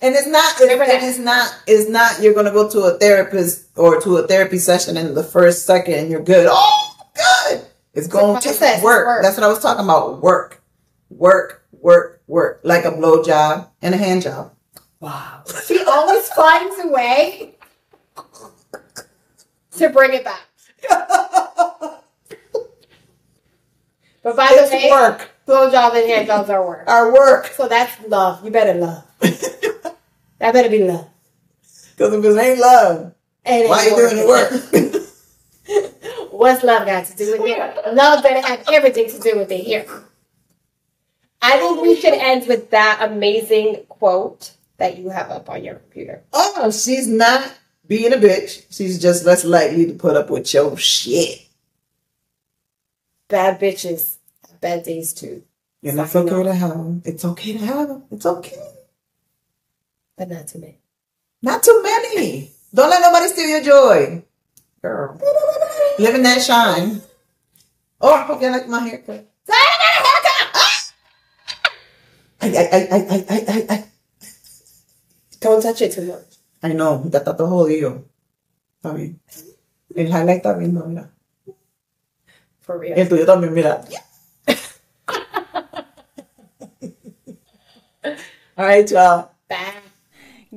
And 0.00 0.14
it's 0.14 0.26
not. 0.26 0.60
It 0.60 1.02
is 1.02 1.18
not. 1.18 1.54
It's 1.66 1.88
not. 1.88 2.20
You're 2.20 2.34
gonna 2.34 2.52
go 2.52 2.68
to 2.68 2.80
a 2.80 2.98
therapist 2.98 3.68
or 3.76 4.00
to 4.02 4.18
a 4.18 4.26
therapy 4.26 4.58
session, 4.58 4.96
and 4.96 5.16
the 5.16 5.22
first 5.24 5.64
second 5.64 5.94
and 5.94 6.10
you're 6.10 6.22
good. 6.22 6.48
Oh 6.50 6.96
good. 7.14 7.64
It's 7.94 8.06
going 8.06 8.38
to 8.40 8.48
it's 8.50 8.60
work. 8.82 9.06
work. 9.06 9.22
That's 9.22 9.36
what 9.38 9.44
I 9.44 9.48
was 9.48 9.60
talking 9.60 9.84
about. 9.84 10.20
Work, 10.20 10.62
work, 11.08 11.64
work, 11.72 12.22
work. 12.26 12.60
Like 12.62 12.84
a 12.84 12.90
blow 12.90 13.22
job 13.22 13.70
and 13.80 13.94
a 13.94 13.98
hand 13.98 14.20
job. 14.22 14.52
Wow. 15.00 15.42
She 15.66 15.82
always 15.82 16.28
finds 16.28 16.76
a 16.84 16.88
way 16.88 17.54
to 19.78 19.88
bring 19.88 20.12
it 20.12 20.24
back. 20.24 20.42
But 24.22 24.34
by 24.36 24.48
the 24.48 24.62
It's 24.62 24.72
way, 24.72 24.90
work. 24.90 25.30
blowjob 25.46 25.94
and 25.94 26.10
hand 26.10 26.26
jobs 26.26 26.50
are 26.50 26.66
work. 26.66 26.88
Our 26.88 27.12
work. 27.14 27.46
So 27.56 27.68
that's 27.68 27.92
love. 28.08 28.44
You 28.44 28.50
better 28.50 28.74
love. 28.74 29.04
That 30.38 30.52
better 30.52 30.68
be 30.68 30.84
love. 30.84 31.08
Because 31.96 32.14
if 32.14 32.24
it 32.24 32.38
ain't 32.38 32.58
love, 32.58 33.14
it 33.44 33.68
why 33.68 33.84
you 33.84 33.96
doing 33.96 34.16
the 34.16 34.26
work? 34.26 36.30
What's 36.32 36.62
love 36.62 36.86
got 36.86 37.06
to 37.06 37.16
do 37.16 37.32
with 37.32 37.40
it? 37.42 37.94
Love 37.94 38.22
better 38.22 38.46
have 38.46 38.64
everything 38.72 39.08
to 39.10 39.18
do 39.18 39.38
with 39.38 39.50
it 39.50 39.60
here. 39.60 39.86
I 41.40 41.58
think 41.58 41.80
we 41.80 41.96
should 41.96 42.14
end 42.14 42.46
with 42.46 42.70
that 42.70 43.00
amazing 43.10 43.84
quote 43.88 44.52
that 44.78 44.98
you 44.98 45.10
have 45.10 45.30
up 45.30 45.48
on 45.48 45.64
your 45.64 45.76
computer. 45.76 46.22
oh, 46.32 46.70
she's 46.70 47.06
not 47.06 47.54
being 47.86 48.12
a 48.12 48.16
bitch. 48.16 48.64
She's 48.70 49.00
just 49.00 49.24
less 49.24 49.44
likely 49.44 49.86
to 49.86 49.94
put 49.94 50.16
up 50.16 50.28
with 50.28 50.52
your 50.52 50.76
shit. 50.76 51.46
Bad 53.28 53.60
bitches 53.60 54.16
have 54.48 54.60
bad 54.60 54.82
days 54.82 55.12
too, 55.12 55.42
And 55.82 55.98
it's 55.98 56.16
okay 56.16 56.42
to 56.42 56.54
have 56.54 56.70
them. 56.70 57.02
It's 57.04 57.24
okay 57.24 57.52
to 57.54 57.58
have 57.64 57.88
them. 57.88 58.04
It's 58.10 58.26
okay. 58.26 58.72
But 60.16 60.28
not 60.28 60.48
too 60.48 60.58
many. 60.58 60.80
Not 61.42 61.62
too 61.62 61.80
many. 61.82 62.50
Don't 62.74 62.90
let 62.90 63.00
nobody 63.00 63.28
steal 63.28 63.48
your 63.48 63.62
joy. 63.62 64.24
Girl. 64.82 65.20
Live 65.98 66.14
in 66.14 66.22
that 66.22 66.42
shine. 66.42 67.02
Oh, 68.00 68.12
I 68.12 68.22
hope 68.22 68.42
you 68.42 68.50
like 68.50 68.68
my 68.68 68.80
haircut. 68.80 69.28
Ay, 72.40 72.52
ay, 72.52 72.68
ay, 72.72 72.84
ay, 72.92 73.24
ay, 73.28 73.44
ay, 73.48 73.66
ay. 73.70 73.84
Don't 75.40 75.62
touch 75.62 75.80
it 75.82 75.92
too 75.92 76.04
much. 76.06 76.36
Ay, 76.62 76.74
no, 76.74 77.02
ya 77.10 77.18
está 77.18 77.36
todo 77.36 77.48
jodido. 77.48 78.04
Está 78.76 78.92
bien. 78.94 79.20
El 79.94 80.12
highlight 80.12 80.44
está 80.44 80.52
bien, 80.52 80.74
no, 80.74 80.84
mira. 80.86 81.10
For 82.60 82.78
real. 82.78 82.98
El 82.98 83.08
tuyo 83.08 83.24
también, 83.24 83.54
mira. 83.54 83.82
All 88.56 88.64
right, 88.64 88.90
y'all. 88.90 89.30
Bad. 89.48 89.85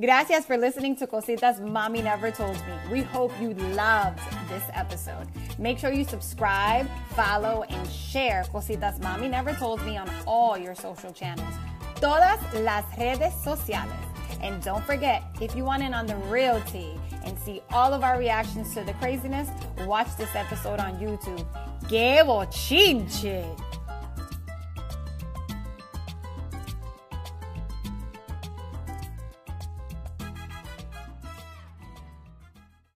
Gracias 0.00 0.46
for 0.46 0.56
listening 0.56 0.96
to 0.96 1.06
Cositas 1.06 1.60
Mami 1.60 2.02
Never 2.02 2.30
Told 2.30 2.54
Me. 2.54 2.72
We 2.90 3.02
hope 3.02 3.32
you 3.38 3.52
loved 3.74 4.18
this 4.48 4.62
episode. 4.72 5.26
Make 5.58 5.78
sure 5.78 5.92
you 5.92 6.04
subscribe, 6.04 6.88
follow, 7.14 7.64
and 7.68 7.90
share 7.90 8.44
Cositas 8.44 8.98
Mami 9.00 9.28
Never 9.28 9.52
Told 9.52 9.84
Me 9.84 9.98
on 9.98 10.08
all 10.26 10.56
your 10.56 10.74
social 10.74 11.12
channels. 11.12 11.52
Todas 11.96 12.40
las 12.54 12.84
redes 12.96 13.34
sociales. 13.44 13.92
And 14.40 14.62
don't 14.62 14.84
forget, 14.84 15.22
if 15.38 15.54
you 15.54 15.64
want 15.64 15.82
in 15.82 15.92
on 15.92 16.06
the 16.06 16.16
real 16.16 16.62
tea 16.62 16.94
and 17.24 17.38
see 17.38 17.60
all 17.70 17.92
of 17.92 18.02
our 18.02 18.18
reactions 18.18 18.72
to 18.74 18.82
the 18.82 18.94
craziness, 18.94 19.50
watch 19.80 20.16
this 20.16 20.34
episode 20.34 20.80
on 20.80 20.98
YouTube. 20.98 21.44
¡Qué 21.88 22.24
bochinche! 22.24 23.69